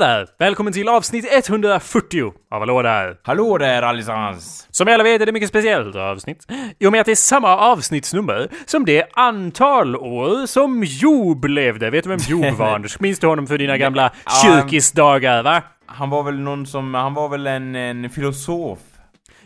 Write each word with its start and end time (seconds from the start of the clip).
Hallå 0.00 0.16
där! 0.16 0.26
Välkommen 0.38 0.72
till 0.72 0.88
avsnitt 0.88 1.26
140 1.32 2.32
av 2.50 2.60
Hallå 2.60 2.82
där! 2.82 3.16
Hallå 3.22 3.58
där 3.58 3.82
allesammans! 3.82 4.66
Som 4.70 4.88
alla 4.88 5.04
vet 5.04 5.22
är 5.22 5.26
det 5.26 5.32
mycket 5.32 5.48
speciellt 5.48 5.96
avsnitt. 5.96 6.46
I 6.78 6.86
och 6.86 6.92
med 6.92 7.00
att 7.00 7.04
det 7.04 7.10
är 7.10 7.16
samma 7.16 7.56
avsnittsnummer 7.56 8.48
som 8.66 8.84
det 8.84 9.04
antal 9.12 9.96
år 9.96 10.46
som 10.46 10.84
Job 10.84 11.44
levde. 11.44 11.90
Vet 11.90 12.04
du 12.04 12.10
vem 12.10 12.18
Job 12.28 12.54
var 12.58 12.74
Anders? 12.74 13.00
Minns 13.00 13.18
du 13.18 13.26
honom 13.26 13.46
för 13.46 13.58
dina 13.58 13.78
gamla 13.78 14.12
kyrkisdagar 14.44 15.42
va? 15.42 15.62
Han 15.86 16.10
var 16.10 16.22
väl 16.22 16.38
någon 16.38 16.66
som, 16.66 16.94
han 16.94 17.14
var 17.14 17.28
väl 17.28 17.46
en, 17.46 17.74
en 17.74 18.10
filosof? 18.10 18.78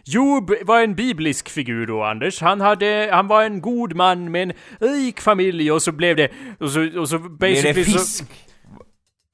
Job 0.05 0.53
var 0.63 0.81
en 0.81 0.95
biblisk 0.95 1.49
figur 1.49 1.87
då, 1.87 2.03
Anders. 2.03 2.41
Han 2.41 2.61
hade, 2.61 3.09
han 3.13 3.29
var 3.29 3.43
en 3.43 3.61
god 3.61 3.97
man 3.97 4.31
med 4.31 4.43
en 4.43 4.53
rik 4.81 5.21
familj 5.21 5.73
och 5.73 5.83
så 5.83 5.93
blev 5.93 6.17
det, 6.17 6.29
och 6.61 6.71
så, 6.71 7.01
och 7.01 7.09
så 7.09 7.19
basically 7.19 7.73
Blev 7.73 7.75
det 7.75 7.85
fisk? 7.85 8.19
så... 8.19 8.52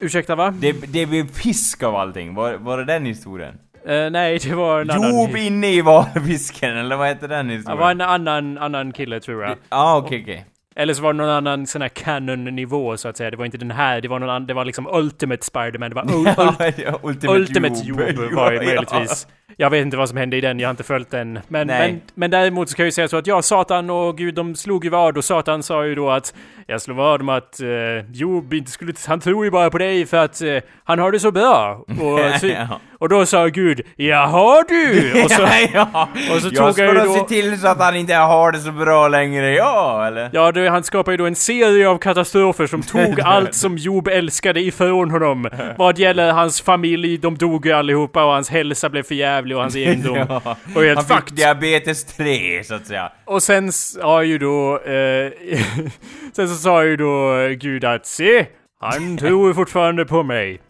Ursäkta 0.01 0.35
va? 0.35 0.53
Det, 0.59 0.71
det 0.71 1.05
blev 1.05 1.27
fisk 1.27 1.83
av 1.83 1.95
allting, 1.95 2.33
var, 2.35 2.53
var 2.53 2.77
det 2.77 2.85
den 2.85 3.05
historien? 3.05 3.55
Eh, 3.87 4.09
nej, 4.09 4.37
det 4.43 4.55
var 4.55 4.81
en 4.81 4.89
annan... 4.89 5.15
Job 5.19 5.35
inne 5.37 5.67
i 5.71 5.81
valfisken, 5.81 6.77
eller 6.77 6.95
vad 6.95 7.07
heter 7.07 7.27
den 7.27 7.47
Det 7.47 7.53
historien? 7.53 7.79
var 7.79 7.91
en 7.91 8.01
annan, 8.01 8.57
annan 8.57 8.91
kille 8.91 9.19
tror 9.19 9.41
jag. 9.43 9.51
Ja, 9.51 9.55
ah, 9.69 9.97
okej 9.97 10.21
okej. 10.23 10.45
Eller 10.75 10.93
så 10.93 11.01
var 11.01 11.13
det 11.13 11.17
någon 11.17 11.29
annan 11.29 11.67
sån 11.67 11.81
här 11.81 11.89
canon-nivå 11.89 12.97
så 12.97 13.07
att 13.07 13.17
säga. 13.17 13.31
Det 13.31 13.37
var 13.37 13.45
inte 13.45 13.57
den 13.57 13.71
här, 13.71 14.01
det 14.01 14.07
var 14.07 14.19
någon 14.19 14.29
annan, 14.29 14.45
det 14.47 14.53
var 14.53 14.65
liksom 14.65 14.87
Ultimate 14.87 15.45
Spider-Man. 15.45 15.89
Det 15.89 15.95
var 15.95 16.03
ul- 16.03 16.27
ul- 16.59 16.73
Ja, 16.85 16.99
Ultimate, 17.03 17.39
Ultimate 17.39 17.81
Job 17.87 17.99
var 18.35 18.51
det 18.51 18.57
möjligtvis. 18.65 19.27
Jag 19.57 19.69
vet 19.69 19.81
inte 19.81 19.97
vad 19.97 20.09
som 20.09 20.17
hände 20.17 20.37
i 20.37 20.41
den, 20.41 20.59
jag 20.59 20.67
har 20.67 20.71
inte 20.71 20.83
följt 20.83 21.11
den. 21.11 21.39
Men, 21.47 21.67
Nej. 21.67 21.91
men, 21.91 22.01
men 22.13 22.31
däremot 22.31 22.69
så 22.69 22.75
kan 22.75 22.83
jag 22.83 22.87
ju 22.87 22.91
säga 22.91 23.07
så 23.07 23.17
att 23.17 23.27
ja, 23.27 23.41
Satan 23.41 23.89
och 23.89 24.17
Gud 24.17 24.35
de 24.35 24.55
slog 24.55 24.83
ju 24.83 24.89
vad 24.89 25.17
och 25.17 25.25
Satan 25.25 25.63
sa 25.63 25.85
ju 25.85 25.95
då 25.95 26.09
att 26.09 26.33
jag 26.67 26.81
slår 26.81 26.95
vad 26.95 27.21
om 27.21 27.29
att 27.29 27.59
uh, 27.63 28.11
Job 28.11 28.53
inte 28.53 28.71
skulle, 28.71 28.93
han 29.07 29.19
tror 29.19 29.45
ju 29.45 29.51
bara 29.51 29.69
på 29.69 29.77
dig 29.77 30.05
för 30.05 30.17
att 30.17 30.41
eh, 30.41 30.57
han 30.83 30.99
har 30.99 31.11
det 31.11 31.19
så 31.19 31.31
bra. 31.31 31.85
Och, 31.87 32.39
så, 32.39 32.67
och 32.99 33.09
då 33.09 33.25
sa 33.25 33.47
Gud, 33.47 33.81
jaha 33.95 34.63
du! 34.69 35.11
Och 35.23 35.31
så, 35.31 35.47
ja, 35.73 36.09
och 36.35 36.41
så 36.41 36.47
jag 36.47 36.55
tog 36.55 36.73
ska 36.73 36.83
jag 36.83 36.93
ju 36.93 36.99
då 36.99 37.13
se 37.13 37.23
till 37.23 37.61
så 37.61 37.67
att 37.67 37.79
han 37.79 37.95
inte 37.95 38.13
har 38.13 38.51
det 38.51 38.59
så 38.59 38.71
bra 38.71 39.07
längre, 39.07 39.53
ja 39.53 40.07
eller? 40.07 40.29
Ja, 40.33 40.51
det, 40.51 40.69
han 40.69 40.83
skapade 40.83 41.13
ju 41.13 41.17
då 41.17 41.25
en 41.25 41.35
serie 41.35 41.89
av 41.89 41.97
katastrofer 41.97 42.67
som 42.67 42.81
tog 42.81 43.21
allt 43.21 43.55
som 43.55 43.77
Job 43.77 44.07
älskade 44.07 44.61
ifrån 44.61 45.11
honom. 45.11 45.49
Vad 45.77 45.99
gäller 45.99 46.31
hans 46.31 46.61
familj, 46.61 47.17
de 47.17 47.37
dog 47.37 47.65
ju 47.65 47.71
allihopa 47.71 48.23
och 48.23 48.31
hans 48.31 48.49
hälsa 48.49 48.89
blev 48.89 49.03
förjävlig 49.03 49.38
och 49.55 49.61
hans 49.61 49.75
egendom. 49.75 50.15
Ja. 50.17 50.57
Och 50.75 50.83
helt 50.83 50.95
Han 50.97 51.05
fick 51.05 51.17
fucked. 51.17 51.35
diabetes 51.37 52.03
3 52.05 52.63
så 52.63 52.75
att 52.75 52.87
säga. 52.87 53.11
Och 53.25 53.43
sen 53.43 53.71
sa 53.71 54.23
ju 54.23 54.37
då... 54.37 54.79
Eh, 54.79 55.31
sen 56.33 56.47
så 56.49 56.55
sa 56.55 56.83
ju 56.85 56.97
då 56.97 57.33
Gud 57.59 57.85
att 57.85 58.05
se, 58.05 58.45
han 58.79 59.17
tror 59.17 59.53
fortfarande 59.53 60.05
på 60.05 60.23
mig. 60.23 60.61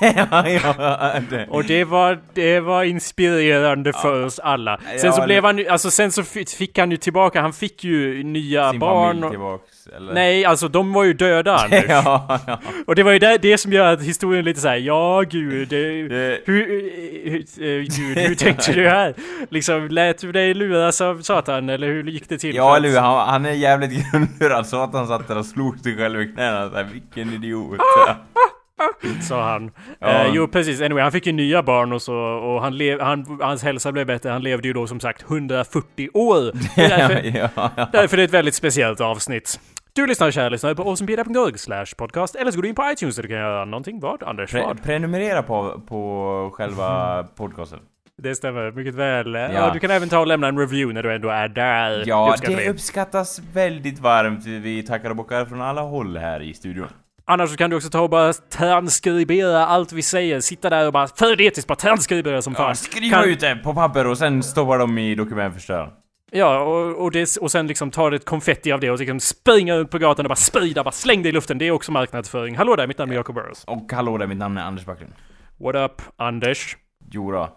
ja, 0.00 0.48
ja, 0.48 1.12
det. 1.30 1.46
Och 1.50 1.64
det 1.64 1.84
var, 1.84 2.18
det 2.34 2.60
var 2.60 2.84
inspirerande 2.84 3.92
för 3.92 4.24
oss 4.24 4.38
alla. 4.38 4.80
Sen 4.96 4.98
Ja, 5.06 5.12
så 5.12 5.24
blev 5.24 5.44
han 5.44 5.58
ju, 5.58 5.68
alltså 5.68 5.90
sen 5.90 6.12
så 6.12 6.22
fi- 6.22 6.44
fick 6.56 6.78
han 6.78 6.90
ju 6.90 6.96
tillbaka, 6.96 7.40
han 7.40 7.52
fick 7.52 7.84
ju 7.84 8.22
nya 8.24 8.70
Sin 8.70 8.80
barn. 8.80 9.30
tillbaks, 9.30 9.79
eller? 9.96 10.12
nej, 10.14 10.44
alltså 10.44 10.68
de 10.68 10.92
var 10.92 11.04
ju 11.04 11.12
döda 11.12 11.56
Anders. 11.64 11.84
ja, 11.88 12.38
ja. 12.46 12.60
Och 12.86 12.94
det 12.94 13.02
var 13.02 13.12
ju 13.12 13.18
det, 13.18 13.38
det 13.42 13.58
som 13.58 13.72
gör 13.72 13.92
att 13.92 14.02
historien 14.02 14.38
är 14.38 14.44
lite 14.44 14.60
såhär, 14.60 14.76
ja 14.76 15.20
gud, 15.30 15.68
det, 15.68 16.08
Det- 16.08 16.40
hur, 16.46 16.66
hur, 16.66 17.44
hur, 17.60 17.82
gud, 17.82 18.18
hur 18.18 18.34
tänkte 18.34 18.72
du 18.72 18.88
här? 18.88 19.14
Liksom, 19.50 19.88
lät 19.88 20.18
du 20.20 20.32
dig 20.32 20.54
luras 20.54 21.00
av 21.00 21.22
Satan, 21.22 21.68
eller 21.68 21.86
hur 21.86 22.04
gick 22.04 22.28
det 22.28 22.38
till? 22.38 22.54
Ja 22.56 22.76
eller 22.76 22.88
hur, 22.88 22.98
han, 22.98 23.28
han 23.28 23.46
är 23.46 23.52
jävligt 23.52 23.90
grundlurad 24.12 24.66
han 24.92 25.06
satt 25.06 25.28
där 25.28 25.38
och 25.38 25.46
slog 25.46 25.78
sig 25.78 25.96
själv 25.96 26.20
i 26.22 26.26
knäna 26.32 26.70
såhär, 26.70 26.84
vilken 26.92 27.32
idiot. 27.34 27.80
Sa 29.28 29.42
han. 29.42 29.70
Ja. 29.98 30.08
Eh, 30.08 30.30
jo 30.34 30.48
precis, 30.48 30.80
anyway, 30.80 31.02
han 31.02 31.12
fick 31.12 31.26
ju 31.26 31.32
nya 31.32 31.62
barn 31.62 31.92
och 31.92 32.02
så, 32.02 32.14
och 32.16 32.62
han 32.62 32.76
lev, 32.76 33.00
han, 33.00 33.38
hans 33.42 33.62
hälsa 33.62 33.92
blev 33.92 34.06
bättre, 34.06 34.30
han 34.30 34.42
levde 34.42 34.68
ju 34.68 34.74
då 34.74 34.86
som 34.86 35.00
sagt 35.00 35.22
140 35.30 36.08
år. 36.14 36.38
Är 36.76 36.88
därför, 36.88 37.38
ja, 37.38 37.70
ja. 37.76 37.88
därför 37.92 38.16
är 38.16 38.18
det 38.18 38.24
ett 38.24 38.30
väldigt 38.34 38.54
speciellt 38.54 39.00
avsnitt. 39.00 39.60
Du 39.92 40.06
lyssnar 40.06 40.30
kära 40.30 40.48
lyssnare 40.48 40.74
på 40.74 40.82
awesomepedia.org 40.82 41.54
podcast, 41.96 42.34
eller 42.34 42.50
så 42.50 42.56
går 42.56 42.62
du 42.62 42.68
in 42.68 42.74
på 42.74 42.90
iTunes 42.92 43.16
där 43.16 43.22
du 43.22 43.28
kan 43.28 43.38
göra 43.38 43.64
någonting. 43.64 44.00
Vad 44.00 44.22
Anders? 44.22 44.50
Pre 44.50 44.62
Vad? 44.62 44.82
prenumerera 44.82 45.42
på, 45.42 45.80
på 45.88 46.50
själva 46.54 47.22
podcasten. 47.36 47.78
Det 48.22 48.34
stämmer 48.34 48.70
mycket 48.72 48.94
väl. 48.94 49.34
Ja. 49.34 49.48
Ja. 49.52 49.70
du 49.72 49.78
kan 49.80 49.90
även 49.90 50.08
ta 50.08 50.18
och 50.18 50.26
lämna 50.26 50.48
en 50.48 50.58
review 50.58 50.94
när 50.94 51.02
du 51.02 51.14
ändå 51.14 51.28
är 51.28 51.48
där. 51.48 52.04
Ja, 52.06 52.28
uppskattar 52.32 52.56
det 52.56 52.70
uppskattas 52.70 53.40
väldigt 53.52 53.98
varmt. 53.98 54.46
Vi 54.46 54.82
tackar 54.82 55.10
och 55.10 55.16
bockar 55.16 55.44
från 55.44 55.62
alla 55.62 55.80
håll 55.80 56.16
här 56.16 56.42
i 56.42 56.54
studion. 56.54 56.88
Annars 57.24 57.50
så 57.50 57.56
kan 57.56 57.70
du 57.70 57.76
också 57.76 57.90
ta 57.90 58.00
och 58.00 58.10
bara 58.10 58.32
transkribera 58.32 59.66
allt 59.66 59.92
vi 59.92 60.02
säger. 60.02 60.40
Sitta 60.40 60.70
där 60.70 60.86
och 60.86 60.92
bara 60.92 61.06
företiskt 61.06 61.68
bara 61.68 61.74
transkribera 61.76 62.42
som 62.42 62.54
fan. 62.54 62.68
Ja, 62.68 62.74
skriva 62.74 63.16
Kan- 63.16 63.28
ut 63.28 63.40
det 63.40 63.56
på 63.56 63.74
papper 63.74 64.06
och 64.06 64.18
sen 64.18 64.42
stoppa 64.42 64.76
dem 64.76 64.98
i 64.98 65.14
dokumentförstöraren. 65.14 65.90
Ja, 66.32 66.60
och, 66.60 67.04
och, 67.04 67.10
det, 67.10 67.36
och 67.36 67.50
sen 67.50 67.66
liksom 67.66 67.90
ta 67.90 68.14
ett 68.14 68.24
konfetti 68.24 68.72
av 68.72 68.80
det 68.80 68.90
och 68.90 68.98
liksom 68.98 69.20
springa 69.20 69.74
ut 69.74 69.90
på 69.90 69.98
gatan 69.98 70.26
och 70.26 70.30
bara 70.30 70.36
sprida, 70.36 70.84
bara 70.84 70.92
släng 70.92 71.22
det 71.22 71.28
i 71.28 71.32
luften. 71.32 71.58
Det 71.58 71.66
är 71.66 71.70
också 71.70 71.92
marknadsföring. 71.92 72.56
Hallå 72.56 72.76
där, 72.76 72.86
mitt 72.86 72.98
namn 72.98 73.12
är 73.12 73.16
Jacob 73.16 73.34
Burrows. 73.34 73.64
Och 73.64 73.92
hallå 73.92 74.18
där, 74.18 74.26
mitt 74.26 74.38
namn 74.38 74.58
är 74.58 74.62
Anders 74.62 74.86
Backlund. 74.86 75.12
What 75.58 75.74
up, 75.74 76.02
Anders? 76.16 76.76
Jo 77.10 77.32
då, 77.32 77.56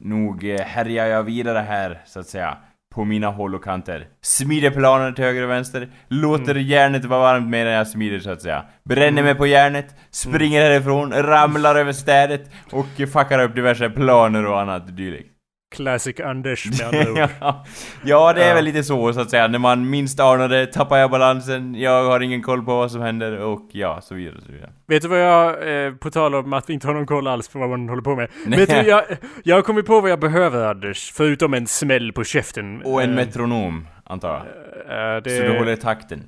nog 0.00 0.44
eh, 0.44 0.60
härjar 0.60 1.06
jag 1.06 1.22
vidare 1.22 1.58
här, 1.58 2.02
så 2.06 2.20
att 2.20 2.26
säga. 2.26 2.56
På 2.94 3.04
mina 3.04 3.26
håll 3.26 3.54
och 3.54 3.64
kanter. 3.64 4.06
Smider 4.22 4.70
planer 4.70 5.12
till 5.12 5.24
höger 5.24 5.42
och 5.42 5.50
vänster. 5.50 5.88
Låter 6.08 6.54
järnet 6.54 7.04
vara 7.04 7.20
varmt 7.20 7.50
medan 7.50 7.72
jag 7.72 7.88
smider 7.88 8.18
så 8.18 8.30
att 8.30 8.42
säga. 8.42 8.64
Bränner 8.84 9.22
mig 9.22 9.34
på 9.34 9.46
järnet. 9.46 9.94
Springer 10.10 10.62
härifrån. 10.62 11.12
Ramlar 11.12 11.76
över 11.76 11.92
städet. 11.92 12.50
Och 12.70 12.86
fuckar 13.12 13.42
upp 13.42 13.54
diverse 13.54 13.90
planer 13.90 14.46
och 14.46 14.60
annat 14.60 14.96
dylikt. 14.96 15.31
Classic 15.72 16.20
Anders 16.20 16.66
med 16.66 16.80
andra 16.88 17.12
ord. 17.24 17.30
ja. 17.40 17.64
ja, 18.04 18.32
det 18.32 18.44
är 18.44 18.54
väl 18.54 18.64
lite 18.64 18.82
så 18.84 19.12
så 19.12 19.20
att 19.20 19.30
säga. 19.30 19.48
När 19.48 19.58
man 19.58 19.90
minst 19.90 20.20
anar 20.20 20.48
det 20.48 20.66
tappar 20.66 20.98
jag 20.98 21.10
balansen. 21.10 21.74
Jag 21.74 22.04
har 22.04 22.20
ingen 22.20 22.42
koll 22.42 22.64
på 22.64 22.76
vad 22.76 22.90
som 22.90 23.00
händer 23.02 23.38
och 23.38 23.68
ja, 23.72 24.00
så 24.02 24.14
vidare 24.14 24.40
så 24.46 24.52
vidare. 24.52 24.70
Vet 24.88 25.02
du 25.02 25.08
vad 25.08 25.20
jag, 25.20 25.84
eh, 25.86 25.92
på 25.94 26.10
tal 26.10 26.34
om 26.34 26.52
att 26.52 26.68
vi 26.70 26.74
inte 26.74 26.86
har 26.86 26.94
någon 26.94 27.06
koll 27.06 27.26
alls 27.26 27.48
på 27.48 27.58
vad 27.58 27.68
man 27.70 27.88
håller 27.88 28.02
på 28.02 28.16
med. 28.16 28.28
Vet 28.46 28.70
du, 28.70 28.76
jag, 28.76 29.02
jag 29.44 29.56
har 29.56 29.62
kommit 29.62 29.86
på 29.86 30.00
vad 30.00 30.10
jag 30.10 30.20
behöver 30.20 30.64
Anders, 30.70 31.12
förutom 31.14 31.54
en 31.54 31.66
smäll 31.66 32.12
på 32.12 32.24
käften. 32.24 32.82
Och 32.82 33.02
en 33.02 33.10
Eh, 33.10 33.16
metronom, 33.16 33.86
antar 34.04 34.28
jag. 34.28 35.16
eh, 35.16 35.22
det, 35.22 35.30
Så 35.30 35.42
du 35.42 35.58
håller 35.58 35.76
takten. 35.76 36.22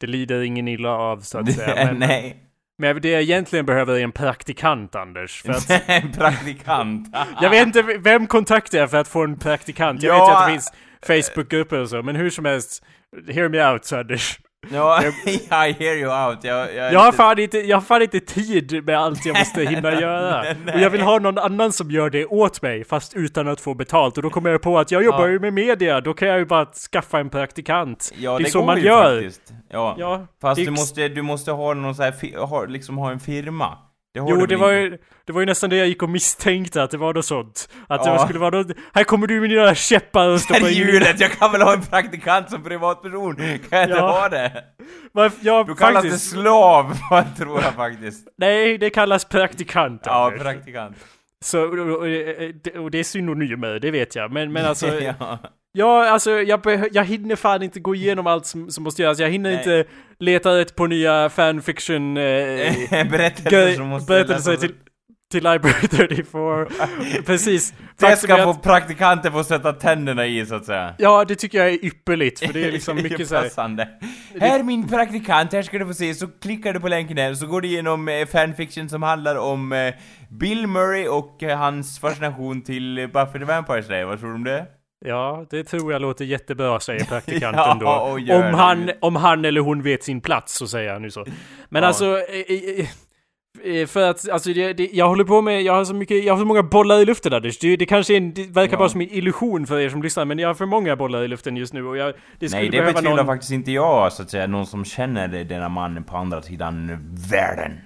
det 0.00 0.06
lider 0.06 0.42
ingen 0.42 0.68
illa 0.68 0.90
av 0.90 1.20
så 1.20 1.38
att 1.38 1.52
säga. 1.56 1.84
Men, 1.86 1.98
Nej. 1.98 2.42
Men 2.78 3.00
det 3.00 3.10
jag 3.10 3.22
egentligen 3.22 3.66
behöver 3.66 3.94
är 3.94 4.00
en 4.04 4.12
praktikant 4.12 4.94
Anders. 4.94 5.42
För 5.42 5.52
att 5.52 5.70
En 5.86 6.12
praktikant. 6.12 7.16
Jag 7.40 7.50
vet 7.50 7.66
inte 7.66 7.82
vem 7.82 8.26
kontaktar 8.26 8.78
jag 8.78 8.90
för 8.90 8.96
att 8.98 9.08
få 9.08 9.24
en 9.24 9.38
praktikant. 9.38 10.02
Jag 10.02 10.16
Ja. 10.16 10.20
vet 10.26 10.28
ju 10.30 10.34
att 10.34 10.46
det 10.46 10.52
finns 10.52 10.72
Facebookgrupper 11.32 11.78
och 11.80 11.88
så, 11.88 12.02
men 12.02 12.16
hur 12.16 12.30
som 12.30 12.44
helst. 12.44 12.84
Hear 13.28 13.48
me 13.48 13.72
out 13.72 13.92
Anders. 13.92 14.38
Ja, 14.72 15.02
I 15.26 15.72
hear 15.72 15.94
you 15.96 16.28
out. 16.28 16.38
Jag, 16.44 16.58
jag, 16.58 16.76
är 16.86 16.92
Jag 16.92 17.00
har, 17.00 17.06
inte- 17.06 17.16
fan 17.16 17.38
inte, 17.38 17.58
jag 17.58 17.76
har 17.76 17.82
fan 17.82 18.02
inte 18.02 18.20
tid 18.20 18.84
med 18.86 18.98
allt 18.98 19.26
jag 19.26 19.38
måste 19.38 19.60
hinna 19.64 20.00
göra. 20.00 20.40
Och 20.74 20.80
jag 20.80 20.90
vill 20.90 21.00
ha 21.00 21.18
någon 21.18 21.38
annan 21.38 21.72
som 21.72 21.90
gör 21.90 22.10
det 22.10 22.26
åt 22.26 22.62
mig, 22.62 22.84
fast 22.84 23.14
utan 23.14 23.48
att 23.48 23.60
få 23.60 23.74
betalt. 23.74 24.16
Och 24.16 24.22
då 24.22 24.30
kommer 24.30 24.50
jag 24.50 24.62
på 24.62 24.78
att 24.78 24.90
jag 24.90 25.04
jobbar 25.04 25.20
Ja. 25.26 25.28
ju 25.28 25.38
med 25.38 25.52
media, 25.52 26.00
då 26.00 26.14
kan 26.14 26.28
jag 26.28 26.38
ju 26.38 26.44
bara 26.44 26.66
skaffa 26.92 27.18
en 27.18 27.30
praktikant. 27.30 28.12
Ja, 28.18 28.30
det 28.30 28.36
är 28.42 28.44
det 28.44 28.50
så 28.50 28.58
går 28.58 28.66
man 28.66 28.80
gör. 28.82 29.14
faktiskt. 29.14 29.52
Ja. 29.70 29.94
Ja, 29.98 30.26
Fast 30.40 30.60
är 30.60 30.64
du 30.64 30.70
måste, 30.70 31.08
du 31.08 31.22
måste 31.22 31.52
ha 31.52 31.74
någon 31.74 31.94
så 31.94 32.02
här, 32.02 32.46
ha, 32.46 32.64
liksom 32.64 32.98
ha 32.98 33.10
en 33.10 33.20
firma. 33.20 33.78
Det 34.24 34.30
Jo, 34.30 34.46
det 34.46 34.56
var, 34.56 34.72
inte? 34.72 34.94
ju, 34.96 34.98
det 35.24 35.32
var 35.32 35.40
ju 35.40 35.46
nästan 35.46 35.70
det 35.70 35.76
jag 35.76 35.88
gick 35.88 36.02
och 36.02 36.08
misstänkte 36.10 36.82
att 36.82 36.90
det 36.90 36.96
var 36.96 37.14
något 37.14 37.24
sånt. 37.24 37.68
Att 37.88 38.06
Ja. 38.06 38.12
det 38.12 38.18
skulle 38.18 38.38
vara 38.38 38.50
något, 38.62 38.76
här 38.94 39.04
kommer 39.04 39.26
du 39.26 39.40
med 39.40 39.50
dina 39.50 39.74
käppar 39.74 40.28
och 40.28 40.40
stoppar 40.40 40.68
in 40.68 40.74
hjulet, 40.74 41.20
jag 41.20 41.30
kan 41.32 41.52
väl 41.52 41.62
ha 41.62 41.72
en 41.72 41.82
praktikant 41.82 42.50
som 42.50 42.62
privatperson? 42.62 43.36
Kan 43.36 43.46
jag 43.70 43.82
inte 43.82 43.96
Ja. 43.96 44.10
ha 44.20 44.28
det? 44.28 44.64
Varför- 45.12 45.38
Ja, 45.42 45.64
Du 45.68 45.74
kallas 45.74 46.02
det 46.02 46.10
faktiskt. 46.10 46.30
slav, 46.30 46.94
tror 47.38 47.62
jag 47.62 47.74
faktiskt. 47.74 48.28
Nej, 48.38 48.78
det 48.78 48.90
kallas 48.90 49.24
praktikant. 49.24 50.02
Ja, 50.04 50.26
Anders. 50.26 50.42
praktikant. 50.42 50.96
Så, 51.44 51.60
och, 51.62 51.78
och- 51.78 52.82
och 52.84 52.90
det 52.90 52.98
är 52.98 53.04
synonymer, 53.04 53.78
det 53.78 53.90
vet 53.90 54.16
jag. 54.16 54.32
Men, 54.32 54.52
men 54.52 54.64
alltså, 54.66 54.86
ja. 55.00 55.38
Ja, 55.76 56.08
alltså 56.08 56.30
jag, 56.30 56.88
jag 56.92 57.04
hinner 57.04 57.36
fan 57.36 57.62
inte 57.62 57.80
gå 57.80 57.94
igenom 57.94 58.26
allt 58.26 58.46
som, 58.46 58.70
som 58.70 58.84
måste 58.84 59.02
göras. 59.02 59.18
Jag 59.18 59.30
hinner 59.30 59.50
Nej. 59.50 59.58
inte 59.58 59.84
leta 60.18 60.56
rätt 60.58 60.76
på 60.76 60.86
nya 60.86 61.28
fanfiction... 61.30 62.16
Eh, 62.16 62.22
Berättelser 63.10 63.74
som 63.74 63.86
måste 63.86 64.12
berättelser 64.12 64.56
till, 64.56 64.74
till 65.32 65.44
Library 65.44 65.88
34. 65.88 66.66
Precis. 67.26 67.74
Det 67.98 68.16
ska 68.16 68.36
få 68.36 68.50
att- 68.50 68.62
praktikanter 68.62 69.30
få 69.30 69.44
sätta 69.44 69.72
tänderna 69.72 70.26
i, 70.26 70.46
så 70.46 70.54
att 70.54 70.64
säga. 70.64 70.94
Ja, 70.98 71.24
det 71.24 71.34
tycker 71.34 71.58
jag 71.58 71.68
är 71.68 71.84
ypperligt, 71.84 72.38
för 72.46 72.52
det 72.52 72.64
är 72.64 72.72
liksom 72.72 72.96
mycket 73.02 73.28
såhär... 73.28 73.42
Passande. 73.42 73.88
Här 74.40 74.58
är 74.58 74.62
min 74.62 74.88
praktikant, 74.88 75.52
här 75.52 75.62
ska 75.62 75.78
du 75.78 75.86
få 75.86 75.94
se, 75.94 76.14
så 76.14 76.26
klickar 76.42 76.72
du 76.72 76.80
på 76.80 76.88
länken 76.88 77.18
här, 77.18 77.34
så 77.34 77.46
går 77.46 77.60
du 77.60 77.68
igenom 77.68 78.08
eh, 78.08 78.26
fanfiction 78.26 78.88
som 78.88 79.02
handlar 79.02 79.36
om 79.36 79.72
eh, 79.72 79.94
Bill 80.30 80.66
Murray 80.66 81.08
och 81.08 81.42
eh, 81.42 81.58
hans 81.58 81.98
fascination 81.98 82.62
till 82.62 83.08
Buffy 83.12 83.38
the 83.38 83.44
Vampire 83.44 83.82
Slayer, 83.82 84.04
vad 84.04 84.20
tror 84.20 84.28
du 84.28 84.34
om 84.34 84.44
det? 84.44 84.66
Ja, 85.04 85.46
det 85.50 85.64
tror 85.64 85.92
jag 85.92 86.02
låter 86.02 86.24
jättebra, 86.24 86.80
säger 86.80 87.04
praktikanten 87.08 87.62
Ja, 87.62 87.76
då. 87.80 87.86
Om 88.12 88.24
det. 88.26 88.56
han, 88.56 88.90
om 89.00 89.16
han 89.16 89.44
eller 89.44 89.60
hon 89.60 89.82
vet 89.82 90.02
sin 90.04 90.20
plats, 90.20 90.54
så 90.58 90.66
säger 90.68 90.92
han 90.92 91.02
nu 91.02 91.10
så. 91.10 91.24
Men 91.68 91.82
Ja. 91.82 91.88
alltså... 91.88 92.04
eh, 92.18 92.80
eh, 92.80 93.80
eh, 93.80 93.86
För 93.86 94.10
att, 94.10 94.28
alltså 94.28 94.52
det, 94.52 94.72
det, 94.72 94.88
jag 94.92 95.08
håller 95.08 95.24
på 95.24 95.42
med, 95.42 95.62
jag 95.62 95.72
har 95.72 95.84
så 95.84 95.94
mycket, 95.94 96.24
jag 96.24 96.32
har 96.34 96.38
så 96.40 96.44
många 96.46 96.62
bollar 96.62 97.00
i 97.00 97.04
luften 97.04 97.32
Anders. 97.32 97.58
Det, 97.58 97.76
det 97.76 97.86
kanske 97.86 98.12
är 98.14 98.16
en, 98.16 98.34
det 98.34 98.46
verkar 98.50 98.72
Ja. 98.72 98.78
bara 98.78 98.88
som 98.88 99.00
en 99.00 99.10
illusion 99.12 99.66
för 99.66 99.78
er 99.80 99.88
som 99.88 100.02
lyssnar, 100.02 100.24
men 100.24 100.38
jag 100.38 100.48
har 100.48 100.54
för 100.54 100.66
många 100.66 100.96
bollar 100.96 101.22
i 101.22 101.28
luften 101.28 101.56
just 101.56 101.72
nu 101.72 101.86
och 101.86 101.96
jag, 101.96 102.14
det 102.38 102.50
Nej, 102.52 102.68
det 102.68 102.82
betvivlar 102.82 103.16
någon... 103.16 103.26
faktiskt 103.26 103.52
inte 103.52 103.72
jag, 103.72 104.12
så 104.12 104.22
att 104.22 104.30
säga. 104.30 104.46
Någon 104.46 104.66
som 104.66 104.84
känner 104.84 105.44
denna 105.44 105.68
man 105.68 106.04
på 106.04 106.16
andra 106.16 106.42
sidan 106.42 106.98
världen. 107.30 107.80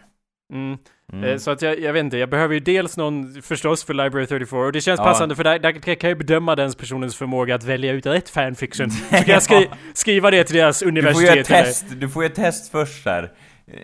Mm. 0.53 0.79
Mm. 1.13 1.25
Eh, 1.31 1.37
Så 1.37 1.51
att 1.51 1.63
jag, 1.63 1.81
jag 1.81 1.93
vet 1.93 2.01
inte, 2.05 2.17
jag 2.19 2.31
behöver 2.31 2.55
ju 2.55 2.61
dels 2.61 2.97
någon 2.97 3.43
förstås 3.43 3.85
för 3.85 3.95
Library 3.95 4.27
34 4.27 4.61
och 4.61 4.73
det 4.73 4.81
känns 4.81 4.99
Ja. 5.01 5.05
passande 5.05 5.37
för 5.37 5.45
där, 5.45 5.59
där 5.59 5.73
kan 5.73 5.95
jag 6.01 6.05
ju 6.09 6.15
bedöma 6.15 6.57
den 6.57 6.73
personens 6.73 7.17
förmåga 7.17 7.55
att 7.55 7.65
välja 7.65 7.93
ut 7.93 8.07
rätt 8.07 8.29
fanfiction. 8.29 8.91
Så 9.11 9.17
kan 9.17 9.25
jag 9.27 9.43
skri, 9.43 9.69
skriva 9.95 10.31
det 10.31 10.45
till 10.45 10.57
deras 10.57 10.79
Du 10.81 10.85
får 10.85 10.93
ju 10.93 10.99
universitet 11.01 11.39
ett 11.39 11.47
test, 11.47 11.87
du 12.01 12.09
får 12.09 12.23
ju 12.23 12.27
ett 12.27 12.35
test 12.35 12.71
först 12.73 13.05
där. 13.05 13.33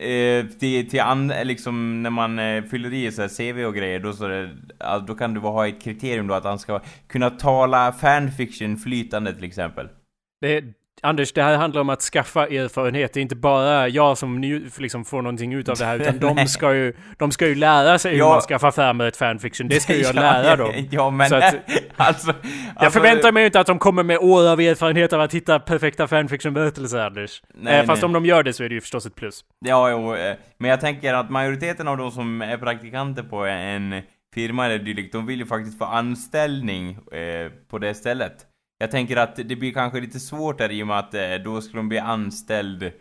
Eh, 0.00 0.46
till, 0.46 0.90
till 0.90 1.00
an, 1.00 1.32
liksom 1.43 2.02
när 2.02 2.11
man 2.11 2.38
eh, 2.38 2.62
fyller 2.64 2.93
i 2.93 3.12
så 3.12 3.23
här 3.23 3.28
CV 3.52 3.64
och 3.64 3.75
grejer, 3.75 3.99
då, 3.99 4.12
så 4.12 4.28
det, 4.28 4.50
då 5.06 5.14
kan 5.14 5.34
du 5.34 5.40
ha 5.40 5.69
ett 5.69 5.82
kriterium 5.82 6.26
då 6.26 6.34
att 6.34 6.44
han 6.44 6.58
ska 6.58 6.81
kunna 7.08 7.31
tala 7.31 7.93
fanfiction 7.93 8.76
flytande 8.76 9.34
till 9.34 9.44
exempel. 9.44 9.88
Det, 10.40 10.64
Anders, 11.02 11.32
det 11.32 11.43
här 11.43 11.56
handlar 11.56 11.81
om 11.81 11.88
att 11.90 12.02
skaffa 12.02 12.46
erfarenhet. 12.46 13.12
Det 13.12 13.20
är 13.20 13.22
inte 13.22 13.37
bara 13.37 13.88
jag 13.88 14.19
som 14.19 14.40
ny, 14.40 14.62
liksom 14.78 15.04
får 15.04 15.22
någonting 15.22 15.52
ut 15.52 15.69
av 15.69 15.76
det 15.76 15.84
här, 15.84 15.98
utan 15.98 16.19
de 16.37 16.46
ska 16.46 16.75
ju, 16.75 16.93
de 17.19 17.32
ska 17.32 17.46
ju 17.46 17.54
lära 17.54 17.98
sig 17.98 18.12
hur 18.12 18.19
Ja. 18.19 18.28
man 18.28 18.40
skaffar 18.40 18.70
fram 18.70 19.00
ett 19.00 19.16
fanfiction. 19.16 19.69
Det 19.69 19.81
ska 19.81 19.94
ju 19.94 20.02
jag 20.02 20.14
lära 20.14 20.56
dem. 20.56 20.72
Ja, 20.90 21.10
men 21.10 21.34
att- 21.34 21.54
alltså... 21.96 22.34
Jag 22.81 22.93
förväntar 22.93 23.32
mig 23.32 23.46
inte 23.46 23.60
att 23.60 23.66
de 23.66 23.78
kommer 23.78 24.02
med 24.02 24.19
år 24.19 24.48
av 24.48 24.60
erfarenhet 24.60 25.12
av 25.12 25.20
att 25.20 25.34
hitta 25.34 25.58
perfekta 25.58 26.06
fanfiction-berättelser, 26.06 26.99
Anders. 27.06 27.42
Nej, 27.54 27.78
eh, 27.81 27.84
fast 27.87 28.02
nej. 28.02 28.06
om 28.06 28.12
de 28.12 28.26
gör 28.26 28.42
det 28.42 28.52
så 28.52 28.64
är 28.64 28.69
det 28.69 28.75
ju 28.75 28.81
förstås 28.81 29.06
ett 29.06 29.14
plus. 29.14 29.44
Ja, 29.64 29.90
jo, 29.90 30.14
eh, 30.14 30.37
men 30.58 30.70
jag 30.70 30.81
tänker 30.81 31.14
att 31.14 31.31
majoriteten 31.31 31.88
av 31.88 31.96
de 31.96 32.10
som 32.10 32.42
är 32.42 32.56
praktikanter 32.58 33.22
på 33.22 33.44
en 33.44 34.02
firma 34.34 34.66
eller 34.66 34.78
dylikt, 34.78 35.12
de 35.12 35.26
vill 35.26 35.38
ju 35.38 35.46
faktiskt 35.46 35.78
få 35.78 35.84
anställning 35.84 36.90
eh, 37.12 37.50
på 37.70 37.78
det 37.78 37.94
stället. 37.94 38.32
Jag 38.78 38.90
tänker 38.90 39.17
att 39.17 39.37
det 39.37 39.56
blir 39.56 39.73
kanske 39.73 40.00
lite 40.00 40.20
svårt 40.20 40.58
där 40.58 40.70
i 40.73 40.82
och 40.82 40.87
med 40.87 40.99
att 40.99 41.14
eh, 41.14 41.20
då 41.44 41.61
ska 41.61 41.76
de 41.76 41.88
bli 41.88 41.99
anställd 41.99 42.93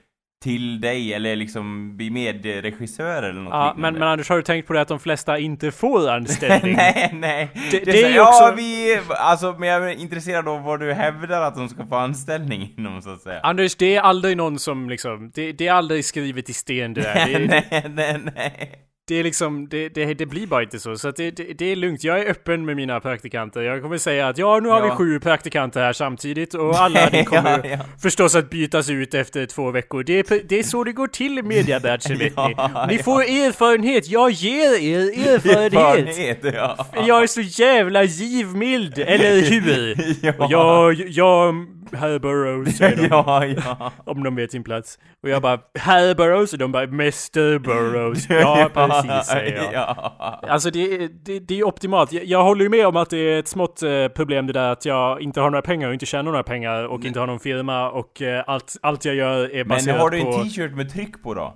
till 0.44 0.82
dig 0.82 1.14
eller 1.14 1.36
liksom 1.36 1.98
bli 1.98 2.10
medregissör 2.10 3.24
eller 3.24 3.42
något 3.42 3.52
Ja, 3.54 3.74
men, 3.78 3.94
men 3.94 4.04
Anders, 4.04 4.30
har 4.30 4.36
du 4.36 4.42
tänkt 4.44 4.68
på 4.68 4.74
det 4.74 4.82
att 4.82 4.88
de 4.88 5.00
flesta 5.00 5.40
inte 5.40 5.72
får 5.72 6.10
anställning? 6.10 6.74
nej, 6.78 7.10
nej. 7.14 7.50
Det- 7.72 7.80
Det, 7.86 7.92
det 7.92 7.92
är 7.92 7.98
är 7.98 8.02
så, 8.04 8.10
ju 8.10 8.16
ja, 8.16 8.28
också- 8.48 8.56
vi... 8.56 9.00
Alltså, 9.10 9.56
men 9.60 9.70
jag 9.70 9.92
är 9.92 9.96
intresserad 10.02 10.48
av 10.48 10.64
vad 10.64 10.80
du 10.80 10.94
hävdar 10.94 11.42
att 11.42 11.56
de 11.56 11.70
ska 11.70 11.86
få 11.86 11.96
anställning 11.96 12.74
inom, 12.78 13.02
så 13.02 13.10
att 13.10 13.22
säga. 13.22 13.40
Anders, 13.44 13.76
det 13.76 13.96
är 13.96 14.02
aldrig 14.02 14.38
någon 14.38 14.60
som 14.60 14.90
liksom, 14.90 15.32
det, 15.34 15.52
det 15.52 15.68
är 15.68 15.74
aldrig 15.74 16.06
skrivet 16.06 16.50
i 16.50 16.54
sten 16.54 16.94
det 16.94 17.02
där. 17.02 17.40
Nej, 17.72 17.86
nej, 17.90 18.20
nej. 18.36 18.72
Det 19.08 19.16
är 19.16 19.24
liksom, 19.24 19.68
det, 19.70 19.90
det, 19.90 20.14
det 20.14 20.26
blir 20.26 20.48
bara 20.48 20.64
inte 20.64 20.80
så. 20.80 20.98
Så 20.98 21.12
det, 21.12 21.32
det, 21.32 21.66
är 21.66 21.76
lugnt. 21.76 22.04
Jag 22.04 22.20
är 22.20 22.30
öppen 22.30 22.66
med 22.66 22.76
mina 22.76 23.00
praktikanter. 23.00 23.62
Jag 23.62 23.82
kommer 23.82 23.98
säga 23.98 24.28
att 24.28 24.38
ja, 24.38 24.60
nu 24.60 24.70
har 24.70 24.82
vi 24.82 24.88
Ja. 24.88 24.96
sju 24.96 25.20
praktikanter 25.20 25.80
här 25.82 25.94
samtidigt 25.94 26.54
och 26.54 26.76
alla 26.76 27.10
ni 27.12 27.26
kommer 27.26 27.60
Ja, 27.66 27.70
ja. 27.72 27.86
förstås 28.02 28.36
att 28.36 28.50
bytas 28.50 28.90
ut 28.90 29.14
efter 29.14 29.46
två 29.46 29.72
veckor. 29.72 30.04
Det 30.04 30.32
är, 30.32 30.42
det 30.48 30.60
är 30.60 30.64
så 30.64 30.84
det 30.84 30.92
går 30.92 31.08
till 31.08 31.40
i 31.40 31.42
mediavärlden, 31.42 32.18
vet 32.18 32.38
ni. 32.38 32.56
Ni 32.88 33.04
får 33.04 33.22
erfarenhet. 33.22 34.08
Jag 34.08 34.32
ger 34.32 34.80
er 34.84 35.34
erfarenhet. 35.36 35.74
Erfarenhet, 35.74 36.40
ja. 36.54 36.88
Jag 37.08 37.24
är 37.24 37.28
så 37.28 37.42
jävla 37.42 38.04
givmild, 38.04 39.00
eller 39.00 39.42
hur? 39.42 39.96
Ja. 40.26 40.48
Jag, 40.50 40.94
jag, 41.10 41.56
Burroughs, 41.92 42.78
säger 42.78 42.96
de. 42.98 43.08
ja, 43.12 43.46
ja. 43.46 43.92
Om 44.06 44.24
de 44.24 44.36
vet 44.36 44.52
sin 44.52 44.64
plats. 44.64 45.00
Och 45.24 45.30
jag 45.30 45.42
bara, 45.42 45.60
herr 45.80 46.16
Burroughs, 46.16 46.54
och 46.54 46.60
de 46.60 46.72
bara, 46.72 46.84
Mr 46.84 47.60
Burroughs. 47.60 48.30
Ja, 48.30 48.70
precis, 48.74 49.28
säger 49.28 49.56
jag. 49.64 49.74
Ja. 49.74 50.40
Alltså 50.50 50.70
det, 50.72 50.80
är- 50.96 51.10
det, 51.26 51.40
det 51.40 51.60
är 51.60 51.64
optimalt. 51.64 52.12
Jag, 52.12 52.26
jag 52.26 52.44
håller 52.44 52.64
ju 52.64 52.70
med 52.70 52.88
om 52.88 52.96
att 52.96 53.10
det 53.10 53.18
är 53.18 53.40
ett 53.40 53.48
smått 53.48 53.82
eh, 53.84 54.08
problem 54.08 54.48
det 54.48 54.54
där 54.54 54.72
att 54.72 54.86
jag 54.86 55.22
inte 55.22 55.42
har 55.42 55.50
några 55.50 55.62
pengar 55.62 55.88
och 55.88 55.94
inte 55.94 56.06
tjänar 56.06 56.24
några 56.24 56.44
pengar 56.44 56.84
och 56.84 57.06
inte 57.06 57.20
har 57.20 57.28
någon 57.28 57.40
firma 57.40 57.92
och 57.92 58.22
eh, 58.22 58.44
allt, 58.48 58.76
allt 58.82 59.06
jag 59.06 59.16
gör 59.16 59.44
är 59.44 59.58
Men 59.58 59.68
baserat 59.68 60.02
har 60.02 60.10
du 60.10 60.18
en 60.20 60.26
på... 60.26 60.32
t-shirt 60.44 60.72
med 60.76 60.94
tryck 60.94 61.24
på 61.24 61.34
då? 61.34 61.54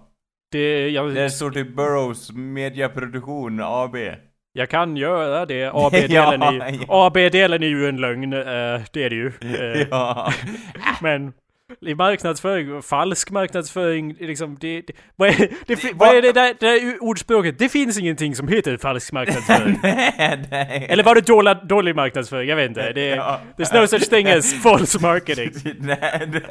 Det, 0.52 0.90
jag, 0.90 1.14
Där 1.16 1.30
står 1.30 1.52
typ 1.52 1.76
Burroughs 1.76 2.32
Mediaproduktion 2.32 3.60
AB. 3.64 3.96
Jag 4.54 4.70
kan 4.70 4.98
göra 4.98 5.46
det. 5.46 5.66
AB-delen 5.74 6.42
Ja, 6.42 6.54
är, 6.66 6.80
ja. 6.88 7.08
AB-delen 7.08 7.64
är 7.64 7.68
ju 7.68 7.90
en 7.90 7.98
lögn. 7.98 8.34
eh, 8.34 8.40
det 8.94 9.04
är 9.04 9.10
det 9.10 9.16
ju. 9.16 9.32
Eh, 9.42 9.88
Ja. 9.92 10.34
Men 11.02 11.34
i 11.82 11.96
marknadsföring, 11.96 12.82
falsk 12.82 13.32
marknadsföring, 13.32 14.14
liksom 14.20 14.58
det... 14.60 14.82
det 14.82 14.94
vad, 15.16 15.30
är, 15.30 15.50
det, 15.68 15.94
vad 15.94 16.16
är 16.16 16.22
det 16.22 16.32
där, 16.32 16.56
det 16.60 16.66
där 16.68 17.04
ordspråket? 17.04 17.60
Det 17.60 17.70
finns 17.70 17.98
ingenting 18.00 18.36
som 18.36 18.48
heter 18.48 18.78
falsk 18.78 19.12
marknadsföring. 19.12 19.80
nej, 19.84 20.48
nej. 20.52 20.88
Eller 20.90 21.04
var 21.04 21.16
det 21.16 21.22
dålig, 21.22 21.58
dålig 21.64 21.96
marknadsföring? 21.96 22.50
Jag 22.50 22.56
vet 22.56 22.70
inte. 22.70 22.92
Det, 22.94 23.10
Ja. 23.10 23.40
There's 23.58 23.82
no 23.82 23.88
such 23.88 24.10
thing 24.10 24.28
as 24.28 24.54
false 24.64 25.00
marketing. 25.02 25.52
nej, 25.80 25.98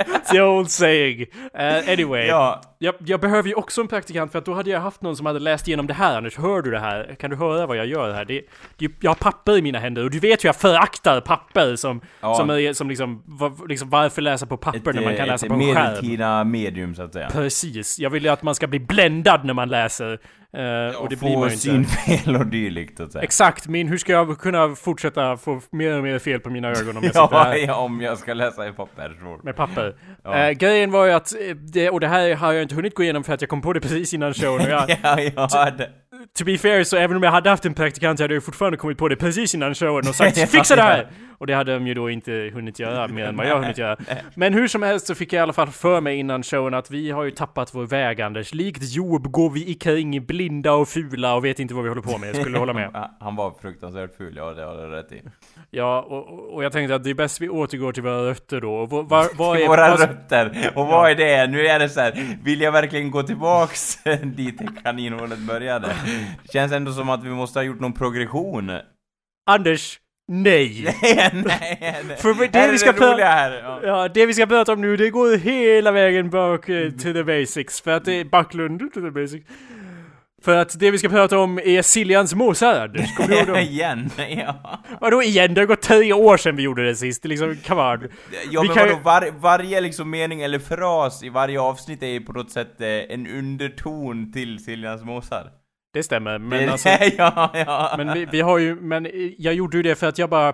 It's 0.07 0.31
the 0.31 0.41
old 0.41 0.71
saying. 0.71 1.21
Uh, 1.21 1.93
anyway. 1.93 2.27
Ja. 2.27 2.61
Jag, 2.79 2.95
jag 2.99 3.21
behöver 3.21 3.49
ju 3.49 3.55
också 3.55 3.81
en 3.81 3.89
praktikant 3.89 4.33
för 4.33 4.39
att 4.39 4.45
då 4.45 4.55
hade 4.55 4.71
jag 4.71 4.81
haft 4.81 5.03
någon 5.03 5.17
som 5.17 5.27
hade 5.27 5.39
läst 5.39 5.69
igenom 5.69 5.87
det 5.87 5.95
här 5.95 6.17
Anders. 6.17 6.37
Hör 6.37 6.63
du 6.63 6.71
det 6.71 6.79
här? 6.79 7.17
Kan 7.21 7.31
du 7.31 7.37
höra 7.37 7.67
vad 7.67 7.77
jag 7.77 7.87
gör 7.87 8.13
här? 8.15 8.25
Det, 8.25 8.43
det, 8.77 8.91
jag 9.01 9.11
har 9.11 9.15
papper 9.15 9.59
i 9.59 9.63
mina 9.63 9.79
händer 9.79 10.05
och 10.05 10.11
du 10.11 10.19
vet 10.19 10.45
ju 10.45 10.49
jag 10.49 10.57
föraktar 10.57 11.21
papper 11.21 11.77
som, 11.77 12.01
Ja. 12.21 12.35
som, 12.35 12.51
är, 12.51 12.73
som 12.73 12.89
liksom, 12.89 13.23
var, 13.27 13.69
liksom, 13.69 13.91
varför 13.91 14.23
läsa 14.23 14.47
på 14.47 14.57
papper 14.57 14.93
när 14.93 15.03
man 15.03 15.08
kan 15.17 15.25
ett, 15.25 15.29
läsa 15.29 15.47
på 15.47 15.55
en 15.55 15.61
skärm? 15.61 15.75
medeltida 15.75 16.45
medium 16.45 16.95
så 16.95 17.03
att 17.03 17.13
säga. 17.13 17.31
Precis. 17.31 17.99
Jag 17.99 18.11
vill 18.11 18.25
ju 18.25 18.29
att 18.29 18.43
man 18.43 18.55
ska 18.55 18.67
bli 18.67 18.81
bländad 18.81 19.45
när 19.45 19.55
man 19.55 19.69
läser. 19.69 20.19
Eh, 20.53 20.97
och 21.01 21.09
det 21.09 21.17
blir 21.17 21.37
man 21.37 21.49
ju 21.49 21.57
synfel 21.57 22.37
och 22.37 22.47
dylikt 22.47 22.97
så 22.97 23.03
att 23.03 23.13
säga. 23.13 23.23
Exakt, 23.23 23.69
min, 23.69 23.89
hur 23.89 23.99
ska 23.99 24.13
jag 24.13 24.39
kunna 24.39 24.75
fortsätta 24.75 25.37
få 25.37 25.61
mer 25.71 25.97
och 25.97 26.03
mer 26.03 26.19
fel 26.19 26.41
på 26.41 26.51
mina 26.51 26.69
ögon 26.69 26.97
om 26.97 27.03
jag 27.03 27.05
sitter 27.15 27.29
Ja, 27.31 27.43
här 27.45 27.57
ja, 27.57 27.75
om 27.75 28.01
jag 28.01 28.19
ska 28.19 28.35
läsa 28.35 28.69
i 28.69 28.73
papper 28.73 29.17
så. 29.21 29.41
med 29.45 29.57
papper? 29.57 29.95
Ja. 30.25 30.37
Eh, 30.37 30.51
grejen 30.51 30.91
var 30.91 31.07
ju 31.07 31.13
att, 31.13 31.33
eh, 31.33 31.57
det, 31.57 31.91
och 31.91 32.01
det 32.01 32.09
här 32.09 32.35
har 32.35 32.53
jag 32.53 32.63
inte 32.63 32.75
hunnit 32.75 32.95
gå 32.95 33.03
igenom 33.03 33.25
för 33.25 33.35
att 33.35 33.41
jag 33.41 33.51
kom 33.51 33.63
på 33.63 33.73
det 33.73 33.81
precis 33.81 34.15
innan 34.15 34.35
showen 34.35 34.61
och 34.61 34.71
jag, 34.71 34.91
ja, 35.03 35.21
ja, 35.37 35.71
det. 35.71 35.91
to 36.39 36.45
be 36.45 36.59
fair 36.59 36.85
så 36.85 36.97
även 36.97 37.17
om 37.17 37.23
jag 37.23 37.31
hade 37.31 37.51
haft 37.51 37.65
en 37.67 37.75
praktikant 37.75 38.21
hade 38.21 38.35
jag 38.35 38.45
fortfarande 38.45 38.79
kommit 38.79 38.99
på 38.99 39.09
det 39.09 39.17
precis 39.17 39.55
innan 39.55 39.75
showen 39.75 40.09
och 40.09 40.15
sagt 40.15 40.37
Ja, 40.37 40.47
fixa 40.47 40.77
det 40.77 40.83
ja. 40.83 40.87
här! 40.89 41.09
Och 41.39 41.47
det 41.47 41.55
hade 41.55 41.73
de 41.73 41.87
ju 41.87 41.95
då 41.95 42.11
inte 42.11 42.51
hunnit 42.55 42.79
göra 42.79 43.09
mer 43.09 43.27
än 43.27 43.37
vad 43.37 43.47
jag 43.47 43.61
hunnit 43.61 43.79
göra. 43.79 43.97
Men 44.35 44.55
hur 44.55 44.69
som 44.69 44.83
helst 44.83 45.07
så 45.07 45.15
fick 45.15 45.33
jag 45.33 45.41
i 45.41 45.43
alla 45.43 45.53
fall 45.53 45.69
för 45.69 46.01
mig 46.01 46.17
innan 46.17 46.43
showen 46.43 46.75
att 46.75 46.91
vi 46.91 47.11
har 47.11 47.25
ju 47.25 47.31
tappat 47.31 47.75
vår 47.75 47.87
väg 47.87 48.21
Anders. 48.21 48.55
Likt 48.55 48.83
Job 48.83 49.31
går 49.31 49.51
vi 49.51 49.71
ikring 49.71 50.27
blinda 50.39 50.73
och 50.73 50.89
fula 50.89 51.35
och 51.35 51.45
vet 51.45 51.59
inte 51.59 51.75
vad 51.75 51.85
vi 51.85 51.89
håller 51.89 52.03
på 52.03 52.19
med. 52.19 52.37
Skulle 52.37 52.55
du 52.55 52.59
hålla 52.59 52.73
med? 52.73 52.91
Ja, 52.95 53.17
Han 53.21 53.37
var 53.37 53.55
fruktansvärt 53.63 54.17
ful, 54.17 54.37
ja 54.37 54.51
det 54.51 54.65
har 54.65 54.75
du 54.75 54.91
rätt 54.91 55.13
i. 55.13 55.23
Ja, 55.71 56.03
och, 56.03 56.55
och 56.55 56.65
jag 56.65 56.73
tänkte 56.73 56.95
att 56.95 57.05
det 57.05 57.11
är 57.11 57.15
bäst 57.15 57.41
vi 57.41 57.49
återgår 57.49 57.93
till 57.93 58.03
våra 58.03 58.31
rötter 58.31 58.61
då. 58.61 58.75
Och 58.75 58.91
vad, 58.91 59.09
vad, 59.09 59.37
vad 59.37 59.61
är... 59.61 59.69
Våra 59.69 59.91
vad, 59.91 60.01
rötter! 60.01 60.73
Och 60.75 60.87
vad 60.87 61.11
är 61.11 61.15
det? 61.15 61.47
Nu 61.47 61.67
är 61.67 61.79
det 61.79 61.89
så 61.89 62.01
här. 62.01 62.39
vill 62.45 62.61
jag 62.61 62.73
verkligen 62.73 63.11
gå 63.11 63.23
tillbaks 63.23 63.99
dit 64.23 64.61
kaninhålet 64.85 65.39
började? 65.39 65.87
Det 66.43 66.53
känns 66.53 66.73
ändå 66.73 66.93
som 66.93 67.11
att 67.11 67.25
vi 67.25 67.31
måste 67.31 67.59
ha 67.59 67.65
gjort 67.65 67.81
någon 67.81 67.93
progression. 67.93 68.73
Anders, 69.51 70.01
nej! 70.29 70.85
nej, 71.03 71.33
nej, 71.45 71.79
nej. 72.09 72.17
För 72.17 72.53
det 72.53 72.59
här 72.59 72.73
vi 72.73 72.79
ska 72.79 72.93
det 72.93 72.99
prata-. 72.99 73.21
Ja. 73.21 73.81
Ja, 73.83 74.09
det 74.09 74.27
vi 74.27 74.35
ska 74.35 74.47
prata 74.47 74.73
om 74.73 74.81
nu, 74.81 74.97
det 74.97 75.11
går 75.11 75.37
hela 75.37 75.93
vägen 75.93 76.31
bak 76.31 76.69
eh, 76.69 76.91
to 76.91 77.13
the 77.13 77.25
basics. 77.25 77.81
För 77.81 77.91
att 77.91 78.05
det 78.05 78.13
är 78.13 78.25
Backlund 78.25 78.93
to 78.95 79.01
the 79.01 79.11
basics. 79.11 79.47
För 80.43 80.57
att 80.57 80.79
det 80.81 80.91
vi 80.91 80.99
ska 80.99 81.09
prata 81.09 81.39
om 81.39 81.59
är 81.59 81.83
Siljans 81.83 82.33
Anders. 82.33 83.17
Kommer 83.17 83.29
du 83.29 83.37
ihåg 83.37 83.47
dem? 83.47 83.57
Igen, 83.59 84.11
ja. 84.29 84.81
Vadå 85.01 85.23
igen? 85.23 85.55
Det 85.55 85.61
har 85.61 85.67
gått 85.67 85.83
tre 85.83 86.13
år 86.13 86.37
sedan 86.37 86.57
vi 86.57 86.63
gjorde 86.63 86.85
det 86.87 86.95
sist. 86.95 87.25
Liksom, 87.25 87.57
come 87.67 87.83
on. 87.83 88.09
Ja 88.51 88.63
Vi 88.63 88.69
men 88.69 88.77
kan 88.77 88.89
vadå, 88.89 89.01
var, 89.03 89.31
varje 89.41 89.81
liksom 89.81 90.11
mening 90.11 90.41
eller 90.43 90.59
fras 90.59 91.23
i 91.23 91.29
varje 91.29 91.61
avsnitt 91.61 92.03
är 92.03 92.07
ju 92.07 92.21
på 92.21 92.33
något 92.33 92.51
sätt 92.51 92.81
eh, 92.81 92.89
en 92.89 93.27
underton 93.27 94.33
till 94.33 94.65
Siljans 94.65 95.05
måsar. 95.05 95.51
Det 95.95 96.03
stämmer, 96.03 96.39
men 96.39 96.59
Det- 96.67 96.69
alltså... 96.73 96.89
ja, 97.19 97.51
ja. 97.55 97.95
Men 97.97 98.13
vi, 98.15 98.25
vi 98.33 98.41
har 98.41 98.59
ju, 98.59 98.75
men 98.81 99.09
jag 99.39 99.55
gjorde 99.55 99.77
ju 99.77 99.83
det 99.83 99.95
för 99.95 100.07
att 100.07 100.19
jag 100.19 100.31
bara 100.31 100.53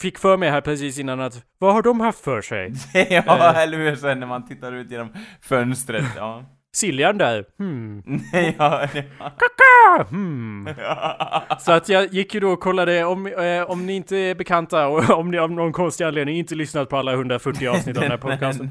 fick 0.00 0.18
för 0.18 0.36
mig 0.36 0.50
här 0.50 0.60
precis 0.60 0.98
innan 0.98 1.20
att 1.20 1.42
vad 1.58 1.74
har 1.74 1.82
de 1.82 2.00
haft 2.00 2.20
för 2.24 2.40
sig? 2.42 2.72
ja, 3.10 3.50
Eh. 3.54 3.58
eller 3.58 3.78
hur? 3.78 3.96
Sen 3.96 4.20
när 4.20 4.26
man 4.26 4.46
tittar 4.48 4.72
ut 4.72 4.90
genom 4.90 5.08
fönstret, 5.42 6.04
ja. 6.16 6.44
Siljan 6.78 7.18
där, 7.18 7.44
hmm. 7.58 8.02
ja, 8.32 8.88
ja. 8.94 9.02
Kaka, 9.18 10.10
hmm. 10.10 10.68
Så 11.58 11.72
att 11.72 11.88
jag 11.88 12.14
gick 12.14 12.34
ju 12.34 12.40
då 12.40 12.50
och 12.50 12.60
kollade 12.60 13.04
om, 13.04 13.26
eh, 13.26 13.70
om 13.70 13.86
ni 13.86 13.92
inte 13.92 14.16
är 14.16 14.34
bekanta 14.34 14.86
och 14.88 15.10
om 15.18 15.30
ni 15.30 15.38
av 15.38 15.50
någon 15.50 15.72
konstig 15.72 16.04
anledning 16.04 16.36
inte 16.36 16.54
lyssnat 16.54 16.88
på 16.88 16.96
alla 16.96 17.12
140 17.12 17.68
avsnitt 17.68 17.96
av 17.96 18.02
den 18.02 18.10
här 18.10 18.18
podcasten. 18.18 18.70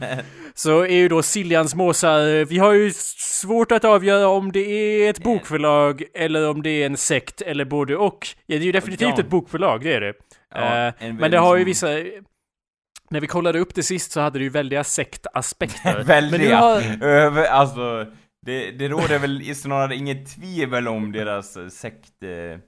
Så 0.53 0.81
är 0.81 0.97
ju 0.97 1.07
då 1.07 1.21
Siljans 1.21 1.75
måsar, 1.75 2.39
eh, 2.39 2.45
vi 2.45 2.57
har 2.57 2.73
ju 2.73 2.91
svårt 3.17 3.71
att 3.71 3.85
avgöra 3.85 4.27
om 4.27 4.51
det 4.51 4.59
är 4.59 5.09
ett 5.09 5.23
bokförlag 5.23 6.03
eller 6.13 6.49
om 6.49 6.63
det 6.63 6.69
är 6.69 6.85
en 6.85 6.97
sekt 6.97 7.41
eller 7.41 7.65
både 7.65 7.95
och. 7.95 8.27
Ja, 8.45 8.57
det 8.57 8.63
är 8.63 8.65
ju 8.65 8.71
definitivt 8.71 9.19
ett 9.19 9.29
bokförlag, 9.29 9.83
det 9.83 9.93
är 9.93 10.01
det. 10.01 10.13
Ja, 10.55 10.87
Eh, 10.87 10.93
en 10.99 11.15
men 11.15 11.31
det 11.31 11.37
har 11.37 11.57
ju 11.57 11.63
vissa... 11.63 11.87
När 13.09 13.21
vi 13.21 13.27
kollade 13.27 13.59
upp 13.59 13.75
det 13.75 13.83
sist 13.83 14.11
så 14.11 14.21
hade 14.21 14.39
det 14.39 14.43
ju 14.43 14.49
väldiga 14.49 14.83
sektaspekter. 14.83 16.03
Väldiga. 16.05 16.57
har, 16.57 17.03
Över, 17.03 17.45
alltså, 17.45 18.05
det, 18.45 18.71
det 18.71 18.87
råder 18.87 19.19
väl 19.19 19.55
snarare 19.55 19.95
inget 19.95 20.35
tvivel 20.35 20.87
om 20.87 21.11
deras 21.11 21.57
eh, 21.57 21.67
sekt... 21.67 22.23
Eh, 22.23 22.59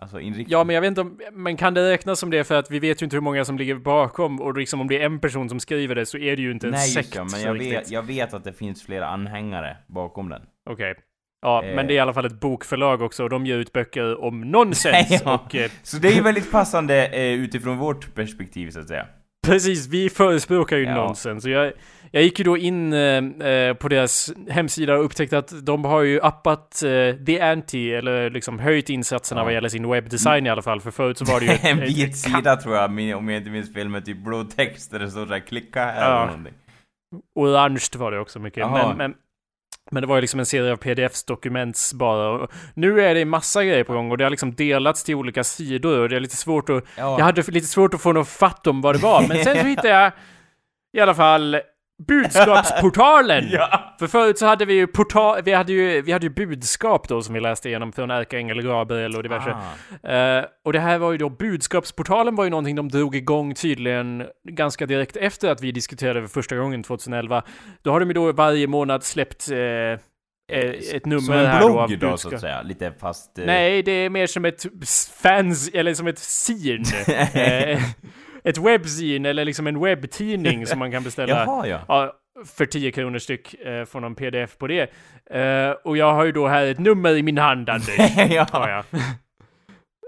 alltså 0.00 0.20
inriktning. 0.20 0.46
Ja, 0.50 0.64
men 0.64 0.74
jag 0.74 0.80
vet 0.80 0.88
inte 0.88 1.00
om, 1.00 1.20
men 1.32 1.56
kan 1.56 1.74
det 1.74 1.90
räknas 1.90 2.18
som 2.20 2.30
det 2.30 2.44
för 2.44 2.54
att 2.54 2.70
vi 2.70 2.78
vet 2.78 3.02
ju 3.02 3.04
inte 3.04 3.16
hur 3.16 3.20
många 3.20 3.44
som 3.44 3.58
ligger 3.58 3.74
bakom 3.74 4.40
och 4.40 4.56
liksom 4.58 4.80
om 4.80 4.88
det 4.88 5.00
är 5.02 5.06
en 5.06 5.20
person 5.20 5.48
som 5.48 5.60
skriver 5.60 5.94
det 5.94 6.06
så 6.06 6.18
är 6.18 6.36
det 6.36 6.42
ju 6.42 6.50
inte 6.50 6.66
en 6.66 6.70
Nej, 6.72 6.88
sekt. 6.88 7.12
det, 7.12 7.24
men 7.24 7.40
jag 7.40 7.54
riktigt. 7.54 7.72
vet, 7.72 7.90
jag 7.90 8.02
vet 8.02 8.34
att 8.34 8.44
det 8.44 8.52
finns 8.52 8.82
flera 8.82 9.06
anhängare 9.06 9.76
bakom 9.86 10.28
den. 10.28 10.42
Okej. 10.70 10.94
Ja, 11.42 11.64
Eh. 11.64 11.74
men 11.74 11.86
det 11.86 11.92
är 11.92 11.96
i 11.96 11.98
alla 11.98 12.14
fall 12.14 12.24
ett 12.26 12.40
bokförlag 12.40 13.02
också 13.02 13.22
och 13.24 13.30
de 13.30 13.46
ger 13.46 13.56
ut 13.56 13.72
böcker 13.72 14.24
om 14.24 14.40
nonsens. 14.40 15.22
Ja. 15.24 15.34
Och 15.34 15.54
eh, 15.54 15.70
Så 15.82 15.96
det 15.96 16.08
är 16.08 16.12
ju 16.12 16.22
väldigt 16.22 16.50
passande 16.52 17.06
eh, 17.06 17.32
utifrån 17.32 17.78
vårt 17.78 18.14
perspektiv 18.14 18.70
så 18.70 18.80
att 18.80 18.88
säga. 18.88 19.06
Precis, 19.52 19.86
vi 19.88 20.10
förespråkar 20.10 20.76
ju 20.76 20.84
Ja. 20.84 20.94
nonsens. 20.94 21.44
Jag, 21.44 21.72
jag 22.10 22.22
gick 22.22 22.38
ju 22.38 22.44
då 22.44 22.56
in 22.56 22.92
eh, 22.92 23.48
eh, 23.48 23.74
på 23.74 23.88
deras 23.88 24.32
hemsida 24.50 24.94
och 24.94 25.04
upptäckte 25.04 25.38
att 25.38 25.66
de 25.66 25.84
har 25.84 26.02
ju 26.02 26.20
appat 26.22 26.82
eh, 26.82 27.24
the 27.26 27.40
anti, 27.40 27.92
eller 27.94 28.30
liksom 28.30 28.58
höjt 28.58 28.90
insatserna 28.90 29.40
Ja. 29.40 29.44
vad 29.44 29.52
gäller 29.54 29.68
sin 29.68 29.90
webbdesign 29.90 30.46
i 30.46 30.50
alla 30.50 30.62
fall. 30.62 30.80
För 30.80 30.90
förut 30.90 31.18
så 31.18 31.24
var 31.24 31.40
det 31.40 31.46
ju... 31.46 31.52
en 31.70 31.80
vit 31.80 32.16
sida 32.16 32.56
tror 32.56 32.74
jag, 32.76 32.84
om 33.18 33.28
jag 33.28 33.36
inte 33.36 33.50
minns 33.50 33.74
fel, 33.74 33.88
med 33.88 34.04
typ 34.04 34.18
blå 34.24 34.44
text 34.44 34.90
där 34.90 34.98
det 34.98 35.10
står 35.10 35.26
såhär 35.26 35.40
klicka 35.40 35.84
här 35.84 36.10
Ja. 36.10 36.16
eller 36.16 36.26
någonting. 36.26 36.54
Orange 37.34 37.84
var 37.96 38.12
det 38.12 38.18
också 38.18 38.38
mycket. 38.38 38.70
Men, 38.70 38.96
men, 38.96 39.14
men 39.90 40.00
det 40.00 40.06
var 40.06 40.14
ju 40.14 40.20
liksom 40.20 40.40
en 40.40 40.46
serie 40.46 40.72
av 40.72 40.76
pdf-dokument 40.76 41.90
bara. 41.94 42.30
Och 42.30 42.50
nu 42.74 43.00
är 43.00 43.14
det 43.14 43.24
massa 43.24 43.64
grejer 43.64 43.84
på 43.84 43.92
gång 43.92 44.10
och 44.10 44.18
det 44.18 44.24
har 44.24 44.30
liksom 44.30 44.54
delats 44.54 45.04
till 45.04 45.14
olika 45.14 45.44
sidor 45.44 45.98
och 45.98 46.08
det 46.08 46.16
är 46.16 46.20
lite 46.20 46.36
svårt 46.36 46.70
att... 46.70 46.84
Ja. 46.96 47.18
Jag 47.18 47.24
hade 47.24 47.42
lite 47.42 47.66
svårt 47.66 47.94
att 47.94 48.00
få 48.00 48.12
något 48.12 48.28
fatt 48.28 48.66
om 48.66 48.80
vad 48.80 48.94
det 48.94 49.02
var, 49.02 49.28
men 49.28 49.44
sen 49.44 49.56
så 49.56 49.62
hittade 49.66 49.88
jag 49.88 50.12
i 50.92 51.00
alla 51.00 51.14
fall 51.14 51.60
budskapsportalen. 52.06 53.44
Ja. 53.52 53.96
För 53.98 54.06
förut 54.06 54.38
så 54.38 54.46
hade 54.46 54.64
vi 54.64 54.74
ju 54.74 54.86
portal, 54.86 55.42
vi 55.44 55.52
hade 55.52 55.72
ju, 55.72 56.02
vi 56.02 56.12
hade 56.12 56.26
ju 56.26 56.30
budskap 56.30 57.08
då 57.08 57.22
som 57.22 57.34
vi 57.34 57.40
läste 57.40 57.68
igenom 57.68 57.92
från 57.92 58.10
Ärkeängel 58.10 58.62
Gabriel 58.62 59.16
och 59.16 59.22
diverse. 59.22 59.56
Ah. 60.02 60.08
Eh, 60.12 60.44
och 60.64 60.72
det 60.72 60.80
här 60.80 60.98
var 60.98 61.12
ju 61.12 61.18
då, 61.18 61.28
budskapsportalen 61.28 62.36
var 62.36 62.44
ju 62.44 62.50
någonting 62.50 62.76
de 62.76 62.88
drog 62.88 63.16
igång 63.16 63.54
tydligen 63.54 64.26
ganska 64.48 64.86
direkt 64.86 65.16
efter 65.16 65.50
att 65.50 65.62
vi 65.62 65.72
diskuterade 65.72 66.20
för 66.20 66.28
första 66.28 66.56
gången 66.56 66.82
2011. 66.82 67.42
Då 67.82 67.90
har 67.90 68.00
de 68.00 68.08
ju 68.08 68.14
då 68.14 68.32
varje 68.32 68.66
månad 68.66 69.04
släppt 69.04 69.50
eh, 69.50 69.58
ett 70.94 71.06
nummer 71.06 71.20
Som 71.20 71.34
en 71.34 71.46
här 71.46 71.60
då 71.60 71.80
av 71.80 71.88
blogg 71.88 72.00
då 72.00 72.16
så 72.16 72.34
att 72.34 72.40
säga, 72.40 72.62
lite 72.62 72.92
fast... 73.00 73.38
eh, 73.38 73.44
Nej, 73.46 73.82
det 73.82 73.92
är 73.92 74.10
mer 74.10 74.26
som 74.26 74.44
ett 74.44 74.66
fans, 75.22 75.70
eller 75.74 75.94
som 75.94 76.06
ett 76.06 76.18
sin. 76.18 76.84
ett 78.48 78.58
webbzine, 78.58 79.28
eller 79.28 79.44
liksom 79.44 79.66
en 79.66 79.80
webbtidning 79.80 80.66
som 80.66 80.78
man 80.78 80.92
kan 80.92 81.02
beställa. 81.02 81.34
Jaha 81.46 81.66
ja. 81.66 81.80
Ja, 81.88 82.12
för 82.56 82.66
10 82.66 82.92
kronor 82.92 83.18
styck 83.18 83.54
eh, 83.54 83.84
får 83.84 84.00
någon 84.00 84.14
pdf 84.14 84.58
på 84.58 84.66
det. 84.66 84.90
Eh, 85.30 85.70
och 85.70 85.96
jag 85.96 86.14
har 86.14 86.24
ju 86.24 86.32
då 86.32 86.48
här 86.48 86.66
ett 86.66 86.78
nummer 86.78 87.16
i 87.16 87.22
min 87.22 87.38
hand, 87.38 87.68
Anders. 87.68 87.98
ja. 88.30 88.46
jag. 88.52 88.84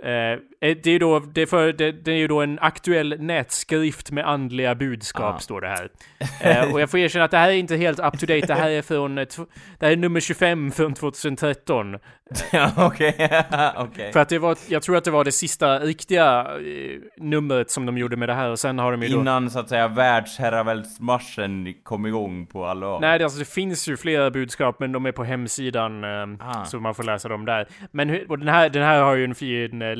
Eh, 0.04 0.38
det 0.60 0.86
är 0.86 0.98
då, 0.98 1.18
det 1.18 1.42
är, 1.42 1.46
för, 1.46 1.72
det, 1.72 1.92
det 1.92 2.10
är 2.12 2.16
ju 2.16 2.28
då 2.28 2.40
en 2.40 2.58
aktuell 2.58 3.16
nätskrift 3.20 4.10
med 4.10 4.28
andliga 4.28 4.74
budskap, 4.74 5.34
Ah. 5.34 5.38
står 5.38 5.60
det 5.60 5.68
här. 5.68 5.88
Eh, 6.40 6.72
och 6.72 6.80
jag 6.80 6.90
får 6.90 6.98
erkänna 7.00 7.24
att 7.24 7.30
det 7.30 7.36
här 7.38 7.48
är 7.48 7.52
inte 7.54 7.76
helt 7.76 7.98
up 7.98 8.18
to 8.18 8.26
date, 8.26 8.46
det 8.46 8.54
här 8.54 8.70
är 8.70 8.82
från, 8.82 9.18
eh, 9.18 9.26
det 9.78 9.86
här 9.86 9.92
är 9.92 9.96
nummer 9.96 10.20
25 10.20 10.70
från 10.72 10.94
2013. 10.94 11.98
Ja, 12.52 12.70
okej. 12.76 13.14
Okej. 13.76 14.12
För 14.12 14.20
att 14.20 14.28
det 14.28 14.38
var, 14.38 14.56
jag 14.68 14.82
tror 14.82 14.96
att 14.96 15.04
det 15.04 15.10
var 15.10 15.24
det 15.24 15.32
sista 15.32 15.78
riktiga 15.78 16.40
eh, 16.40 16.98
numret 17.16 17.70
som 17.70 17.86
de 17.86 17.98
gjorde 17.98 18.16
med 18.16 18.28
det 18.28 18.34
här, 18.34 18.50
och 18.50 18.58
sen 18.58 18.78
har 18.78 18.92
de 18.92 19.02
ju 19.02 19.08
då... 19.08 19.20
Innan 19.20 19.50
så 19.50 19.58
att 19.58 19.68
säga 19.68 19.88
världsherraväldsmarschen 19.88 21.74
kom 21.82 22.06
igång 22.06 22.46
på 22.46 22.66
allvar. 22.66 23.00
Nej, 23.00 23.18
det, 23.18 23.24
alltså, 23.24 23.38
det 23.38 23.44
finns 23.48 23.88
ju 23.88 23.96
flera 23.96 24.30
budskap, 24.30 24.76
men 24.80 24.92
de 24.92 25.06
är 25.06 25.12
på 25.12 25.24
hemsidan, 25.24 26.04
eh, 26.04 26.10
Ah. 26.40 26.64
så 26.64 26.80
man 26.80 26.94
får 26.94 27.04
läsa 27.04 27.28
dem 27.28 27.44
där. 27.44 27.66
Men 27.92 28.20
och 28.28 28.38
den, 28.38 28.48
här, 28.48 28.68
den 28.68 28.82
här 28.82 29.02
har 29.02 29.14
ju 29.14 29.24
en 29.24 29.34
fin 29.34 29.82
eh, 29.82 29.96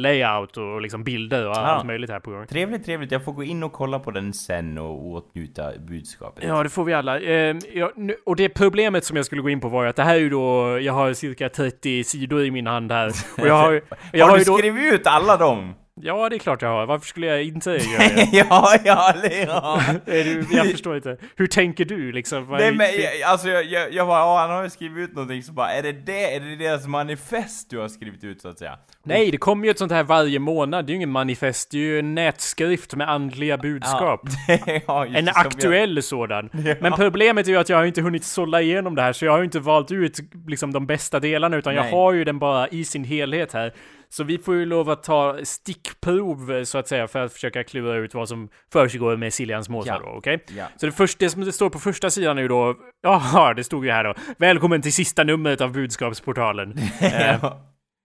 layout 0.56 0.74
och 0.74 0.80
liksom 0.80 1.04
bilder 1.04 1.48
och 1.48 1.56
allt 1.58 1.86
möjligt 1.86 2.10
här 2.10 2.20
på 2.20 2.30
gång. 2.30 2.46
Trevligt, 2.46 2.84
trevligt. 2.84 3.12
Jag 3.12 3.24
får 3.24 3.32
gå 3.32 3.42
in 3.42 3.62
och 3.62 3.72
kolla 3.72 3.98
på 3.98 4.10
den 4.10 4.32
sen 4.32 4.78
och 4.78 5.06
åtnjuta 5.06 5.72
budskapet. 5.78 6.44
Ja, 6.46 6.62
det 6.62 6.68
får 6.68 6.84
vi 6.84 6.94
alla. 6.94 7.20
Eh, 7.20 7.56
ja, 7.74 7.92
nu, 7.96 8.16
och 8.26 8.36
det 8.36 8.48
problemet 8.48 9.04
som 9.04 9.16
jag 9.16 9.26
skulle 9.26 9.42
gå 9.42 9.50
in 9.50 9.60
på 9.60 9.68
var 9.68 9.82
ju 9.82 9.88
att 9.90 9.96
det 9.96 10.02
här 10.02 10.14
är 10.14 10.18
ju 10.18 10.30
då, 10.30 10.78
jag 10.80 10.92
har 10.92 11.12
cirka 11.12 11.48
30 11.48 12.04
sidor 12.04 12.44
i 12.44 12.50
min 12.50 12.66
hand 12.66 12.92
här. 12.92 13.12
Och 13.38 13.46
jag 13.46 13.54
har, 13.54 13.72
jag 14.12 14.24
har 14.24 14.30
har 14.30 14.36
du 14.38 14.42
ju 14.42 14.50
då... 14.50 14.58
skrivit 14.58 14.94
ut 14.94 15.06
alla 15.06 15.36
dem? 15.36 15.74
Ja, 16.02 16.28
det 16.28 16.36
är 16.36 16.38
klart 16.38 16.62
jag 16.62 16.68
har. 16.68 16.86
Varför 16.86 17.06
skulle 17.06 17.26
jag 17.26 17.42
inte 17.42 17.70
göra 17.70 18.08
det? 18.14 18.28
ja, 18.32 18.76
ja, 18.84 19.14
ja. 19.46 19.80
Jag 20.50 20.70
förstår 20.70 20.96
inte. 20.96 21.16
Hur 21.36 21.46
tänker 21.46 21.84
du 21.84 22.12
liksom? 22.12 22.46
Nej 22.50 22.72
men 22.74 22.86
jag, 22.86 23.22
alltså 23.22 23.48
jag, 23.48 23.64
jag, 23.64 23.92
jag 23.92 24.06
bara, 24.06 24.38
han 24.38 24.50
har 24.50 24.62
ju 24.62 24.70
skrivit 24.70 25.08
ut 25.08 25.14
någonting 25.14 25.42
så 25.42 25.52
bara, 25.52 25.72
är 25.72 25.82
det 25.82 25.92
det, 25.92 26.34
är 26.34 26.40
det 26.40 26.56
deras 26.56 26.86
manifest 26.86 27.70
du 27.70 27.78
har 27.78 27.88
skrivit 27.88 28.24
ut 28.24 28.40
så 28.40 28.48
att 28.48 28.58
säga? 28.58 28.78
Nej, 29.02 29.30
det 29.30 29.36
kommer 29.36 29.64
ju 29.64 29.70
ett 29.70 29.78
sånt 29.78 29.92
här 29.92 30.02
varje 30.02 30.38
månad. 30.38 30.86
Det 30.86 30.90
är 30.90 30.92
ju 30.92 30.96
ingen 30.96 31.10
manifest, 31.10 31.70
det 31.70 31.76
är 31.78 31.82
ju 31.82 31.98
en 31.98 32.14
nätskrift 32.14 32.94
med 32.94 33.10
andliga 33.10 33.58
budskap. 33.58 34.20
ja, 34.86 35.06
En 35.06 35.28
aktuell 35.28 36.02
sådan. 36.02 36.50
Ja. 36.52 36.74
Men 36.80 36.92
problemet 36.92 37.46
är 37.46 37.50
ju 37.50 37.56
att 37.58 37.68
jag 37.68 37.76
har 37.76 37.84
inte 37.84 38.02
hunnit 38.02 38.24
sålla 38.24 38.62
igenom 38.62 38.94
det 38.94 39.02
här, 39.02 39.12
så 39.12 39.24
jag 39.24 39.32
har 39.32 39.38
ju 39.38 39.44
inte 39.44 39.60
valt 39.60 39.92
ut 39.92 40.18
liksom 40.46 40.72
de 40.72 40.86
bästa 40.86 41.20
delarna, 41.20 41.56
utan 41.56 41.74
Nej. 41.74 41.84
jag 41.84 41.90
har 41.96 42.12
ju 42.12 42.24
den 42.24 42.38
bara 42.38 42.68
i 42.68 42.84
sin 42.84 43.04
helhet 43.04 43.52
här. 43.52 43.72
Så 44.12 44.24
vi 44.24 44.38
får 44.38 44.54
ju 44.54 44.66
lov 44.66 44.90
att 44.90 45.02
ta 45.02 45.36
stickprov, 45.42 46.64
så 46.64 46.78
att 46.78 46.88
säga, 46.88 47.08
för 47.08 47.18
att 47.18 47.32
försöka 47.32 47.64
klura 47.64 47.96
ut 47.96 48.14
vad 48.14 48.28
som 48.28 48.48
försiggår 48.72 49.16
med 49.16 49.34
Siljans 49.34 49.68
måsar 49.68 49.92
Ja. 49.92 49.98
då, 49.98 50.18
okej? 50.18 50.44
Ja. 50.56 50.66
Så 50.76 50.86
det, 50.86 50.92
först, 50.92 51.18
det 51.18 51.30
som 51.30 51.44
det 51.44 51.52
står 51.52 51.70
på 51.70 51.78
första 51.78 52.10
sidan 52.10 52.38
är 52.38 52.42
ju 52.42 52.48
då, 52.48 52.74
jaha, 53.02 53.54
det 53.54 53.64
stod 53.64 53.84
ju 53.84 53.90
här 53.92 54.04
då, 54.04 54.14
välkommen 54.38 54.82
till 54.82 54.92
sista 54.92 55.24
numret 55.24 55.60
av 55.60 55.72
budskapsportalen. 55.72 56.78
eh, 57.00 57.52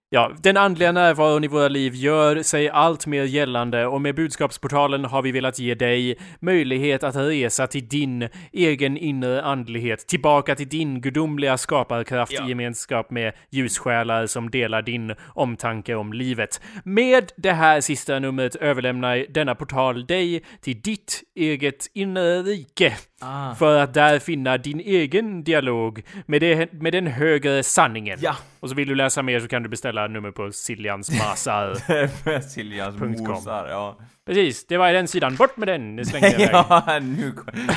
Ja. 0.10 0.32
Den 0.44 0.58
andliga 0.58 0.92
närvaron 0.92 1.44
i 1.44 1.48
våra 1.48 1.68
liv 1.68 1.96
gör 1.96 2.44
sig 2.44 2.70
allt 2.70 3.08
mer 3.08 3.24
gällande 3.24 3.88
och 3.88 4.02
med 4.02 4.16
budskapsportalen 4.16 5.06
har 5.06 5.22
vi 5.22 5.32
velat 5.32 5.60
ge 5.60 5.76
dig 5.76 6.18
möjlighet 6.40 7.04
att 7.04 7.16
resa 7.16 7.68
till 7.68 7.88
din 7.88 8.30
egen 8.52 8.98
inre 8.98 9.42
andlighet, 9.44 10.08
tillbaka 10.08 10.56
till 10.56 10.70
din 10.70 11.02
gudomliga 11.02 11.58
skaparkraft 11.58 12.32
Ja. 12.32 12.46
i 12.46 12.50
gemenskap 12.50 13.12
med 13.12 13.34
ljussjälar 13.52 14.26
som 14.28 14.50
delar 14.50 14.82
din 14.82 15.16
omtanke 15.34 15.96
om 15.96 16.14
livet. 16.14 16.62
Med 16.84 17.32
det 17.38 17.52
här 17.52 17.82
sista 17.82 18.20
numret 18.20 18.56
överlämnar 18.56 19.26
denna 19.30 19.56
portal 19.56 20.06
dig 20.06 20.44
till 20.62 20.82
ditt 20.82 21.24
eget 21.36 21.88
inre 21.94 22.42
rike. 22.42 22.94
Ah. 23.22 23.56
För 23.56 23.78
att 23.78 23.94
där 23.94 24.20
finna 24.20 24.58
din 24.58 24.80
egen 24.80 25.44
dialog 25.44 26.04
med, 26.26 26.42
det, 26.42 26.74
med 26.74 26.94
den 26.94 27.08
högre 27.08 27.64
sanningen. 27.64 28.20
Ja. 28.22 28.36
Och 28.60 28.70
så 28.70 28.76
vill 28.76 28.88
du 28.88 28.96
läsa 28.96 29.22
mer 29.22 29.40
så 29.40 29.48
kan 29.48 29.64
du 29.64 29.70
beställa 29.70 30.08
nummer 30.08 30.32
på 30.32 30.52
Siljans 30.52 31.12
Masar. 31.20 31.76
Siljans 32.50 32.96
Punkt 32.96 33.18
com. 33.18 33.28
mosar, 33.28 33.68
ja. 33.68 33.98
Precis, 34.26 34.68
det 34.68 34.78
var 34.78 34.94
den 34.94 35.08
sidan. 35.08 35.36
Bort 35.36 35.58
med 35.58 35.68
den! 35.68 35.96
Det 35.96 36.06
slängde 36.06 36.28
jag 36.28 36.42
iväg. 36.42 36.52
ja, 36.54 37.00
nu, 37.02 37.34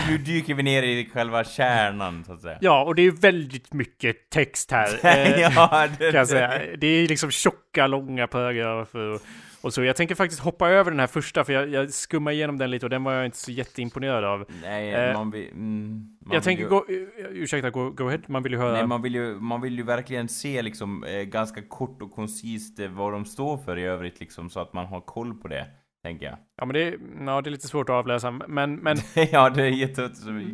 nu 0.09 0.19
dyker 0.19 0.55
vi 0.55 0.63
ner 0.63 0.83
i 0.83 1.11
själva 1.13 1.45
kärnan 1.45 2.25
så 2.25 2.33
att 2.33 2.41
säga. 2.41 2.59
Ja, 2.61 2.85
och 2.85 2.95
det 2.95 3.03
är 3.03 3.11
väldigt 3.11 3.73
mycket 3.73 4.31
text 4.31 4.71
här. 4.71 4.99
eh, 5.07 5.41
ja, 5.41 5.89
det, 5.99 6.11
kan 6.11 6.19
jag 6.19 6.29
säga. 6.29 6.61
Det 6.79 6.87
är 6.87 7.09
liksom 7.09 7.31
tjocka, 7.31 7.87
långa 7.87 8.27
paragrafer. 8.27 9.15
Och, 9.15 9.21
och 9.61 9.75
så. 9.75 9.85
Jag 9.85 9.97
tänker 9.97 10.15
faktiskt 10.15 10.43
hoppa 10.43 10.69
över 10.69 10.91
den 10.91 11.01
här 11.01 11.07
första, 11.07 11.45
för 11.45 11.53
jag, 11.53 11.69
jag 11.69 11.91
skummar 11.91 12.33
igenom 12.33 12.59
den 12.59 12.71
lite 12.71 12.87
och 12.87 12.91
den 12.91 13.05
var 13.05 13.13
jag 13.13 13.25
inte 13.25 13.37
så 13.37 13.51
jätteimponerad 13.51 14.25
av. 14.25 14.45
Nej, 14.63 14.95
Eh, 14.95 15.15
man 15.15 15.31
vill... 15.31 15.49
Mm, 15.49 15.89
man 15.91 16.35
jag 16.35 16.41
vill 16.41 16.43
tänker 16.43 16.63
ju, 16.63 16.69
gå... 16.69 16.85
uh, 16.89 17.09
Ursäkta, 17.31 17.71
go, 17.71 17.91
go 17.91 18.07
ahead. 18.07 18.21
Man 18.27 18.43
vill 18.43 18.53
ju 18.53 18.59
höra... 18.59 18.73
Nej, 18.73 18.87
man 18.87 19.03
vill 19.03 19.15
ju, 19.15 19.35
man 19.41 19.61
vill 19.61 19.77
ju 19.77 19.83
verkligen 19.83 20.29
se 20.29 20.63
liksom 20.63 21.05
eh, 21.05 21.23
ganska 21.23 21.63
kort 21.63 22.03
och 22.03 22.13
koncist 22.13 22.81
eh, 22.81 22.89
vad 22.89 23.13
de 23.13 23.25
står 23.25 23.57
för 23.57 23.79
i 23.79 23.85
övrigt 23.85 24.21
liksom, 24.21 24.51
så 24.51 24.61
att 24.61 24.73
man 24.73 24.87
har 24.87 25.01
koll 25.01 25.35
på 25.35 25.49
det, 25.49 25.67
tänker 26.05 26.27
jag. 26.27 26.37
Ja, 26.57 26.65
men 26.65 26.75
det 26.75 26.83
är, 26.83 26.99
ja, 27.27 27.41
det 27.41 27.49
är 27.49 27.53
lite 27.53 27.69
svårt 27.69 27.89
att 27.89 27.95
avläsa. 27.95 28.31
Men, 28.31 28.77
men 28.77 28.97
ja, 29.33 29.51
det 29.51 29.63
är 29.63 29.71
jätte, 29.71 30.11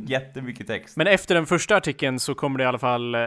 jättemycket 0.06 0.66
text. 0.66 0.96
Men 0.96 1.06
efter 1.06 1.34
den 1.34 1.46
första 1.46 1.76
artikeln 1.76 2.18
så 2.18 2.34
kommer 2.34 2.58
det 2.58 2.64
i 2.64 2.66
alla 2.66 2.78
fall 2.78 3.14
eh, 3.14 3.20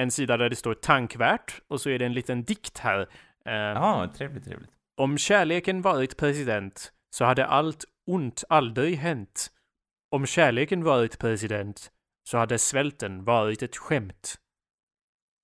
en 0.00 0.10
sida 0.10 0.36
där 0.36 0.48
det 0.50 0.56
står 0.56 0.74
tankvärt 0.74 1.60
och 1.68 1.80
så 1.80 1.90
är 1.90 1.98
det 1.98 2.06
en 2.06 2.12
liten 2.12 2.44
dikt 2.44 2.78
här. 2.78 3.08
Eh, 3.48 3.54
Ja, 3.54 4.12
trevligt, 4.16 4.44
trevligt. 4.44 4.70
Om 5.00 5.18
kärleken 5.18 5.82
varit 5.82 6.16
president 6.16 6.92
så 7.10 7.24
hade 7.24 7.46
allt 7.46 7.84
ont 8.06 8.44
aldrig 8.48 8.96
hänt. 8.96 9.50
Om 10.10 10.26
kärleken 10.26 10.84
varit 10.84 11.18
president 11.18 11.90
så 12.28 12.38
hade 12.38 12.58
svälten 12.58 13.24
varit 13.24 13.62
ett 13.62 13.76
skämt. 13.76 14.34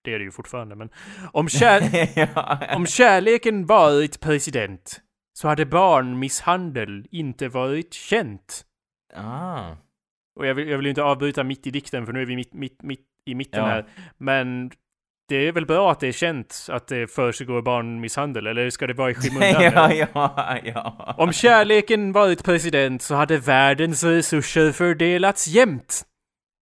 Det 0.04 0.14
är 0.14 0.18
det 0.18 0.24
ju 0.24 0.30
fortfarande, 0.30 0.74
men 0.74 0.90
om, 1.32 1.48
kär, 1.48 1.80
ja. 2.18 2.76
om 2.76 2.86
kärleken 2.86 3.66
varit 3.66 4.20
president 4.20 5.00
så 5.38 5.48
hade 5.48 5.66
barnmisshandel 5.66 7.06
inte 7.10 7.48
varit 7.48 7.94
känt. 7.94 8.64
Ah. 9.14 9.76
Och 10.36 10.46
jag 10.46 10.54
vill, 10.54 10.68
jag 10.68 10.78
vill 10.78 10.86
inte 10.86 11.02
avbryta 11.02 11.44
mitt 11.44 11.66
i 11.66 11.70
dikten 11.70 12.06
för 12.06 12.12
nu 12.12 12.22
är 12.22 12.26
vi 12.26 12.36
mitt, 12.36 12.52
mitt, 12.52 12.82
mitt 12.82 13.06
i 13.26 13.34
mitten 13.34 13.60
Ja. 13.60 13.66
här. 13.66 13.86
Men 14.18 14.70
det 15.28 15.36
är 15.36 15.52
väl 15.52 15.66
bra 15.66 15.92
att 15.92 16.00
det 16.00 16.08
är 16.08 16.12
känt 16.12 16.66
att 16.68 16.86
det 16.86 17.10
försiggår 17.10 17.62
barnmisshandel, 17.62 18.46
eller 18.46 18.70
ska 18.70 18.86
det 18.86 18.94
vara 18.94 19.10
i 19.10 19.14
skymundan? 19.14 19.62
ja, 19.62 19.92
ja, 19.92 20.58
ja. 20.64 21.14
Om 21.18 21.32
kärleken 21.32 22.12
varit 22.12 22.44
president 22.44 23.02
så 23.02 23.14
hade 23.14 23.38
världens 23.38 24.04
resurser 24.04 24.72
fördelats 24.72 25.48
jämnt. 25.48 26.02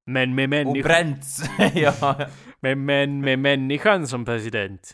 Men 0.06 0.34
med 0.34 0.44
Och 0.44 0.50
människan, 0.50 0.82
bränts! 0.82 1.42
ja. 1.74 2.28
men, 2.60 2.84
men 2.84 3.20
med 3.20 3.38
människan 3.38 4.06
som 4.08 4.24
president 4.24 4.92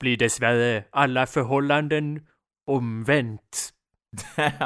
blir 0.00 0.16
dessvärre 0.16 0.84
alla 0.90 1.26
förhållanden 1.26 2.20
omvänt. 2.66 3.70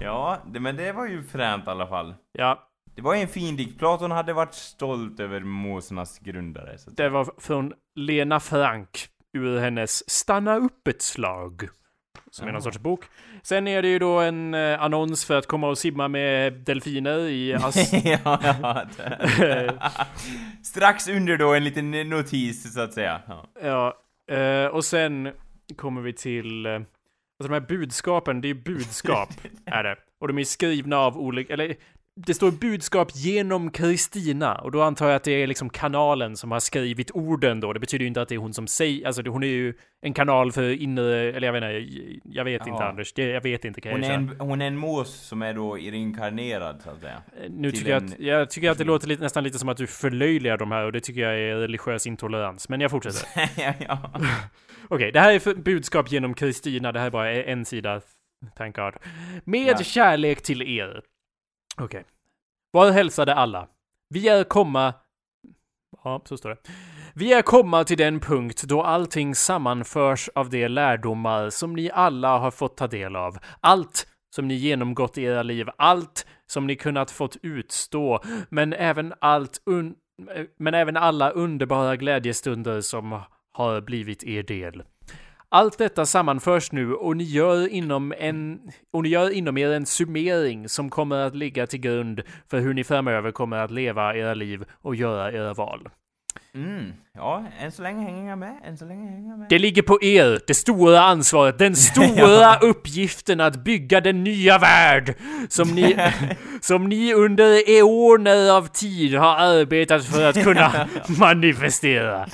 ja, 0.00 0.38
men 0.44 0.76
det 0.76 0.92
var 0.92 1.06
ju 1.06 1.22
fränt 1.22 1.66
i 1.66 1.70
alla 1.70 1.86
fall. 1.86 2.14
Ja, 2.32 2.65
Det 2.96 3.02
var 3.02 3.14
ju 3.14 3.20
en 3.20 3.28
fin 3.28 3.56
dikt. 3.56 3.78
Platon 3.78 4.10
hade 4.10 4.32
varit 4.32 4.54
stolt 4.54 5.20
över 5.20 5.40
Mosernas 5.40 6.18
grundare. 6.18 6.78
Så 6.78 6.90
det 6.90 7.08
var 7.08 7.30
från 7.38 7.72
Lena 7.94 8.40
Frank 8.40 9.08
ur 9.32 9.58
hennes 9.60 10.10
Stanna 10.10 10.56
upp 10.56 10.88
ett 10.88 11.02
slag. 11.02 11.68
Som 12.30 12.48
är 12.48 12.52
någon 12.52 12.62
sorts 12.62 12.78
bok. 12.78 13.04
Sen 13.42 13.68
är 13.68 13.82
det 13.82 13.88
ju 13.88 13.98
då 13.98 14.20
en 14.20 14.54
eh, 14.54 14.82
annons 14.82 15.24
för 15.24 15.38
att 15.38 15.46
komma 15.46 15.68
och 15.68 15.78
simma 15.78 16.08
med 16.08 16.52
delfiner 16.52 17.18
i 17.18 17.54
Ass... 17.62 17.92
ja, 18.04 18.40
ja, 18.60 18.82
Strax 20.62 21.08
under 21.08 21.36
då 21.36 21.54
en 21.54 21.64
liten 21.64 21.90
notis 21.90 22.74
så 22.74 22.80
att 22.80 22.92
säga. 22.92 23.20
Ja. 23.28 23.46
Ja, 23.62 23.94
eh, 24.36 24.66
och 24.66 24.84
sen 24.84 25.32
kommer 25.76 26.00
vi 26.00 26.12
till... 26.12 26.66
eh, 26.66 26.72
Alltså 27.38 27.52
de 27.52 27.60
här 27.60 27.68
budskapen, 27.68 28.40
det 28.40 28.46
är 28.48 28.54
ju 28.54 28.62
budskap, 28.62 29.28
är 29.66 29.82
det. 29.84 29.96
Och 30.20 30.28
de 30.28 30.38
är 30.38 30.44
skrivna 30.44 30.96
av 30.98 31.18
olika, 31.18 31.52
eller 31.52 31.74
det 32.18 32.34
står 32.34 32.50
budskap 32.50 33.10
genom 33.14 33.70
Kristina 33.70 34.54
och 34.54 34.70
då 34.72 34.82
antar 34.82 35.06
jag 35.06 35.16
att 35.16 35.24
det 35.24 35.42
är 35.42 35.46
liksom 35.46 35.70
kanalen 35.70 36.36
som 36.36 36.50
har 36.50 36.60
skrivit 36.60 37.10
orden 37.10 37.60
då. 37.60 37.72
Det 37.72 37.80
betyder 37.80 38.02
ju 38.02 38.08
inte 38.08 38.22
att 38.22 38.28
det 38.28 38.34
är 38.34 38.38
hon 38.38 38.54
som 38.54 38.66
säger, 38.66 39.06
alltså 39.06 39.22
hon 39.28 39.42
är 39.42 39.46
ju 39.46 39.74
en 40.02 40.14
kanal 40.14 40.52
för 40.52 40.82
inre, 40.82 41.32
eller 41.32 41.46
jag 41.46 41.52
vet 41.52 41.72
inte, 41.72 42.20
jag 42.24 42.44
vet 42.44 42.66
inte 42.66 42.82
Ja. 42.82 42.88
Anders, 42.88 43.12
jag 43.18 43.42
vet 43.42 43.64
inte 43.64 43.80
kan 43.80 43.90
jag 43.92 43.96
Hon, 43.98 44.04
är 44.04 44.10
erkänna. 44.10 44.32
en, 44.32 44.40
hon 44.40 44.62
är 44.62 44.66
en 44.66 44.76
mås 44.76 45.08
som 45.14 45.42
är 45.42 45.54
då 45.54 45.74
reinkarnerad 45.74 46.82
så 46.82 46.90
att 46.90 47.00
säga. 47.00 47.22
Eh, 47.44 47.50
Nu 47.50 47.70
tycker 47.72 47.90
jag 47.90 48.04
att, 48.04 48.18
jag 48.20 48.50
tycker 48.50 48.70
att 48.70 48.78
det 48.78 48.84
låter 48.84 49.08
lite, 49.08 49.22
nästan 49.22 49.44
lite 49.44 49.58
som 49.58 49.68
att 49.68 49.76
du 49.76 49.86
förlöjligar 49.86 50.56
de 50.56 50.70
här 50.72 50.84
och 50.84 50.92
det 50.92 51.00
tycker 51.00 51.20
jag 51.20 51.38
är 51.40 51.54
religiös 51.56 52.06
intolerans. 52.06 52.68
Men 52.68 52.80
jag 52.80 52.90
fortsätter. 52.90 53.28
ja, 53.56 53.72
ja. 53.88 54.10
Okej, 54.88 55.12
det 55.12 55.20
här 55.20 55.32
är 55.32 55.54
budskap 55.54 56.12
genom 56.12 56.34
Kristina. 56.34 56.92
Det 56.92 56.98
här 57.00 57.06
är 57.06 57.10
bara 57.10 57.32
en 57.32 57.64
sida. 57.64 58.00
Thank 58.56 58.76
God. 58.76 58.94
Med 59.44 59.74
Ja. 59.78 59.84
kärlek 59.84 60.42
till 60.42 60.62
er. 60.62 61.00
Okej. 61.80 62.04
Var 62.70 62.90
hälsade 62.90 63.34
alla. 63.34 63.68
Vi 64.08 64.28
är 64.28 64.44
komma... 64.44 64.94
Ja, 66.04 66.22
så 66.24 66.36
står 66.36 66.50
det. 66.50 66.58
Vi 67.14 67.32
är 67.32 67.42
komma 67.42 67.84
till 67.84 67.98
den 67.98 68.20
punkt 68.20 68.62
då 68.62 68.82
allting 68.82 69.34
sammanförs 69.34 70.28
av 70.34 70.50
de 70.50 70.68
lärdomar 70.68 71.50
som 71.50 71.72
ni 71.72 71.90
alla 71.90 72.38
har 72.38 72.50
fått 72.50 72.76
ta 72.76 72.86
del 72.86 73.16
av. 73.16 73.38
Allt 73.60 74.06
som 74.34 74.48
ni 74.48 74.54
genomgått 74.54 75.18
i 75.18 75.22
era 75.22 75.42
liv, 75.42 75.68
allt 75.78 76.26
som 76.46 76.66
ni 76.66 76.76
kunnat 76.76 77.10
fått 77.10 77.36
utstå, 77.42 78.20
men 78.48 78.72
även 78.72 79.14
allt 79.20 79.62
un 79.66 79.94
men 80.58 80.74
även 80.74 80.96
alla 80.96 81.30
underbara 81.30 81.96
glädjestunder 81.96 82.80
som 82.80 83.20
har 83.52 83.80
blivit 83.80 84.24
er 84.24 84.42
del. 84.42 84.82
Allt 85.48 85.78
detta 85.78 86.06
sammanförs 86.06 86.72
nu 86.72 86.94
och 86.94 87.16
ni 87.16 87.24
gör 87.24 87.68
inom 87.68 88.14
en 88.18 88.70
och 88.92 89.02
ni 89.02 89.08
gör 89.08 89.30
inom 89.30 89.58
er 89.58 89.70
en 89.70 89.86
summering 89.86 90.68
som 90.68 90.90
kommer 90.90 91.16
att 91.16 91.34
ligga 91.34 91.66
till 91.66 91.80
grund 91.80 92.22
för 92.50 92.60
hur 92.60 92.74
ni 92.74 92.84
framöver 92.84 93.32
kommer 93.32 93.56
att 93.56 93.70
leva 93.70 94.16
era 94.16 94.34
liv 94.34 94.64
och 94.82 94.94
göra 94.94 95.32
era 95.32 95.54
val. 95.54 95.88
Mm. 96.54 96.92
Ja, 97.14 97.44
än 97.60 97.72
så 97.72 97.82
länge 97.82 98.04
hänger 98.04 98.28
jag 98.28 98.38
med. 98.38 98.54
Än 98.64 98.78
så 98.78 98.84
länge 98.84 99.10
hänger 99.10 99.30
jag 99.30 99.38
med. 99.38 99.48
Det 99.48 99.58
ligger 99.58 99.82
på 99.82 100.02
er, 100.02 100.40
det 100.46 100.54
stora 100.54 101.00
ansvaret, 101.00 101.58
den 101.58 101.76
stora 101.90 102.56
uppgiften 102.58 103.40
att 103.40 103.64
bygga 103.64 104.00
den 104.00 104.24
nya 104.24 104.58
värld 104.58 105.14
som 105.48 105.68
ni, 105.68 105.96
som 106.60 106.88
ni 106.88 107.14
under 107.14 107.70
eoner 107.70 108.50
av 108.56 108.66
tid 108.66 109.14
har 109.14 109.36
arbetat 109.36 110.04
för 110.04 110.24
att 110.24 110.42
kunna 110.44 110.88
manifestera. 111.18 112.26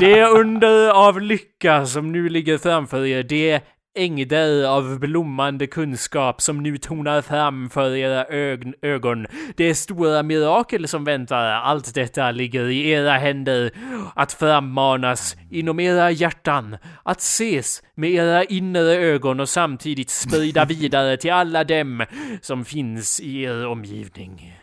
Det 0.00 0.24
under 0.24 0.90
av 0.90 1.20
lycka 1.20 1.86
som 1.86 2.12
nu 2.12 2.28
ligger 2.28 2.58
framför 2.58 3.06
er, 3.06 3.22
det 3.22 3.62
ängder 3.94 4.64
av 4.64 4.98
blommande 4.98 5.66
kunskap 5.66 6.42
som 6.42 6.62
nu 6.62 6.78
tonar 6.78 7.22
fram 7.22 7.70
för 7.70 7.96
era 7.96 8.24
ögon, 8.24 8.74
ögon. 8.82 9.26
Det 9.56 9.74
stora 9.74 10.22
mirakel 10.22 10.88
som 10.88 11.04
väntar, 11.04 11.44
allt 11.44 11.94
detta 11.94 12.30
ligger 12.30 12.68
i 12.68 12.90
era 12.90 13.12
händer. 13.12 13.70
Att 14.14 14.32
frammanas 14.32 15.36
inom 15.50 15.80
era 15.80 16.10
hjärtan, 16.10 16.76
att 17.02 17.20
ses 17.20 17.82
med 17.94 18.10
era 18.10 18.44
inre 18.44 18.94
ögon 18.94 19.40
och 19.40 19.48
samtidigt 19.48 20.10
sprida 20.10 20.64
vidare 20.68 21.16
till 21.16 21.32
alla 21.32 21.64
dem 21.64 22.04
som 22.40 22.64
finns 22.64 23.20
i 23.20 23.42
er 23.42 23.66
omgivning. 23.66 24.56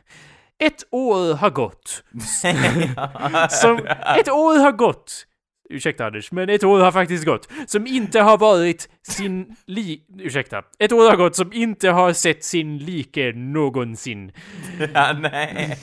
Ett 0.59 0.83
år 0.91 1.33
har 1.33 1.49
gått. 1.49 2.03
Som, 3.51 3.77
ett 4.19 4.29
år 4.29 4.59
har 4.59 4.71
gått. 4.71 5.25
Ursäkta 5.69 6.05
Anders, 6.05 6.31
men 6.31 6.49
ett 6.49 6.63
år 6.63 6.79
har 6.79 6.91
faktiskt 6.91 7.25
gått. 7.25 7.49
Som 7.67 7.87
inte 7.87 8.19
har 8.19 8.37
varit 8.37 8.89
sin 9.07 9.55
li... 9.65 10.01
Ursäkta. 10.19 10.63
Ett 10.79 10.91
år 10.91 11.09
har 11.09 11.17
gått 11.17 11.35
som 11.35 11.53
inte 11.53 11.89
har 11.89 12.13
sett 12.13 12.43
sin 12.43 12.77
like 12.77 13.31
någonsin. 13.35 14.31
ja, 14.93 15.13
nej. 15.13 15.77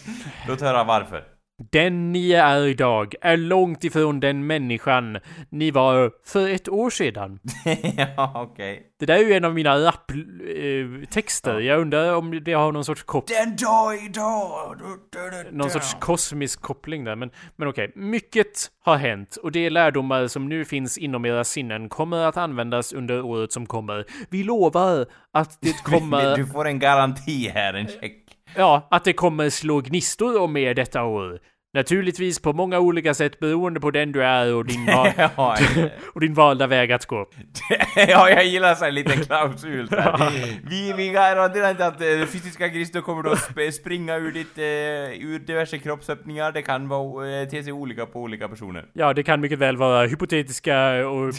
Låt 0.49 0.61
höra 0.61 0.85
varför. 0.85 1.34
Den 1.59 2.13
ni 2.13 2.33
är 2.33 2.67
idag 2.67 3.15
är 3.21 3.37
långt 3.37 3.85
ifrån 3.85 4.21
den 4.21 4.47
människan 4.47 5.19
ni 5.51 5.71
var 5.71 6.13
för 6.25 6.49
ett 6.49 6.69
år 6.69 6.91
sedan. 6.91 7.39
ja, 8.17 8.33
okej. 8.35 8.83
Det 8.99 9.07
där 9.07 9.15
är 9.15 9.25
ju 9.25 9.33
en 9.33 9.45
av 9.45 9.55
mina 9.55 9.79
rap-texter. 9.79 11.61
Jag 11.61 11.81
undrar 11.81 12.15
om 12.15 12.45
det 12.45 12.53
har 12.53 12.73
någon 12.73 12.85
sorts 12.85 13.03
koppling 13.03 13.39
Den 13.39 13.57
dag 13.57 14.05
idag! 14.05 14.77
Du, 14.79 15.21
du, 15.21 15.51
du, 15.51 15.57
någon 15.57 15.71
sorts 15.71 15.97
kosmisk 16.01 16.61
koppling 16.61 17.05
där. 17.05 17.17
Men, 17.17 17.31
men 17.57 17.69
okej, 17.69 17.93
mycket 17.95 18.71
har 18.85 18.97
hänt 18.97 19.37
och 19.37 19.53
de 19.53 19.71
lärdomar 19.71 20.27
som 20.27 20.49
nu 20.49 20.65
finns 20.65 20.99
inom 20.99 21.25
era 21.25 21.45
sinnen 21.45 21.89
kommer 21.89 22.19
att 22.19 22.37
användas 22.37 22.93
under 22.93 23.23
året 23.23 23.53
som 23.53 23.67
kommer. 23.67 24.05
Vi 24.31 24.43
lovar 24.43 25.07
att 25.33 25.59
det 25.61 25.73
kommer, 25.85 26.37
Du 26.37 26.47
får 26.47 26.67
en 26.67 26.79
garanti 26.79 27.49
här, 27.55 27.75
en 27.75 27.89
check. 27.89 28.24
Ja, 28.57 28.89
att 28.91 29.05
det 29.05 29.13
kommer 29.13 29.51
slå 29.51 29.81
gnistor 29.81 30.41
om 30.41 30.57
er 30.57 30.75
detta 30.75 31.03
år. 31.05 31.39
Naturligtvis 31.75 32.39
på 32.43 32.53
många 32.53 32.79
olika 32.79 33.15
sätt 33.15 33.39
beroende 33.41 33.81
på 33.81 33.91
den 33.91 34.13
du 34.13 34.25
är 34.25 34.55
och 34.55 34.65
din, 34.67 34.87
va- 34.97 35.13
ja, 35.17 35.57
och 36.15 36.21
din 36.21 36.35
valda 36.35 36.67
väg 36.67 36.93
att 36.93 37.07
gå. 37.07 37.27
ja, 37.97 38.31
jag 38.31 38.45
gillar 38.47 38.75
så 38.75 38.85
här 38.85 38.93
lite 38.93 39.17
klausul 39.17 39.87
där. 39.87 40.31
Vi, 40.71 40.93
vi 40.97 41.09
garanterar 41.09 41.71
inte 41.71 41.87
att 41.87 42.01
eh, 42.01 42.27
fysiska 42.27 42.69
gristor 42.69 43.01
kommer 43.01 43.23
då 43.23 43.31
sp- 43.35 43.71
springa 43.71 44.17
ur 44.17 44.33
ditt, 44.33 44.59
eh, 44.59 45.25
ur 45.29 45.39
diverse 45.39 45.79
kroppsöppningar. 45.79 46.53
Det 46.53 46.63
kan 46.63 46.89
vara, 46.89 47.41
eh, 47.41 47.49
te 47.49 47.63
sig 47.63 47.73
olika 47.73 48.07
på 48.07 48.21
olika 48.21 48.49
personer. 48.49 48.85
Ja, 48.93 49.13
det 49.13 49.23
kan 49.23 49.41
mycket 49.41 49.59
väl 49.59 49.77
vara 49.77 50.07
hypotetiska 50.07 51.09
och 51.09 51.33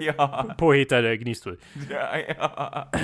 ja, 0.00 0.54
påhittade 0.58 1.16
gnistor. 1.16 1.56
ja, 1.90 2.34
ja. 2.38 2.90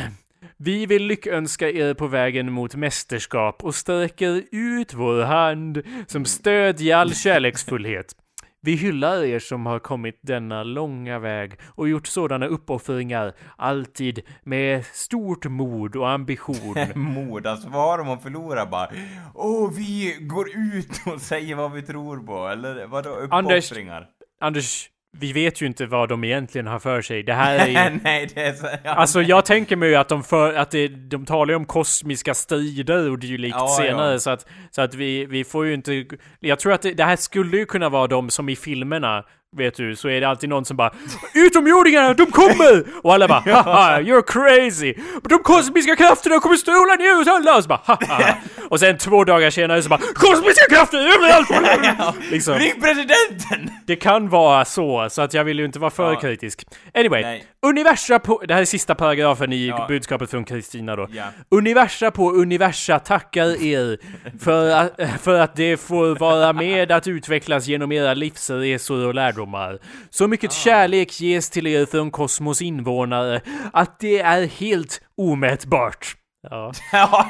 Vi 0.56 0.86
vill 0.86 1.06
lyckönska 1.06 1.70
er 1.70 1.94
på 1.94 2.06
vägen 2.06 2.52
mot 2.52 2.74
mästerskap 2.74 3.64
och 3.64 3.74
sträcker 3.74 4.42
ut 4.52 4.94
vår 4.94 5.22
hand 5.22 5.82
som 6.06 6.24
stöd 6.24 6.80
i 6.80 6.92
all 6.92 7.14
kärleksfullhet. 7.14 8.14
Vi 8.60 8.74
hyllar 8.76 9.24
er 9.24 9.38
som 9.38 9.66
har 9.66 9.78
kommit 9.78 10.18
denna 10.22 10.62
långa 10.62 11.18
väg 11.18 11.58
och 11.74 11.88
gjort 11.88 12.06
sådana 12.06 12.46
uppoffringar, 12.46 13.32
alltid 13.56 14.20
med 14.42 14.84
stort 14.84 15.44
mod 15.44 15.96
och 15.96 16.10
ambition. 16.10 16.76
Mod, 16.94 17.46
alltså 17.46 17.68
vad 17.68 17.82
har 17.82 17.98
de 17.98 18.08
att 18.08 18.22
förlora 18.22 18.66
bara? 18.66 18.88
Åh, 19.34 19.70
vi 19.72 20.16
går 20.20 20.48
ut 20.48 21.00
och 21.06 21.20
säger 21.20 21.54
vad 21.54 21.72
vi 21.72 21.82
tror 21.82 22.26
på, 22.26 22.48
eller 22.48 22.86
vadå 22.86 23.28
Anders. 23.30 23.70
uppoffringar? 23.70 24.06
Anders, 24.40 24.90
vi 25.20 25.32
vet 25.32 25.62
ju 25.62 25.66
inte 25.66 25.86
vad 25.86 26.08
de 26.08 26.24
egentligen 26.24 26.66
har 26.66 26.78
för 26.78 27.02
sig. 27.02 27.22
Det 27.22 27.34
här 27.34 27.58
är 27.58 27.66
ju... 27.66 27.98
Nej, 28.02 28.28
det 28.34 28.42
är 28.42 28.52
så... 28.52 28.66
Ja, 28.84 28.90
Alltså 28.94 29.22
jag 29.22 29.44
tänker 29.44 29.76
mig 29.76 29.88
ju 29.88 29.94
att 29.94 30.08
de 30.08 30.24
för, 30.24 30.54
att 30.54 30.70
det, 30.70 30.88
de 30.88 31.26
talar 31.26 31.52
ju 31.52 31.56
om 31.56 31.66
kosmiska 31.66 32.34
strider 32.34 33.10
och 33.10 33.18
dylikt 33.18 33.56
Ja, 33.58 33.68
senare 33.68 34.12
ja. 34.12 34.18
så 34.18 34.30
att, 34.30 34.46
så 34.70 34.82
att 34.82 34.94
vi, 34.94 35.26
vi 35.26 35.44
får 35.44 35.66
ju 35.66 35.74
inte, 35.74 36.04
jag 36.40 36.58
tror 36.58 36.72
att 36.72 36.82
det, 36.82 36.94
det 36.94 37.04
här 37.04 37.16
skulle 37.16 37.56
ju 37.56 37.66
kunna 37.66 37.88
vara 37.88 38.06
de 38.06 38.30
som 38.30 38.48
i 38.48 38.56
filmerna 38.56 39.24
Vet 39.56 39.76
du, 39.76 39.96
så 39.96 40.08
är 40.08 40.20
det 40.20 40.28
alltid 40.28 40.48
någon 40.48 40.64
som 40.64 40.76
bara 40.76 40.90
Utomjordingarna, 41.34 42.14
de 42.14 42.26
kommer! 42.26 42.84
Och 43.02 43.14
alla 43.14 43.28
bara 43.28 43.40
haha, 43.40 44.00
you're 44.00 44.22
crazy! 44.22 44.94
De 45.28 45.38
kosmiska 45.38 45.96
krafterna 45.96 46.40
kommer 46.40 46.56
stråla 46.56 46.94
ner 46.94 47.20
oss 47.20 47.28
alla! 47.28 47.56
Och 47.56 47.62
så 47.62 47.68
bara 47.68 47.80
haha! 47.84 48.34
Och 48.70 48.80
sen 48.80 48.98
två 48.98 49.24
dagar 49.24 49.50
senare 49.50 49.82
så 49.82 49.88
bara 49.88 50.00
Kosmiska 50.14 50.64
krafter 50.70 50.98
överallt! 50.98 52.16
liksom. 52.30 52.54
Ring 52.54 52.80
presidenten! 52.80 53.70
Det 53.86 53.96
kan 53.96 54.28
vara 54.28 54.64
så, 54.64 55.08
så 55.10 55.22
att 55.22 55.34
jag 55.34 55.44
vill 55.44 55.58
ju 55.58 55.64
inte 55.64 55.78
vara 55.78 55.90
för 55.90 56.12
Ja. 56.12 56.20
kritisk. 56.20 56.64
Anyway, 56.94 57.22
Nej. 57.22 57.44
Universa 57.66 58.18
på... 58.18 58.42
Det 58.48 58.54
här 58.54 58.60
är 58.60 58.64
sista 58.64 58.94
paragrafen 58.94 59.52
i 59.52 59.66
Ja. 59.68 59.84
budskapet 59.88 60.30
från 60.30 60.44
Kristina 60.44 60.96
då. 60.96 61.08
Ja. 61.12 61.24
Universa 61.48 62.10
på 62.10 62.32
universa 62.32 62.98
tackar 62.98 63.62
er 63.62 63.98
för 64.38 64.70
att, 64.70 65.20
för 65.20 65.40
att 65.40 65.56
det 65.56 65.76
får 65.76 66.16
vara 66.18 66.52
med 66.52 66.92
att 66.92 67.06
utvecklas 67.06 67.66
genom 67.66 67.92
era 67.92 68.14
livsresor 68.14 69.06
och 69.06 69.14
lärdomar. 69.14 69.78
Så 70.10 70.28
mycket 70.28 70.52
kärlek 70.52 71.20
ges 71.20 71.50
till 71.50 71.66
er 71.66 71.86
från 71.86 72.10
kosmos 72.10 72.62
invånare 72.62 73.40
att 73.72 74.00
det 74.00 74.18
är 74.20 74.46
helt 74.46 75.00
omätbart. 75.16 76.14
Ja. 76.50 76.72
ja, 76.92 77.28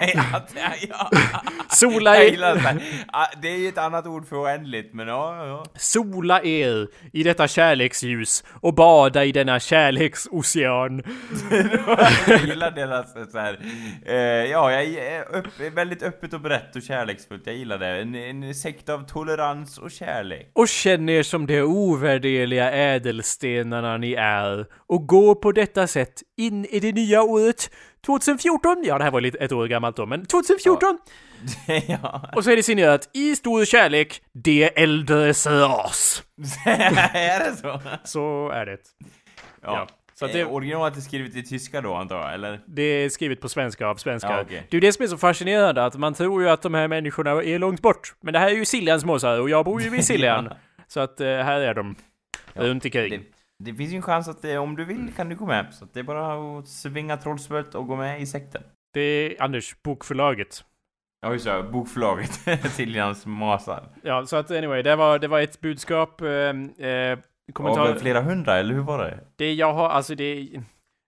ja, 0.54 0.72
ja. 0.88 1.10
Sola 1.70 2.16
er, 2.16 2.30
det. 2.30 2.80
Det 3.42 3.48
är 3.48 3.56
ju 3.56 3.68
ett 3.68 3.78
annat 3.78 4.06
ord 4.06 4.28
för 4.28 4.36
oändligt, 4.36 4.94
men 4.94 5.08
ja, 5.08 5.46
ja. 5.46 5.64
sola 5.76 6.42
er 6.42 6.88
i 7.12 7.22
detta 7.22 7.48
kärleksljus 7.48 8.44
och 8.60 8.74
bada 8.74 9.24
i 9.24 9.32
denna 9.32 9.60
kärleksocean. 9.60 11.02
jag 12.28 12.44
gillar 12.44 12.70
deras 12.70 13.32
så 13.32 13.38
här. 13.38 13.58
Eh, 14.06 14.16
ja, 14.50 14.72
jag 14.72 14.82
är 14.82 15.70
väldigt 15.70 16.02
öppet 16.02 16.32
och 16.32 16.40
brett 16.40 16.76
och 16.76 16.82
kärleksfullt. 16.82 17.42
Jag 17.46 17.56
gillar 17.56 17.78
det. 17.78 17.86
En, 17.86 18.14
en 18.14 18.54
sekt 18.54 18.88
av 18.88 19.06
tolerans 19.06 19.78
och 19.78 19.90
kärlek. 19.90 20.50
Och 20.54 20.68
känn 20.68 21.08
er 21.08 21.22
som 21.22 21.46
de 21.46 21.62
ovärderliga 21.62 22.70
ädelstenarna 22.72 23.96
ni 23.96 24.12
är 24.12 24.66
och 24.86 25.06
gå 25.06 25.34
på 25.34 25.52
detta 25.52 25.86
sätt 25.86 26.22
in 26.36 26.64
i 26.64 26.80
det 26.80 26.92
nya 26.92 27.22
året 27.22 27.70
2014. 28.06 28.82
Ja, 28.84 28.98
det 28.98 29.04
här 29.04 29.10
var 29.10 29.20
lite 29.20 29.38
ett 29.38 29.52
år 29.52 29.66
gammalt 29.66 29.96
då, 29.96 30.06
men 30.06 30.26
2014! 30.26 30.98
ja. 31.86 32.30
Och 32.36 32.44
så 32.44 32.50
är 32.50 32.56
det 32.56 32.62
signerat 32.62 33.10
i 33.12 33.36
stor 33.36 33.64
kärlek, 33.64 34.22
de 34.32 34.70
äldres 34.76 35.46
ras. 35.46 36.22
är 37.14 37.50
det 37.50 37.56
så? 37.56 37.80
Så 38.04 38.50
är 38.50 38.66
det. 38.66 38.78
Ja. 39.62 39.88
Så 40.14 40.24
att 40.24 40.32
det, 40.32 40.40
Eh, 40.40 40.52
Originalet 40.52 40.96
är 40.96 41.00
skrivet 41.00 41.36
i 41.36 41.42
tyska 41.42 41.80
då, 41.80 41.94
antar 41.94 42.16
jag, 42.20 42.34
eller? 42.34 42.60
det 42.66 42.82
är 42.82 43.08
skrivet 43.08 43.40
på 43.40 43.48
svenska 43.48 43.86
av 43.86 43.96
svenskar. 43.96 44.36
Ja, 44.36 44.42
okej. 44.42 44.66
Det 44.70 44.76
är 44.76 44.80
det 44.80 44.92
som 44.92 45.02
är 45.02 45.06
så 45.06 45.18
fascinerande, 45.18 45.84
att 45.84 45.96
man 45.96 46.14
tror 46.14 46.42
ju 46.42 46.48
att 46.48 46.62
de 46.62 46.74
här 46.74 46.88
människorna 46.88 47.30
är 47.30 47.58
långt 47.58 47.82
bort. 47.82 48.14
Men 48.20 48.32
det 48.32 48.38
här 48.38 48.46
är 48.46 48.54
ju 48.54 48.64
Siljans 48.64 49.04
måsar 49.04 49.40
och 49.40 49.50
jag 49.50 49.64
bor 49.64 49.82
ju 49.82 49.90
vid 49.90 50.04
Siljan. 50.04 50.52
Så 50.88 51.00
att 51.00 51.20
eh, 51.20 51.26
här 51.26 51.60
är 51.60 51.74
de. 51.74 51.96
Ja, 52.52 52.62
runt 52.62 52.84
omkring. 52.84 53.10
Det, 53.10 53.37
det 53.64 53.74
finns 53.74 53.92
ju 53.92 53.96
en 53.96 54.02
chans 54.02 54.28
att 54.28 54.44
eh, 54.44 54.56
om 54.56 54.76
du 54.76 54.84
vill 54.84 55.12
kan 55.16 55.28
du 55.28 55.36
gå 55.36 55.46
med. 55.46 55.74
Så 55.74 55.86
det 55.92 56.00
är 56.00 56.04
bara 56.04 56.58
att 56.58 56.68
svinga 56.68 57.16
trollspöet 57.16 57.74
och 57.74 57.86
gå 57.86 57.96
med 57.96 58.20
i 58.20 58.26
sekten. 58.26 58.62
Det 58.94 59.00
är 59.00 59.42
Anders, 59.42 59.82
bokförlaget. 59.82 60.64
Ja, 61.20 61.32
just 61.32 61.44
det. 61.44 61.62
Bokförlaget. 61.62 62.30
Siljans 62.72 63.26
masar. 63.26 63.88
Ja, 64.02 64.26
så 64.26 64.36
att 64.36 64.50
anyway, 64.50 64.82
det 64.82 64.96
var, 64.96 65.18
det 65.18 65.28
var 65.28 65.40
ett 65.40 65.60
budskap. 65.60 66.20
Eh, 66.20 66.28
eh, 66.88 67.18
kommentar... 67.52 67.88
Av 67.88 67.94
flera 67.94 68.20
hundra, 68.20 68.56
eller 68.56 68.74
hur 68.74 68.82
var 68.82 69.04
det? 69.04 69.20
Det 69.36 69.54
jag 69.54 69.72
har, 69.72 69.88
alltså 69.88 70.14
det... 70.14 70.50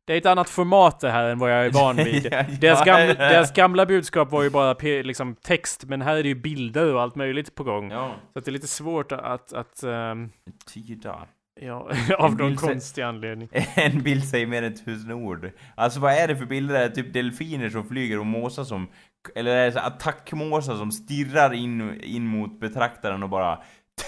Det 0.06 0.14
är 0.14 0.18
ett 0.18 0.26
annat 0.26 0.50
format 0.50 1.00
det 1.00 1.10
här 1.10 1.28
än 1.28 1.38
vad 1.38 1.52
jag 1.52 1.66
är 1.66 1.70
van 1.70 1.96
vid. 2.04 2.28
Ja, 2.32 2.44
deras, 2.60 2.84
gamla, 2.84 3.14
deras 3.14 3.52
gamla 3.52 3.86
budskap 3.86 4.30
var 4.30 4.42
ju 4.42 4.50
bara 4.50 4.76
liksom 4.82 5.34
text, 5.34 5.84
men 5.84 6.02
här 6.02 6.16
är 6.16 6.22
det 6.22 6.28
ju 6.28 6.34
bilder 6.34 6.94
och 6.94 7.02
allt 7.02 7.14
möjligt 7.14 7.54
på 7.54 7.64
gång. 7.64 7.90
Ja, 7.90 8.14
Så 8.32 8.38
att 8.38 8.44
det 8.44 8.50
är 8.50 8.52
lite 8.52 8.66
svårt 8.66 9.12
att, 9.12 9.52
att 9.52 9.82
ehm, 9.82 10.30
tyda. 10.74 11.26
Ja, 11.60 11.90
av 12.18 12.36
någon 12.36 12.56
konstig 12.56 13.02
anledning. 13.02 13.48
En 13.74 14.02
bild 14.02 14.24
säger 14.24 14.46
mer 14.46 14.62
än 14.62 14.74
tusen 14.84 15.12
ord. 15.12 15.50
Alltså 15.74 16.00
vad 16.00 16.12
är 16.12 16.28
det 16.28 16.36
för 16.36 16.46
bilder? 16.46 16.74
Är 16.74 16.88
det 16.88 16.94
typ 16.94 17.12
delfiner 17.12 17.68
som 17.68 17.84
flyger 17.88 18.18
och 18.18 18.26
måsar 18.26 18.64
som... 18.64 18.88
Eller 19.34 19.56
är 19.56 19.70
det 19.70 19.80
attackmåsar 19.80 20.74
som 20.74 20.92
stirrar 20.92 21.52
in, 21.52 22.00
in 22.02 22.26
mot 22.26 22.60
betraktaren 22.60 23.22
och 23.22 23.28
bara... 23.28 23.58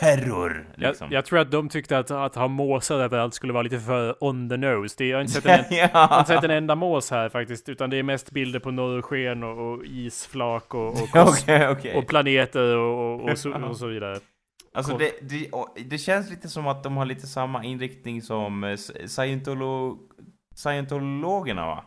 Terror! 0.01 0.69
Liksom. 0.75 1.09
Jag, 1.11 1.19
jag 1.19 1.25
tror 1.25 1.39
att 1.39 1.51
de 1.51 1.69
tyckte 1.69 1.99
att, 1.99 2.11
att 2.11 2.35
ha 2.35 2.49
måsar 2.49 2.99
överallt 2.99 3.35
skulle 3.35 3.53
vara 3.53 3.63
lite 3.63 3.81
för 3.81 4.25
on 4.25 4.49
the 4.49 4.57
nose. 4.57 4.95
Det, 4.99 5.07
jag 5.07 5.17
har 5.17 5.21
inte 5.23 5.33
sett 5.33 5.47
en, 5.47 5.65
jag 5.77 5.89
har 5.89 6.19
inte 6.19 6.35
sett 6.35 6.45
en 6.45 6.51
enda 6.51 6.75
mås 6.75 7.11
här 7.11 7.29
faktiskt, 7.29 7.69
utan 7.69 7.91
det 7.91 7.97
är 7.97 8.03
mest 8.03 8.31
bilder 8.31 8.59
på 8.61 8.71
norrsken 8.71 9.43
och, 9.43 9.73
och 9.73 9.85
isflak 9.85 10.75
och, 10.75 10.89
och, 10.89 10.97
kos- 11.09 11.43
Okej, 11.43 11.69
okej. 11.69 11.95
och 11.95 12.07
planeter 12.07 12.77
och, 12.77 13.15
och, 13.15 13.31
och, 13.31 13.39
så, 13.39 13.53
och 13.53 13.77
så 13.77 13.87
vidare. 13.87 14.19
Alltså 14.75 14.97
det, 14.99 15.13
det, 15.29 15.51
det 15.87 15.99
känns 15.99 16.31
lite 16.31 16.49
som 16.49 16.67
att 16.67 16.83
de 16.83 16.97
har 16.97 17.07
lite 17.07 17.27
samma 17.27 17.65
inriktning 17.65 18.23
som 18.23 18.65
eh, 18.65 18.77
scientolo, 19.07 19.99
scientologerna 20.55 21.67
va? 21.67 21.85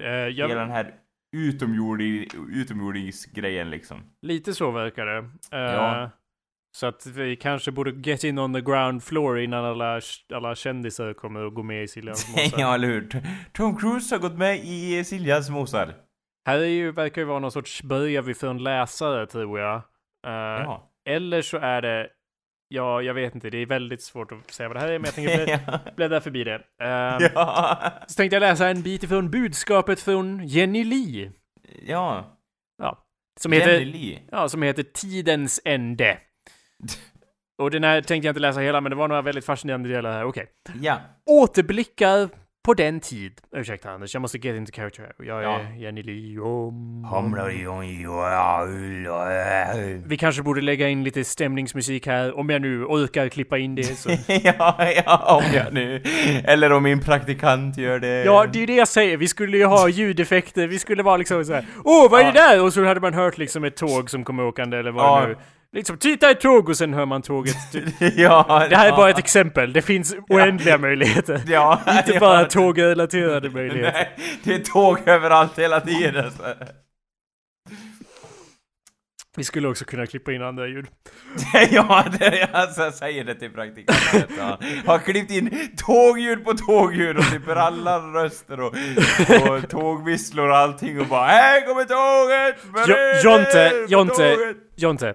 Eh, 0.00 0.06
Hela 0.06 0.28
jag, 0.30 0.50
den 0.50 0.70
här 0.70 0.94
utomjordi, 1.36 2.28
utomjordingsgrejen 2.52 3.70
liksom. 3.70 4.02
lite 4.22 4.54
så 4.54 4.70
verkar 4.70 5.06
det. 5.06 5.18
Eh, 5.18 5.74
Ja. 5.74 6.10
Så 6.76 6.86
att 6.86 7.06
vi 7.06 7.36
kanske 7.36 7.72
borde 7.72 7.90
get 8.10 8.24
in 8.24 8.38
on 8.38 8.54
the 8.54 8.60
ground 8.60 9.02
floor 9.02 9.38
innan 9.38 9.64
alla, 9.64 10.00
alla 10.34 10.54
kändisar 10.54 11.12
kommer 11.12 11.46
att 11.46 11.54
gå 11.54 11.62
med 11.62 11.82
i 11.84 11.88
Siljans 11.88 12.28
måsar. 12.36 12.60
ja, 12.60 12.74
eller 12.74 12.88
hur? 12.88 13.08
Tom 13.52 13.76
Cruise 13.76 14.14
har 14.14 14.20
gått 14.20 14.38
med 14.38 14.60
i 14.64 15.04
Siljans 15.04 15.50
mosar. 15.50 15.94
Här 16.46 16.58
är 16.58 16.64
ju, 16.64 16.92
verkar 16.92 17.20
ju 17.22 17.26
vara 17.26 17.38
någon 17.38 17.52
sorts 17.52 17.82
börjar 17.82 18.22
vi 18.22 18.34
för 18.34 18.46
en 18.50 18.62
läsare 18.62 19.26
tror 19.26 19.60
jag. 19.60 19.74
Eh, 20.26 20.62
Ja. 20.64 20.84
Eller 21.08 21.42
så 21.42 21.56
är 21.56 21.82
det, 21.82 22.08
ja 22.68 23.02
jag 23.02 23.14
vet 23.14 23.34
inte, 23.34 23.50
det 23.50 23.58
är 23.58 23.66
väldigt 23.66 24.02
svårt 24.02 24.32
att 24.32 24.50
säga 24.50 24.68
vad 24.68 24.76
det 24.76 24.80
här 24.80 24.88
är 24.88 24.98
men 24.98 25.04
jag 25.04 25.14
tänker 25.14 25.46
blä- 25.46 25.94
bläddra 25.96 26.20
förbi 26.20 26.44
det. 26.44 26.54
Eh, 26.82 27.28
ja. 27.34 27.78
Så 28.06 28.14
tänkte 28.14 28.36
jag 28.36 28.40
läsa 28.40 28.68
en 28.68 28.82
bit 28.82 29.02
ifrån 29.02 29.30
budskapet 29.30 30.00
från 30.00 30.46
Jenny 30.46 30.84
Lee. 30.84 31.32
Ja. 31.86 32.36
Ja. 32.82 33.04
Som 33.40 33.52
heter, 33.52 33.72
Jenny 33.78 33.84
Lee. 33.92 34.18
ja, 34.30 34.48
som 34.48 34.62
heter 34.62 34.82
Tidens 34.82 35.60
ände. 35.64 36.18
Och 37.62 37.70
den 37.70 37.84
här 37.84 38.00
tänkte 38.02 38.26
jag 38.26 38.32
inte 38.32 38.40
läsa 38.40 38.60
hela 38.60 38.80
men 38.80 38.90
det 38.90 38.96
var 38.96 39.08
några 39.08 39.22
väldigt 39.22 39.44
fascinerande 39.44 39.88
delar 39.88 40.12
här, 40.12 40.24
okej. 40.24 40.46
Ja. 40.80 41.00
Återblickar 41.26 42.28
på 42.64 42.74
den 42.74 43.00
tid. 43.00 43.32
Ursäkta 43.56 43.90
Anders, 43.90 44.14
jag 44.14 44.20
måste 44.20 44.38
get 44.38 44.56
into 44.56 44.72
character 44.72 45.02
här. 45.02 45.26
Jag 45.26 45.38
är 45.38 45.42
Ja. 45.42 45.60
Jenny 45.76 46.34
ja, 46.34 46.72
Vi 50.06 50.16
kanske 50.16 50.42
borde 50.42 50.60
lägga 50.60 50.88
in 50.88 51.04
lite 51.04 51.24
stämningsmusik 51.24 52.06
här, 52.06 52.38
om 52.38 52.50
jag 52.50 52.62
nu 52.62 52.84
orkar 52.84 53.28
klippa 53.28 53.58
in 53.58 53.74
det. 53.74 53.84
Så. 53.84 54.10
ja, 54.44 55.38
om 55.38 55.54
jag 55.54 55.72
nu. 55.72 56.02
Eller 56.44 56.72
om 56.72 56.82
min 56.82 57.00
praktikant 57.00 57.78
gör 57.78 57.98
det. 57.98 58.24
Ja, 58.24 58.46
det 58.52 58.58
är 58.58 58.60
ju 58.60 58.66
det 58.66 58.74
jag 58.76 58.88
säger. 58.88 59.16
Vi 59.16 59.28
skulle 59.28 59.56
ju 59.56 59.64
ha 59.64 59.88
ljudeffekter. 59.88 60.66
Vi 60.66 60.78
skulle 60.78 61.02
vara 61.02 61.16
liksom 61.16 61.44
så 61.44 61.54
här. 61.54 61.66
Åh, 61.84 62.10
vad 62.10 62.20
är 62.20 62.24
det 62.24 62.32
där? 62.32 62.62
Och 62.62 62.72
så 62.72 62.84
hade 62.84 63.00
man 63.00 63.14
hört 63.14 63.38
liksom 63.38 63.64
ett 63.64 63.76
tåg 63.76 64.10
som 64.10 64.24
kom 64.24 64.38
åkande 64.40 64.76
eller 64.76 64.90
vad 64.90 65.04
Ja. 65.04 65.20
det 65.20 65.28
nu 65.28 65.36
Liksom, 65.72 65.98
titta 65.98 66.30
ett 66.30 66.40
tåg 66.40 66.68
och 66.68 66.76
sen 66.76 66.94
hör 66.94 67.06
man 67.06 67.22
tåget. 67.22 67.56
ja, 68.16 68.66
Det 68.70 68.76
här 68.76 68.86
är 68.86 68.90
ja. 68.90 68.96
bara 68.96 69.10
ett 69.10 69.18
exempel. 69.18 69.72
Det 69.72 69.82
finns 69.82 70.16
oändliga 70.28 70.78
möjligheter. 70.78 71.42
Ja, 71.46 71.80
Inte 71.98 72.12
ja. 72.12 72.20
bara 72.20 72.44
tågrelaterade 72.44 73.50
möjligheter. 73.50 73.92
Nej, 73.92 74.38
det 74.42 74.54
är 74.54 74.58
tåg 74.58 74.98
överallt 75.06 75.58
hela 75.58 75.80
tiden. 75.80 76.32
Vi 79.36 79.44
skulle 79.44 79.68
också 79.68 79.84
kunna 79.84 80.06
klippa 80.06 80.32
in 80.32 80.42
andra 80.42 80.66
ljud. 80.66 80.86
ja, 81.70 82.04
det, 82.18 82.48
alltså, 82.52 82.82
jag 82.82 82.94
säger 82.94 83.24
det 83.24 83.34
till 83.34 83.50
praktikanten. 83.50 84.36
Ja. 84.38 84.58
Har 84.86 84.98
klippt 84.98 85.30
in 85.30 85.68
tågljud 85.76 86.44
på 86.44 86.54
tågljud 86.54 87.16
och 87.16 87.30
typ 87.30 87.48
alla 87.48 87.98
röster 87.98 88.60
och, 88.60 88.74
och 89.48 89.68
tågvisslor 89.68 90.48
och 90.48 90.56
allting 90.56 91.00
och 91.00 91.06
bara 91.06 91.26
Här 91.26 91.66
kommer 91.66 91.84
tåget! 91.84 92.86
Jo, 92.88 93.30
Jonte, 93.30 93.72
Jonte, 93.88 94.14
tåget!" 94.14 94.56
Jonte. 94.76 95.14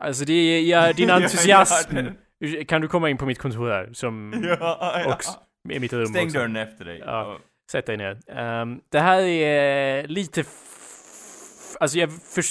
Alltså 0.00 0.24
det 0.24 0.32
är 0.32 0.62
ja, 0.86 0.92
din 0.92 1.10
entusiasm. 1.10 1.96
ja, 2.38 2.64
Kan 2.68 2.80
du 2.80 2.88
komma 2.88 3.10
in 3.10 3.16
på 3.16 3.26
mitt 3.26 3.38
kontor 3.38 3.70
här? 3.70 3.90
Som 3.92 4.32
Ja, 4.60 5.00
ja. 5.04 5.12
också, 5.14 5.30
i 5.70 5.80
mitt 5.80 5.92
rum 5.92 6.06
Stäng 6.06 6.26
också. 6.26 6.38
dörren 6.38 6.56
efter 6.56 6.84
dig. 6.84 7.02
Ja. 7.06 7.38
Sätt 7.70 7.86
dig 7.86 7.96
ner. 7.96 8.18
Ehm, 8.36 8.80
det 8.92 9.00
här 9.00 9.20
är 9.22 10.06
lite... 10.06 10.44
Alltså 11.80 11.98
jag, 11.98 12.10
för, 12.12 12.42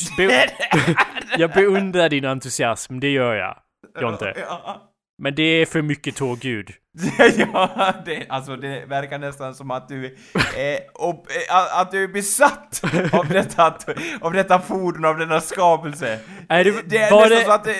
jag 1.39 1.51
beundrar 1.51 2.09
din 2.09 2.25
entusiasm, 2.25 2.99
det 2.99 3.09
gör 3.09 3.35
jag. 3.35 3.57
Jonte. 4.01 4.33
Ja. 4.37 4.93
Men 5.17 5.35
det 5.35 5.43
är 5.43 5.65
för 5.65 5.81
mycket 5.81 6.15
tågljud. 6.15 6.71
ja, 7.53 7.93
det, 8.05 8.25
alltså 8.29 8.55
det 8.55 8.85
verkar 8.85 9.19
nästan 9.19 9.55
som 9.55 9.71
att 9.71 9.87
du 9.87 10.05
är, 10.57 10.79
ob, 10.93 11.15
eh, 11.49 11.79
att 11.79 11.91
du 11.91 12.03
är 12.03 12.07
besatt 12.07 12.81
av 13.13 13.27
detta, 13.29 13.75
av 14.21 14.33
detta 14.33 14.59
fordon, 14.59 15.05
av 15.05 15.17
denna 15.17 15.41
skapelse. 15.41 16.19
Är 16.49 16.63
det- 16.63 16.81
det 16.89 16.97
är 16.97 17.01
nästan 17.11 17.29
det- 17.29 17.45
så 17.45 17.51
att 17.51 17.63
det... 17.63 17.75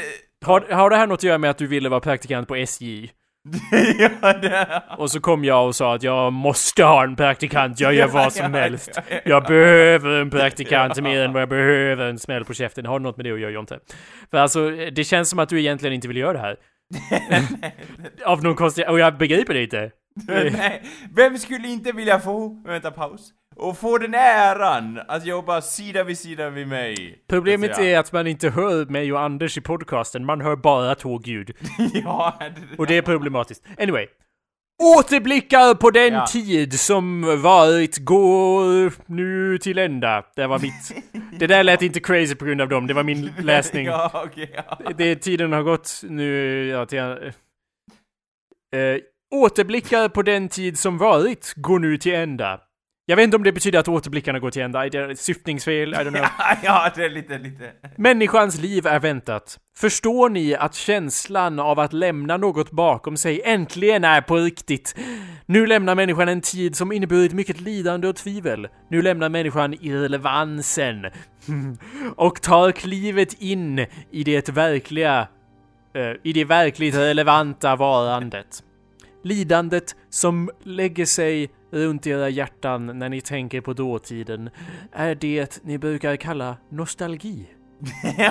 Har, 0.45 0.62
har 0.62 0.89
det 0.89 0.95
här 0.95 1.08
något 1.08 1.19
att 1.19 1.23
göra 1.23 1.38
med 1.38 1.50
att 1.50 1.58
du 1.58 1.67
ville 1.67 1.89
vara 1.89 2.00
praktikant 2.00 2.47
på 2.47 2.56
SJ? 2.56 3.12
ja, 4.21 4.34
det... 4.34 4.84
Och 4.97 5.12
så 5.12 5.19
kom 5.19 5.45
jag 5.45 5.67
och 5.67 5.76
sa 5.76 5.95
att 5.95 6.04
jag 6.04 6.34
måste 6.34 6.84
ha 6.84 7.04
en 7.04 7.15
praktikant, 7.15 7.80
jag 7.80 7.93
gör 7.93 8.08
vad 8.08 8.34
som 8.34 8.54
helst. 8.54 8.89
ja, 8.95 9.02
ja. 9.10 9.19
Jag 9.26 9.43
behöver 9.43 10.10
en 10.10 10.30
praktikant 10.30 11.02
mer 11.02 11.21
än 11.21 11.34
vad 11.34 11.41
jag 11.41 11.50
behöver 11.50 12.06
en 12.06 12.19
smäll 12.19 12.45
på 12.45 12.54
käften. 12.54 12.86
Har 12.86 13.00
det 13.00 13.04
något 13.04 13.17
med 13.17 13.26
det 13.26 13.32
att 13.32 13.39
göra 13.39 13.52
Jonte? 13.52 13.80
För 14.32 14.38
alltså, 14.38 14.69
det 14.69 15.04
känns 15.04 15.30
som 15.30 15.39
att 15.39 15.50
du 15.50 15.60
egentligen 15.60 15.93
inte 15.93 16.08
vill 16.08 16.17
göra 16.17 16.34
det 16.34 16.39
här. 16.39 16.56
Av 18.26 18.43
någon 18.43 18.56
konstig... 18.56 18.89
Och 18.89 19.00
jag 19.00 19.17
begriper 19.17 19.54
det 19.54 19.63
inte. 19.63 19.91
Nej, 20.28 20.84
vem 21.15 21.38
skulle 21.38 21.67
inte 21.67 21.91
vilja 21.91 22.19
få, 22.19 22.63
vänta 22.65 22.91
paus, 22.91 23.34
och 23.56 23.78
få 23.78 23.97
den 23.97 24.13
äran 24.13 25.00
att 25.08 25.26
jobba 25.26 25.62
sida 25.62 26.04
vid 26.04 26.17
sida 26.17 26.50
vid 26.50 26.67
mig? 26.67 27.23
Problemet 27.30 27.80
är 27.80 28.00
att 28.00 28.12
man 28.12 28.28
inte 28.28 28.50
hör 28.50 28.86
mig 28.86 29.13
och 29.13 29.21
Anders 29.21 29.58
i 29.58 29.62
podcasten, 29.62 30.26
man 30.26 30.41
hör 30.41 30.56
bara 30.56 30.95
tågljud. 30.95 31.52
ja, 31.93 32.39
det, 32.39 32.78
Och 32.78 32.88
det 32.88 32.97
är 32.97 33.02
problematiskt. 33.02 33.63
Anyway. 33.78 34.08
Återblickar 34.84 35.74
på 35.74 35.92
den 35.92 36.13
Ja. 36.13 36.26
tid 36.28 36.80
som 36.80 37.22
varit 37.42 37.98
går 37.98 38.94
nu 39.12 39.58
till 39.58 39.78
ända. 39.78 40.24
Det 40.36 40.48
var 40.48 40.60
mitt... 40.60 41.04
Det 41.40 41.48
där 41.48 41.63
lät 41.63 41.82
inte 41.82 42.00
crazy 42.00 42.36
på 42.36 42.46
grund 42.46 42.62
av 42.62 42.70
dem, 42.70 42.88
det 42.88 42.94
var 42.94 43.04
min 43.04 43.34
läsning. 43.40 43.86
ja, 43.86 44.24
okej, 44.26 44.52
ja. 44.56 44.80
Det, 44.98 45.16
tiden 45.16 45.54
har 45.54 45.63
gått 45.63 46.02
nu, 46.04 46.68
ja, 46.68 46.86
till... 46.86 47.00
Eh, 47.00 48.98
återblickar 49.36 50.10
på 50.10 50.22
den 50.22 50.50
tid 50.50 50.80
som 50.80 50.98
varit 50.98 51.54
går 51.56 51.80
nu 51.80 51.98
till 51.98 52.13
ända. 52.13 52.62
Jag 53.10 53.15
vet 53.15 53.24
inte 53.24 53.38
om 53.38 53.43
det 53.43 53.52
betyder 53.52 53.80
att 53.80 53.88
återblickarna 53.88 54.39
går 54.39 54.52
till 54.52 54.62
ända, 54.62 54.89
det 54.89 54.98
är 54.98 55.15
syftningsfel, 55.15 55.93
I 55.93 55.98
don't 55.98 56.10
know. 56.10 56.26
ja, 56.63 56.91
det 56.96 57.06
är 57.06 57.10
lite, 57.10 57.38
lite... 57.38 57.72
Människans 57.96 58.62
liv 58.62 58.88
är 58.88 59.00
väntat. 59.00 59.60
Förstår 59.78 60.30
ni 60.30 60.56
att 60.56 60.76
känslan 60.76 61.60
av 61.60 61.80
att 61.80 61.93
lämna 61.93 62.38
något 62.38 62.72
bakom 62.72 63.17
sig 63.17 63.41
äntligen 63.46 64.04
är 64.04 64.22
på 64.22 64.36
riktigt? 64.36 64.96
Nu 65.46 65.67
lämnar 65.67 65.96
människan 65.96 66.30
en 66.30 66.41
tid 66.41 66.76
som 66.76 66.91
inneburit 66.91 67.34
mycket 67.34 67.62
lidande 67.62 68.08
och 68.08 68.15
tvivel. 68.15 68.67
Nu 68.89 69.02
lämnar 69.02 69.30
människan 69.30 69.74
irrelevansen 69.74 71.06
och 72.15 72.41
tar 72.41 72.72
klivet 72.72 73.34
in 73.41 73.86
i 74.12 74.24
det 74.24 74.50
verkliga, 74.50 75.28
eh, 75.96 76.12
i 76.24 76.34
det 76.34 76.46
verkligt 76.46 76.96
relevanta 76.96 77.76
varandet. 77.76 78.63
Lidandet 79.24 79.96
som 80.10 80.50
lägger 80.63 81.06
sig 81.06 81.50
runt 81.71 82.08
era 82.08 82.30
hjärtan 82.30 82.99
när 82.99 83.10
ni 83.10 83.21
tänker 83.21 83.62
på 83.62 83.73
dåtiden 83.73 84.49
är 84.91 85.15
det 85.15 85.60
ni 85.63 85.77
brukar 85.77 86.15
kalla 86.15 86.58
nostalgi. 86.69 87.49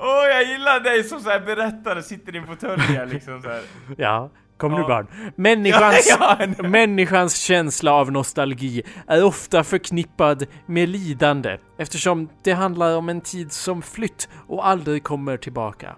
Åh, 0.00 0.06
oh, 0.06 0.28
jag 0.28 0.44
gillar 0.44 0.80
dig 0.80 1.04
som 1.04 1.20
så 1.20 1.30
här 1.30 1.40
berättare, 1.40 2.02
sitter 2.02 2.34
i 2.34 2.38
en 2.38 2.46
fåtölj 2.46 2.82
liksom 3.06 3.42
så 3.42 3.48
här. 3.48 3.62
Ja, 3.96 4.30
kom 4.56 4.72
nu 4.72 4.82
barn. 4.82 5.06
Människans, 5.36 6.16
Ja, 6.20 6.38
ja. 6.58 6.68
människans 6.68 7.36
känsla 7.36 7.92
av 7.92 8.12
nostalgi 8.12 8.82
är 9.06 9.24
ofta 9.24 9.64
förknippad 9.64 10.46
med 10.66 10.88
lidande 10.88 11.58
eftersom 11.78 12.28
det 12.42 12.52
handlar 12.52 12.96
om 12.96 13.08
en 13.08 13.20
tid 13.20 13.52
som 13.52 13.82
flytt 13.82 14.28
och 14.46 14.68
aldrig 14.68 15.02
kommer 15.02 15.36
tillbaka. 15.36 15.96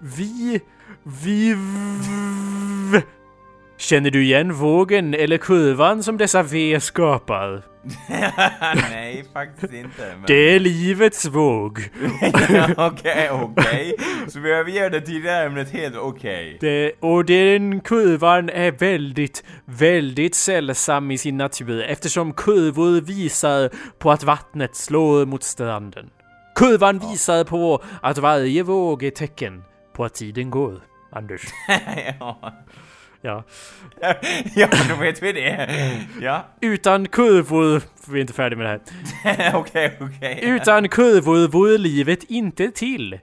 Vi... 0.00 0.60
Vi... 1.02 1.56
Känner 3.76 4.10
du 4.10 4.24
igen 4.24 4.52
vågen 4.52 5.14
eller 5.14 5.36
kurvan 5.36 6.02
som 6.02 6.16
dessa 6.16 6.42
V 6.42 6.80
skapar? 6.80 7.62
Nej, 8.90 9.24
faktiskt 9.32 9.72
inte. 9.72 10.06
Men... 10.16 10.24
Det 10.26 10.54
är 10.54 10.60
livets 10.60 11.26
våg. 11.26 11.78
Okej, 12.76 13.30
okej. 13.30 13.94
Så 14.28 14.40
vi 14.40 14.52
överger 14.52 14.90
det 14.90 15.00
tidigare 15.00 15.46
ämnet 15.46 15.70
helt 15.70 15.96
okej. 15.96 16.58
Det, 16.60 16.92
och 17.00 17.24
den 17.24 17.80
kurvan 17.80 18.50
är 18.50 18.72
väldigt, 18.72 19.44
väldigt 19.64 20.34
sällsam 20.34 21.10
i 21.10 21.18
sin 21.18 21.36
natur 21.36 21.82
eftersom 21.82 22.32
kurvor 22.32 23.00
visar 23.00 23.70
på 23.98 24.10
att 24.10 24.24
vattnet 24.24 24.76
slår 24.76 25.26
mot 25.26 25.42
stranden. 25.42 26.10
Kurvan 26.54 26.98
visar 26.98 27.44
på 27.44 27.82
att 28.02 28.18
varje 28.18 28.62
våg 28.62 29.02
är 29.02 29.10
tecken 29.10 29.64
på 29.92 30.04
att 30.04 30.14
tiden 30.14 30.50
går. 30.50 30.80
Anders. 31.12 31.42
ja. 32.20 32.52
Ja. 33.24 33.44
ja, 34.54 34.68
då 34.88 34.94
vet 35.00 35.22
vi 35.22 35.32
det. 35.32 35.68
Ja, 36.20 36.46
Utan 36.60 37.08
kurvor... 37.08 37.82
Vi 38.08 38.18
är 38.18 38.20
inte 38.20 38.32
färdiga 38.32 38.58
med 38.58 38.66
det 38.66 38.80
här. 39.30 39.56
okej, 39.56 39.98
okej. 40.00 40.38
Utan 40.42 40.88
kurvor 40.88 41.48
vore 41.48 41.78
livet 41.78 42.24
inte 42.24 42.70
till. 42.70 43.18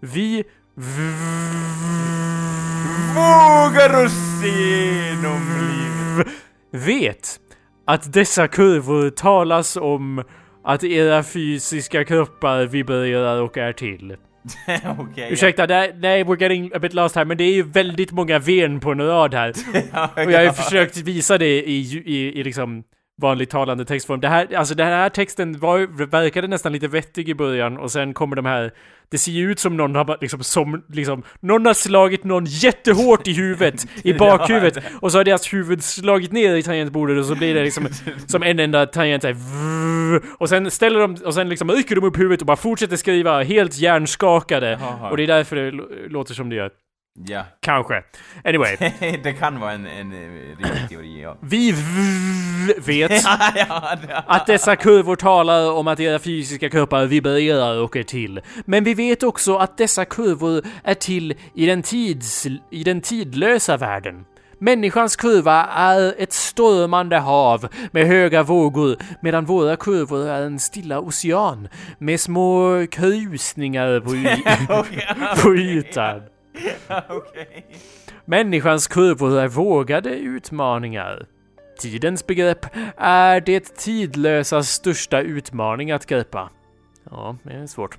Vi... 0.00 0.44
Vågar 3.14 4.04
oss 4.04 4.42
genom 4.44 5.42
livet. 5.70 6.32
vet 6.70 7.40
att 7.86 8.12
dessa 8.12 8.48
kurvor 8.48 9.10
talas 9.10 9.76
om 9.76 10.24
att 10.64 10.84
era 10.84 11.22
fysiska 11.22 12.04
kroppar 12.04 12.66
vibrerar 12.66 13.40
och 13.42 13.58
är 13.58 13.72
till. 13.72 14.16
okej. 14.98 15.32
Ursäkta, 15.32 15.66
det, 15.66 15.94
nej, 15.98 16.24
we're 16.24 16.42
getting 16.42 16.70
a 16.74 16.78
bit 16.78 16.94
lost 16.94 17.16
här, 17.16 17.24
men 17.24 17.36
det 17.36 17.44
är 17.44 17.52
ju 17.52 17.62
väldigt 17.62 18.12
många 18.12 18.38
ven 18.38 18.80
på 18.80 18.90
en 18.92 19.06
rad 19.06 19.34
här. 19.34 19.52
Ja, 19.92 20.10
Och 20.16 20.32
jag 20.32 20.38
har 20.38 20.40
ju 20.40 20.46
ja. 20.46 20.52
försökt 20.52 20.96
visa 20.96 21.38
det 21.38 21.68
i, 21.68 22.02
i, 22.06 22.40
i 22.40 22.44
liksom 22.44 22.84
vanlig 23.22 23.50
talande 23.50 23.84
textform. 23.84 24.20
Det 24.20 24.28
här, 24.28 24.54
alltså 24.54 24.74
den 24.74 24.86
här 24.86 25.08
texten 25.08 25.58
var, 25.58 26.06
verkade 26.06 26.48
nästan 26.48 26.72
lite 26.72 26.88
vettig 26.88 27.28
i 27.28 27.34
början 27.34 27.76
och 27.78 27.92
sen 27.92 28.14
kommer 28.14 28.36
de 28.36 28.44
här 28.46 28.72
det 29.10 29.18
ser 29.18 29.32
ju 29.32 29.50
ut 29.50 29.58
som 29.58 29.76
någon 29.76 29.94
har 29.94 30.18
liksom, 30.20 30.42
som, 30.42 30.82
liksom, 30.88 31.22
någon 31.40 31.66
har 31.66 31.74
slagit 31.74 32.24
någon 32.24 32.44
jättehårt 32.44 33.28
i 33.28 33.32
huvudet, 33.32 33.86
i 34.04 34.14
bakhuvudet, 34.18 34.84
och 35.00 35.12
så 35.12 35.18
har 35.18 35.24
deras 35.24 35.52
huvud 35.52 35.84
slagit 35.84 36.32
ner 36.32 36.54
i 36.54 36.62
tangentbordet 36.62 37.18
och 37.18 37.24
så 37.24 37.34
blir 37.34 37.54
det 37.54 37.62
liksom 37.64 37.88
som 38.26 38.42
en 38.42 38.58
enda 38.58 38.86
tangent 38.86 39.22
så 39.22 39.28
här, 39.28 39.36
och 40.38 40.48
sen 40.48 40.70
ställer 40.70 41.00
de, 41.00 41.14
och 41.14 41.34
sen 41.34 41.48
liksom 41.48 41.70
rycker 41.70 41.94
de 41.94 42.04
upp 42.04 42.18
huvudet 42.18 42.40
och 42.40 42.46
bara 42.46 42.56
fortsätter 42.56 42.96
skriva 42.96 43.42
helt 43.42 43.78
hjärnskakade. 43.78 44.78
Och 45.10 45.16
det 45.16 45.22
är 45.22 45.26
därför 45.26 45.56
det 45.56 45.70
lå- 45.70 46.08
låter 46.08 46.34
som 46.34 46.48
det 46.48 46.56
gör. 46.56 46.70
Ja. 47.18 47.44
Kanske. 47.60 48.02
Anyway. 48.44 48.76
det 49.22 49.32
kan 49.32 49.60
vara 49.60 49.72
en, 49.72 49.86
en 49.86 50.12
eh, 50.12 50.18
rimlig 50.18 50.88
teori, 50.88 51.22
ja. 51.22 51.36
Vi 51.40 51.74
vet 52.86 53.12
att 54.26 54.46
dessa 54.46 54.76
kurvor 54.76 55.16
talar 55.16 55.72
om 55.72 55.88
att 55.88 56.00
era 56.00 56.18
fysiska 56.18 56.70
kroppar 56.70 57.06
vibrerar 57.06 57.80
och 57.82 57.96
är 57.96 58.02
till. 58.02 58.40
Men 58.64 58.84
vi 58.84 58.94
vet 58.94 59.22
också 59.22 59.56
att 59.56 59.78
dessa 59.78 60.04
kurvor 60.04 60.62
är 60.84 60.94
till 60.94 61.34
i 61.54 61.66
den, 61.66 61.82
tids, 61.82 62.46
i 62.70 62.84
den 62.84 63.00
tidlösa 63.00 63.76
världen. 63.76 64.24
Människans 64.58 65.16
kurva 65.16 65.64
är 65.66 66.14
ett 66.18 66.32
stormande 66.32 67.18
hav 67.18 67.68
med 67.92 68.06
höga 68.06 68.42
vågor 68.42 68.96
medan 69.22 69.44
våra 69.44 69.76
kurvor 69.76 70.28
är 70.28 70.42
en 70.42 70.58
stilla 70.58 70.98
ocean 71.00 71.68
med 71.98 72.20
små 72.20 72.86
krusningar 72.90 74.00
på, 74.00 74.10
y- 74.16 75.42
på 75.42 75.54
ytan. 75.56 76.22
Människans 78.24 78.86
kurvor 78.86 79.38
är 79.38 79.48
vågade 79.48 80.10
utmaningar. 80.10 81.26
Tidens 81.80 82.26
begrepp 82.26 82.66
är 82.96 83.40
det 83.40 83.76
tidlösas 83.76 84.68
största 84.68 85.20
utmaning 85.20 85.90
att 85.90 86.06
greppa. 86.06 86.50
Ja, 87.10 87.36
det 87.42 87.52
är 87.52 87.66
svårt. 87.66 87.98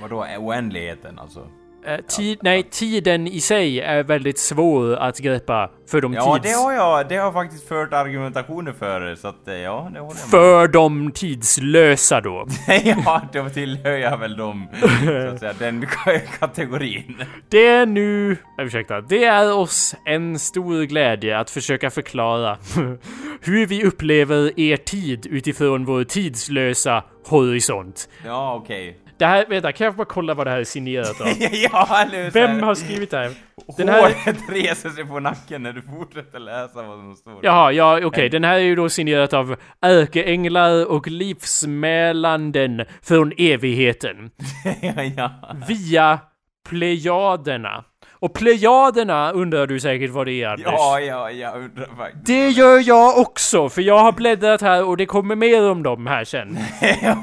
Vadå, 0.00 0.26
oändligheten 0.38 1.18
alltså? 1.18 1.48
Eh, 1.86 2.00
tid, 2.08 2.38
nej, 2.42 2.62
tiden 2.62 3.26
i 3.26 3.40
sig 3.40 3.80
är 3.80 4.02
väldigt 4.02 4.38
svår 4.38 4.96
att 4.96 5.18
greppa 5.18 5.70
för 5.90 6.00
de 6.00 6.14
Ja, 6.14 6.34
tids... 6.34 6.46
det 6.46 6.62
har 6.62 6.72
jag, 6.72 7.08
det 7.08 7.16
har 7.16 7.24
jag 7.24 7.32
faktiskt 7.32 7.68
fört 7.68 7.92
argumentationer 7.92 8.72
för, 8.72 9.14
så 9.14 9.28
att 9.28 9.48
eh, 9.48 9.54
ja, 9.54 9.90
det 9.92 10.00
håller 10.00 10.00
jag 10.00 10.04
med 10.04 10.30
För 10.30 10.68
de 10.68 11.12
tidslösa 11.12 12.20
då. 12.20 12.46
Ja, 12.84 13.22
då 13.32 13.48
tillhör 13.48 13.96
jag 13.96 14.18
väl 14.18 14.36
dem, 14.36 14.68
så 15.04 15.28
att 15.28 15.40
säga, 15.40 15.52
den 15.58 15.86
kategorin. 16.38 17.16
Det 17.48 17.66
är 17.66 17.86
nu... 17.86 18.36
Ursäkta. 18.58 19.00
Det 19.00 19.24
är 19.24 19.54
oss 19.54 19.94
en 20.06 20.38
stor 20.38 20.82
glädje 20.82 21.38
att 21.38 21.50
försöka 21.50 21.90
förklara 21.90 22.58
hur 23.40 23.66
vi 23.66 23.84
upplever 23.84 24.60
er 24.60 24.76
tid 24.76 25.26
utifrån 25.26 25.84
vår 25.84 26.04
tidslösa 26.04 27.04
horisont. 27.26 28.08
Ja, 28.26 28.54
okej. 28.54 28.98
Det 29.22 29.26
här, 29.26 29.46
vänta, 29.48 29.72
kan 29.72 29.84
jag 29.84 29.94
bara 29.94 30.04
kolla 30.04 30.34
vad 30.34 30.46
det 30.46 30.50
här 30.50 30.58
är 30.58 30.64
signerat 30.64 31.20
av? 31.20 31.26
ja, 31.52 32.02
eller 32.02 32.30
Vem 32.30 32.62
har 32.62 32.74
skrivit 32.74 33.10
det 33.10 33.16
här? 33.16 33.30
Den 33.76 33.88
här... 33.88 34.00
Håret 34.02 34.36
reser 34.48 34.90
sig 34.90 35.04
på 35.04 35.20
nacken 35.20 35.62
när 35.62 35.72
du 35.72 35.82
fortsätter 35.82 36.38
läsa 36.38 36.82
vad 36.82 36.98
som 36.98 37.16
står. 37.16 37.38
Jaha, 37.42 37.72
ja 37.72 38.04
okej, 38.04 38.28
den 38.28 38.44
här 38.44 38.54
är 38.54 38.58
ju 38.58 38.74
då 38.74 38.88
signerat 38.88 39.32
av 39.32 39.56
ärkeänglar 39.80 40.90
och 40.90 41.08
livsmälanden 41.08 42.84
från 43.02 43.32
evigheten. 43.38 44.30
ja, 44.82 45.02
ja. 45.02 45.30
Via 45.68 46.18
Plejaderna. 46.68 47.84
Och 48.22 48.34
Plejaderna 48.34 49.32
undrar 49.32 49.66
du 49.66 49.80
säkert 49.80 50.10
vad 50.10 50.26
det 50.26 50.32
är 50.42 50.48
Anders? 50.48 50.64
Ja, 50.66 51.00
ja, 51.00 51.30
jag 51.30 51.56
undrar 51.56 51.86
faktiskt. 51.96 52.26
Det 52.26 52.48
gör 52.48 52.88
jag 52.88 53.18
också, 53.18 53.68
för 53.68 53.82
jag 53.82 53.98
har 53.98 54.12
bläddrat 54.12 54.60
här 54.60 54.84
och 54.84 54.96
det 54.96 55.06
kommer 55.06 55.36
mer 55.36 55.70
om 55.70 55.82
dem 55.82 56.06
här 56.06 56.24
sen. 56.24 56.58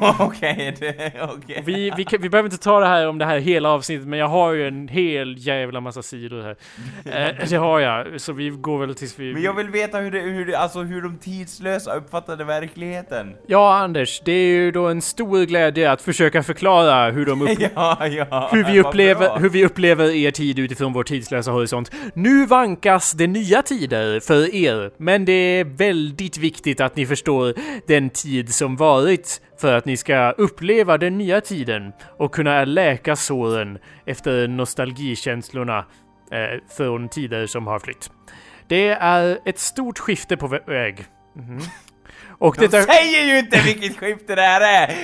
Okej, 0.19 0.75
okej. 1.21 1.63
Vi, 1.65 1.91
vi, 1.97 2.03
kan- 2.05 2.21
vi 2.21 2.29
behöver 2.29 2.47
inte 2.47 2.63
ta 2.63 2.79
det 2.79 2.85
här 2.85 3.07
om 3.07 3.17
det 3.17 3.25
här 3.25 3.39
hela 3.39 3.69
avsnittet, 3.69 4.07
men 4.07 4.19
jag 4.19 4.27
har 4.27 4.53
ju 4.53 4.67
en 4.67 4.87
hel 4.87 5.35
jävla 5.37 5.79
massa 5.81 6.01
sidor 6.01 6.41
här. 6.41 6.55
Eh, 7.13 7.49
det 7.49 7.55
har 7.55 7.79
jag, 7.79 8.21
så 8.21 8.33
vi 8.33 8.49
går 8.49 8.79
väl 8.79 8.95
tills 8.95 9.19
vi... 9.19 9.33
Men 9.33 9.41
jag 9.41 9.53
vill 9.53 9.69
veta 9.69 9.97
hur 9.97 10.11
det, 10.11 10.19
hur 10.19 10.45
det, 10.45 10.55
alltså 10.55 10.79
hur 10.79 11.01
de 11.01 11.17
tidslösa 11.17 11.93
uppfattade 11.95 12.43
verkligheten. 12.43 13.35
Ja, 13.47 13.75
Anders, 13.77 14.21
det 14.25 14.31
är 14.31 14.47
ju 14.47 14.71
då 14.71 14.87
en 14.87 15.01
stor 15.01 15.45
glädje 15.45 15.91
att 15.91 16.01
försöka 16.01 16.43
förklara 16.43 17.11
hur 17.11 17.25
de 17.25 17.41
upp... 17.41 17.49
Ja, 17.75 18.07
ja. 18.07 18.49
Hur 18.51 18.63
vi, 18.63 18.79
upplever, 18.79 19.39
hur 19.39 19.49
vi 19.49 19.65
upplever 19.65 20.05
er 20.15 20.31
tid 20.31 20.59
utifrån 20.59 20.88
vår 20.93 21.03
tidslösa 21.03 21.51
horisont. 21.51 21.91
Nu 22.13 22.45
vankas 22.45 23.11
det 23.11 23.27
nya 23.27 23.61
tider 23.61 24.19
för 24.19 24.55
er, 24.55 24.91
men 24.97 25.25
det 25.25 25.33
är 25.33 25.63
väldigt 25.63 26.37
viktigt 26.37 26.81
att 26.81 26.95
ni 26.95 27.05
förstår 27.05 27.53
den 27.87 28.09
tid 28.09 28.53
som 28.53 28.75
varit 28.75 29.41
för 29.61 29.73
att 29.73 29.85
ni 29.85 29.97
ska 29.97 30.31
uppleva 30.31 30.97
den 30.97 31.17
nya 31.17 31.41
tiden 31.41 31.91
och 32.17 32.33
kunna 32.33 32.65
läka 32.65 33.15
såren 33.15 33.77
efter 34.05 34.47
nostalgikänslorna 34.47 35.77
eh, 36.31 36.59
från 36.77 37.09
tider 37.09 37.47
som 37.47 37.67
har 37.67 37.79
flytt. 37.79 38.11
Det 38.67 38.87
är 38.89 39.39
ett 39.45 39.59
stort 39.59 39.99
skifte 39.99 40.37
på 40.37 40.47
vä- 40.47 40.67
väg. 40.67 41.05
Mhm. 41.35 41.59
Och 42.41 42.55
De 42.59 42.67
detta... 42.67 42.81
säger 42.81 43.25
ju 43.25 43.39
inte 43.39 43.61
vilket 43.65 43.97
skifte 43.97 44.35
det 44.35 44.41
här 44.41 44.61
är! 44.61 44.95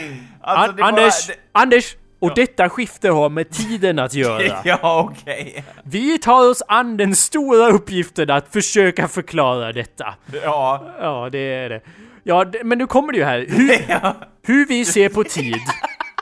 Alltså, 0.41 0.69
An- 0.71 0.75
det 0.75 0.81
bara- 0.81 0.87
Anders! 0.87 1.27
det- 1.27 1.33
Anders! 1.51 1.95
Och 2.25 2.35
detta 2.35 2.69
skifte 2.69 3.09
har 3.09 3.29
med 3.29 3.49
tiden 3.49 3.99
att 3.99 4.13
göra. 4.13 4.57
Ja, 4.63 5.09
okej. 5.11 5.63
Vi 5.83 6.17
tar 6.17 6.49
oss 6.49 6.63
an 6.67 6.97
den 6.97 7.15
stora 7.15 7.67
uppgiften 7.69 8.29
att 8.29 8.53
försöka 8.53 9.07
förklara 9.07 9.71
detta. 9.71 10.15
Ja. 10.43 10.93
Ja, 10.99 11.29
det 11.31 11.39
är 11.39 11.69
det. 11.69 11.81
Ja, 12.23 12.45
men 12.63 12.77
nu 12.77 12.87
kommer 12.87 13.11
det 13.13 13.17
ju 13.19 13.25
här. 13.25 13.45
Hur, 13.49 13.85
ja. 13.89 14.15
hur 14.43 14.65
vi 14.65 14.85
ser 14.85 15.09
på 15.09 15.23
tid. 15.23 15.57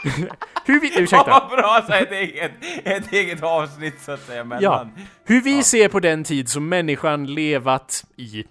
hur 0.65 0.79
vi... 0.81 0.91
Ja, 0.95 1.01
Ursäkta. 1.01 1.29
vad 1.49 1.49
bra 1.59 1.83
så 1.87 1.93
ett 1.93 2.11
eget, 2.11 2.51
ett 2.83 3.13
eget 3.13 3.43
avsnitt 3.43 4.01
så 4.01 4.11
att 4.11 4.21
säga 4.25 4.57
Ja. 4.61 4.87
Hur 5.25 5.41
vi 5.41 5.63
ser 5.63 5.87
på 5.89 5.99
den 5.99 6.23
tid 6.23 6.49
som 6.49 6.69
människan 6.69 7.25
levat 7.33 8.03
i 8.17 8.43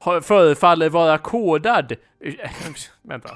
har- 0.00 0.20
förefaller 0.20 0.88
vara 0.88 1.18
kodad... 1.18 1.92
Vänta. 3.02 3.30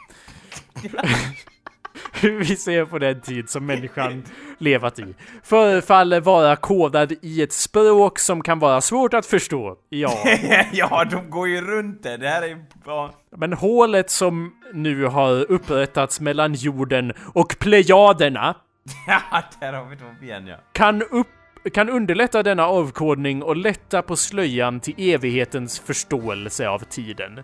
Hur 2.13 2.39
vi 2.39 2.57
ser 2.57 2.85
på 2.85 2.99
den 2.99 3.21
tid 3.21 3.51
som 3.51 3.67
människan 3.67 4.25
levat 4.59 4.99
i 4.99 5.15
förefaller 5.43 6.21
vara 6.21 6.57
kodad 6.57 7.13
i 7.23 7.43
ett 7.43 7.53
språk 7.53 8.19
som 8.19 8.43
kan 8.43 8.59
vara 8.59 8.81
svårt 8.81 9.15
att 9.15 9.27
förstå. 9.27 9.77
Ja. 9.89 10.19
ja, 10.73 11.05
de 11.05 11.31
går 11.31 11.49
ju 11.49 11.61
runt 11.61 12.03
det. 12.03 12.17
Det 12.17 12.29
här 12.29 12.43
är. 12.43 12.65
Ja. 12.87 13.15
Men 13.37 13.53
hålet 13.53 14.11
som 14.11 14.53
nu 14.73 15.05
har 15.05 15.51
upprättats 15.51 16.21
mellan 16.21 16.55
jorden 16.55 17.13
och 17.35 17.57
plejaderna 17.59 18.55
ja, 19.07 19.43
där 19.61 19.73
har 19.73 19.85
vi 19.85 19.97
dem 19.97 20.17
igen 20.23 20.47
ja. 20.47 20.57
kan, 20.73 21.03
upp, 21.03 21.27
kan 21.73 21.89
underlätta 21.89 22.43
denna 22.43 22.67
avkodning 22.67 23.43
och 23.43 23.57
lätta 23.57 24.03
på 24.03 24.17
slöjan 24.17 24.81
till 24.81 24.95
evighetens 24.99 25.79
förståelse 25.81 26.69
av 26.69 26.79
tiden. 26.79 27.43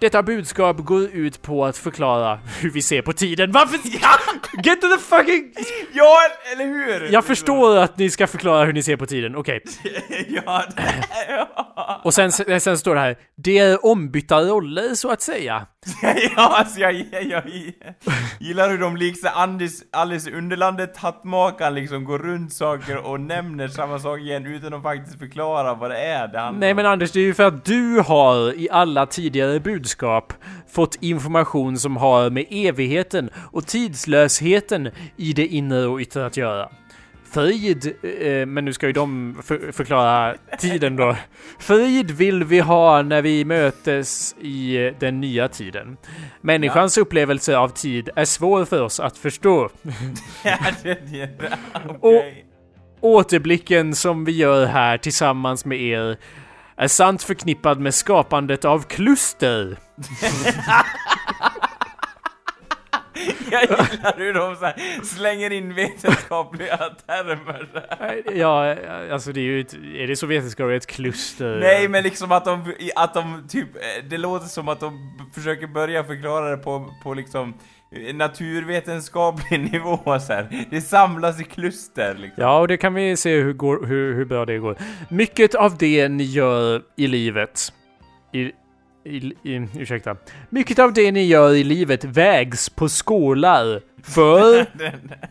Detta 0.00 0.22
budskap 0.22 0.76
går 0.76 1.02
ut 1.02 1.42
på 1.42 1.64
att 1.64 1.76
förklara 1.76 2.38
hur 2.60 2.70
vi 2.70 2.82
ser 2.82 3.02
på 3.02 3.12
tiden. 3.12 3.52
Varför? 3.52 3.78
Get 4.62 4.80
to 4.80 4.88
the 4.88 4.98
fucking... 4.98 5.52
Ja, 5.92 6.16
eller 6.52 6.64
hur? 6.64 7.12
Jag 7.12 7.24
förstår 7.24 7.76
att 7.76 7.98
ni 7.98 8.10
ska 8.10 8.26
förklara 8.26 8.64
hur 8.64 8.72
ni 8.72 8.82
ser 8.82 8.96
på 8.96 9.06
tiden, 9.06 9.36
okej. 9.36 9.62
ja, 10.28 10.64
det, 10.76 10.82
ja. 11.28 12.00
Och 12.04 12.14
sen, 12.14 12.32
sen 12.60 12.78
står 12.78 12.94
det 12.94 13.00
här, 13.00 13.18
det 13.36 13.58
är 13.58 13.86
ombytta 13.86 14.40
roller 14.40 14.94
så 14.94 15.10
att 15.10 15.22
säga. 15.22 15.66
ja, 16.36 16.56
alltså 16.58 16.80
jag, 16.80 16.92
jag, 17.12 17.24
jag 17.24 17.42
gillar 18.40 18.70
hur 18.70 18.78
de 18.78 18.96
liksom 18.96 19.30
Alice, 19.34 19.84
Alice 19.92 20.30
i 20.30 20.32
Underlandet, 20.32 20.96
hattmakaren 20.96 21.74
liksom 21.74 22.04
går 22.04 22.18
runt 22.18 22.52
saker 22.52 22.96
och 22.96 23.20
nämner 23.20 23.68
samma 23.68 23.98
sak 23.98 24.20
igen 24.20 24.46
utan 24.46 24.74
att 24.74 24.82
faktiskt 24.82 25.18
förklara 25.18 25.74
vad 25.74 25.90
det 25.90 25.98
är 25.98 26.28
det 26.28 26.38
handlar 26.38 26.60
Nej 26.60 26.74
men 26.74 26.86
Anders, 26.86 27.12
det 27.12 27.20
är 27.20 27.24
ju 27.24 27.34
för 27.34 27.44
att 27.44 27.64
du 27.64 28.00
har 28.00 28.58
i 28.58 28.68
alla 28.70 29.06
tidigare 29.06 29.60
budskap 29.60 30.32
fått 30.68 30.96
information 31.00 31.78
som 31.78 31.96
har 31.96 32.30
med 32.30 32.46
evigheten 32.50 33.30
och 33.52 33.66
tidslösheten 33.66 34.90
i 35.16 35.32
det 35.32 35.46
inre 35.46 35.86
och 35.86 36.00
yttre 36.00 36.26
att 36.26 36.36
göra. 36.36 36.68
Frid, 37.30 37.94
eh, 38.02 38.46
men 38.46 38.64
nu 38.64 38.72
ska 38.72 38.86
ju 38.86 38.92
de 38.92 39.36
för, 39.42 39.72
förklara 39.72 40.34
tiden 40.58 40.96
då. 40.96 41.16
Frid 41.58 42.10
vill 42.10 42.44
vi 42.44 42.60
ha 42.60 43.02
när 43.02 43.22
vi 43.22 43.44
mötes 43.44 44.34
i 44.40 44.86
eh, 44.86 44.92
den 45.00 45.20
nya 45.20 45.48
tiden. 45.48 45.96
Människans 46.40 46.98
upplevelse 46.98 47.56
av 47.56 47.68
tid 47.68 48.10
är 48.16 48.24
svår 48.24 48.64
för 48.64 48.82
oss 48.82 49.00
att 49.00 49.18
förstå. 49.18 49.68
ja, 50.44 50.58
det, 50.82 50.98
det, 51.12 51.30
okej. 52.00 52.44
Återblicken 53.00 53.94
som 53.94 54.24
vi 54.24 54.32
gör 54.32 54.66
här 54.66 54.98
tillsammans 54.98 55.64
med 55.64 55.80
er 55.80 56.16
är 56.76 56.88
sant 56.88 57.22
förknippad 57.22 57.80
med 57.80 57.94
skapandet 57.94 58.64
av 58.64 58.82
kluster. 58.82 59.78
Jag 63.50 63.62
gillar 63.62 64.18
hur 64.18 64.34
de 64.34 64.56
så 64.56 64.64
här 64.64 65.04
slänger 65.04 65.50
in 65.50 65.74
vetenskapliga 65.74 66.76
termer. 66.76 67.68
Ja, 68.34 68.76
alltså 69.12 69.32
det 69.32 69.40
är 69.40 69.44
ju 69.44 69.60
ett, 69.60 69.74
är 69.74 70.06
det 70.06 70.16
så 70.16 70.26
vetenskapligt 70.26 70.82
ett 70.82 70.90
kluster? 70.90 71.58
Nej 71.60 71.88
men 71.88 72.02
liksom 72.02 72.32
att 72.32 72.44
de, 72.44 72.74
att 72.96 73.14
de 73.14 73.48
typ, 73.48 73.68
det 74.10 74.18
låter 74.18 74.46
som 74.46 74.68
att 74.68 74.80
de 74.80 74.92
försöker 75.34 75.66
börja 75.66 76.04
förklara 76.04 76.50
det 76.50 76.56
på, 76.56 76.94
på 77.02 77.14
liksom 77.14 77.54
naturvetenskaplig 78.14 79.60
nivå 79.72 79.98
så 80.04 80.32
här. 80.32 80.66
Det 80.70 80.80
samlas 80.80 81.40
i 81.40 81.44
kluster 81.44 82.14
liksom. 82.14 82.42
Ja, 82.42 82.58
och 82.58 82.68
det 82.68 82.76
kan 82.76 82.94
vi 82.94 83.16
se 83.16 83.40
hur, 83.40 83.52
går, 83.52 83.86
hur, 83.86 84.14
hur 84.14 84.24
bra 84.24 84.44
det 84.46 84.58
går. 84.58 84.76
Mycket 85.08 85.54
av 85.54 85.78
det 85.78 86.08
ni 86.08 86.24
gör 86.24 86.82
i 86.96 87.06
livet, 87.06 87.72
i, 88.32 88.52
i, 89.08 89.32
i, 89.42 89.68
ursäkta. 89.78 90.16
Mycket 90.50 90.78
av 90.78 90.92
det 90.92 91.12
ni 91.12 91.24
gör 91.24 91.54
i 91.54 91.64
livet 91.64 92.04
vägs 92.04 92.68
på 92.68 92.88
skålar. 92.88 93.80
För, 94.02 94.66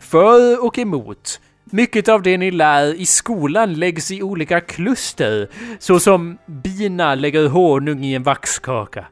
för 0.00 0.64
och 0.64 0.78
emot. 0.78 1.40
Mycket 1.64 2.08
av 2.08 2.22
det 2.22 2.38
ni 2.38 2.50
lär 2.50 2.94
i 2.94 3.06
skolan 3.06 3.74
läggs 3.74 4.10
i 4.10 4.22
olika 4.22 4.60
kluster, 4.60 5.48
så 5.78 6.00
som 6.00 6.38
bina 6.46 7.14
lägger 7.14 7.48
honung 7.48 8.04
i 8.04 8.14
en 8.14 8.22
vaxkaka. 8.22 9.06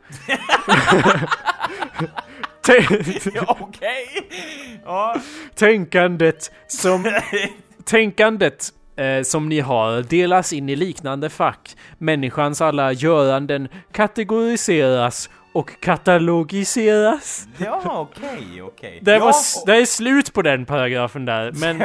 Okej! 3.46 4.09
Ja. 4.85 5.20
Tänkandet 5.55 6.52
som 6.66 7.05
Tänkandet 7.85 8.72
eh, 8.97 9.23
som 9.23 9.49
ni 9.49 9.61
har 9.61 10.03
delas 10.03 10.53
in 10.53 10.69
i 10.69 10.77
liknande 10.77 11.31
fack. 11.31 11.77
Människans 11.99 12.61
alla 12.61 12.93
göranden 12.93 13.69
kategoriseras 13.93 15.31
och 15.53 15.81
katalogiseras. 15.81 17.49
Ja, 17.59 17.83
okej, 17.85 18.63
okej. 18.63 18.99
Det, 19.03 19.13
ja, 19.17 19.33
det 19.67 19.77
är 19.77 19.85
slut 19.87 20.33
på 20.33 20.43
den 20.43 20.65
paragrafen 20.67 21.25
där, 21.25 21.53
men, 21.61 21.83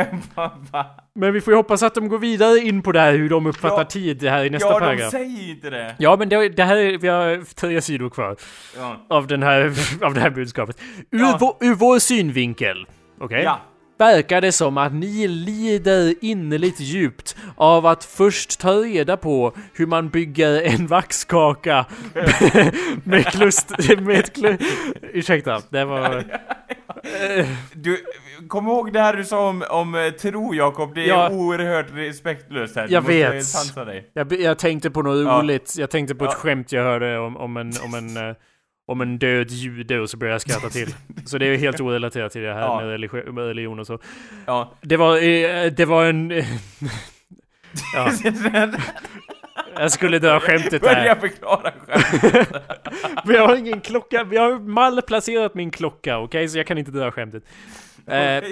men 1.16 1.34
vi 1.34 1.42
får 1.42 1.54
ju 1.54 1.58
hoppas 1.58 1.84
att 1.84 1.96
de 1.96 2.08
går 2.10 2.18
vidare 2.20 2.58
in 2.60 2.82
på 2.82 2.92
det 2.92 3.00
här 3.00 3.12
hur 3.14 3.30
de 3.30 3.46
uppfattar 3.46 3.78
Ja. 3.78 3.84
tid 3.86 4.24
här 4.24 4.44
i 4.46 4.50
nästa 4.50 4.68
Ja, 4.68 4.74
de 4.74 4.86
paragraf. 4.86 5.12
säger 5.12 5.50
inte 5.50 5.70
det. 5.70 5.96
Ja, 6.00 6.16
men 6.20 6.30
det, 6.30 6.50
det 6.50 6.64
här 6.64 6.76
är, 6.78 6.98
vi 6.98 7.08
har 7.08 7.54
tre 7.56 7.82
sidor 7.82 8.10
kvar 8.10 8.36
Ja. 8.78 9.06
av, 9.10 9.28
den 9.28 9.44
här, 9.44 9.74
av 10.06 10.14
det 10.14 10.20
här 10.22 10.30
budskapet. 10.30 10.78
Ur, 11.12 11.38
vår, 11.40 11.56
ur 11.60 11.76
vår 11.76 12.00
synvinkel, 12.00 12.86
okej? 13.20 13.42
Ja. 13.44 13.60
Verkar 14.02 14.42
det 14.42 14.52
som 14.52 14.78
att 14.78 14.94
ni 14.94 15.28
lider 15.28 16.14
innerligt 16.22 16.80
djupt 16.80 17.36
av 17.56 17.86
att 17.86 18.04
först 18.04 18.60
ta 18.60 18.72
reda 18.74 19.18
på 19.18 19.54
hur 19.74 19.86
man 19.86 20.10
bygger 20.10 20.62
en 20.62 20.88
vaxkaka 20.88 21.86
med 23.04 23.26
klust... 23.26 23.70
med 24.00 24.20
ett 24.20 24.36
klu... 24.36 24.58
Ursäkta, 25.02 25.62
det 25.70 25.86
var... 25.86 26.24
Du, 27.74 27.98
kom 28.48 28.68
ihåg 28.68 28.94
det 28.94 29.00
här 29.00 29.14
du 29.14 29.24
sa 29.26 29.50
om, 29.50 29.64
om 29.70 29.96
eh, 29.96 30.10
tro 30.10 30.54
Jakob, 30.56 30.96
det 30.96 31.02
är 31.04 31.08
Ja. 31.08 31.30
oerhört 31.30 31.86
respektlöst 31.94 32.76
här. 32.76 32.88
Du 32.88 32.94
Jag 32.94 33.02
vet. 33.02 33.46
Jag, 34.14 34.34
jag 34.42 34.60
tänkte 34.60 34.92
på 34.92 35.02
något 35.02 35.26
Ja. 35.26 35.40
roligt, 35.42 35.76
jag 35.78 35.90
tänkte 35.90 36.16
på 36.16 36.26
ett 36.26 36.32
Ja. 36.34 36.38
skämt 36.38 36.72
jag 36.72 36.84
hörde 36.84 37.20
om, 37.20 37.38
om 37.38 37.58
en... 37.58 37.72
Om 37.84 37.94
en 37.94 38.18
eh, 38.30 38.36
om 38.92 39.02
en 39.02 39.18
död 39.18 39.52
jude 39.52 40.00
och 40.00 40.10
så 40.10 40.18
började 40.18 40.34
jag 40.34 40.42
skratta 40.42 40.70
till. 40.70 40.96
Så 41.26 41.38
det 41.38 41.46
är 41.46 41.58
helt 41.58 41.80
orelaterat 41.80 42.32
till 42.32 42.42
det 42.42 42.54
här 42.54 42.62
Ja. 42.62 42.82
med, 42.82 42.90
religi- 43.00 43.32
med 43.32 43.46
religion 43.48 43.80
och 43.80 43.88
så. 43.88 44.00
Ja. 44.46 44.72
Det 44.82 44.98
var, 44.98 45.16
eh, 45.18 45.72
det 45.72 45.86
var 45.86 46.06
en... 46.06 46.30
ja, 47.96 48.12
jag 49.80 49.92
skulle 49.92 50.20
dra 50.20 50.40
skämtet 50.40 50.72
där. 50.72 50.96
Börja 50.96 51.16
förklara 51.16 51.72
själv. 51.88 52.46
Men 53.26 53.36
jag 53.36 53.48
har 53.48 53.56
ingen 53.56 53.82
klocka, 53.82 54.24
vi 54.24 54.38
har 54.38 54.60
malplacerat 54.60 55.56
min 55.56 55.72
klocka, 55.72 56.18
okej? 56.20 56.48
Så 56.48 56.58
jag 56.58 56.68
kan 56.68 56.78
inte 56.78 56.92
dra 56.92 57.12
skämtet. 57.12 57.44
Eh, 58.08 58.44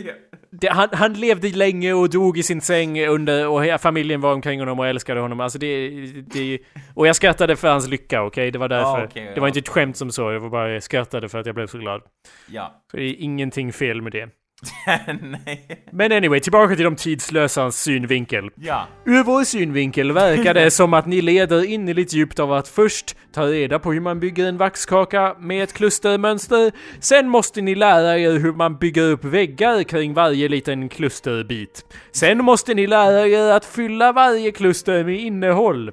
det, 0.51 0.67
han, 0.67 0.89
han 0.91 1.13
levde 1.13 1.49
länge 1.49 1.93
och 1.93 2.09
dog 2.09 2.37
i 2.37 2.43
sin 2.43 2.61
säng 2.61 3.07
under, 3.07 3.47
och 3.47 3.63
hela 3.63 3.77
familjen 3.77 4.21
var 4.21 4.33
omkring 4.33 4.59
honom 4.59 4.79
och 4.79 4.87
älskade 4.87 5.19
honom. 5.19 5.39
Alltså 5.39 5.59
det, 5.59 5.89
det 6.33 6.59
och 6.93 7.07
jag 7.07 7.15
skrattade 7.15 7.55
för 7.55 7.67
hans 7.67 7.87
lycka, 7.87 8.23
okej? 8.23 8.51
Det 8.51 8.59
var 8.59 8.67
därför. 8.67 8.99
Ja, 8.99 9.05
okej, 9.05 9.31
det 9.35 9.39
var 9.39 9.47
ja. 9.47 9.49
inte 9.49 9.59
ett 9.59 9.67
skämt 9.67 9.97
som 9.97 10.11
så, 10.11 10.31
jag 10.31 10.39
var 10.39 10.49
bara 10.49 10.71
jag 10.71 10.83
skrattade 10.83 11.29
för 11.29 11.39
att 11.39 11.45
jag 11.45 11.55
blev 11.55 11.67
så 11.67 11.77
glad. 11.77 12.01
Ja. 12.47 12.83
Så 12.91 12.97
det 12.97 13.03
är 13.03 13.15
ingenting 13.19 13.73
fel 13.73 14.01
med 14.01 14.11
det. 14.11 14.29
Men 15.91 16.11
anyway, 16.11 16.39
tillbaka 16.39 16.75
till 16.75 16.83
de 16.83 16.95
tidslösas 16.95 17.81
synvinkel. 17.81 18.49
Ja. 18.55 18.87
Ur 19.05 19.23
vår 19.23 19.43
synvinkel 19.43 20.11
verkar 20.11 20.53
det 20.53 20.71
som 20.71 20.93
att 20.93 21.05
ni 21.05 21.21
leder 21.21 21.65
innerligt 21.65 22.13
djupt 22.13 22.39
av 22.39 22.53
att 22.53 22.67
först 22.67 23.15
ta 23.33 23.45
reda 23.45 23.79
på 23.79 23.93
hur 23.93 23.99
man 23.99 24.19
bygger 24.19 24.45
en 24.47 24.57
vaxkaka 24.57 25.35
med 25.39 25.63
ett 25.63 25.73
klustermönster. 25.73 26.71
Sen 26.99 27.29
måste 27.29 27.61
ni 27.61 27.75
lära 27.75 28.19
er 28.19 28.31
hur 28.31 28.53
man 28.53 28.77
bygger 28.77 29.03
upp 29.03 29.25
väggar 29.25 29.83
kring 29.83 30.13
varje 30.13 30.47
liten 30.47 30.89
klusterbit. 30.89 31.85
Sen 32.11 32.37
måste 32.37 32.73
ni 32.73 32.87
lära 32.87 33.27
er 33.27 33.51
att 33.51 33.65
fylla 33.65 34.11
varje 34.11 34.51
kluster 34.51 35.03
med 35.03 35.19
innehåll. 35.19 35.91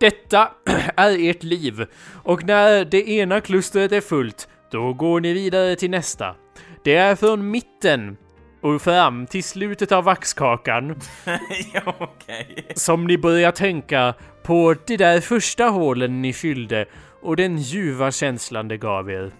Detta 0.00 0.48
är 0.96 1.30
ert 1.30 1.42
liv 1.42 1.86
och 2.22 2.44
när 2.44 2.84
det 2.84 3.08
ena 3.08 3.40
klustret 3.40 3.92
är 3.92 4.00
fullt, 4.00 4.48
då 4.70 4.92
går 4.92 5.20
ni 5.20 5.32
vidare 5.32 5.76
till 5.76 5.90
nästa. 5.90 6.34
Det 6.86 6.96
är 6.96 7.16
från 7.16 7.50
mitten 7.50 8.16
och 8.62 8.82
fram 8.82 9.26
till 9.26 9.44
slutet 9.44 9.92
av 9.92 10.04
vaxkakan 10.04 11.00
ja, 11.74 11.94
okej. 11.98 12.66
som 12.74 13.06
ni 13.06 13.18
börjar 13.18 13.52
tänka 13.52 14.14
på 14.42 14.74
de 14.86 14.96
där 14.96 15.20
första 15.20 15.64
hålen 15.64 16.22
ni 16.22 16.32
fyllde 16.32 16.86
och 17.22 17.36
den 17.36 17.58
ljuva 17.58 18.10
känslan 18.10 18.68
det 18.68 18.76
gav 18.76 19.10
er. 19.10 19.30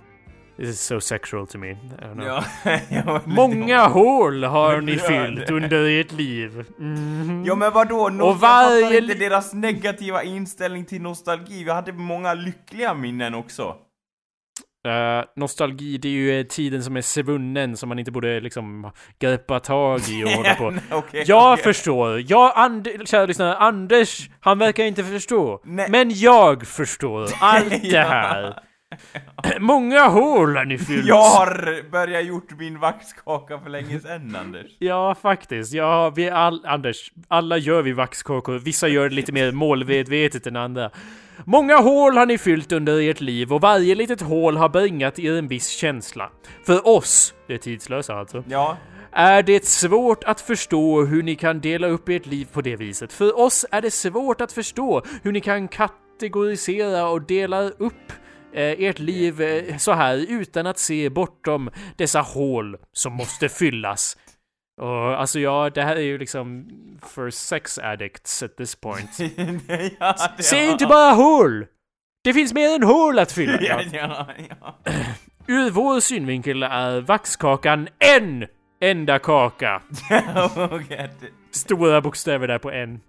This 0.57 0.69
is 0.69 0.81
so 0.81 1.01
sexual 1.01 1.47
to 1.47 1.59
me. 1.59 1.71
I 1.71 1.77
don't 2.01 2.13
know. 2.15 2.27
Ja, 2.27 2.45
ja, 2.89 3.21
Många 3.25 3.87
hål 3.87 4.45
har 4.45 4.81
ni 4.81 4.99
fyllt 4.99 5.51
under 5.51 6.01
ert 6.01 6.13
liv. 6.13 6.65
Mhm. 6.79 7.45
Ja 7.47 7.55
men 7.55 7.73
vadå? 7.73 8.09
No, 8.09 8.23
Och 8.23 8.29
Jag 8.29 8.35
varje 8.35 8.83
fattar 8.83 9.03
inte 9.03 9.15
deras 9.15 9.55
negativa 9.55 10.23
inställning 10.23 10.85
till 10.85 11.03
nostalgi. 11.03 11.65
Vi 11.65 11.71
hade 11.71 11.93
många 11.93 12.35
lyckliga 12.35 12.95
minnen 12.95 13.35
också. 13.35 13.77
Eh, 14.87 15.25
nostalgi, 15.37 15.99
det 15.99 16.09
är 16.09 16.13
ju 16.13 16.45
tiden 16.45 16.83
som 16.83 16.97
är 16.97 17.01
svunnen 17.03 17.77
som 17.77 17.89
man 17.89 17.99
inte 17.99 18.11
borde 18.13 18.41
liksom 18.41 18.91
greppa 19.19 19.61
tag 19.61 20.01
i 20.09 20.25
och 20.25 20.29
hålla 20.31 20.55
på. 20.55 20.75
Okej, 20.91 21.25
Jag 21.27 21.53
okej. 21.53 21.65
förstår. 21.65 22.23
Jag, 22.27 22.53
And 22.55 22.89
kära 23.05 23.27
lyssnare, 23.27 23.57
Anders, 23.57 24.31
han 24.41 24.59
verkar 24.59 24.85
inte 24.85 25.05
förstå. 25.05 25.61
Nej. 25.65 25.91
Men 25.91 26.11
jag 26.15 26.67
förstår 26.67 27.29
allt 27.41 27.83
det 27.91 27.99
här. 27.99 28.59
Många 29.59 30.09
hål 30.09 30.57
har 30.57 30.65
ni 30.65 30.79
fyllt. 30.79 31.07
Jag 31.07 31.23
har 31.31 31.91
börjat 31.91 32.25
gjort 32.27 32.59
min 32.59 32.79
vaxkaka 32.81 33.59
för 33.59 33.71
länge 33.71 34.01
sedan 34.01 34.37
Anders. 34.41 34.67
Ja, 34.79 35.15
faktiskt. 35.15 35.73
Ja, 35.73 36.11
vi 36.11 36.31
all, 36.31 36.67
Anders, 36.67 37.13
alla 37.29 37.57
gör 37.59 37.83
vi 37.83 37.93
vaxkakor. 37.93 38.59
Vissa 38.59 38.89
gör 38.89 39.09
det 39.09 39.15
lite 39.15 39.33
mer 39.33 39.53
målmedvetet 39.53 40.47
än 40.47 40.57
andra. 40.57 40.91
Många 41.45 41.77
hål 41.77 42.17
har 42.17 42.27
ni 42.27 42.39
fyllt 42.39 42.73
under 42.73 43.11
ert 43.11 43.21
liv 43.21 43.53
och 43.53 43.61
varje 43.61 43.95
litet 43.95 44.21
hål 44.21 44.57
har 44.57 44.69
bringat 44.69 45.19
er 45.19 45.33
en 45.33 45.49
viss 45.49 45.69
känsla. 45.69 46.31
För 46.67 46.89
oss, 46.89 47.35
det 47.47 47.55
är 47.55 47.59
tidslösa 47.59 48.15
alltså, 48.15 48.45
Ja, 48.49 48.77
är 49.13 49.43
det 49.43 49.65
svårt 49.65 50.25
att 50.25 50.41
förstå 50.41 51.05
hur 51.05 51.23
ni 51.23 51.37
kan 51.37 51.61
dela 51.61 51.87
upp 51.87 52.09
ert 52.09 52.27
liv 52.27 52.49
på 52.53 52.61
det 52.61 52.77
viset. 52.77 53.13
För 53.13 53.39
oss 53.39 53.67
är 53.71 53.83
det 53.83 53.91
svårt 53.91 54.41
att 54.41 54.53
förstå 54.53 55.03
hur 55.23 55.33
ni 55.33 55.41
kan 55.41 55.69
kategorisera 55.69 57.09
och 57.09 57.23
dela 57.23 57.63
upp 57.63 58.13
eh, 58.53 58.85
ert 58.85 58.99
liv 58.99 59.43
eh, 59.43 59.77
så 59.77 59.93
här 59.93 60.27
utan 60.29 60.67
att 60.67 60.79
se 60.79 61.11
bortom 61.11 61.71
dessa 61.97 62.21
hål 62.21 62.77
som 62.93 63.13
måste 63.13 63.49
fyllas. 63.49 64.17
Och 64.81 65.21
alltså 65.21 65.39
ja, 65.39 65.71
det 65.75 65.83
här 65.83 65.97
är 65.97 66.01
ju 66.01 66.19
liksom 66.19 66.69
för 67.03 67.31
sex 67.31 67.79
addicts 67.79 68.43
at 68.43 68.57
this 68.57 68.75
point. 68.77 69.11
ja 70.01 70.15
Se 70.39 70.65
inte 70.67 70.87
bara 70.87 71.13
hål! 71.13 71.67
Det 72.25 72.33
finns 72.35 72.53
mer 72.55 72.75
än 72.75 72.83
hål 72.83 73.19
att 73.19 73.33
fylla. 73.33 73.59
Ja, 73.61 73.81
ja, 73.93 74.27
ja. 74.61 74.77
Ur 75.49 75.71
vår 75.71 76.01
synvinkel 76.01 76.63
är 76.63 77.01
vaxkakan 77.01 77.89
en 77.99 78.47
enda 78.81 79.19
kaka. 79.19 79.83
Det- 80.89 81.11
Stora 81.51 82.01
bokstäver 82.01 82.49
där 82.49 82.59
på 82.59 82.71
en. 82.71 83.01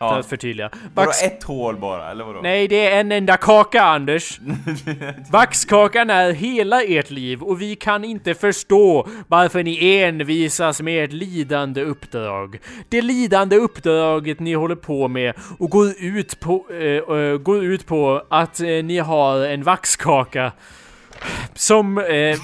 För 0.00 0.06
ja. 0.06 0.18
att 0.18 0.26
förtydliga. 0.26 0.70
Vadå 0.94 1.06
Vax... 1.06 1.22
ett 1.22 1.42
hål 1.42 1.76
bara, 1.76 2.10
eller 2.10 2.24
vadå? 2.24 2.40
Nej, 2.42 2.68
det 2.68 2.86
är 2.86 3.00
en 3.00 3.12
enda 3.12 3.36
kaka, 3.36 3.82
Anders. 3.82 4.40
Vaxkakan 5.30 6.10
är 6.10 6.32
hela 6.32 6.82
ert 6.82 7.10
liv 7.10 7.42
och 7.42 7.60
vi 7.60 7.76
kan 7.76 8.04
inte 8.04 8.34
förstå 8.34 9.08
varför 9.28 9.62
ni 9.62 9.98
envisas 9.98 10.82
med 10.82 11.04
ert 11.04 11.12
lidande 11.12 11.82
uppdrag. 11.82 12.58
Det 12.88 13.02
lidande 13.02 13.56
uppdraget 13.56 14.40
ni 14.40 14.54
håller 14.54 14.74
på 14.74 15.08
med 15.08 15.34
och 15.58 15.70
går 15.70 15.92
ut 15.98 16.40
på, 16.40 16.66
eh, 16.70 17.36
går 17.36 17.64
ut 17.64 17.86
på 17.86 18.22
att 18.28 18.60
eh, 18.60 18.66
ni 18.66 18.98
har 18.98 19.46
en 19.46 19.62
vaxkaka 19.62 20.52
som, 21.54 21.98
eh, 21.98 22.38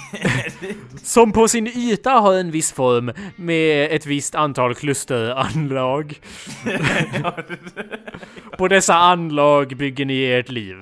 som 1.02 1.32
på 1.32 1.48
sin 1.48 1.66
yta 1.66 2.10
har 2.10 2.34
en 2.34 2.50
viss 2.50 2.72
form 2.72 3.12
med 3.36 3.92
ett 3.92 4.06
visst 4.06 4.34
antal 4.34 4.74
klusteranlag. 4.74 6.20
På 8.58 8.68
dessa 8.68 8.94
anlag 8.94 9.76
bygger 9.76 10.04
ni 10.04 10.24
ert 10.24 10.48
liv. 10.48 10.76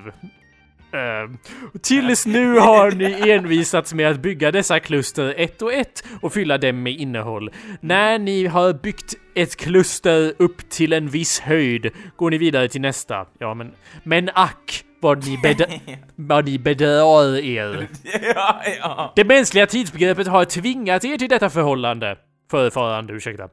Uh, 0.94 1.36
tills 1.82 2.26
nu 2.26 2.58
har 2.58 2.90
ni 2.90 3.30
envisats 3.30 3.94
med 3.94 4.10
att 4.10 4.20
bygga 4.20 4.50
dessa 4.50 4.80
kluster 4.80 5.34
ett 5.36 5.62
och 5.62 5.72
ett 5.72 6.04
och 6.20 6.32
fylla 6.32 6.58
dem 6.58 6.82
med 6.82 6.92
innehåll. 6.92 7.50
När 7.80 8.18
ni 8.18 8.46
har 8.46 8.72
byggt 8.72 9.14
ett 9.34 9.56
kluster 9.56 10.32
upp 10.38 10.70
till 10.70 10.92
en 10.92 11.08
viss 11.08 11.40
höjd 11.40 11.90
går 12.16 12.30
ni 12.30 12.38
vidare 12.38 12.68
till 12.68 12.80
nästa. 12.80 13.26
Ja, 13.38 13.54
men, 13.54 13.72
men 14.02 14.30
ack 14.34 14.83
vad 15.04 15.26
ni, 15.26 15.36
bed- 15.36 15.80
vad 16.16 16.44
ni 16.44 16.58
bedrar 16.58 17.36
er. 17.38 17.88
ja, 18.34 18.60
ja. 18.80 19.12
Det 19.16 19.24
mänskliga 19.24 19.66
tidsbegreppet 19.66 20.26
har 20.26 20.44
tvingat 20.44 21.04
er 21.04 21.18
till 21.18 21.28
detta 21.28 21.50
förhållande. 21.50 22.16
Förfarande, 22.50 23.12
ursäkta. 23.12 23.48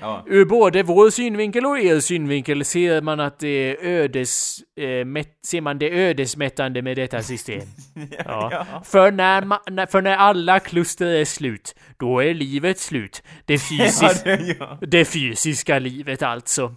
Ja. 0.00 0.24
Ur 0.26 0.44
både 0.44 0.82
vår 0.82 1.10
synvinkel 1.10 1.66
och 1.66 1.78
er 1.78 2.00
synvinkel 2.00 2.64
ser 2.64 3.00
man 3.00 3.20
att 3.20 3.38
det 3.38 3.76
ödes... 3.80 4.58
Eh, 4.80 5.04
mätt, 5.04 5.28
ser 5.46 5.60
man 5.60 5.78
det 5.78 5.90
ödesmättande 5.90 6.82
med 6.82 6.96
detta 6.96 7.22
system. 7.22 7.60
Ja. 8.24 8.66
För, 8.84 9.10
när 9.10 9.44
ma, 9.44 9.60
när, 9.70 9.86
för 9.86 10.02
när 10.02 10.16
alla 10.16 10.60
kluster 10.60 11.06
är 11.06 11.24
slut, 11.24 11.74
då 11.96 12.20
är 12.20 12.34
livet 12.34 12.78
slut. 12.78 13.22
Det, 13.44 13.54
Ja, 13.70 13.84
fysis, 13.84 14.22
det, 14.22 14.56
ja. 14.60 14.78
det 14.80 15.04
fysiska 15.04 15.78
livet 15.78 16.22
alltså. 16.22 16.74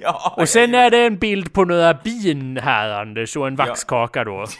Ja, 0.00 0.34
Och 0.36 0.48
sen 0.48 0.74
är 0.74 0.90
det 0.90 1.06
en 1.06 1.18
bild 1.18 1.52
på 1.52 1.64
några 1.64 1.94
bin 1.94 2.56
här 2.56 2.90
Anders 3.00 3.36
och 3.36 3.46
en 3.46 3.56
vaxkaka 3.56 4.24
då. 4.24 4.46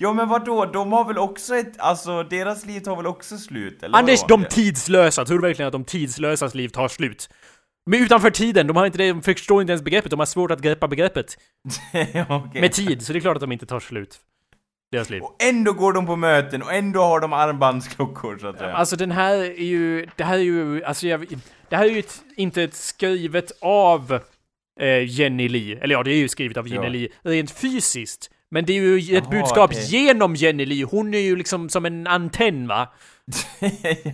Ja 0.00 0.12
men 0.12 0.28
vadå, 0.28 0.64
de 0.64 0.92
har 0.92 1.04
väl 1.04 1.18
också 1.18 1.56
ett, 1.56 1.80
alltså 1.80 2.22
deras 2.22 2.66
liv 2.66 2.80
tar 2.80 2.96
väl 2.96 3.06
också 3.06 3.38
slut? 3.38 3.82
Eller 3.82 3.98
Anders, 3.98 4.20
de 4.28 4.44
tidslösa, 4.44 5.24
tror 5.24 5.38
du 5.38 5.42
verkligen 5.48 5.66
att 5.66 5.72
de 5.72 5.84
tidslösas 5.84 6.54
liv 6.54 6.68
tar 6.68 6.88
slut? 6.88 7.28
Men 7.86 8.02
utanför 8.02 8.30
tiden, 8.30 8.66
de 8.66 8.76
har 8.76 8.86
inte 8.86 8.98
det, 8.98 9.08
de 9.08 9.22
förstår 9.22 9.60
inte 9.60 9.70
ens 9.70 9.82
begreppet, 9.82 10.10
de 10.10 10.18
har 10.18 10.26
svårt 10.26 10.50
att 10.50 10.60
greppa 10.60 10.88
begreppet. 10.88 11.36
okej. 12.28 12.60
Med 12.60 12.72
tid, 12.72 13.06
så 13.06 13.12
det 13.12 13.18
är 13.18 13.20
klart 13.20 13.36
att 13.36 13.40
de 13.40 13.52
inte 13.52 13.66
tar 13.66 13.80
slut. 13.80 14.20
Deras 14.92 15.10
liv. 15.10 15.22
Och 15.22 15.36
ändå 15.42 15.72
går 15.72 15.92
de 15.92 16.06
på 16.06 16.16
möten 16.16 16.62
och 16.62 16.72
ändå 16.72 17.02
har 17.02 17.20
de 17.20 17.32
armbandsklockor 17.32 18.38
så 18.38 18.46
att 18.46 18.58
säga. 18.58 18.72
Alltså 18.72 18.96
den 18.96 19.10
här 19.10 19.34
är 19.34 19.64
ju, 19.64 20.06
det 20.16 20.24
här 20.24 20.34
är 20.34 20.42
ju, 20.42 20.84
alltså 20.84 21.06
jag, 21.06 21.26
det 21.68 21.76
här 21.76 21.84
är 21.84 21.90
ju 21.90 21.98
ett, 21.98 22.22
inte 22.36 22.62
ett 22.62 22.74
skrivet 22.74 23.52
av 23.60 24.20
eh, 24.80 25.04
Jenny 25.04 25.48
Lee, 25.48 25.78
eller 25.80 25.94
ja 25.94 26.02
det 26.02 26.10
är 26.10 26.16
ju 26.16 26.28
skrivet 26.28 26.56
av 26.56 26.68
Jenny 26.68 26.86
Ja. 26.86 26.90
Lee 26.90 27.08
rent 27.22 27.50
fysiskt. 27.50 28.30
Men 28.50 28.64
det 28.64 28.72
är 28.72 28.82
ju 28.82 29.16
ett 29.16 29.24
Jaha, 29.30 29.40
budskap 29.40 29.70
det- 29.70 29.80
genom 29.80 30.34
Jenny 30.36 30.66
Lee, 30.66 30.84
hon 30.84 31.14
är 31.14 31.18
ju 31.18 31.36
liksom 31.36 31.68
som 31.68 31.86
en 31.86 32.06
antenn 32.06 32.68
va? 32.68 32.88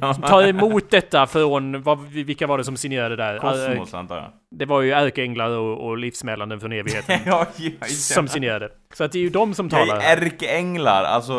ja. 0.01 0.15
Tar 0.15 0.43
emot 0.49 0.91
detta 0.91 1.27
från, 1.27 1.83
vad, 1.83 2.03
vilka 2.09 2.47
var 2.47 2.59
det 2.59 2.65
som 2.65 2.77
signerade 2.77 3.17
där? 3.17 3.39
Kosmos 3.39 3.95
antar 3.95 4.17
jag. 4.17 4.33
Det 4.59 4.65
var 4.67 4.81
ju 4.83 4.93
ärkeänglar 4.93 5.51
och, 5.51 5.87
och 5.89 5.99
livsmälanden 5.99 6.61
från 6.61 6.73
evigheten. 6.73 7.21
ja, 7.27 7.47
som 7.89 8.29
signerade. 8.29 8.71
Så 8.95 9.05
att 9.05 9.13
det 9.13 9.19
är 9.19 9.23
ju 9.23 9.31
de 9.31 9.55
som 9.55 9.69
talar. 9.69 10.01
ärkeänglar, 10.01 11.05
alltså... 11.05 11.39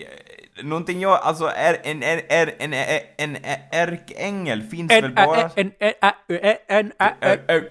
eh, 0.00 0.64
Någonting 0.64 1.00
jag, 1.00 1.20
alltså 1.22 1.44
är 1.56 1.76
en, 1.82 2.02
är, 2.02 2.22
är, 2.28 2.54
en, 2.58 2.72
är, 2.72 3.00
en, 3.18 3.36
en 3.36 3.42
ärkeängel 3.72 4.62
finns 4.62 4.92
väl 4.92 5.04
En, 5.04 5.14
bara... 5.14 5.50
en, 5.56 5.72
en, 5.78 5.92
en, 6.00 6.12
en, 6.28 6.52
en, 6.68 6.92
en, 6.92 6.92
Ä- 7.20 7.38
ä- 7.48 7.68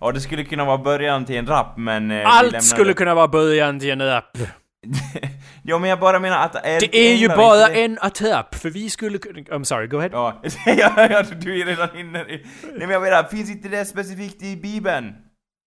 Ja, 0.00 0.12
det 0.12 0.20
skulle 0.20 0.44
kunna 0.44 0.64
vara 0.64 0.78
början 0.78 1.24
till 1.24 1.36
en 1.36 1.46
rap, 1.46 1.76
men... 1.76 2.10
eh, 2.10 2.22
Allt 2.36 2.62
skulle 2.64 2.90
det. 2.90 2.94
kunna 2.94 3.14
vara 3.14 3.28
början 3.28 3.80
till 3.80 3.90
en 3.90 4.02
rap. 4.06 4.24
ja, 5.62 5.78
men 5.78 5.90
jag 5.90 6.00
bara 6.00 6.18
menar 6.20 6.44
att 6.44 6.52
Det 6.52 6.96
är 6.96 7.14
ju 7.16 7.28
bara 7.28 7.66
inte- 7.68 7.82
en 7.82 7.98
attack, 8.00 8.54
för 8.54 8.70
vi 8.70 8.90
skulle 8.90 9.18
kunna... 9.18 9.38
I'm 9.40 9.64
sorry, 9.64 9.86
go 9.86 9.96
ahead. 9.98 10.10
Ja, 10.12 10.40
ja, 10.66 11.06
ja, 11.10 11.22
du 11.22 11.60
är 11.60 11.66
redan 11.66 11.96
inne 11.98 12.20
i... 12.20 12.46
Nej 12.62 12.78
men 12.78 12.90
jag 12.90 13.02
menar, 13.02 13.22
finns 13.22 13.50
inte 13.50 13.68
det 13.68 13.84
specifikt 13.84 14.42
i 14.42 14.56
bibeln? 14.56 15.14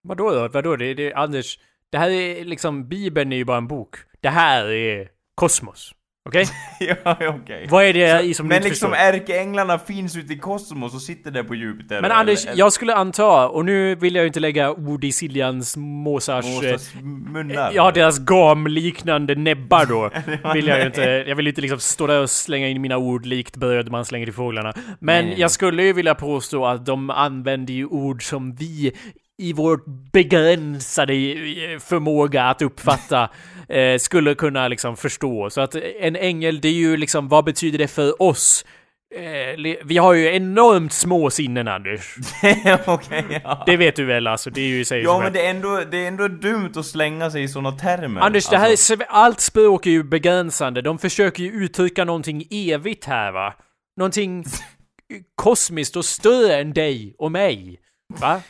Vadå 0.08 0.32
då? 0.32 0.48
Vadå? 0.48 0.76
Det, 0.76 0.94
det, 0.94 1.14
Anders, 1.14 1.60
det 1.92 1.98
här 1.98 2.10
är 2.10 2.46
liksom, 2.46 2.90
Bibeln 2.90 3.32
är 3.34 3.38
ju 3.38 3.46
bara 3.46 3.58
en 3.58 3.68
bok. 3.68 3.96
Det 4.22 4.30
här 4.30 4.66
är 4.72 5.08
kosmos. 5.36 5.92
Okej? 6.26 6.46
ja, 6.80 7.18
okej. 7.28 7.68
Vad 7.70 7.86
är 7.86 7.94
det 7.94 8.22
i 8.22 8.34
som 8.34 8.46
du 8.46 8.48
Men 8.50 8.58
inte 8.58 8.70
liksom 8.70 8.90
förstår? 8.92 9.06
ärkeänglarna 9.06 9.80
finns 9.80 10.16
ute 10.18 10.34
i 10.34 10.38
kosmos 10.38 10.94
och 10.96 11.02
sitter 11.02 11.32
där 11.32 11.44
på 11.44 11.56
Jupiter. 11.56 12.02
Men 12.02 12.12
Anders, 12.12 12.46
eller- 12.46 12.58
jag 12.60 12.74
skulle 12.74 12.96
anta, 12.96 13.48
och 13.50 13.66
nu 13.66 13.96
vill 13.96 14.16
jag 14.16 14.24
ju 14.24 14.28
inte 14.28 14.40
lägga 14.40 14.72
ord 14.72 15.04
i 15.04 15.12
Siljans 15.12 15.78
Måsars... 15.78 16.46
eh, 16.46 16.52
Måsas 16.72 16.94
munnar. 17.02 17.72
Ja, 17.76 17.92
deras 17.92 18.20
gamliknande 18.20 19.36
näbbar 19.36 19.86
då. 19.86 20.10
Vill 20.54 20.68
jag 20.68 20.80
ju 20.80 20.86
inte, 20.86 21.02
jag 21.02 21.36
vill 21.36 21.46
ju 21.46 21.50
inte 21.52 21.62
liksom 21.62 21.80
stå 21.80 22.08
där 22.08 22.22
och 22.22 22.30
slänga 22.30 22.68
in 22.68 22.82
mina 22.82 22.98
ord 22.98 23.26
likt 23.26 23.56
bröd 23.56 23.92
man 23.92 24.06
slänger 24.06 24.26
till 24.26 24.34
fåglarna. 24.36 24.74
Men 25.00 25.38
jag 25.38 25.52
skulle 25.52 25.84
ju 25.84 25.94
vilja 25.94 26.16
påstå 26.16 26.66
att 26.66 26.86
de 26.86 27.10
använder 27.10 27.74
ju 27.74 27.86
ord 27.86 28.30
som 28.30 28.56
vi 28.56 28.92
i 29.38 29.54
vår 29.54 29.80
begränsade 30.12 31.14
eh, 31.14 31.80
förmåga 31.80 32.44
att 32.44 32.62
uppfatta 32.62 33.30
eh, 33.70 33.98
skulle 33.98 34.36
kunna 34.36 34.68
liksom 34.68 34.98
förstå. 34.98 35.50
Så 35.50 35.62
att 35.62 35.76
en 36.00 36.16
ängel, 36.16 36.62
det 36.62 36.68
är 36.68 36.74
ju 36.74 36.98
liksom, 36.98 37.28
vad 37.28 37.46
betyder 37.46 37.78
det 37.78 37.88
för 37.88 38.22
oss? 38.22 38.66
Eh, 39.16 39.76
vi 39.86 39.98
har 39.98 40.14
ju 40.14 40.36
enormt 40.36 40.94
små 40.94 41.30
sinnen, 41.30 41.68
Anders. 41.68 42.16
okej, 42.86 43.42
ja. 43.44 43.64
Det 43.66 43.78
vet 43.78 43.96
du 43.96 44.06
väl 44.06 44.28
alltså, 44.28 44.50
det 44.50 44.62
är 44.62 44.68
ju 44.68 44.80
i 44.80 44.86
sig 44.86 45.02
Ja 45.02 45.20
men 45.20 45.34
det 45.34 45.46
är, 45.46 45.50
ändå, 45.50 45.82
det 45.92 45.98
är 45.98 46.08
ändå 46.08 46.28
dumt 46.28 46.72
att 46.76 46.86
slänga 46.86 47.32
sig 47.32 47.44
i 47.44 47.48
såna 47.48 47.72
termer. 47.72 48.22
Anders, 48.22 48.48
det 48.50 48.58
här 48.58 48.68
är, 48.68 48.72
Alltså, 48.72 48.94
sv- 48.96 49.06
allt 49.10 49.40
språk 49.40 49.86
är 49.86 49.92
ju 49.92 50.04
begränsande. 50.04 50.82
De 50.82 50.98
försöker 51.00 51.44
ju 51.44 51.52
uttrycka 51.52 52.06
någonting 52.06 52.44
evigt 52.52 53.06
här 53.06 53.32
va? 53.32 53.54
Någonting 53.98 54.46
kosmiskt 55.36 55.96
och 55.96 56.06
större 56.06 56.56
än 56.56 56.74
dig 56.74 57.16
och 57.18 57.32
mig. 57.32 57.80
Va? 58.22 58.42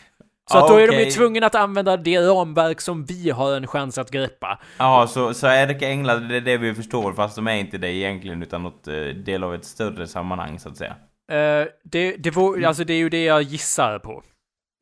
Så 0.51 0.57
att 0.57 0.67
då 0.67 0.77
är 0.77 0.87
de 0.87 0.97
ju 1.03 1.05
tvungna 1.11 1.45
att 1.47 1.55
använda 1.55 1.97
det 1.97 2.17
ramverk 2.19 2.81
som 2.81 3.05
vi 3.05 3.29
har 3.29 3.55
en 3.55 3.67
chans 3.67 3.97
att 3.97 4.11
greppa. 4.11 4.59
Ja, 4.77 5.07
så, 5.07 5.33
så 5.33 5.47
ärkeänglar, 5.47 6.17
det 6.19 6.35
är 6.37 6.41
det 6.41 6.57
vi 6.57 6.73
förstår, 6.73 7.13
fast 7.13 7.35
de 7.35 7.47
är 7.47 7.55
inte 7.55 7.77
det 7.77 7.91
egentligen, 7.93 8.43
utan 8.43 8.63
något 8.63 8.87
eh, 8.87 8.93
del 8.95 9.43
av 9.43 9.55
ett 9.55 9.65
större 9.65 10.07
sammanhang, 10.07 10.59
så 10.59 10.69
att 10.69 10.77
säga. 10.77 10.95
Eh, 11.31 11.67
det, 11.83 12.15
det, 12.17 12.31
vore, 12.31 12.67
alltså 12.67 12.83
det 12.83 12.93
är 12.93 12.97
ju 12.97 13.09
det 13.09 13.23
jag 13.23 13.41
gissar 13.41 13.99
på. 13.99 14.23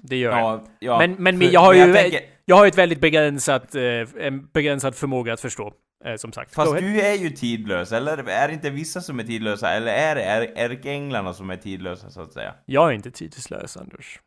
Det 0.04 0.16
gör 0.18 0.32
jag. 0.32 0.40
Ja, 0.42 0.64
ja. 0.80 0.98
Men, 0.98 1.16
men 1.24 1.40
för- 1.40 1.54
jag 1.54 1.60
har 1.62 1.74
ju 1.74 1.94
tänker- 1.94 2.22
jag 2.46 2.56
har 2.56 2.64
ju 2.66 2.68
ett 2.70 2.78
väldigt 2.78 3.02
begränsat, 3.02 3.76
eh, 3.76 3.82
en 4.26 4.46
begränsad 4.54 4.96
förmåga 4.96 5.34
att 5.34 5.42
förstå. 5.42 5.74
Eh, 6.06 6.16
som 6.16 6.32
sagt. 6.34 6.56
Fast 6.56 6.78
du 6.78 7.02
är 7.02 7.14
ju 7.14 7.30
tidlös, 7.30 7.92
eller 7.92 8.30
är 8.30 8.48
det 8.48 8.54
inte 8.54 8.70
vissa 8.70 9.02
som 9.02 9.20
är 9.20 9.24
tidlösa? 9.24 9.70
Eller 9.72 9.94
är 9.94 10.16
det 10.16 10.24
är- 10.24 10.70
ärkeänglarna 10.70 11.34
som 11.34 11.50
är 11.50 11.58
tidlösa, 11.58 12.10
så 12.10 12.22
att 12.22 12.34
säga? 12.34 12.54
Jag 12.66 12.90
är 12.90 12.94
inte 12.94 13.12
tidslös, 13.12 13.78
Anders. 13.78 14.20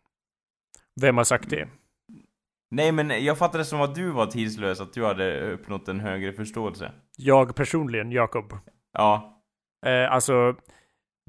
Vem 1.01 1.17
har 1.17 1.25
sagt 1.25 1.51
det? 1.51 1.69
Nej, 2.71 2.93
men 2.93 3.25
jag 3.25 3.39
fattade 3.39 3.65
som 3.65 3.81
att 3.81 3.95
du 3.95 4.11
var 4.11 4.27
tidslös, 4.27 4.81
att 4.81 4.93
du 4.93 5.05
hade 5.05 5.53
uppnått 5.53 5.89
en 5.89 6.01
högre 6.01 6.33
förståelse. 6.33 6.93
Jag 7.17 7.55
personligen, 7.55 8.13
Jakob. 8.13 8.53
Ja. 8.93 9.41
Eh, 9.87 10.13
alltså, 10.13 10.55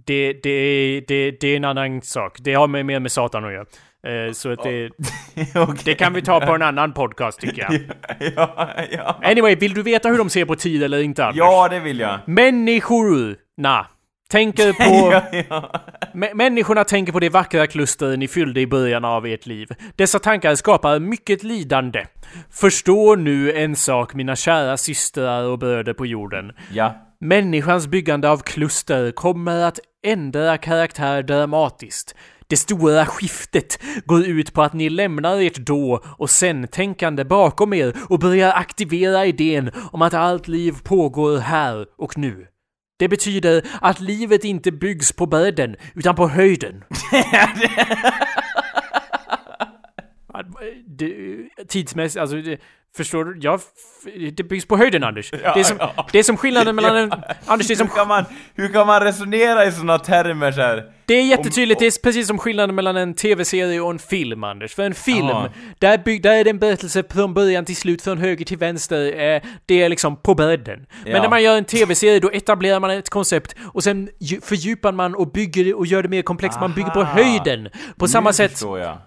det, 0.05 0.33
det, 0.33 1.01
det, 1.07 1.31
det 1.31 1.47
är 1.47 1.57
en 1.57 1.65
annan 1.65 2.01
sak. 2.01 2.37
Det 2.39 2.53
har 2.53 2.67
med, 2.67 2.85
mer 2.85 2.99
med 2.99 3.11
Satan 3.11 3.45
att 3.45 3.53
göra. 3.53 3.65
Eh, 4.07 4.31
så 4.31 4.51
att 4.51 4.63
det, 4.63 4.89
Okej. 5.55 5.81
det 5.85 5.95
kan 5.95 6.13
vi 6.13 6.21
ta 6.21 6.39
på 6.39 6.55
en 6.55 6.61
annan 6.61 6.93
podcast 6.93 7.39
tycker 7.39 7.61
jag. 7.61 7.73
ja, 8.35 8.69
ja. 8.91 9.19
Anyway, 9.23 9.55
vill 9.55 9.73
du 9.73 9.83
veta 9.83 10.09
hur 10.09 10.17
de 10.17 10.29
ser 10.29 10.45
på 10.45 10.55
tid 10.55 10.83
eller 10.83 11.01
inte, 11.01 11.25
Anders? 11.25 11.37
Ja, 11.37 11.67
det 11.67 11.79
vill 11.79 11.99
jag. 11.99 12.19
Människorna 12.25 13.87
tänker 14.29 14.73
på... 14.73 15.11
ja, 15.11 15.23
ja. 15.49 15.71
Mä- 16.13 16.33
Människorna 16.35 16.83
tänker 16.83 17.13
på 17.13 17.19
det 17.19 17.29
vackra 17.29 17.67
kluster 17.67 18.17
ni 18.17 18.27
fyllde 18.27 18.61
i 18.61 18.67
början 18.67 19.05
av 19.05 19.25
ert 19.25 19.45
liv. 19.45 19.67
Dessa 19.95 20.19
tankar 20.19 20.55
skapar 20.55 20.99
mycket 20.99 21.43
lidande. 21.43 22.05
Förstå 22.51 23.15
nu 23.15 23.51
en 23.53 23.75
sak, 23.75 24.13
mina 24.13 24.35
kära 24.35 24.77
systrar 24.77 25.43
och 25.43 25.59
bröder 25.59 25.93
på 25.93 26.05
jorden. 26.05 26.51
ja. 26.73 27.01
Människans 27.19 27.87
byggande 27.87 28.29
av 28.29 28.37
kluster 28.37 29.11
kommer 29.11 29.63
att 29.63 29.79
ändra 30.07 30.57
karaktär 30.57 31.23
dramatiskt. 31.23 32.15
Det 32.47 32.57
stora 32.57 33.05
skiftet 33.05 33.79
går 34.05 34.25
ut 34.25 34.53
på 34.53 34.61
att 34.61 34.73
ni 34.73 34.89
lämnar 34.89 35.41
ert 35.41 35.55
då 35.57 36.01
och 36.17 36.29
sen-tänkande 36.29 37.23
bakom 37.25 37.73
er 37.73 37.93
och 38.09 38.19
börjar 38.19 38.51
aktivera 38.53 39.25
idén 39.25 39.71
om 39.91 40.01
att 40.01 40.13
allt 40.13 40.47
liv 40.47 40.73
pågår 40.83 41.37
här 41.37 41.85
och 41.97 42.17
nu. 42.17 42.47
Det 42.99 43.07
betyder 43.09 43.61
att 43.81 43.99
livet 43.99 44.43
inte 44.43 44.71
byggs 44.71 45.11
på 45.13 45.25
bredden, 45.25 45.75
utan 45.95 46.15
på 46.15 46.27
höjden. 46.27 46.83
Det- 50.87 51.65
Tidsmässigt, 51.67 52.21
alltså 52.21 52.35
det, 52.37 52.57
förstår 52.97 53.25
du? 53.25 53.39
Ja, 53.41 53.55
f- 53.55 54.13
det 54.37 54.43
byggs 54.43 54.65
på 54.65 54.77
höjden 54.77 55.03
Anders. 55.03 55.31
det, 55.31 55.45
är 55.45 55.63
som, 55.63 55.77
ja. 55.79 56.07
det 56.11 56.19
är 56.19 56.23
som 56.23 56.37
skillnaden 56.37 56.75
mellan 56.75 56.95
en... 56.97 57.11
Anders, 57.45 57.67
det 57.67 57.73
är 57.73 57.75
som 57.75 57.87
Hur 57.87 57.95
kan 57.95 58.07
man, 58.07 58.25
hur 58.55 58.67
kan 58.67 58.87
man 58.87 59.01
resonera 59.01 59.65
i 59.65 59.71
såna 59.71 59.99
termer 59.99 60.51
så 60.51 60.61
här? 60.61 60.91
Det 61.07 61.13
är 61.13 61.23
jättetydligt, 61.23 61.79
det 61.79 61.85
är 61.85 62.01
precis 62.03 62.27
som 62.27 62.37
skillnaden 62.39 62.75
mellan 62.75 62.97
en 62.97 63.13
tv-serie 63.13 63.79
och 63.81 63.91
en 63.91 63.99
film, 63.99 64.43
Anders. 64.43 64.73
För 64.75 64.83
en 64.83 64.93
film, 64.93 65.27
Ja. 65.27 65.49
där, 65.79 65.97
bygg, 65.97 66.21
där 66.23 66.31
är 66.33 66.43
det 66.43 66.49
en 66.49 66.59
berättelse 66.59 67.03
från 67.09 67.33
början 67.33 67.65
till 67.65 67.75
slut, 67.75 68.01
från 68.01 68.17
höger 68.17 68.45
till 68.45 68.57
vänster. 68.57 69.05
Eh, 69.35 69.41
det 69.65 69.81
är 69.81 69.89
liksom 69.89 70.15
på 70.21 70.35
bredden. 70.35 70.85
Men 71.03 71.11
Ja. 71.11 71.21
när 71.21 71.29
man 71.29 71.43
gör 71.43 71.57
en 71.57 71.65
tv-serie, 71.65 72.19
då 72.19 72.31
etablerar 72.31 72.79
man 72.79 72.89
ett 72.89 73.09
koncept 73.09 73.55
och 73.73 73.83
sen 73.83 74.09
ju- 74.19 74.41
fördjupar 74.41 74.91
man 74.91 75.15
och 75.15 75.31
bygger 75.31 75.77
och 75.77 75.85
gör 75.85 76.03
det 76.03 76.09
mer 76.09 76.21
komplext. 76.21 76.59
Man 76.59 76.73
bygger 76.73 76.89
på 76.89 77.01
Aha. 77.01 77.13
höjden. 77.23 77.69
På 77.97 78.07
samma 78.07 78.29
Nu 78.29 78.33
sätt 78.33 78.61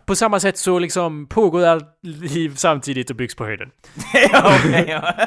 på 0.06 0.16
samma 0.16 0.40
sätt 0.40 0.58
så 0.58 0.78
liksom 0.78 1.26
pågår 1.26 1.64
allt 1.66 1.84
liv 2.02 2.52
samtidigt 2.56 3.10
och 3.10 3.16
byggs 3.16 3.34
på 3.34 3.44
höjden. 3.44 3.70
ja, 4.32 4.52
okej, 4.58 4.84
ja. 4.88 5.14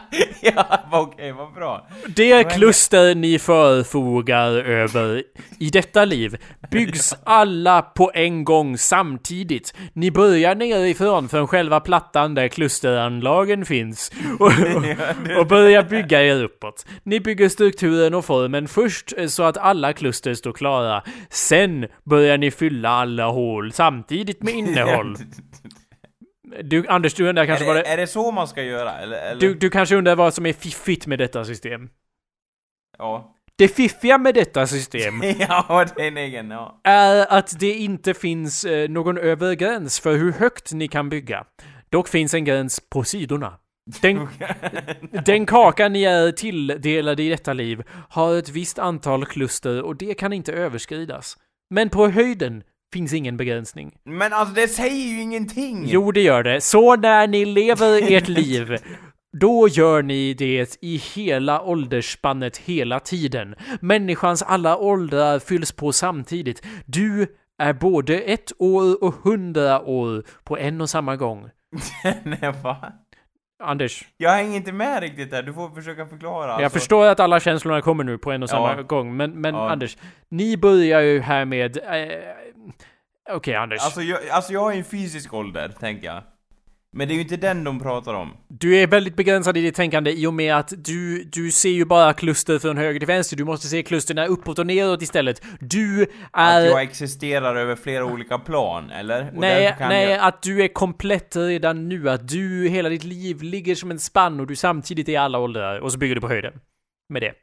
ja, 0.40 0.80
okej, 0.92 1.32
vad 1.32 1.54
bra. 1.54 1.86
Det 2.06 2.44
kluster 2.44 3.14
ni 3.14 3.38
förfogar 3.38 4.50
över 4.52 5.22
i 5.58 5.70
detta 5.70 6.04
liv 6.04 6.36
byggs 6.70 7.14
alla 7.24 7.82
på 7.82 8.10
en 8.14 8.44
gång 8.44 8.78
samtidigt. 8.78 9.74
Ni 9.92 10.10
börjar 10.10 10.54
nerifrån 10.54 11.28
från 11.28 11.46
själva 11.46 11.80
plattan 11.80 12.34
där 12.34 12.48
klusteranlagen 12.48 13.64
finns 13.64 14.12
och, 14.38 14.46
och, 14.76 15.38
och 15.38 15.46
börjar 15.46 15.82
bygga 15.82 16.22
er 16.22 16.42
uppåt. 16.44 16.86
Ni 17.02 17.20
bygger 17.20 17.48
strukturen 17.48 18.14
och 18.14 18.24
formen 18.24 18.68
först 18.68 19.12
så 19.28 19.42
att 19.42 19.56
alla 19.56 19.92
kluster 19.92 20.34
står 20.34 20.52
klara. 20.52 21.02
Sen 21.30 21.86
börjar 22.04 22.38
ni 22.38 22.50
fylla 22.50 22.88
alla 22.88 23.26
hål 23.26 23.72
samtidigt 23.72 24.42
med 24.42 24.54
innehåll. 24.54 25.16
Du, 26.62 26.86
Anders, 26.88 27.14
du 27.14 27.28
undrar 27.28 27.46
kanske 27.46 27.64
är, 27.64 27.66
vad 27.66 27.76
det, 27.76 27.82
är 27.82 27.96
det 27.96 28.06
så 28.06 28.30
man 28.30 28.48
ska 28.48 28.62
göra, 28.62 28.98
eller? 28.98 29.30
eller? 29.30 29.40
Du, 29.40 29.54
du 29.54 29.70
kanske 29.70 29.96
undrar 29.96 30.16
vad 30.16 30.34
som 30.34 30.46
är 30.46 30.52
fiffigt 30.52 31.06
med 31.06 31.18
detta 31.18 31.44
system? 31.44 31.88
Ja. 32.98 33.36
Det 33.56 33.68
fiffiga 33.68 34.18
med 34.18 34.34
detta 34.34 34.66
system 34.66 35.22
ja, 35.38 35.86
det 35.96 36.02
är 36.02 36.08
en 36.08 36.16
egen, 36.16 36.50
ja. 36.50 36.80
är 36.84 37.32
att 37.32 37.60
det 37.60 37.72
inte 37.72 38.14
finns 38.14 38.64
eh, 38.64 38.88
någon 38.88 39.18
övre 39.18 39.56
gräns 39.56 40.00
för 40.00 40.16
hur 40.16 40.32
högt 40.32 40.72
ni 40.72 40.88
kan 40.88 41.08
bygga. 41.08 41.44
Dock 41.90 42.08
finns 42.08 42.34
en 42.34 42.44
gräns 42.44 42.80
på 42.90 43.04
sidorna. 43.04 43.58
Den, 44.00 44.28
den 45.24 45.46
kaka 45.46 45.88
ni 45.88 46.04
är 46.04 46.32
tilldelade 46.32 47.22
i 47.22 47.28
detta 47.28 47.52
liv 47.52 47.82
har 48.08 48.38
ett 48.38 48.48
visst 48.48 48.78
antal 48.78 49.26
kluster 49.26 49.82
och 49.82 49.96
det 49.96 50.14
kan 50.14 50.32
inte 50.32 50.52
överskridas. 50.52 51.36
Men 51.70 51.88
på 51.88 52.08
höjden 52.08 52.62
finns 52.92 53.12
ingen 53.12 53.36
begränsning. 53.36 53.94
Men 54.04 54.32
alltså 54.32 54.54
det 54.54 54.68
säger 54.68 55.06
ju 55.06 55.20
ingenting! 55.20 55.84
Jo, 55.86 56.12
det 56.12 56.20
gör 56.20 56.42
det. 56.42 56.60
Så 56.60 56.96
när 56.96 57.26
ni 57.26 57.44
lever 57.44 58.12
ert 58.12 58.28
liv, 58.28 58.76
då 59.38 59.68
gör 59.68 60.02
ni 60.02 60.34
det 60.34 60.78
i 60.80 60.96
hela 60.96 61.62
åldersspannet 61.62 62.56
hela 62.56 63.00
tiden. 63.00 63.54
Människans 63.80 64.42
alla 64.42 64.76
åldrar 64.76 65.38
fylls 65.38 65.72
på 65.72 65.92
samtidigt. 65.92 66.62
Du 66.86 67.26
är 67.62 67.72
både 67.72 68.18
ett 68.18 68.52
år 68.58 69.04
och 69.04 69.14
hundra 69.14 69.80
år 69.80 70.22
på 70.44 70.58
en 70.58 70.80
och 70.80 70.90
samma 70.90 71.16
gång. 71.16 71.48
Nej, 72.22 72.52
va? 72.62 72.92
Anders, 73.64 74.04
Jag 74.16 74.30
hänger 74.30 74.56
inte 74.56 74.72
med 74.72 75.00
riktigt 75.02 75.30
där, 75.30 75.42
du 75.42 75.52
får 75.52 75.70
försöka 75.70 76.06
förklara. 76.06 76.46
jag 76.52 76.62
alltså. 76.62 76.78
förstår 76.78 77.06
att 77.06 77.20
alla 77.20 77.40
känslorna 77.40 77.80
kommer 77.80 78.04
nu 78.04 78.18
på 78.18 78.32
en 78.32 78.42
och 78.42 78.50
samma 78.50 78.76
Ja. 78.76 78.82
gång, 78.82 79.16
men, 79.16 79.40
men 79.40 79.54
Ja. 79.54 79.70
Anders, 79.70 79.96
ni 80.28 80.56
börjar 80.56 81.00
ju 81.00 81.20
här 81.20 81.44
med... 81.44 81.78
Okej, 83.30 83.54
Anders. 83.54 83.80
Alltså 83.82 84.02
jag, 84.02 84.28
alltså 84.28 84.52
jag 84.52 84.60
har 84.60 84.72
ju 84.72 84.78
en 84.78 84.84
fysisk 84.84 85.34
ålder, 85.34 85.68
tänker 85.68 86.06
jag. 86.06 86.22
Men 86.96 87.08
det 87.08 87.14
är 87.14 87.16
ju 87.16 87.22
inte 87.22 87.36
den 87.36 87.64
de 87.64 87.80
pratar 87.80 88.14
om. 88.14 88.36
Du 88.48 88.76
är 88.76 88.86
väldigt 88.86 89.16
begränsad 89.16 89.56
i 89.56 89.62
ditt 89.62 89.74
tänkande 89.74 90.10
i 90.10 90.26
och 90.26 90.34
med 90.34 90.56
att 90.56 90.72
du, 90.76 91.24
du 91.24 91.50
ser 91.50 91.70
ju 91.70 91.84
bara 91.84 92.12
kluster 92.12 92.58
från 92.58 92.76
höger 92.76 93.00
till 93.00 93.06
vänster. 93.06 93.36
Du 93.36 93.44
måste 93.44 93.66
se 93.66 93.82
klusterna 93.82 94.26
uppåt 94.26 94.58
och 94.58 94.66
neråt 94.66 95.02
istället. 95.02 95.42
Du 95.60 96.06
Att 96.30 96.54
är... 96.54 96.60
jag 96.60 96.82
existerar 96.82 97.56
över 97.56 97.76
flera 97.76 98.04
olika 98.04 98.38
plan, 98.38 98.90
eller? 98.90 99.28
Och 99.28 99.40
Nej, 99.40 99.76
nej, 99.80 100.10
jag... 100.10 100.20
att 100.20 100.42
du 100.42 100.64
är 100.64 100.68
komplett 100.68 101.36
redan 101.36 101.88
nu. 101.88 102.10
Att 102.10 102.28
du, 102.28 102.68
hela 102.68 102.88
ditt 102.88 103.04
liv 103.04 103.42
ligger 103.42 103.74
som 103.74 103.90
en 103.90 103.98
spann 103.98 104.40
och 104.40 104.46
du 104.46 104.56
samtidigt 104.56 105.08
är 105.08 105.12
i 105.12 105.16
alla 105.16 105.38
åldrar. 105.38 105.80
Och 105.80 105.92
så 105.92 105.98
bygger 105.98 106.14
du 106.14 106.20
på 106.20 106.28
höjden. 106.28 106.52
Med 107.08 107.22
det. 107.22 107.34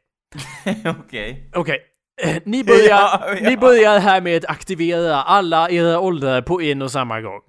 Okej. 0.90 1.50
Okej. 1.54 1.76
Eh, 1.76 1.89
Ni 2.44 2.64
börjar, 2.64 2.88
Ja, 2.88 3.20
ja. 3.40 3.50
ni 3.50 3.56
börjar 3.56 3.98
här 3.98 4.20
med 4.20 4.36
att 4.36 4.50
aktivera 4.50 5.22
alla 5.22 5.70
era 5.70 6.00
åldrar 6.00 6.42
på 6.42 6.62
en 6.62 6.82
och 6.82 6.90
samma 6.90 7.20
gång. 7.20 7.40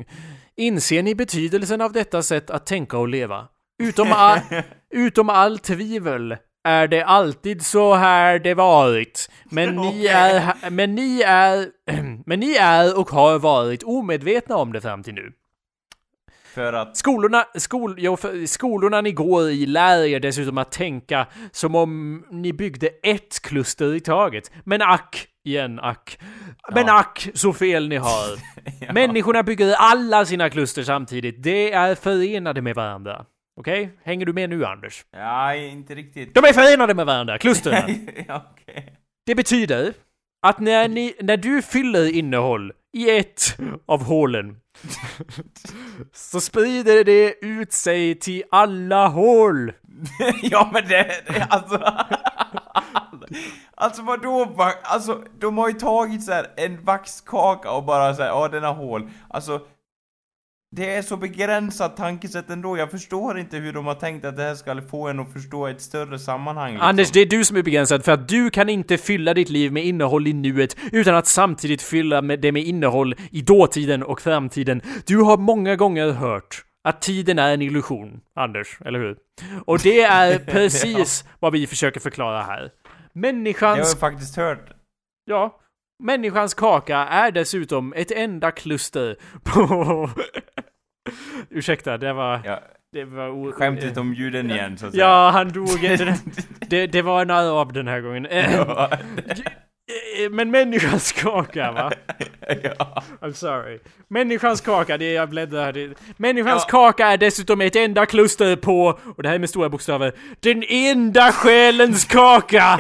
Inser 0.58 1.04
ni 1.04 1.16
betydelsen 1.16 1.82
av 1.82 1.94
detta 1.94 2.22
sätt 2.24 2.50
att 2.50 2.66
tänka 2.66 2.98
och 2.98 3.08
leva? 3.08 3.48
Utom, 3.84 4.12
all, 4.12 4.40
utom 4.94 5.30
all 5.30 5.60
tvivel 5.60 6.36
är 6.64 6.88
det 6.88 7.02
alltid 7.04 7.66
så 7.66 7.94
här 7.94 8.40
det 8.40 8.54
varit. 8.54 9.30
Men 9.44 9.76
ni 9.76 10.06
är, 10.06 10.70
men 10.70 10.96
ni 10.96 11.22
är, 11.22 11.68
men 12.26 12.40
ni 12.40 12.56
är 12.56 13.00
och 13.00 13.10
har 13.10 13.40
varit 13.40 13.84
omedvetna 13.84 14.56
om 14.56 14.74
det 14.74 14.82
fram 14.82 15.04
till 15.04 15.14
nu. 15.14 15.32
För 16.54 16.74
att... 16.74 16.98
Skolorna, 16.98 17.46
skol, 17.56 17.96
jo, 17.98 18.18
skolorna 18.48 19.02
ni 19.02 19.12
går 19.12 19.50
i 19.50 19.66
lär 19.66 20.04
er 20.06 20.20
dessutom 20.20 20.58
att 20.58 20.72
tänka 20.72 21.28
som 21.52 21.76
om 21.76 22.24
ni 22.32 22.54
byggde 22.54 22.88
ett 23.04 23.40
kluster 23.42 23.96
i 23.96 24.00
taget. 24.00 24.52
Men 24.64 24.82
ack, 24.82 25.28
igen 25.46 25.80
ack. 25.80 26.20
Men 26.72 26.88
Ja. 26.88 27.00
ack 27.00 27.30
så 27.34 27.54
fel 27.54 27.88
ni 27.90 27.96
har. 27.96 28.40
Människorna 28.94 29.44
bygger 29.44 29.74
alla 29.78 30.26
sina 30.26 30.50
kluster 30.50 30.84
samtidigt. 30.84 31.44
De 31.44 31.72
är 31.74 31.96
förenade 31.96 32.62
med 32.62 32.76
varandra. 32.76 33.26
Okej? 33.60 33.98
Hänger 34.04 34.26
du 34.26 34.34
med 34.34 34.50
nu 34.50 34.66
Anders? 34.66 35.06
Ja, 35.12 35.56
inte 35.56 35.96
riktigt. 35.96 36.34
De 36.36 36.40
är 36.46 36.54
förenade 36.54 36.94
med 36.94 37.06
varandra, 37.06 37.38
klustren. 37.38 38.08
ja, 38.28 38.46
okej. 38.52 38.94
Det 39.26 39.36
betyder 39.36 39.94
att 40.48 40.60
när, 40.60 40.88
ni, 40.88 41.14
när 41.22 41.38
du 41.38 41.62
fyller 41.62 42.16
innehåll 42.16 42.72
i 42.94 43.18
ett 43.20 43.58
av 43.86 44.04
hålen 44.04 44.56
så 46.14 46.42
sprider 46.42 47.04
det 47.04 47.46
ut 47.46 47.74
sig 47.74 48.20
till 48.20 48.44
alla 48.52 49.08
hål. 49.08 49.74
ja, 50.42 50.70
men 50.74 50.88
det... 50.88 51.24
det 51.28 51.48
alltså... 51.50 51.78
Alltså 53.76 54.02
vadå 54.02 54.46
va- 54.46 54.74
Alltså, 54.84 55.24
de 55.40 55.58
har 55.58 55.68
ju 55.68 55.74
tagit 55.74 56.24
så 56.24 56.32
här 56.32 56.48
en 56.58 56.84
vaxkaka 56.84 57.72
och 57.72 57.84
bara 57.84 58.14
såhär, 58.16 58.30
ja 58.30 58.48
den 58.48 58.64
har 58.64 58.74
hål. 58.74 59.10
Alltså, 59.30 59.62
det 60.76 60.96
är 60.96 61.02
så 61.02 61.18
begränsat 61.18 61.98
tankesätt 61.98 62.50
ändå. 62.50 62.78
Jag 62.78 62.92
förstår 62.92 63.40
inte 63.40 63.58
hur 63.58 63.74
de 63.74 63.86
har 63.86 63.96
tänkt 63.96 64.26
att 64.26 64.38
det 64.38 64.44
här 64.44 64.56
ska 64.56 64.82
få 64.82 65.08
en 65.08 65.20
att 65.20 65.34
förstå 65.34 65.68
ett 65.68 65.82
större 65.82 66.20
sammanhang. 66.20 66.72
Liksom. 66.72 66.88
Anders, 66.88 67.12
det 67.12 67.20
är 67.20 67.26
du 67.26 67.46
som 67.46 67.58
är 67.58 67.64
begränsad 67.64 68.06
för 68.06 68.12
att 68.12 68.28
du 68.28 68.50
kan 68.50 68.70
inte 68.70 68.98
fylla 68.98 69.34
ditt 69.34 69.50
liv 69.50 69.72
med 69.72 69.86
innehåll 69.86 70.28
i 70.28 70.34
nuet 70.34 70.78
utan 70.92 71.16
att 71.16 71.28
samtidigt 71.28 71.82
fylla 71.82 72.22
det 72.22 72.52
med 72.52 72.64
innehåll 72.64 73.16
i 73.32 73.42
dåtiden 73.42 74.04
och 74.04 74.22
framtiden. 74.22 74.82
Du 75.06 75.18
har 75.18 75.38
många 75.38 75.76
gånger 75.76 76.12
hört 76.12 76.64
att 76.84 77.02
tiden 77.02 77.40
är 77.40 77.54
en 77.54 77.62
illusion, 77.62 78.22
Anders, 78.36 78.78
eller 78.86 79.00
hur? 79.00 79.18
Och 79.66 79.80
det 79.80 80.02
är 80.02 80.40
precis 80.52 81.26
vad 81.40 81.54
vi 81.54 81.68
försöker 81.68 82.00
förklara 82.00 82.42
här. 82.42 82.62
Det 82.62 82.68
har 82.68 82.72
Människans 83.14 83.90
jag 83.90 84.00
faktiskt 84.00 84.36
hört. 84.36 84.72
Ja. 85.26 85.58
Människans 86.04 86.54
kaka 86.54 86.98
är 86.98 87.32
dessutom 87.32 87.94
ett 87.94 88.12
enda 88.12 88.52
kluster 88.52 89.18
på... 89.44 90.10
Ursäkta, 91.50 91.98
det 91.98 92.14
var... 92.14 92.42
Ja, 92.46 92.60
Det 92.94 93.04
var 93.06 93.30
o- 93.30 93.52
skämtet 93.52 93.98
om 93.98 94.14
juden 94.14 94.52
igen 94.52 94.78
så 94.78 94.86
att 94.86 94.92
säga. 94.92 95.04
Ja, 95.06 95.30
han 95.30 95.50
dog. 95.52 95.82
Det, 95.82 96.16
det, 96.70 96.88
det 96.88 97.02
var 97.02 97.22
en 97.22 97.30
arab 97.32 97.74
den 97.74 97.88
här 97.88 98.02
gången. 98.02 98.26
Eh, 98.32 98.56
Ja. 98.56 98.90
eh, 100.26 100.30
Men 100.32 100.52
människans 100.52 101.12
kaka, 101.12 101.72
va? 101.72 101.92
ja. 102.64 103.04
I'm 103.22 103.34
sorry. 103.34 103.80
Människans 104.10 104.62
kaka, 104.62 104.98
det 104.98 105.06
är 105.06 105.16
jag 105.16 105.30
bläddrar 105.30 105.74
det- 105.74 105.94
Människans 106.18 106.64
Ja. 106.68 106.70
kaka 106.72 107.08
är 107.08 107.18
dessutom 107.18 107.62
ett 107.62 107.76
enda 107.76 108.06
kluster 108.06 108.56
på, 108.56 109.00
och 109.18 109.24
det 109.24 109.30
här 109.30 109.36
är 109.36 109.40
med 109.40 109.50
stora 109.50 109.70
bokstäver, 109.70 110.14
den 110.40 110.64
enda 110.68 111.32
själens 111.32 112.06
kaka! 112.06 112.80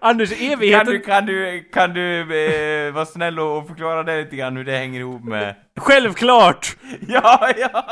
Anders, 0.00 0.30
Kan 0.30 0.52
evigheten... 0.52 0.86
du, 0.86 1.00
kan 1.00 1.26
du, 1.26 1.68
kan 1.72 1.94
du 1.94 2.20
eh, 2.20 2.92
vara 2.92 3.06
snäll 3.06 3.38
och 3.38 3.58
och 3.58 3.66
förklara 3.68 4.02
det 4.02 4.20
lite 4.24 4.36
grann 4.36 4.56
hur 4.56 4.64
det 4.64 4.76
hänger 4.76 5.00
ihop 5.00 5.24
med... 5.24 5.54
Självklart! 5.76 6.76
Ja, 7.08 7.50
ja! 7.56 7.84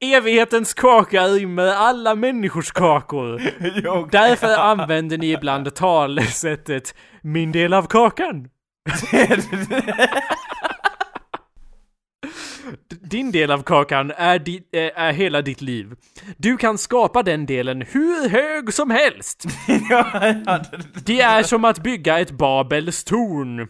Evighetens 0.00 0.74
kaka 0.74 1.24
rymmer 1.26 1.66
alla 1.66 2.14
människors 2.14 2.72
kakor. 2.72 3.40
Jo, 3.84 4.08
Därför 4.12 4.56
använder 4.56 5.18
ni 5.18 5.32
ibland 5.32 5.74
talesättet 5.74 6.94
min 7.22 7.52
del 7.52 7.74
av 7.74 7.86
kakan. 7.86 8.48
Din 13.10 13.32
del 13.32 13.50
av 13.50 13.62
kakan 13.62 14.10
är, 14.16 14.38
di- 14.38 14.62
eh, 14.72 14.90
är 15.02 15.12
hela 15.12 15.42
ditt 15.42 15.60
liv. 15.60 15.94
Du 16.36 16.56
kan 16.56 16.78
skapa 16.78 17.22
den 17.22 17.46
delen 17.46 17.82
hur 17.82 18.28
hög 18.28 18.72
som 18.72 18.90
helst. 18.90 19.44
det- 21.06 21.20
är 21.20 21.42
som 21.42 21.64
att 21.64 21.78
bygga 21.82 22.18
ett 22.18 22.30
Babels 22.30 23.04
torn. 23.04 23.68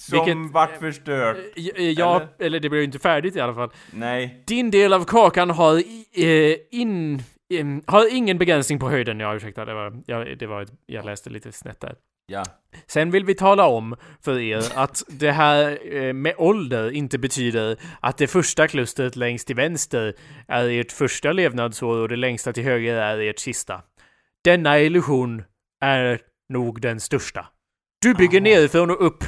Som 0.00 0.24
Vilket- 0.24 0.52
vart 0.52 0.78
förstört. 0.78 1.36
Eh, 1.76 1.90
Ja, 1.90 2.22
eller? 2.38 2.60
det 2.60 2.68
blir 2.68 2.78
ju 2.80 2.84
inte 2.84 2.98
färdigt 2.98 3.36
i 3.36 3.40
alla 3.40 3.54
fall. 3.54 3.70
Nej. 3.92 4.44
Din 4.46 4.70
del 4.70 4.92
av 4.92 5.04
kakan 5.04 5.50
har 5.50 5.78
i- 5.78 6.06
eh, 6.16 6.56
in... 6.80 7.22
har 7.86 8.14
ingen 8.14 8.38
begränsning 8.38 8.78
på 8.78 8.88
höjden. 8.90 9.20
Ja, 9.20 9.34
ursäkta, 9.34 9.64
det 9.64 9.74
var, 9.74 10.02
ja, 10.06 10.24
det 10.38 10.46
var 10.46 10.62
ett, 10.62 10.70
jag 10.86 11.04
läste 11.04 11.30
lite 11.30 11.52
snett 11.52 11.80
där. 11.80 11.94
Ja. 12.30 12.44
Sen 12.86 13.10
vill 13.10 13.24
vi 13.24 13.34
tala 13.34 13.66
om 13.66 13.96
för 14.24 14.38
er 14.38 14.62
att 14.74 15.02
det 15.08 15.32
här 15.32 15.78
eh, 15.94 16.12
med 16.12 16.34
ålder 16.38 16.90
inte 16.90 17.18
betyder 17.18 17.76
att 18.00 18.18
det 18.18 18.26
första 18.26 18.68
klustret 18.68 19.16
längst 19.16 19.46
till 19.46 19.56
vänster 19.56 20.14
är 20.48 20.68
ert 20.68 20.92
första 20.92 21.32
levnadsår 21.32 21.96
och 21.98 22.08
det 22.08 22.16
längsta 22.16 22.52
till 22.52 22.64
höger 22.64 22.94
är 22.94 23.18
ert 23.18 23.38
sista. 23.38 23.82
Denna 24.44 24.80
illusion 24.80 25.42
är 25.80 26.20
nog 26.48 26.80
den 26.80 27.00
största. 27.00 27.46
Du 28.02 28.14
bygger 28.14 28.40
Ah. 28.40 28.42
nerifrån 28.42 28.90
och 28.90 29.06
upp, 29.06 29.24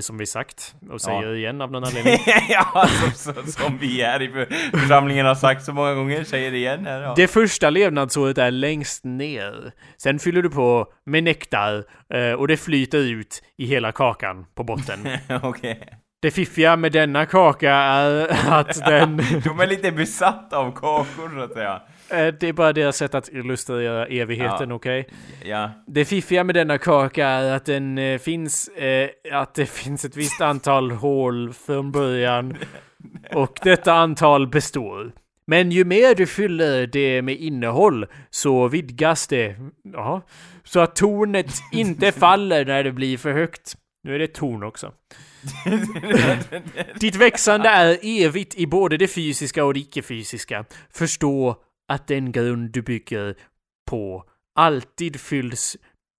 som 0.00 0.18
vi 0.18 0.26
sagt, 0.26 0.74
och 0.90 1.00
säger 1.00 1.22
Ja. 1.22 1.34
igen 1.34 1.60
av 1.60 1.72
någon 1.72 1.84
anledning. 1.88 2.18
ja, 2.48 2.88
som, 2.88 3.34
som, 3.34 3.46
som 3.46 3.78
vi 3.78 4.02
här 4.02 4.22
i 4.22 4.28
för- 4.28 4.78
församlingen 4.78 5.26
har 5.26 5.34
sagt 5.34 5.64
så 5.64 5.72
många 5.72 5.94
gånger, 5.94 6.24
säger 6.24 6.50
det 6.50 6.56
igen 6.56 6.86
här. 6.86 7.00
Ja. 7.00 7.12
Det 7.16 7.28
första 7.28 7.70
levnadsåret 7.70 8.38
är 8.38 8.50
längst 8.50 9.04
ner. 9.04 9.72
Sen 10.02 10.18
fyller 10.18 10.42
du 10.42 10.50
på 10.50 10.86
med 11.06 11.24
nektar 11.24 11.84
eh, 12.14 12.32
och 12.32 12.48
det 12.48 12.56
flyter 12.56 12.98
ut 12.98 13.42
i 13.58 13.66
hela 13.66 13.92
kakan 13.92 14.44
på 14.54 14.64
botten. 14.64 14.98
Okej. 15.42 15.88
Det 16.22 16.30
fiffiga 16.30 16.76
med 16.76 16.92
denna 16.92 17.26
kaka 17.26 17.72
är 17.74 18.36
att 18.52 18.84
den... 18.86 19.16
De 19.44 19.60
är 19.60 19.66
lite 19.66 19.92
besatta 19.92 20.58
av 20.58 20.72
kakor 20.72 21.38
så 21.38 21.44
att 21.44 21.52
säga. 21.52 21.82
Eh, 22.10 22.34
det 22.40 22.48
är 22.48 22.52
bara 22.52 22.72
deras 22.72 22.96
sätt 22.96 23.14
att 23.14 23.28
illustrera 23.28 24.06
evigheten, 24.06 24.68
Ja. 24.70 24.74
okej? 24.76 25.08
Ja. 25.44 25.70
Det 25.86 26.04
fiffiga 26.04 26.44
med 26.44 26.54
denna 26.54 26.78
kaka 26.78 27.26
är 27.26 27.56
att 27.56 27.64
den 27.64 27.98
eh, 27.98 28.18
finns... 28.18 28.68
Eh, 28.68 29.08
att 29.32 29.54
det 29.54 29.66
finns 29.70 30.04
ett 30.04 30.16
visst 30.16 30.40
antal 30.40 30.90
hål 30.90 31.52
från 31.52 31.92
början. 31.92 32.56
Och 33.34 33.58
detta 33.62 33.92
antal 33.92 34.48
består. 34.48 35.12
Men 35.46 35.70
ju 35.72 35.84
mer 35.84 36.14
du 36.14 36.26
fyller 36.26 36.86
det 36.86 37.22
med 37.22 37.36
innehåll 37.36 38.06
så 38.30 38.68
vidgas 38.68 39.26
det. 39.26 39.56
Ja. 39.92 40.22
Så 40.64 40.80
att 40.80 40.96
tornet 40.96 41.52
inte 41.72 42.12
faller 42.20 42.64
när 42.64 42.84
det 42.84 42.92
blir 42.92 43.18
för 43.18 43.32
högt. 43.32 43.74
Nu 44.04 44.14
är 44.14 44.18
det 44.18 44.24
ett 44.24 44.34
torn 44.34 44.62
också. 44.62 44.92
Ditt 47.00 47.16
växande 47.16 47.68
är 47.68 47.98
evigt 48.02 48.54
i 48.54 48.66
både 48.66 48.96
det 48.96 49.08
fysiska 49.08 49.64
och 49.64 49.74
det 49.74 49.80
icke-fysiska. 49.80 50.64
Förstå 50.92 51.56
att 51.88 52.06
den 52.06 52.32
grund 52.32 52.70
du 52.70 52.82
bygger 52.82 53.36
på 53.90 54.24
alltid 54.54 55.20
fylls 55.20 55.76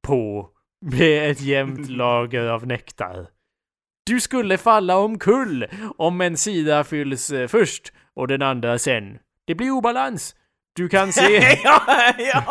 på 0.07 0.49
med 0.82 1.32
ett 1.32 1.41
jämnt 1.41 1.89
lager 1.89 2.47
av 2.47 2.68
nektar. 2.68 3.28
Du 4.05 4.20
skulle 4.22 4.57
falla 4.57 4.97
omkull 4.97 5.65
om 5.97 6.22
en 6.22 6.38
sida 6.38 6.84
fylls 6.84 7.32
eh, 7.32 7.47
först 7.47 7.93
och 8.13 8.28
den 8.28 8.41
andra 8.41 8.80
sen. 8.80 9.20
Det 9.45 9.55
blir 9.55 9.72
obalans. 9.72 10.36
Du 10.78 10.89
kan 10.89 11.13
se... 11.13 11.57
ja, 11.63 11.82
ja. 12.17 12.43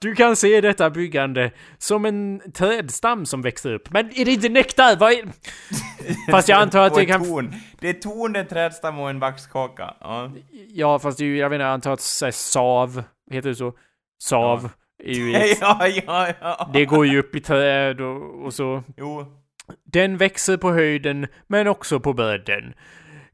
Du 0.00 0.14
kan 0.14 0.36
se 0.36 0.60
detta 0.60 0.90
byggande 0.90 1.50
som 1.78 2.04
en 2.04 2.40
trädstam 2.54 3.26
som 3.26 3.42
växer 3.42 3.74
upp. 3.74 3.90
Men 3.90 4.06
är 4.06 4.24
det 4.24 4.32
inte 4.32 4.48
nektar? 4.48 4.96
Vad 4.96 5.12
är... 5.12 5.28
Fast 6.30 6.48
jag 6.48 6.62
antar 6.62 6.86
att 6.86 6.94
det 6.94 7.06
kan... 7.06 7.24
torn. 7.24 7.54
Det 7.80 7.88
är 7.88 7.92
torn, 7.92 8.36
en 8.36 8.46
trädstam 8.46 8.98
och 8.98 9.10
en 9.10 9.20
vaxkaka. 9.20 9.94
Ja. 10.00 10.32
Ja, 10.68 10.98
fast 10.98 11.18
det 11.18 11.24
är 11.24 11.26
ju, 11.26 11.38
jag 11.38 11.54
inte, 11.54 11.62
jag 11.62 11.72
antar 11.72 11.92
att 11.92 12.00
så 12.00 12.24
här, 12.24 12.32
sav, 12.32 13.02
heter 13.30 13.48
det 13.48 13.54
så? 13.54 13.72
Sav 14.22 14.70
är 15.04 15.14
ju 15.14 15.34
ett, 15.36 15.58
ja, 15.60 15.86
ja, 16.06 16.28
ja. 16.40 16.70
Det 16.72 16.84
går 16.84 17.06
ju 17.06 17.18
upp 17.18 17.34
i 17.34 17.40
träd 17.40 18.00
och, 18.00 18.44
och 18.44 18.54
så. 18.54 18.82
Jo. 18.96 19.26
Den 19.84 20.16
växer 20.16 20.56
på 20.56 20.72
höjden, 20.72 21.26
men 21.46 21.66
också 21.66 22.00
på 22.00 22.12
bredden. 22.12 22.74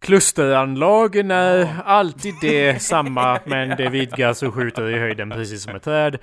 Klusteranlagen 0.07 1.31
är 1.31 1.69
alltid 1.85 2.35
det 2.41 2.83
samma, 2.83 3.41
men 3.45 3.69
det 3.77 3.89
vidgas 3.89 4.43
och 4.43 4.55
skjuter 4.55 4.91
i 4.91 4.99
höjden 4.99 5.31
precis 5.31 5.63
som 5.63 5.77
ett 5.77 5.83
träd. 5.83 6.19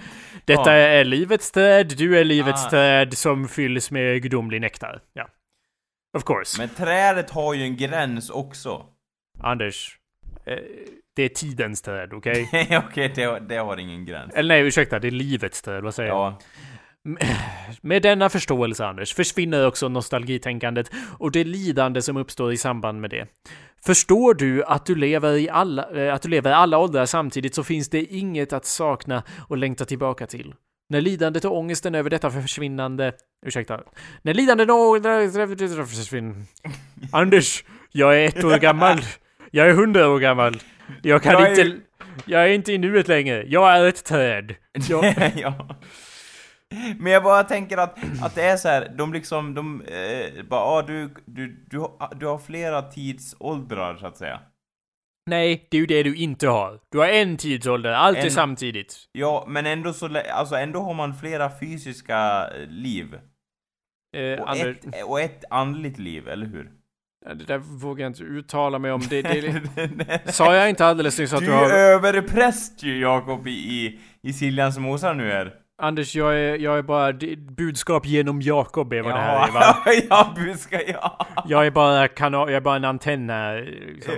Detta 0.45 0.77
Ja. 0.77 0.88
är 0.88 1.03
livets 1.03 1.51
träd, 1.51 1.93
du 1.97 2.19
är 2.19 2.23
livets 2.23 2.65
Ah. 2.65 2.69
träd 2.69 3.17
som 3.17 3.47
fylls 3.47 3.91
med 3.91 4.21
gudomlig 4.23 4.61
nektar. 4.61 4.99
Ja. 5.13 5.27
Of 6.17 6.23
course. 6.23 6.57
Men 6.61 6.69
trädet 6.69 7.29
har 7.31 7.53
ju 7.53 7.63
en 7.63 7.77
gräns 7.77 8.29
också. 8.29 8.86
Anders. 9.39 9.97
Eh, 10.45 10.57
det 11.15 11.23
är 11.23 11.29
tidens 11.29 11.81
träd, 11.81 12.13
okej? 12.13 12.49
Okej, 12.89 13.11
det, 13.15 13.23
har- 13.23 13.39
det 13.39 13.57
har 13.57 13.77
ingen 13.77 14.05
gräns. 14.05 14.34
Eller 14.34 14.55
nej, 14.55 14.67
ursäkta, 14.67 14.99
det 14.99 15.07
är 15.07 15.11
livets 15.11 15.61
träd, 15.61 15.84
vad 15.84 15.95
säger 15.95 16.09
jag? 16.09 16.34
Med 17.82 18.01
denna 18.01 18.30
förståelse, 18.30 18.86
Anders, 18.86 19.14
försvinner 19.14 19.68
också 19.68 19.89
nostalgitänkandet 19.89 20.91
och 21.18 21.32
det 21.32 21.43
lidande 21.43 22.01
som 22.01 22.18
uppstår 22.18 22.54
i 22.54 22.58
samband 22.58 23.01
med 23.01 23.10
det. 23.10 23.28
Förstår 23.86 24.34
du 24.34 24.64
att 24.64 24.86
du 24.86 24.95
lever 24.95 25.34
i 25.38 25.49
alla, 25.49 26.06
eh, 26.06 26.14
att 26.14 26.22
du 26.22 26.30
lever 26.30 26.51
i 26.51 26.54
alla 26.54 26.78
åldrar 26.78 27.06
samtidigt 27.06 27.56
så 27.56 27.64
finns 27.64 27.89
det 27.89 28.04
inget 28.06 28.54
att 28.54 28.66
sakna 28.66 29.24
och 29.47 29.58
längta 29.58 29.86
tillbaka 29.86 30.28
till. 30.28 30.54
När 30.89 31.01
lidandet 31.01 31.45
och 31.45 31.58
ångesten 31.58 31.95
över 31.95 32.10
detta 32.10 32.32
försvinnande... 32.32 33.14
Ursäkta. 33.45 33.80
När 34.22 34.34
lidandet 34.34 34.70
och 34.70 34.76
ångesten 34.76 35.88
försvinner... 35.88 36.36
Anders, 37.12 37.64
jag 37.91 38.20
är 38.24 38.28
ett 38.28 38.43
år 38.43 38.58
gammal. 38.58 38.97
Jag 39.51 39.70
är 39.70 39.74
hundra 39.74 40.10
år 40.10 40.20
gammal. 40.20 40.60
Jag 41.01 41.24
kan 41.24 41.34
Jag 41.34 41.41
är- 41.41 41.66
inte... 41.66 41.80
Jag 42.26 42.43
är 42.43 42.47
inte 42.47 42.74
i 42.74 42.78
nuet 42.78 43.08
längre. 43.08 43.43
Jag 43.47 43.78
är 43.78 43.86
ett 43.86 44.04
träd. 44.04 44.56
Jag... 44.89 45.32
ja. 45.36 45.68
Men 46.99 47.11
jag 47.11 47.24
bara 47.24 47.43
tänker 47.43 47.78
att, 47.78 47.97
att 48.21 48.36
det 48.36 48.43
är 48.43 48.57
så 48.57 48.67
här, 48.67 48.93
de 48.97 49.13
liksom, 49.13 49.53
de, 49.53 49.82
eh, 49.82 50.43
bara, 50.43 50.61
ah, 50.61 50.82
du, 50.82 51.13
du, 51.26 51.65
du, 51.69 51.80
har- 51.80 52.15
du 52.19 52.26
har 52.26 52.38
flera 52.38 52.82
tidsåldrar 52.82 53.97
så 53.97 54.07
att 54.07 54.17
säga. 54.17 54.39
Nej, 55.30 55.67
det 55.71 55.78
är 55.78 55.82
ju 55.82 55.88
det 55.88 56.03
du 56.03 56.15
inte 56.15 56.47
har. 56.47 56.80
Du 56.91 56.97
har 56.97 57.07
en 57.07 57.38
tidsålder, 57.38 57.91
allt 57.91 58.17
är 58.17 58.24
En- 58.26 58.32
samtidigt. 58.32 58.95
Ja, 59.11 59.45
men 59.47 59.65
ändå 59.65 59.93
så, 59.93 60.17
alltså 60.34 60.55
ändå 60.55 60.80
har 60.80 60.93
man 60.93 61.13
flera 61.15 61.51
fysiska 61.59 62.49
eh, 62.57 62.67
liv. 62.67 63.15
Eh, 64.17 64.39
Och, 64.41 64.49
Anders, 64.49 64.78
ett, 64.93 65.03
och 65.05 65.21
ett 65.21 65.43
andligt 65.49 65.99
liv, 65.99 66.28
eller 66.28 66.45
hur? 66.45 66.71
det 67.26 67.45
där 67.47 67.57
vågar 67.57 68.03
jag 68.03 68.09
inte 68.09 68.24
uttala 68.24 68.80
mig 68.80 68.91
om. 68.91 69.01
Det, 69.09 69.21
det, 69.21 70.21
sa 70.34 70.55
jag 70.55 70.69
inte 70.69 70.86
alldeles 70.86 71.19
nyss 71.19 71.34
att 71.34 71.39
du 71.39 71.45
du 71.45 71.51
är 71.51 71.57
har... 71.57 71.69
överpräst 71.69 72.84
ju 72.84 72.99
Jakob 73.01 73.47
i, 73.47 73.51
i, 73.51 73.99
i 74.21 74.34
Siljans 74.34 74.78
mosar 74.78 75.13
nu 75.13 75.32
är. 75.32 75.53
Anders, 75.82 76.15
jag 76.15 76.39
är, 76.39 76.57
jag 76.57 76.78
är 76.78 76.82
bara 76.82 77.13
budskap 77.57 78.05
genom 78.05 78.41
Jakob 78.41 78.93
är 78.93 79.01
vad 79.01 79.13
det 79.13 79.19
här 79.19 79.47
är 79.47 79.51
va? 79.51 79.61
Ja, 79.86 79.93
ja, 80.09 80.34
buska, 80.36 80.82
ja. 80.82 81.28
Jag 81.47 81.65
är 81.67 81.71
bara 81.71 82.07
kanal, 82.07 82.49
jag 82.49 82.57
är 82.57 82.61
bara 82.61 82.76
en 82.76 82.86
antenn 82.86 83.28
liksom. 83.65 84.13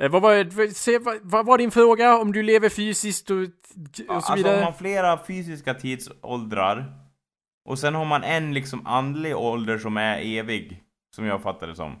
Eh, 0.00 0.10
Vad 0.10 0.22
var, 0.22 0.70
se, 0.74 0.98
vad, 0.98 1.18
vad 1.22 1.46
var 1.46 1.58
din 1.58 1.70
fråga? 1.70 2.18
Om 2.18 2.32
du 2.32 2.42
lever 2.42 2.68
fysiskt 2.68 3.30
och, 3.30 3.36
och 3.36 3.46
så 3.92 4.12
Alltså 4.12 4.32
har 4.32 4.36
vidare? 4.36 4.60
man 4.64 4.74
flera 4.74 5.24
fysiska 5.24 5.74
tidsåldrar 5.74 6.92
och 7.68 7.78
sen 7.78 7.94
har 7.94 8.04
man 8.04 8.24
en 8.24 8.54
liksom 8.54 8.86
andlig 8.86 9.36
ålder 9.36 9.78
som 9.78 9.96
är 9.96 10.18
evig, 10.38 10.82
som 11.16 11.24
jag 11.26 11.42
fattar 11.42 11.66
det 11.66 11.74
som. 11.76 11.98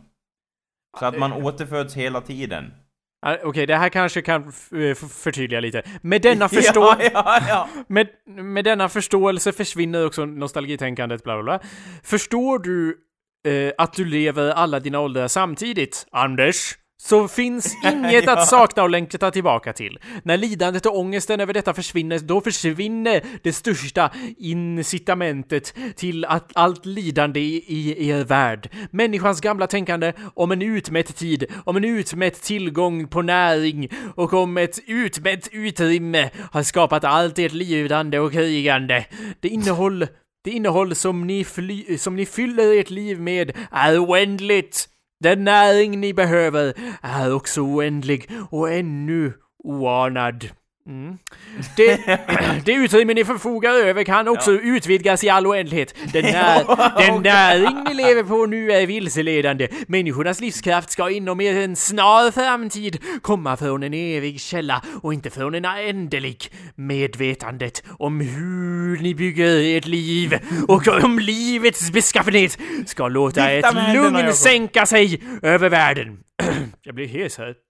Så 0.98 1.04
att 1.06 1.18
man 1.18 1.32
återföds 1.32 1.94
hela 1.96 2.20
tiden. 2.20 2.74
Ah, 3.22 3.36
Okej, 3.44 3.66
det 3.66 3.76
här 3.76 3.88
kanske 3.88 4.22
kan 4.22 4.42
eh, 4.42 4.94
förtydliga 5.08 5.60
lite. 5.60 5.82
Med 6.02 6.22
denna, 6.22 6.48
förstå 6.58 6.80
Ja, 6.80 7.10
ja, 7.14 7.38
ja. 7.48 7.68
med, 7.88 8.08
med 8.26 8.64
denna 8.64 8.88
förståelse 8.88 9.52
försvinner 9.52 10.06
också 10.06 10.24
nostalgitänkandet, 10.24 11.24
bla 11.24 11.34
bla 11.34 11.42
bla. 11.42 11.68
Förstår 12.02 12.58
du 12.58 12.96
eh, 13.48 13.72
att 13.78 13.92
du 13.92 14.04
lever 14.04 14.50
alla 14.50 14.80
dina 14.80 15.00
åldrar 15.00 15.28
samtidigt, 15.28 16.06
Anders? 16.12 16.74
Så 17.02 17.28
finns 17.28 17.74
inget 17.84 18.24
Ja. 18.24 18.32
att 18.32 18.48
sakna 18.48 18.82
och 18.82 18.90
längta 18.90 19.30
tillbaka 19.30 19.72
till. 19.72 19.98
När 20.22 20.36
lidandet 20.36 20.86
och 20.86 20.98
ångesten 20.98 21.40
över 21.40 21.52
detta 21.52 21.74
försvinner, 21.74 22.18
då 22.18 22.40
försvinner 22.40 23.22
det 23.42 23.52
största 23.52 24.10
incitamentet 24.38 25.74
till 25.96 26.24
att 26.24 26.50
allt 26.54 26.86
lidande 26.86 27.40
i, 27.40 27.64
i 27.66 28.08
er 28.08 28.24
värld. 28.24 28.70
Människans 28.90 29.40
gamla 29.40 29.66
tänkande 29.66 30.12
om 30.34 30.50
en 30.52 30.62
utmätt 30.62 31.16
tid, 31.16 31.44
om 31.64 31.76
en 31.76 31.84
utmätt 31.84 32.42
tillgång 32.42 33.08
på 33.08 33.22
näring 33.22 33.88
och 34.14 34.32
om 34.32 34.56
ett 34.56 34.78
utmätt 34.86 35.48
utrymme 35.52 36.30
har 36.52 36.62
skapat 36.62 37.04
allt 37.04 37.38
ert 37.38 37.52
lidande 37.52 38.18
och 38.18 38.32
krigande. 38.32 39.04
Det 39.40 39.48
innehåll 39.48 40.06
det 40.44 40.50
innehåll 40.50 40.94
som 40.94 41.26
ni, 41.26 41.44
fly, 41.44 41.98
som 41.98 42.16
ni 42.16 42.26
fyller 42.26 42.80
ert 42.80 42.90
liv 42.90 43.20
med 43.20 43.52
är 43.70 44.04
oändligt. 44.04 44.86
Den 45.24 45.44
näring 45.44 46.00
ni 46.00 46.14
behöver 46.14 46.74
är 47.02 47.34
också 47.34 47.60
oändlig 47.60 48.30
och 48.50 48.72
ännu 48.72 49.32
oanad. 49.58 50.59
Mm. 50.90 51.18
Det, 51.76 52.18
det 52.64 52.72
utrymme 52.72 53.14
ni 53.14 53.24
förfogar 53.24 53.70
över 53.70 54.04
kan 54.04 54.28
också 54.28 54.52
utvidgas 54.52 55.24
i 55.24 55.28
all 55.28 55.46
oändlighet. 55.46 55.94
Den, 56.12 56.24
när, 56.32 56.64
den 56.98 57.22
näring 57.22 57.84
ni 57.84 57.94
lever 57.94 58.22
på 58.22 58.46
nu 58.46 58.72
är 58.72 58.86
vilseledande. 58.86 59.68
Människornas 59.86 60.40
livskraft 60.40 60.90
ska 60.90 61.10
inom 61.10 61.40
en 61.40 61.76
snar 61.76 62.30
framtid 62.30 62.98
komma 63.22 63.56
från 63.56 63.82
en 63.82 63.94
evig 63.94 64.40
källa 64.40 64.82
och 65.02 65.14
inte 65.14 65.30
från 65.30 65.54
en 65.54 65.64
ändlig. 65.64 66.52
Medvetandet 66.74 67.82
om 67.98 68.20
hur 68.20 69.02
ni 69.02 69.14
bygger 69.14 69.76
ert 69.76 69.86
liv 69.86 70.38
och 70.68 70.88
om 71.04 71.18
livets 71.18 71.90
beskaffenhet 71.90 72.58
ska 72.86 73.08
låta 73.08 73.50
ett 73.50 73.94
lugn 73.94 74.32
sänka 74.32 74.86
sig 74.86 75.22
över 75.42 75.68
världen. 75.68 76.18
Jag 76.82 76.94
blir 76.94 77.06
hes 77.06 77.38
här. 77.38 77.69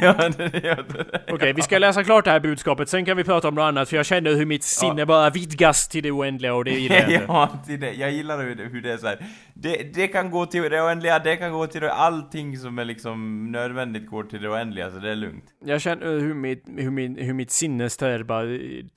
Ja, 0.00 0.28
det, 0.28 0.60
ja, 0.64 0.76
det. 0.82 1.32
Okej, 1.32 1.52
vi 1.52 1.62
ska 1.62 1.78
läsa 1.78 2.04
klart 2.04 2.24
det 2.24 2.30
här 2.30 2.40
budskapet, 2.40 2.88
sen 2.88 3.04
kan 3.04 3.16
vi 3.16 3.24
prata 3.24 3.48
om 3.48 3.54
något 3.54 3.62
annat 3.62 3.88
för 3.88 3.96
jag 3.96 4.06
känner 4.06 4.34
hur 4.34 4.46
mitt 4.46 4.64
sinne 4.64 5.06
bara 5.06 5.30
vidgas 5.30 5.88
till 5.88 6.02
det 6.02 6.10
oändliga 6.10 6.54
och 6.54 6.64
det 6.64 6.70
gillar 6.70 6.96
jag 6.96 7.10
inte. 7.10 7.24
ja, 7.28 7.62
till 7.66 7.80
det. 7.80 7.92
Jag 7.92 8.12
gillar 8.12 8.38
hur 8.38 8.54
det, 8.54 8.62
hur 8.62 8.82
det 8.82 8.92
är 8.92 8.96
så 8.96 9.06
här. 9.06 9.26
Det, 9.54 9.94
det 9.94 10.08
kan 10.08 10.30
gå 10.30 10.46
till 10.46 10.62
det 10.62 10.82
oändliga, 10.82 11.18
det 11.18 11.36
kan 11.36 11.52
gå 11.52 11.66
till 11.66 11.80
det, 11.80 11.92
allting 11.92 12.58
som 12.58 12.78
är 12.78 12.84
liksom 12.84 13.46
nödvändigt 13.52 14.06
går 14.06 14.24
till 14.24 14.42
det 14.42 14.48
oändliga, 14.48 14.90
så 14.90 14.98
det 14.98 15.10
är 15.10 15.16
lugnt. 15.16 15.44
Jag 15.64 15.80
känner 15.80 16.06
hur 16.06 16.34
mitt, 16.34 16.64
hur 16.76 16.90
min, 16.90 17.16
hur 17.16 17.34
mitt 17.34 17.50
sinnesträd 17.50 18.26
bara, 18.26 18.44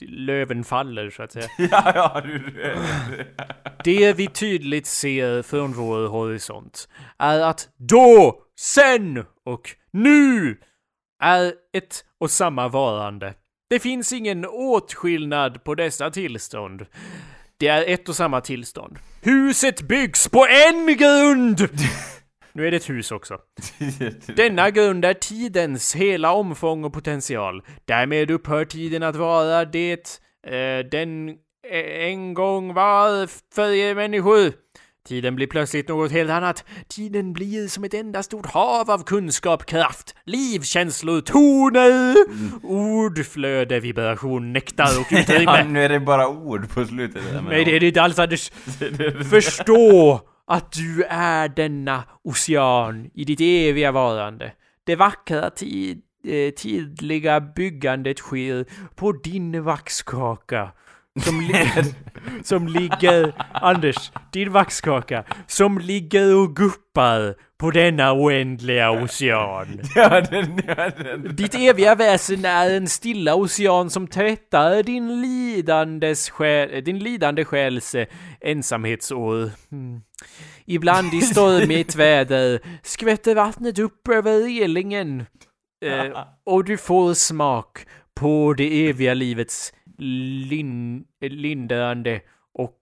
löven 0.02 0.64
faller 0.64 1.10
så 1.10 1.24
att 1.24 1.32
säga. 1.32 1.48
ja, 1.58 1.92
ja, 1.96 2.22
du, 2.24 2.38
du, 2.38 2.76
Det 3.84 4.14
vi 4.14 4.28
tydligt 4.28 4.88
ser 4.88 5.42
från 5.42 5.74
vår 5.74 6.08
horisont 6.08 6.90
är 7.18 7.40
att 7.40 7.70
då, 7.78 8.40
sen 8.56 9.26
och 9.46 9.77
nu 9.92 10.58
är 11.24 11.54
ett 11.74 12.06
och 12.20 12.32
samma 12.32 12.68
varande. 12.68 13.34
Det 13.70 13.80
finns 13.80 14.14
ingen 14.14 14.46
åtskillnad 14.46 15.64
på 15.64 15.76
dessa 15.76 16.12
tillstånd. 16.12 16.86
Det 17.58 17.68
är 17.68 17.84
ett 17.88 18.10
och 18.10 18.16
samma 18.16 18.42
tillstånd. 18.42 19.00
Huset 19.22 19.82
byggs 19.82 20.28
på 20.28 20.48
en 20.68 20.98
grund! 20.98 21.70
Nu 22.54 22.68
är 22.68 22.72
det 22.72 22.78
ett 22.78 22.90
hus 22.90 23.12
också. 23.12 23.38
Denna 24.36 24.70
grund 24.70 25.06
är 25.06 25.14
tidens 25.14 25.96
hela 25.96 26.32
omfång 26.32 26.84
och 26.84 26.94
potential. 26.94 27.64
Därmed 27.86 28.32
upphör 28.32 28.66
tiden 28.66 29.04
att 29.04 29.16
vara 29.16 29.66
det 29.66 30.20
eh, 30.48 30.86
den 30.92 31.30
eh, 31.70 32.06
en 32.10 32.34
gång 32.34 32.74
var 32.74 33.30
för 33.56 33.72
er 33.72 33.96
människor. 33.96 34.54
Tiden 35.08 35.36
blir 35.36 35.48
plötsligt 35.48 35.88
något 35.88 36.12
helt 36.12 36.32
annat. 36.32 36.66
Tiden 36.88 37.34
blir 37.34 37.68
som 37.68 37.84
ett 37.84 37.94
enda 37.94 38.24
stort 38.24 38.46
hav 38.46 38.92
av 38.92 39.04
kunskap, 39.04 39.66
kraft, 39.66 40.16
liv, 40.26 40.62
känslor, 40.62 41.22
toner, 41.22 42.16
ordflöde, 42.64 43.80
vibration, 43.80 44.54
nektar 44.54 45.00
och 45.00 45.08
ja, 45.12 45.20
utrymme. 45.20 45.64
nu 45.64 45.84
är 45.84 45.90
det 45.90 46.00
bara 46.00 46.28
ord 46.28 46.70
på 46.70 46.86
slutet. 46.86 47.24
Nej, 47.50 47.66
det 47.66 47.72
är 47.72 47.74
ja. 47.74 47.80
det 47.80 47.88
inte 47.88 48.02
alls 48.02 48.20
Anders. 48.20 48.50
Förstå 49.30 50.22
att 50.48 50.72
du 50.72 51.04
är 51.10 51.48
denna 51.50 52.04
ocean 52.24 53.10
i 53.14 53.24
ditt 53.24 53.42
eviga 53.42 53.92
varande. 53.92 54.52
Det 54.84 54.96
vackra 54.96 55.50
tid, 55.50 56.02
eh, 56.28 56.54
tidliga 56.54 57.40
byggandet 57.42 58.18
sker 58.18 58.66
på 58.96 59.12
din 59.12 59.64
vaxkaka. 59.64 60.72
Som, 61.20 61.42
li- 61.42 61.94
som 62.44 62.68
ligger, 62.68 63.34
Anders, 63.54 64.12
din 64.34 64.52
vaxkaka, 64.52 65.24
som 65.48 65.80
ligger 65.80 66.36
och 66.36 66.56
guppar 66.56 67.36
på 67.60 67.72
denna 67.72 68.14
oändliga 68.14 68.92
ocean. 68.92 69.80
Ja, 69.96 70.22
den, 70.22 70.62
ja, 70.68 70.90
den. 70.90 71.36
Ditt 71.36 71.56
eviga 71.56 71.96
väsen 71.96 72.46
är 72.46 72.70
en 72.78 72.88
stilla 72.88 73.36
ocean 73.36 73.90
som 73.90 74.08
tvättar 74.08 74.84
din 74.84 75.22
lidandes 75.22 76.30
själ, 76.30 76.84
din 76.84 77.00
lidande 77.00 77.46
själs 77.46 77.96
eh, 77.96 78.08
ensamhetsår. 78.42 79.50
Mm. 79.72 80.02
Ibland 80.66 81.14
i 81.14 81.22
stormigt 81.22 81.96
väder 81.96 82.60
skvätter 82.84 83.36
vattnet 83.36 83.80
upp 83.80 84.08
över 84.08 84.40
relingen 84.60 85.26
eh, 85.86 86.18
och 86.46 86.64
du 86.64 86.78
får 86.78 87.14
smak 87.14 87.86
på 88.16 88.54
det 88.58 88.90
eviga 88.90 89.14
livets 89.14 89.74
lin, 89.98 91.04
lindrande 91.22 92.22
och 92.54 92.80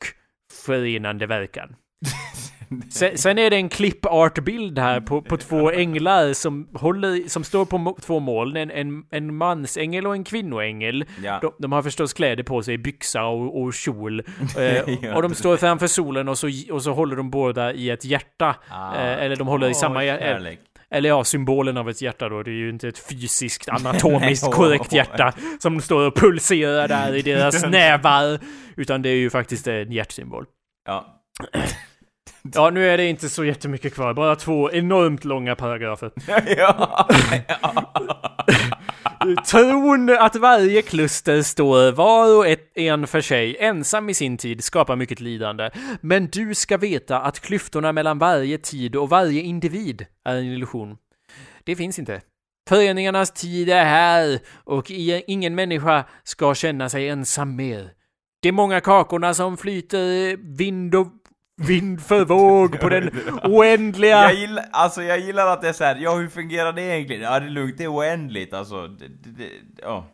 förenande 0.66 1.26
verkan. 1.28 1.76
Sen, 2.90 3.18
sen 3.18 3.38
är 3.38 3.50
det 3.50 3.56
en 3.56 3.70
clip-art-bild 3.70 4.80
här 4.80 5.02
på, 5.02 5.22
på 5.22 5.38
två 5.38 5.72
änglar 5.72 6.34
som, 6.34 6.70
håller, 6.74 7.30
som 7.30 7.44
står 7.44 7.66
på 7.66 7.78
mo- 7.78 8.02
två 8.02 8.20
moln. 8.20 8.58
En, 8.58 8.72
en, 8.72 9.04
en 9.12 9.36
mansängel 9.36 10.08
och 10.08 10.14
en 10.16 10.24
kvinnoängel. 10.24 11.06
Ja. 11.24 11.40
De, 11.42 11.52
de 11.60 11.72
har 11.72 11.84
förstås 11.84 12.14
kläder 12.14 12.44
på 12.44 12.64
sig, 12.64 12.78
byxa 12.78 13.24
och, 13.24 13.62
och 13.62 13.74
kjol. 13.74 14.22
Eh, 14.58 15.16
och 15.16 15.22
de 15.22 15.36
står 15.36 15.58
framför 15.58 15.88
solen 15.88 16.30
och 16.30 16.38
så, 16.38 16.50
och 16.72 16.84
så 16.84 16.94
håller 16.94 17.16
de 17.16 17.30
båda 17.30 17.74
i 17.74 17.90
ett 17.90 18.06
hjärta. 18.06 18.56
Ah. 18.70 18.96
Eh, 18.96 19.24
eller 19.24 19.36
de 19.36 19.48
håller 19.48 19.70
i 19.70 19.74
samma... 19.74 20.02
kärlek. 20.02 20.60
Eller 20.96 21.10
ja, 21.10 21.24
symbolen 21.24 21.78
av 21.78 21.90
ett 21.90 22.02
hjärta 22.02 22.30
då. 22.30 22.44
Det 22.44 22.52
är 22.52 22.56
ju 22.56 22.70
inte 22.70 22.88
ett 22.88 23.10
fysiskt, 23.10 23.70
anatomiskt 23.70 24.52
korrekt 24.52 24.94
hjärta 24.94 25.34
som 25.60 25.82
står 25.82 26.08
och 26.08 26.16
pulserar 26.16 26.88
där 26.88 27.16
i 27.16 27.22
deras 27.22 27.66
nävar. 27.70 28.40
Utan 28.76 29.02
det 29.02 29.10
är 29.10 29.16
ju 29.16 29.30
faktiskt 29.30 29.68
en 29.68 29.92
hjärtsymbol. 29.92 30.46
Ja. 30.86 31.22
Ja, 32.54 32.70
nu 32.70 32.90
är 32.90 32.98
det 32.98 33.06
inte 33.06 33.30
så 33.30 33.46
jättemycket 33.46 33.94
kvar. 33.94 34.14
Bara 34.14 34.36
två 34.36 34.72
enormt 34.72 35.26
långa 35.26 35.56
paragrafer. 35.56 36.12
ja. 36.58 37.08
Tron 39.34 40.10
att 40.10 40.36
varje 40.36 40.82
kluster 40.82 41.42
står 41.42 41.92
var 41.92 42.38
och 42.38 42.48
ett, 42.48 42.78
en 42.78 43.08
för 43.08 43.22
sig, 43.22 43.58
ensam 43.60 44.10
i 44.10 44.14
sin 44.14 44.38
tid, 44.38 44.64
skapar 44.64 44.96
mycket 44.96 45.20
lidande. 45.20 45.70
Men 46.02 46.28
du 46.28 46.56
ska 46.56 46.78
veta 46.78 47.20
att 47.20 47.40
klyftorna 47.40 47.92
mellan 47.92 48.20
varje 48.20 48.58
tid 48.58 48.96
och 48.96 49.10
varje 49.10 49.42
individ 49.42 50.06
är 50.26 50.36
en 50.36 50.44
illusion. 50.44 50.98
Det 51.64 51.76
finns 51.76 52.00
inte. 52.00 52.22
Föreningarnas 52.70 53.32
tid 53.32 53.70
är 53.70 53.86
här 53.86 54.40
och 54.64 54.92
ingen 54.92 55.56
människa 55.56 56.06
ska 56.24 56.56
känna 56.56 56.90
sig 56.90 57.10
ensam 57.10 57.56
mer. 57.56 57.90
De 58.42 58.52
många 58.52 58.82
kakorna 58.82 59.34
som 59.34 59.58
flyter 59.58 60.38
vind 60.58 60.96
och 60.96 61.08
vind 61.62 62.02
för 62.02 62.26
våg 62.26 62.80
på 62.80 62.90
den 62.90 63.10
oändliga... 63.44 64.22
Jag 64.22 64.34
gillar, 64.34 64.66
alltså 64.72 65.04
jag 65.04 65.20
gillar 65.20 65.48
att 65.48 65.62
det 65.62 65.70
är 65.70 65.74
så 65.74 65.84
här. 65.84 65.96
ja 65.96 66.16
hur 66.16 66.28
fungerar 66.28 66.74
det 66.74 66.82
egentligen? 66.82 67.22
Ja 67.22 67.40
det 67.40 67.46
är 67.46 67.50
lugnt, 67.50 67.78
det 67.78 67.84
är 67.84 67.94
oändligt 67.94 68.54
alltså. 68.54 68.88
Det, 68.88 69.08
det, 69.08 69.32
det, 69.32 69.50
ja. 69.82 70.06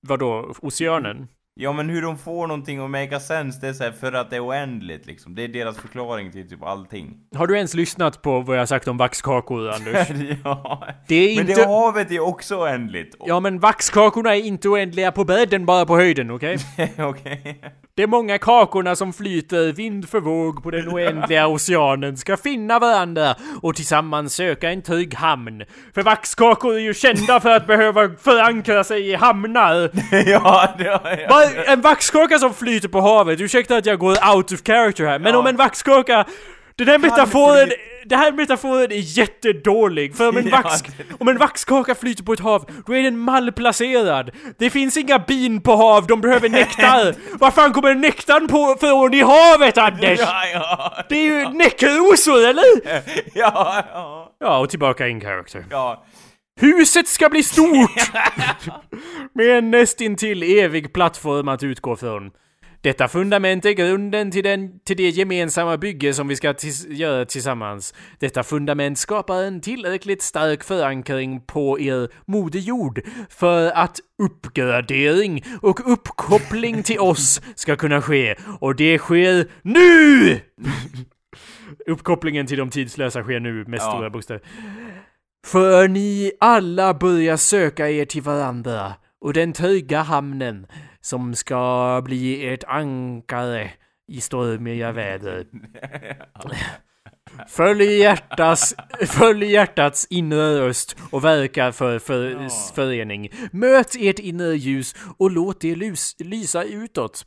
Vadå, 0.00 0.54
oceanen? 0.62 1.28
Ja 1.58 1.72
men 1.72 1.88
hur 1.88 2.02
de 2.02 2.18
får 2.18 2.46
någonting 2.46 2.84
att 2.84 2.90
make 2.90 3.20
sense, 3.20 3.60
det 3.60 3.68
är 3.68 3.72
så 3.72 3.84
här 3.84 3.92
för 3.92 4.12
att 4.12 4.30
det 4.30 4.36
är 4.36 4.46
oändligt 4.46 5.06
liksom. 5.06 5.34
Det 5.34 5.44
är 5.44 5.48
deras 5.48 5.78
förklaring 5.78 6.32
till 6.32 6.48
typ 6.48 6.62
allting. 6.62 7.16
Har 7.36 7.46
du 7.46 7.56
ens 7.56 7.74
lyssnat 7.74 8.22
på 8.22 8.40
vad 8.40 8.56
jag 8.56 8.60
har 8.60 8.66
sagt 8.66 8.88
om 8.88 8.96
vaxkakor, 8.96 9.70
Anders? 9.70 10.08
ja. 10.44 10.86
Det 11.08 11.14
är 11.14 11.36
Men 11.36 11.48
inte... 11.48 11.60
det 11.60 11.66
havet 11.66 12.10
är 12.10 12.20
också 12.20 12.56
oändligt. 12.56 13.16
Ja, 13.26 13.40
men 13.40 13.58
vaxkakorna 13.58 14.36
är 14.36 14.40
inte 14.40 14.68
oändliga 14.68 15.12
på 15.12 15.24
bredden, 15.24 15.66
bara 15.66 15.86
på 15.86 15.96
höjden, 15.96 16.30
okej? 16.30 16.58
Okej. 16.98 17.60
De 17.94 18.06
många 18.06 18.38
kakorna 18.38 18.96
som 18.96 19.12
flyter 19.12 19.72
vind 19.72 20.08
för 20.08 20.20
våg 20.20 20.62
på 20.62 20.70
den 20.70 20.88
oändliga 20.88 21.48
oceanen 21.54 22.16
ska 22.16 22.36
finna 22.36 22.78
varandra 22.78 23.34
och 23.62 23.74
tillsammans 23.74 24.34
söka 24.34 24.70
en 24.70 24.82
trygg 24.82 25.14
hamn. 25.14 25.64
För 25.94 26.02
vaxkakor 26.02 26.74
är 26.74 26.78
ju 26.78 26.94
kända 26.94 27.40
för 27.40 27.50
att 27.50 27.66
behöva 27.66 28.08
förankra 28.18 28.84
sig 28.84 29.10
i 29.10 29.14
hamnar. 29.14 29.90
ja, 30.26 30.74
det 30.78 30.88
har 30.88 31.10
jag. 31.10 31.45
En 31.66 31.80
vaxkaka 31.80 32.38
som 32.38 32.54
flyter 32.54 32.88
på 32.88 33.00
havet, 33.00 33.40
ursäkta 33.40 33.76
att 33.76 33.86
jag 33.86 33.98
går 33.98 34.34
out 34.34 34.52
of 34.52 34.60
character 34.66 35.04
här, 35.04 35.18
men 35.18 35.32
Ja. 35.32 35.38
om 35.38 35.46
en 35.46 35.56
vaxkaka... 35.56 36.24
Den 36.78 36.88
här 36.88 36.98
metaforen, 36.98 37.68
det 38.04 38.16
här 38.16 38.32
metaforen 38.32 38.92
är 38.92 39.18
jättedålig, 39.18 40.16
för 40.16 40.28
om 40.28 40.36
en, 40.36 40.46
Ja, 40.50 40.60
vax, 40.64 40.82
om 41.20 41.28
en 41.28 41.38
vaxkaka 41.38 41.94
flyter 41.94 42.24
på 42.24 42.32
ett 42.32 42.40
hav, 42.40 42.70
då 42.86 42.94
är 42.94 43.02
den 43.02 43.18
malplacerad. 43.18 44.30
Det 44.58 44.70
finns 44.70 44.96
inga 44.96 45.18
bin 45.18 45.60
på 45.60 45.76
hav, 45.76 46.06
de 46.06 46.20
behöver 46.20 46.48
nektar. 46.48 47.14
Var 47.38 47.50
fan 47.50 47.72
kommer 47.72 47.94
nektarn 47.94 48.48
på 48.48 48.76
från 48.80 49.14
i 49.14 49.20
havet, 49.22 49.78
Anders? 49.78 50.18
Ja, 50.20 50.46
ja. 50.52 50.92
Det 51.08 51.14
är 51.16 51.22
ju 51.22 51.48
näckrosor, 51.48 52.44
eller? 52.46 52.64
Ja, 53.34 53.84
ja. 53.92 54.32
Ja, 54.40 54.58
och 54.58 54.70
tillbaka 54.70 55.08
in 55.08 55.20
character. 55.20 55.64
Ja. 55.70 56.04
Huset 56.60 57.08
ska 57.08 57.28
bli 57.28 57.42
stort! 57.42 57.90
Med 59.34 59.58
en 59.58 59.70
nästintill 59.70 60.42
evig 60.42 60.92
plattform 60.92 61.48
att 61.48 61.62
utgå 61.62 61.96
från. 61.96 62.30
Detta 62.80 63.08
fundament 63.08 63.64
är 63.64 63.72
grunden 63.72 64.30
till, 64.30 64.44
den, 64.44 64.80
till 64.80 64.96
det 64.96 65.08
gemensamma 65.08 65.76
bygge 65.76 66.14
som 66.14 66.28
vi 66.28 66.36
ska 66.36 66.54
tis, 66.54 66.86
göra 66.88 67.24
tillsammans. 67.24 67.94
Detta 68.18 68.42
fundament 68.42 68.98
skapar 68.98 69.42
en 69.42 69.60
tillräckligt 69.60 70.22
stark 70.22 70.64
förankring 70.64 71.40
på 71.40 71.80
er 71.80 72.08
moder 72.26 72.58
jord 72.60 73.00
för 73.30 73.70
att 73.70 74.00
uppgradering 74.22 75.44
och 75.62 75.92
uppkoppling 75.92 76.82
till 76.82 76.98
oss 77.00 77.40
ska 77.54 77.76
kunna 77.76 78.02
ske. 78.02 78.34
Och 78.60 78.76
det 78.76 78.98
sker 78.98 79.46
NU! 79.62 80.38
Uppkopplingen 81.86 82.46
till 82.46 82.58
de 82.58 82.70
tidslösa 82.70 83.22
sker 83.22 83.40
nu 83.40 83.64
med 83.66 83.80
Ja. 83.80 83.90
stora 83.92 84.10
bokstäver. 84.10 84.42
För 85.46 85.88
ni 85.88 86.32
alla 86.40 86.94
börjar 86.94 87.36
söka 87.36 87.90
er 87.90 88.04
till 88.04 88.22
varandra 88.22 88.94
och 89.20 89.32
den 89.32 89.52
trygga 89.52 90.02
hamnen 90.02 90.66
som 91.00 91.34
ska 91.34 92.02
bli 92.04 92.46
ert 92.46 92.64
ankare 92.64 93.70
i 94.08 94.20
stormiga 94.20 94.92
väder. 94.92 95.46
Följ 97.48 97.84
hjärtats, 97.84 98.74
följ 99.06 99.52
hjärtats 99.52 100.06
inre 100.10 100.60
röst 100.60 100.96
och 101.10 101.24
verka 101.24 101.72
för, 101.72 101.98
för 101.98 102.30
Ja. 102.30 102.48
förening. 102.74 103.30
Möt 103.52 103.94
ert 103.98 104.18
inre 104.18 104.56
ljus 104.56 104.94
och 105.18 105.30
låt 105.30 105.60
det 105.60 105.74
lys, 105.74 106.16
lysa 106.18 106.64
utåt. 106.64 107.24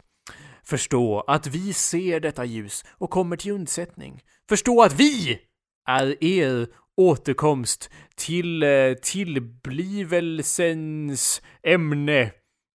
Förstå 0.63 1.23
att 1.27 1.47
vi 1.47 1.73
ser 1.73 2.19
detta 2.19 2.45
ljus 2.45 2.85
och 2.97 3.09
kommer 3.09 3.37
till 3.37 3.51
undsättning. 3.51 4.21
Förstå 4.49 4.83
att 4.83 4.93
vi 4.99 5.39
är 5.87 6.23
er 6.23 6.67
återkomst 6.99 7.89
till 8.15 8.63
eh, 8.63 8.93
tillblivelsens 9.01 11.41
ämne 11.63 12.31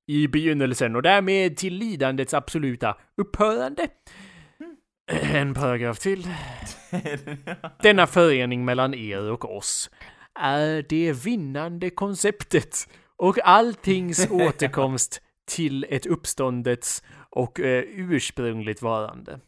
i 0.06 0.28
begynnelsen 0.28 0.96
och 0.96 1.02
därmed 1.02 1.56
till 1.56 1.74
lidandets 1.74 2.34
absoluta 2.34 2.96
upphörande. 3.16 3.88
En 5.32 5.54
paragraf 5.54 5.98
till. 5.98 6.28
Denna 7.82 8.06
förening 8.06 8.64
mellan 8.64 8.94
er 8.94 9.30
och 9.30 9.56
oss 9.56 9.90
är 10.40 10.86
det 10.88 11.12
vinnande 11.12 11.90
konceptet 11.90 12.88
och 13.16 13.38
alltings 13.44 14.26
återkomst 14.30 15.20
till 15.46 15.86
ett 15.90 16.06
uppståndets 16.06 17.02
och 17.30 17.60
eh, 17.60 17.84
ursprungligt 17.88 18.82
varande. 18.82 19.40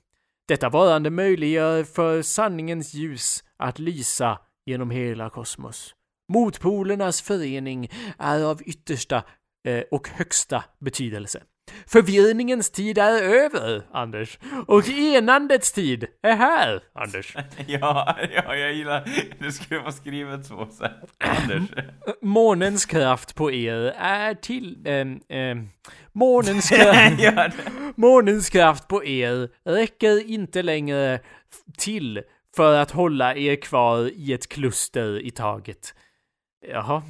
Detta 0.49 0.69
varande 0.69 1.11
möjliggör 1.11 1.85
för 1.85 2.23
sanningens 2.23 2.95
ljus 2.95 3.45
att 3.57 3.79
lysa 3.79 4.39
genom 4.67 4.91
hela 4.91 5.31
kosmos. 5.31 5.95
Motpolernas 6.33 7.23
förening 7.23 7.91
är 8.19 8.45
av 8.45 8.63
yttersta 8.63 9.23
eh, 9.69 9.83
och 9.91 10.09
högsta 10.09 10.65
betydelse. 10.81 11.43
Förvirringens 11.87 12.71
tid 12.71 12.99
är 12.99 13.23
över, 13.23 13.83
Anders. 13.93 14.39
Och 14.67 14.89
enandets 14.89 15.73
tid 15.73 16.07
är 16.23 16.37
här, 16.37 16.83
Anders. 16.95 17.37
Ja, 17.67 18.17
ja, 18.35 18.55
jag 18.57 18.75
gillar... 18.75 19.09
Det 19.39 19.53
skulle 19.53 19.81
vara 19.81 19.93
skrivet 19.93 20.47
så 20.47 20.69
sen. 20.71 20.91
Anders. 21.19 21.71
Månens 22.23 22.87
kraft 22.87 23.35
på 23.35 23.53
er 23.53 23.95
är 23.99 24.35
till... 24.35 24.83
ehm, 24.85 25.21
ehm, 25.29 25.69
månens 26.13 26.69
kraft... 26.69 27.15
ja, 27.19 27.51
Månens 27.95 28.51
kraft 28.51 28.89
på 28.89 29.05
er 29.05 29.49
räcker 29.65 30.31
inte 30.31 30.63
längre 30.63 31.21
till 31.79 32.23
för 32.57 32.75
att 32.79 32.91
hålla 32.91 33.35
er 33.35 33.57
kvar 33.57 34.11
i 34.15 34.33
ett 34.33 34.49
kluster 34.49 35.21
i 35.27 35.31
taget. 35.31 35.95
Jaha. 36.73 37.03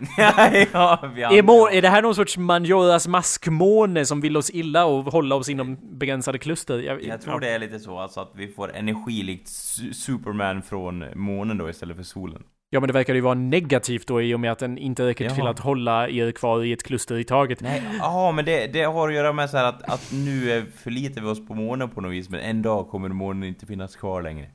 ja, 0.16 0.50
ja, 0.72 1.10
vi 1.14 1.22
Är, 1.22 1.42
må- 1.42 1.68
är 1.68 1.82
det 1.82 1.88
här 1.88 2.02
någon 2.02 2.14
sorts 2.14 2.36
Manjoras 2.38 3.08
maskmåne 3.08 4.06
som 4.06 4.20
vill 4.20 4.36
oss 4.36 4.50
illa 4.50 4.84
och 4.84 5.04
hålla 5.04 5.34
oss 5.34 5.48
inom 5.48 5.98
begränsade 5.98 6.38
kluster? 6.38 6.78
Jag 7.08 7.20
tror 7.20 7.40
det 7.40 7.48
är 7.50 7.58
lite 7.58 7.78
så 7.80 7.98
alltså 7.98 8.20
att 8.20 8.32
vi 8.34 8.48
får 8.48 8.76
energi 8.76 9.22
likt 9.22 9.48
Su- 9.48 9.92
Superman 9.92 10.62
från 10.62 11.04
månen 11.14 11.58
då 11.58 11.70
istället 11.70 11.96
för 11.96 12.04
solen. 12.04 12.42
Ja, 12.70 12.80
men 12.80 12.86
det 12.86 12.92
verkar 12.92 13.14
ju 13.14 13.20
vara 13.20 13.34
negativt 13.34 14.06
då 14.06 14.22
i 14.22 14.34
och 14.34 14.40
med 14.40 14.52
att 14.52 14.58
den 14.58 14.78
inte 14.78 15.06
räcker 15.06 15.24
Jaha. 15.24 15.34
till 15.34 15.46
att 15.46 15.58
hålla 15.58 16.08
er 16.08 16.30
kvar 16.30 16.64
i 16.64 16.72
ett 16.72 16.82
kluster 16.82 17.18
i 17.18 17.24
taget. 17.24 17.60
Nej, 17.60 17.82
ja 17.98 18.32
men 18.32 18.44
det, 18.44 18.66
det 18.66 18.82
har 18.82 19.08
att 19.08 19.14
göra 19.14 19.32
med 19.32 19.50
så 19.50 19.56
här 19.56 19.64
att, 19.64 19.82
att 19.82 20.12
nu 20.12 20.66
förlitar 20.76 21.20
vi 21.22 21.26
oss 21.28 21.46
på 21.46 21.54
månen 21.54 21.88
på 21.90 22.00
något 22.00 22.12
vis 22.12 22.28
men 22.30 22.40
en 22.40 22.62
dag 22.62 22.88
kommer 22.88 23.08
månen 23.08 23.44
inte 23.48 23.66
finnas 23.66 23.96
kvar 23.96 24.22
längre. 24.22 24.46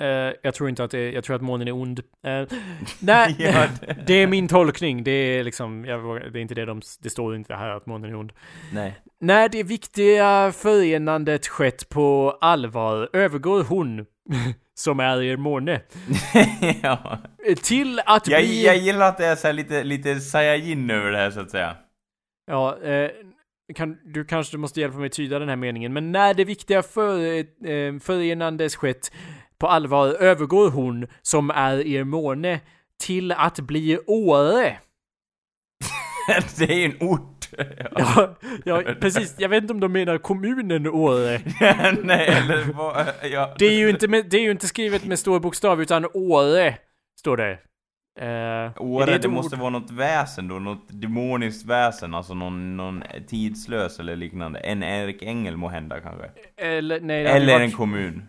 Eh, 0.00 0.32
jag 0.42 0.54
tror 0.54 0.68
inte 0.68 0.84
att 0.84 0.90
det, 0.90 1.10
jag 1.12 1.24
tror 1.24 1.36
att 1.36 1.42
månen 1.42 1.68
är 1.68 1.72
ond. 1.72 1.98
Eh, 2.26 2.58
nej, 3.00 3.34
det- 4.06 4.14
är 4.14 4.26
min 4.26 4.48
tolkning. 4.48 5.04
Det 5.04 5.10
är 5.10 5.44
liksom, 5.44 5.82
vågar- 5.82 6.30
det 6.30 6.38
är 6.38 6.42
inte 6.42 6.54
det 6.54 6.64
de, 6.64 6.80
det 7.00 7.10
står 7.10 7.36
inte 7.36 7.54
här 7.54 7.68
att 7.68 7.86
månen 7.86 8.10
är 8.10 8.14
ond. 8.16 8.32
Nej. 8.72 8.94
När 9.20 9.48
det 9.48 9.62
viktiga 9.62 10.52
förenandet 10.52 11.46
skett 11.46 11.88
på 11.88 12.38
allvar 12.40 13.08
övergår 13.12 13.62
hon, 13.64 14.06
som 14.74 15.00
är 15.00 15.22
er 15.22 15.36
måne, 15.36 15.80
ja. 16.82 17.18
till 17.62 18.00
att 18.06 18.28
Jag, 18.28 18.40
bli... 18.42 18.66
jag 18.66 18.76
gillar 18.76 19.08
att 19.08 19.18
det 19.18 19.26
är 19.26 19.36
så 19.36 19.52
lite, 19.52 19.84
lite 19.84 20.20
Saiyajin 20.20 20.90
över 20.90 21.10
det 21.12 21.18
här 21.18 21.30
så 21.30 21.40
att 21.40 21.50
säga. 21.50 21.76
Ja, 22.46 22.78
eh, 22.82 23.10
kan, 23.74 23.96
du 24.04 24.24
kanske 24.24 24.56
måste 24.56 24.80
hjälpa 24.80 24.98
mig 24.98 25.10
tyda 25.10 25.38
den 25.38 25.48
här 25.48 25.56
meningen, 25.56 25.92
men 25.92 26.12
när 26.12 26.34
det 26.34 26.44
viktiga 26.44 26.82
för, 26.82 27.18
eh, 27.38 27.98
förenandet 28.02 28.74
skett 28.74 29.12
på 29.60 29.66
allvar 29.68 30.06
övergår 30.08 30.70
hon, 30.70 31.06
som 31.22 31.50
är 31.50 31.86
er 31.86 32.04
måne, 32.04 32.60
till 33.00 33.32
att 33.32 33.60
bli 33.60 33.98
Åre. 34.06 34.76
det 36.58 36.64
är 36.72 36.76
ju 36.78 36.84
en 36.84 36.96
ort. 37.08 37.26
Ja, 37.96 38.36
ja, 38.64 38.82
precis. 39.00 39.34
Jag 39.38 39.48
vet 39.48 39.62
inte 39.62 39.72
om 39.74 39.80
de 39.80 39.92
menar 39.92 40.18
kommunen 40.18 40.86
Åre. 40.86 41.40
Nej, 42.02 42.26
eller 42.28 42.72
vad, 42.72 43.06
ja. 43.32 43.54
Det 43.58 43.64
är 43.66 43.78
ju 43.78 43.90
inte, 43.90 44.08
med, 44.08 44.26
det 44.30 44.36
är 44.36 44.42
ju 44.42 44.50
inte 44.50 44.66
skrivet 44.68 45.04
med 45.04 45.18
stor 45.18 45.40
bokstav, 45.40 45.82
utan 45.82 46.06
Åre, 46.14 46.76
står 47.20 47.36
det. 47.36 47.58
Är 48.20 48.82
Åre, 48.82 49.18
det 49.18 49.28
ord? 49.28 49.34
måste 49.34 49.56
vara 49.56 49.70
något 49.70 49.90
väsen 49.90 50.48
då, 50.48 50.58
något 50.58 50.86
demoniskt 50.88 51.66
väsen, 51.66 52.14
alltså 52.14 52.34
någon, 52.34 52.76
någon 52.76 53.02
tidslös 53.28 54.00
eller 54.00 54.16
liknande. 54.16 54.58
En 54.60 54.82
ärkeängel 54.82 55.56
må 55.56 55.68
hända 55.68 56.00
kanske. 56.00 56.30
Eller, 56.56 57.00
nej, 57.00 57.22
det 57.22 57.30
Eller 57.30 57.52
varit- 57.52 57.64
en 57.70 57.76
kommun. 57.76 58.22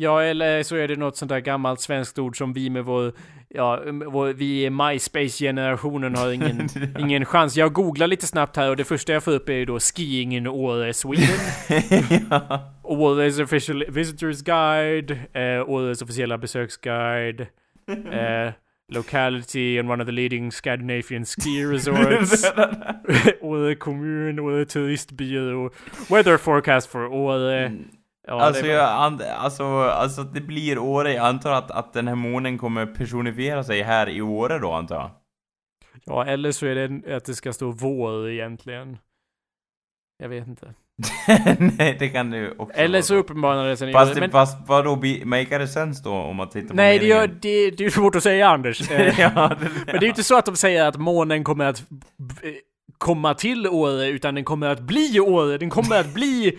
Ja, 0.00 0.22
eller 0.22 0.62
så 0.62 0.76
är 0.76 0.88
det 0.88 0.96
något 0.96 1.16
sånt 1.16 1.28
där 1.28 1.40
gammalt 1.40 1.80
svenskt 1.80 2.18
ord 2.18 2.38
som 2.38 2.52
vi 2.52 2.70
med 2.70 2.84
vår, 2.84 3.12
ja, 3.48 3.82
vår, 4.06 4.32
vi 4.32 4.64
i 4.64 4.70
MySpace-generationen 4.70 6.16
har 6.16 6.32
ingen, 6.32 6.68
ingen 6.98 7.24
chans. 7.24 7.56
Jag 7.56 7.72
googlar 7.72 8.06
lite 8.06 8.26
snabbt 8.26 8.56
här 8.56 8.70
och 8.70 8.76
det 8.76 8.84
första 8.84 9.12
jag 9.12 9.24
får 9.24 9.32
upp 9.32 9.48
är 9.48 9.52
ju 9.52 9.64
då 9.64 9.78
Skiing 9.80 10.36
in 10.36 10.46
Åre, 10.46 10.94
Sweden. 10.94 11.38
ja. 12.30 12.74
Åres 12.82 13.38
official 13.40 13.84
visitors 13.88 14.42
guide, 14.42 15.10
eh, 15.10 15.68
Åres 15.68 16.02
officiella 16.02 16.38
besöksguide, 16.38 17.40
eh, 18.12 18.52
locality 18.92 19.78
and 19.78 19.90
one 19.90 20.02
of 20.02 20.06
the 20.06 20.12
leading 20.12 20.52
Scandinavian 20.52 21.24
ski 21.24 21.64
resorts, 21.64 22.44
Åre 23.40 23.74
kommun, 23.74 24.38
Åre 24.38 24.64
turistbyrå, 24.64 25.70
weather 26.10 26.36
forecast 26.36 26.90
för 26.90 27.06
Åre. 27.06 27.72
Ja, 28.28 28.40
alltså, 28.40 28.62
det 28.62 28.68
jag, 28.68 28.90
and, 28.90 29.22
alltså, 29.22 29.64
alltså 29.80 30.22
det 30.22 30.40
blir 30.40 30.78
Åre, 30.78 31.12
jag 31.12 31.26
antar 31.26 31.52
att, 31.52 31.70
att 31.70 31.92
den 31.92 32.08
här 32.08 32.14
månen 32.14 32.58
kommer 32.58 32.86
personifiera 32.86 33.64
sig 33.64 33.82
här 33.82 34.08
i 34.08 34.22
Åre 34.22 34.58
då 34.58 34.72
antar 34.72 34.96
jag? 34.96 35.10
Ja, 36.04 36.24
eller 36.24 36.52
så 36.52 36.66
är 36.66 36.74
det 36.74 37.16
att 37.16 37.24
det 37.24 37.34
ska 37.34 37.52
stå 37.52 37.70
vår 37.70 38.28
egentligen. 38.28 38.98
Jag 40.22 40.28
vet 40.28 40.46
inte. 40.48 40.74
Nej, 41.78 41.96
det 41.98 42.08
kan 42.08 42.30
du 42.30 42.54
också 42.58 42.78
Eller 42.78 43.02
så 43.02 43.14
vara. 43.14 43.20
uppenbarade 43.20 43.68
det 43.68 43.76
sig. 43.76 43.92
Fast, 43.92 44.16
men, 44.20 44.30
fast 44.30 44.68
vadå, 44.68 45.02
makar 45.24 45.58
det 45.58 45.68
sense 45.68 46.04
då 46.04 46.12
om 46.12 46.36
man 46.36 46.48
tittar 46.48 46.68
på 46.68 46.74
nej, 46.74 46.98
det, 46.98 47.06
gör, 47.06 47.26
det, 47.26 47.70
det 47.70 47.84
är 47.84 47.90
svårt 47.90 48.14
att 48.16 48.22
säga 48.22 48.48
Anders. 48.48 48.90
Eh, 48.90 49.20
ja, 49.20 49.56
det, 49.60 49.68
Men 49.86 49.86
det 49.86 49.96
är 49.96 50.02
ju 50.02 50.08
inte 50.08 50.24
så 50.24 50.38
att 50.38 50.46
de 50.46 50.56
säger 50.56 50.84
att 50.86 50.96
månen 50.96 51.44
kommer 51.44 51.64
att 51.64 51.82
b- 52.16 52.54
komma 52.98 53.34
till 53.34 53.66
Åre, 53.66 54.06
utan 54.08 54.34
den 54.34 54.44
kommer 54.44 54.68
att 54.68 54.80
bli 54.80 55.20
Åre. 55.20 55.58
Den 55.58 55.70
kommer 55.70 56.00
att 56.00 56.14
bli 56.14 56.58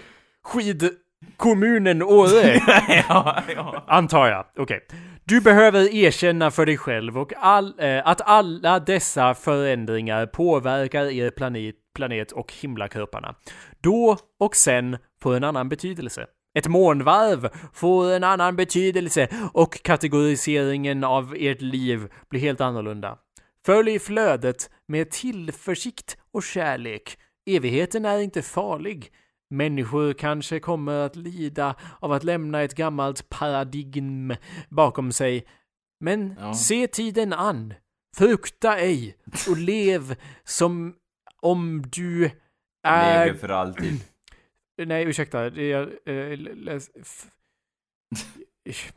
skidkommunen 1.39 2.03
Åre. 2.03 2.61
ja, 3.09 3.43
ja. 3.55 3.83
Antar 3.87 4.27
jag. 4.27 4.45
Okej. 4.57 4.87
Du 5.23 5.41
behöver 5.41 5.95
erkänna 5.95 6.51
för 6.51 6.65
dig 6.65 6.77
själv 6.77 7.17
och 7.17 7.33
all, 7.37 7.73
eh, 7.79 8.07
att 8.07 8.21
alla 8.21 8.79
dessa 8.79 9.33
förändringar 9.33 10.25
påverkar 10.25 11.05
er 11.05 11.29
planet, 11.29 11.75
planet 11.95 12.31
och 12.31 12.53
himlakropparna. 12.61 13.35
Då 13.81 14.17
och 14.39 14.55
sen 14.55 14.97
får 15.21 15.35
en 15.35 15.43
annan 15.43 15.69
betydelse. 15.69 16.25
Ett 16.57 16.67
månvarv 16.67 17.49
får 17.73 18.11
en 18.11 18.23
annan 18.23 18.55
betydelse 18.55 19.27
och 19.53 19.83
kategoriseringen 19.83 21.03
av 21.03 21.35
ert 21.37 21.61
liv 21.61 22.07
blir 22.29 22.41
helt 22.41 22.61
annorlunda. 22.61 23.17
Följ 23.65 23.99
flödet 23.99 24.69
med 24.87 25.11
tillförsikt 25.11 26.17
och 26.33 26.43
kärlek. 26.43 27.17
Evigheten 27.45 28.05
är 28.05 28.19
inte 28.19 28.41
farlig. 28.41 29.11
Människor 29.49 30.13
kanske 30.13 30.59
kommer 30.59 30.93
att 30.93 31.15
lida 31.15 31.75
av 31.99 32.11
att 32.11 32.23
lämna 32.23 32.61
ett 32.61 32.75
gammalt 32.75 33.29
paradigm 33.29 34.35
bakom 34.69 35.11
sig. 35.11 35.45
Men 35.99 36.35
Ja. 36.39 36.53
se 36.53 36.87
tiden 36.87 37.33
an. 37.33 37.73
Frukta 38.17 38.77
ej 38.77 39.17
och 39.49 39.57
lev 39.57 40.15
som 40.43 40.95
om 41.41 41.83
du 41.91 42.31
är... 42.83 43.25
Lever 43.25 43.39
för 43.39 43.49
alltid. 43.49 44.01
Nej, 44.85 45.03
ursäkta. 45.05 45.45
Eh, 45.45 45.87
läs, 46.37 46.89
f... 47.01 47.25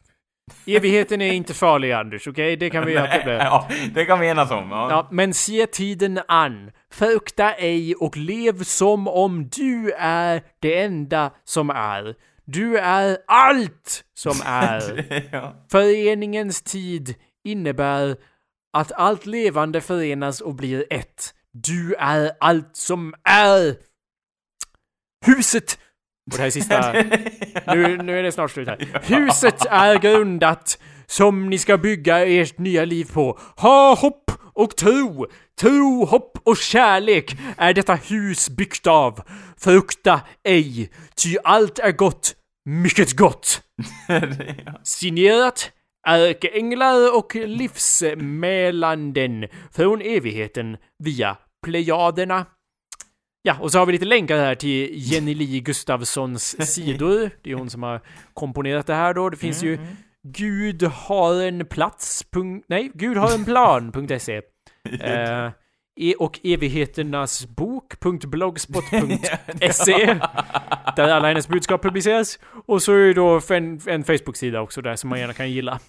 Evigheten 0.66 1.20
är 1.22 1.32
inte 1.32 1.54
farlig, 1.54 1.92
Anders, 1.92 2.28
okej? 2.28 2.56
Det 2.56 2.70
kan 2.70 2.86
vi 2.86 2.92
göra. 2.92 3.24
ja, 3.26 3.68
det 3.94 4.04
kan 4.04 4.20
vi 4.20 4.28
enas 4.28 4.50
om. 4.50 4.70
Ja. 4.70 4.90
Ja, 4.90 5.08
men 5.10 5.34
se 5.34 5.66
tiden 5.66 6.20
an. 6.28 6.70
Frukta 6.92 7.52
ej 7.54 7.94
och 7.94 8.16
lev 8.16 8.62
som 8.62 9.08
om 9.08 9.48
du 9.48 9.92
är 9.98 10.42
det 10.60 10.80
enda 10.82 11.30
som 11.44 11.70
är. 11.70 12.14
Du 12.44 12.78
är 12.78 13.18
allt 13.26 14.04
som 14.14 14.40
är. 14.44 15.06
ja. 15.32 15.66
Föreningens 15.70 16.62
tid 16.62 17.14
innebär 17.44 18.16
att 18.72 18.92
allt 18.92 19.26
levande 19.26 19.80
förenas 19.80 20.40
och 20.40 20.54
blir 20.54 20.84
ett. 20.90 21.34
Du 21.52 21.94
är 21.94 22.30
allt 22.40 22.76
som 22.76 23.14
är. 23.24 23.76
Huset! 25.26 25.78
Och 26.30 26.36
det 26.36 26.38
här 26.38 26.46
är 26.46 26.50
sista... 26.50 26.92
Nu, 27.74 27.96
nu 27.96 28.18
är 28.18 28.22
det 28.22 28.32
snart 28.32 28.50
slut 28.50 28.68
här. 28.68 29.00
Huset 29.02 29.66
är 29.70 29.98
grundat 29.98 30.78
som 31.06 31.50
ni 31.50 31.58
ska 31.58 31.78
bygga 31.78 32.26
ert 32.26 32.58
nya 32.58 32.84
liv 32.84 33.08
på. 33.12 33.38
Ha 33.56 33.94
hopp 33.94 34.30
och 34.54 34.76
tro! 34.76 35.26
Tro, 35.60 36.04
hopp 36.04 36.38
och 36.44 36.56
kärlek 36.56 37.36
är 37.56 37.74
detta 37.74 37.94
hus 37.94 38.50
byggt 38.50 38.86
av. 38.86 39.20
Frukta 39.56 40.20
ej, 40.44 40.90
ty 41.16 41.36
allt 41.44 41.78
är 41.78 41.92
gott, 41.92 42.34
mycket 42.64 43.16
gott. 43.16 43.62
Signerat 44.82 45.72
Ärkeänglar 46.06 47.16
och 47.16 47.34
livsmälanden 47.34 49.48
från 49.72 50.00
evigheten 50.00 50.76
via 50.98 51.36
Plejaderna. 51.66 52.46
Ja, 53.42 53.56
och 53.60 53.72
så 53.72 53.78
har 53.78 53.86
vi 53.86 53.92
lite 53.92 54.04
länkar 54.04 54.38
här 54.38 54.54
till 54.54 54.90
Jenny 54.92 55.34
Li 55.34 55.60
Gustafssons 55.60 56.66
sidor. 56.74 57.30
Det 57.42 57.50
är 57.50 57.54
hon 57.54 57.70
som 57.70 57.82
har 57.82 58.00
komponerat 58.34 58.86
det 58.86 58.94
här 58.94 59.14
då. 59.14 59.30
Det 59.30 59.36
finns 59.36 59.62
ju 59.62 59.78
Gud 60.22 60.82
har 60.82 61.42
en 61.42 61.66
plats. 61.66 62.24
Nej, 62.68 62.90
Gud 62.94 63.16
har 63.16 63.34
en 63.34 63.44
plan.se. 63.44 64.40
Eh, 65.00 65.50
e- 66.00 66.14
och 66.18 66.40
evigheternas 66.44 67.46
bok.blogspot.se 67.46 70.06
där 70.96 71.08
alla 71.08 71.28
hennes 71.28 71.48
budskap 71.48 71.82
publiceras. 71.82 72.38
Och 72.66 72.82
så 72.82 72.92
är 72.92 72.98
det 72.98 73.14
då 73.14 73.40
en, 73.50 73.80
en 73.86 74.04
Facebook-sida 74.04 74.60
också 74.60 74.82
där 74.82 74.96
som 74.96 75.10
man 75.10 75.18
gärna 75.18 75.32
kan 75.32 75.50
gilla. 75.50 75.80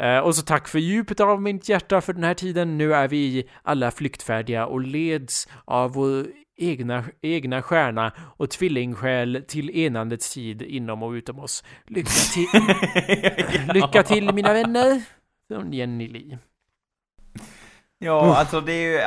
Eh, 0.00 0.18
och 0.18 0.36
så 0.36 0.42
tack 0.42 0.68
för 0.68 0.78
djupet 0.78 1.20
av 1.20 1.42
mitt 1.42 1.68
hjärta 1.68 2.00
för 2.00 2.12
den 2.12 2.24
här 2.24 2.34
tiden. 2.34 2.78
Nu 2.78 2.94
är 2.94 3.08
vi 3.08 3.48
alla 3.62 3.90
flyktfärdiga 3.90 4.66
och 4.66 4.80
leds 4.80 5.48
av 5.64 5.92
vår 5.92 6.26
egna, 6.56 7.04
egna 7.22 7.62
stjärna 7.62 8.12
och 8.36 8.50
tvillingsjäl 8.50 9.44
till 9.48 9.70
enandets 9.78 10.34
tid 10.34 10.62
inom 10.62 11.02
och 11.02 11.10
utom 11.10 11.38
oss. 11.38 11.64
Lycka 11.86 12.10
till, 12.34 12.46
lycka 13.74 14.02
till 14.02 14.32
mina 14.34 14.52
vänner. 14.52 15.02
Från 15.48 15.72
Jenny 15.72 16.08
Li. 16.08 16.38
Ja, 17.98 18.36
alltså 18.36 18.60
det 18.60 18.72
är 18.72 18.92
ju... 18.92 19.00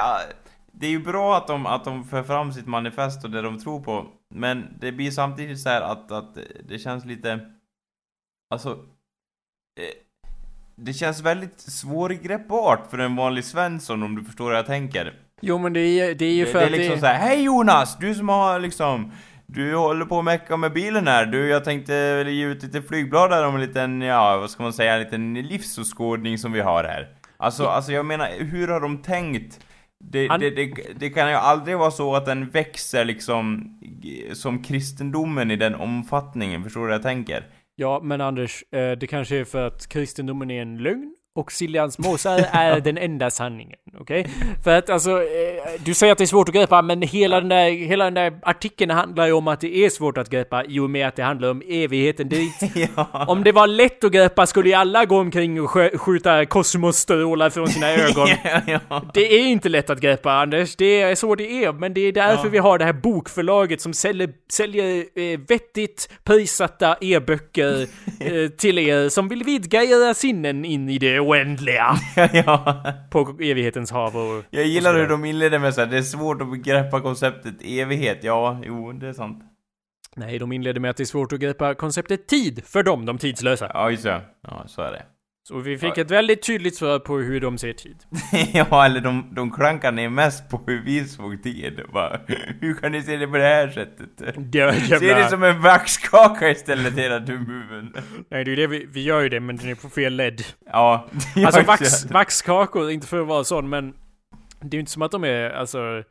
Det 0.72 0.86
är 0.86 0.92
ju 0.92 1.00
bra 1.04 1.38
att 1.38 1.48
de, 1.48 1.66
att 1.66 1.86
de 1.86 2.04
för 2.04 2.24
fram 2.24 2.54
sitt 2.54 2.68
manifest 2.68 3.24
och 3.24 3.32
det 3.32 3.42
de 3.42 3.60
tror 3.60 3.82
på. 3.82 4.08
Men 4.34 4.78
det 4.80 4.92
blir 4.92 5.12
samtidigt 5.12 5.60
så 5.60 5.70
här 5.70 5.82
att, 5.82 6.12
att 6.12 6.38
det 6.70 6.80
känns 6.80 7.06
lite... 7.06 7.40
Alltså... 8.50 8.70
eh, 9.80 9.96
Det 10.76 10.94
känns 10.94 11.22
väldigt 11.22 11.60
svårgreppbart 11.60 12.90
för 12.90 12.98
en 12.98 13.16
vanlig 13.16 13.46
Svensson 13.46 14.04
om 14.04 14.16
du 14.16 14.24
förstår 14.24 14.46
vad 14.46 14.58
jag 14.58 14.66
tänker. 14.66 15.14
Jo 15.42 15.58
men 15.58 15.74
det 15.74 15.80
är, 15.82 16.16
det 16.16 16.26
är 16.26 16.34
ju 16.34 16.46
Det, 16.46 16.52
för 16.52 16.60
det 16.60 16.66
är 16.66 16.68
att 16.68 16.72
liksom 16.72 16.96
det... 16.96 17.00
så 17.00 17.06
här, 17.06 17.28
hej 17.28 17.44
Jonas! 17.44 17.98
Du 18.00 18.16
som 18.16 18.30
har 18.30 18.60
liksom... 18.60 19.12
Du 19.46 19.76
håller 19.76 20.06
på 20.06 20.20
att 20.20 20.26
mecka 20.26 20.58
med 20.58 20.74
bilen 20.74 21.08
här. 21.08 21.26
Du, 21.26 21.48
jag 21.48 21.64
tänkte 21.64 21.94
ge 22.28 22.46
ut 22.46 22.64
lite 22.64 22.82
flygblad 22.82 23.30
där 23.32 23.48
om 23.48 23.56
en 23.56 23.62
liten, 23.62 24.02
ja 24.02 24.38
vad 24.38 24.50
ska 24.50 24.64
man 24.64 24.74
säga, 24.74 24.94
en 24.94 25.00
liten 25.00 25.34
livsåskådning 25.34 26.38
som 26.38 26.52
vi 26.52 26.60
har 26.60 26.84
här. 26.84 27.08
Alltså, 27.38 27.66
alltså 27.66 27.92
jag 27.92 28.06
menar, 28.06 28.30
hur 28.40 28.68
har 28.68 28.80
de 28.82 28.98
tänkt? 28.98 29.60
Det, 30.04 30.28
Han- 30.28 30.40
det, 30.40 30.50
det, 30.50 30.74
det 31.00 31.10
kan 31.10 31.30
ju 31.30 31.36
aldrig 31.36 31.78
vara 31.78 31.92
så 31.92 32.16
att 32.16 32.26
den 32.26 32.50
växer 32.50 33.06
liksom 33.06 33.74
som 34.34 34.64
kristendomen 34.64 35.52
i 35.52 35.56
den 35.56 35.76
omfattningen, 35.76 36.64
förstår 36.64 36.82
du 36.82 36.88
vad 36.88 36.96
jag 36.96 37.04
tänker? 37.04 37.44
Ja, 37.76 38.00
men 38.04 38.22
Anders, 38.22 38.64
eh, 38.72 38.92
det 38.92 39.08
kanske 39.08 39.36
är 39.38 39.46
för 39.46 39.68
att 39.68 39.88
kristendomen 39.88 40.52
är 40.52 40.62
en 40.62 40.78
lögn 40.78 41.16
och 41.40 41.52
Siljans 41.52 42.00
måsar 42.00 42.46
är 42.52 42.80
den 42.80 42.98
enda 42.98 43.30
sanningen, 43.30 43.78
okej? 44.00 44.28
För 44.64 44.78
att 44.78 44.90
alltså, 44.90 45.12
eh, 45.12 45.82
du 45.86 45.94
säger 45.94 46.12
att 46.12 46.18
det 46.18 46.24
är 46.24 46.26
svårt 46.26 46.50
att 46.50 46.56
greppa, 46.56 46.82
men 46.82 47.02
hela 47.02 47.40
den, 47.40 47.50
där, 47.50 47.70
hela 47.72 48.04
den 48.06 48.14
där 48.14 48.34
artikeln 48.44 48.92
handlar 48.92 49.26
ju 49.28 49.34
om 49.34 49.48
att 49.48 49.60
det 49.62 49.76
är 49.78 49.90
svårt 49.90 50.18
att 50.18 50.30
greppa 50.30 50.64
i 50.66 50.80
och 50.80 50.90
med 50.90 51.08
att 51.08 51.16
det 51.16 51.24
handlar 51.24 51.50
om 51.52 51.62
evigheten 51.68 52.30
dit. 52.30 52.54
ja. 52.96 53.26
Om 53.28 53.44
det 53.44 53.52
var 53.52 53.68
lätt 53.68 54.04
att 54.04 54.12
greppa 54.12 54.46
skulle 54.46 54.70
ju 54.70 54.76
alla 54.76 55.06
gå 55.06 55.18
omkring 55.20 55.62
och 55.62 55.70
skö- 55.70 55.98
skjuta 55.98 56.46
kosmosstrålar 56.46 57.50
från 57.50 57.68
sina 57.68 57.92
ögon. 57.94 58.28
ja. 58.68 59.04
Det 59.14 59.34
är 59.40 59.48
inte 59.48 59.70
lätt 59.70 59.90
att 59.90 60.00
greppa 60.02 60.32
Anders, 60.32 60.76
det 60.76 61.02
är 61.02 61.16
så 61.16 61.36
det 61.36 61.64
är, 61.64 61.74
men 61.74 61.94
det 61.94 62.02
är 62.02 62.12
därför 62.12 62.44
Ja. 62.46 62.50
vi 62.52 62.58
har 62.58 62.78
det 62.78 62.86
här 62.86 62.94
bokförlaget 62.94 63.82
som 63.82 63.94
säljer, 63.94 64.30
säljer 64.52 65.06
eh, 65.16 65.40
vettigt 65.48 66.10
prissatta 66.24 66.98
e-böcker 67.02 67.82
eh, 68.20 68.50
till 68.50 68.78
er 68.80 69.10
som 69.10 69.28
vill 69.30 69.44
vidga 69.44 69.84
era 69.84 70.14
sinnen 70.14 70.66
in 70.66 70.90
i 70.90 70.98
det 70.98 71.20
oändliga 71.30 71.96
ja. 72.34 72.84
på 73.12 73.38
evighetens 73.40 73.92
hav 73.92 74.18
och... 74.18 74.44
Jag 74.50 74.66
gillar 74.66 74.94
och 74.94 75.00
hur 75.00 75.08
de 75.08 75.26
inleder 75.26 75.60
med 75.60 75.74
så 75.74 75.82
här, 75.82 75.88
det 75.88 75.98
är 75.98 76.02
svårt 76.02 76.42
att 76.42 76.58
greppa 76.58 77.02
konceptet 77.02 77.56
evighet. 77.62 78.20
Ja, 78.22 78.62
jo, 78.64 78.92
det 78.92 79.08
är 79.08 79.14
sant. 79.14 79.44
Nej, 80.16 80.40
de 80.40 80.52
inledde 80.52 80.80
med 80.80 80.92
att 80.92 80.98
det 80.98 81.04
är 81.04 81.06
svårt 81.06 81.34
att 81.34 81.40
greppa 81.40 81.76
konceptet 81.76 82.28
tid 82.28 82.64
för 82.66 82.84
dem, 82.84 83.06
de 83.06 83.18
tidslösa. 83.18 83.72
Ja, 83.74 83.92
just 83.92 84.04
det. 84.04 84.22
Ja, 84.42 84.64
så 84.68 84.82
är 84.82 84.92
det. 84.92 85.06
Så 85.50 85.60
vi 85.60 85.78
fick 85.78 85.98
ett 85.98 86.12
väldigt 86.12 86.42
tydligt 86.42 86.76
svar 86.76 87.00
på 87.00 87.18
hur 87.18 87.42
de 87.42 87.58
ser 87.58 87.74
tid. 87.74 88.04
ja, 88.54 88.86
eller 88.86 89.02
de, 89.02 89.30
de 89.32 89.52
klankar 89.52 89.92
ner 89.92 90.10
mest 90.10 90.50
på 90.50 90.62
hur 90.68 90.82
vi 90.84 91.08
såg 91.08 91.44
tid. 91.44 91.82
Bara, 91.94 92.20
hur 92.62 92.74
kan 92.74 92.92
ni 92.92 93.02
se 93.02 93.18
det 93.18 93.28
på 93.28 93.38
det 93.38 93.44
här 93.44 93.70
sättet? 93.70 94.10
Det 94.38 94.74
Se 94.74 95.00
det 95.00 95.06
jävla... 95.06 95.30
som 95.30 95.44
en 95.44 95.62
vaxkaka 95.62 96.50
istället, 96.50 96.98
hela 96.98 97.20
dumhuvuden. 97.20 97.94
Nej, 98.30 98.44
det 98.44 98.52
är 98.52 98.56
det 98.56 98.68
vi, 98.68 98.86
vi 98.86 99.04
gör 99.04 99.22
ju 99.22 99.30
det, 99.30 99.40
men 99.40 99.58
den 99.58 99.70
är 99.70 99.76
på 99.76 99.90
fel 99.90 100.14
led. 100.14 100.42
Ja. 100.66 101.08
Alltså 101.46 101.62
vax, 101.62 102.06
vaxkakor, 102.06 102.92
inte 102.92 103.08
för 103.08 103.22
att 103.22 103.28
vara 103.28 103.44
sån, 103.44 103.70
men 103.70 103.94
det 104.62 104.68
är 104.68 104.78
ju 104.78 104.80
inte 104.80 104.92
som 104.92 105.02
att 105.02 105.12
de 105.12 105.24
är, 105.24 105.50
alltså, 105.50 106.04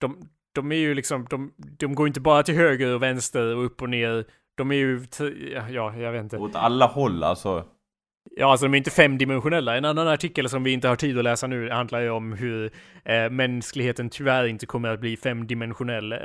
de, 0.00 0.28
de 0.54 0.72
är 0.72 0.76
ju 0.76 0.94
liksom, 0.94 1.26
de, 1.30 1.52
de 1.78 1.94
går 1.94 2.06
inte 2.06 2.20
bara 2.20 2.42
till 2.42 2.54
höger 2.54 2.94
och 2.94 3.02
vänster 3.02 3.56
och 3.56 3.64
upp 3.64 3.82
och 3.82 3.90
ner. 3.90 4.24
De 4.56 4.70
är 4.70 4.76
ju, 4.76 5.06
ja, 5.54 5.68
ja, 5.70 5.96
jag 5.96 6.12
vet 6.12 6.22
inte. 6.22 6.36
Åt 6.36 6.56
alla 6.56 6.86
håll 6.86 7.24
alltså. 7.24 7.64
Ja, 8.30 8.50
alltså 8.50 8.66
de 8.66 8.74
är 8.74 8.78
inte 8.78 8.90
femdimensionella. 8.90 9.76
En 9.76 9.84
annan 9.84 10.08
artikel 10.08 10.48
som 10.48 10.62
vi 10.64 10.72
inte 10.72 10.88
har 10.88 10.96
tid 10.96 11.18
att 11.18 11.24
läsa 11.24 11.46
nu 11.46 11.70
handlar 11.70 12.00
ju 12.00 12.10
om 12.10 12.32
hur 12.32 12.70
eh, 13.04 13.30
mänskligheten 13.30 14.10
tyvärr 14.10 14.44
inte 14.46 14.66
kommer 14.66 14.88
att 14.88 15.00
bli 15.00 15.16
femdimensionell. 15.16 16.12
Eh, 16.12 16.18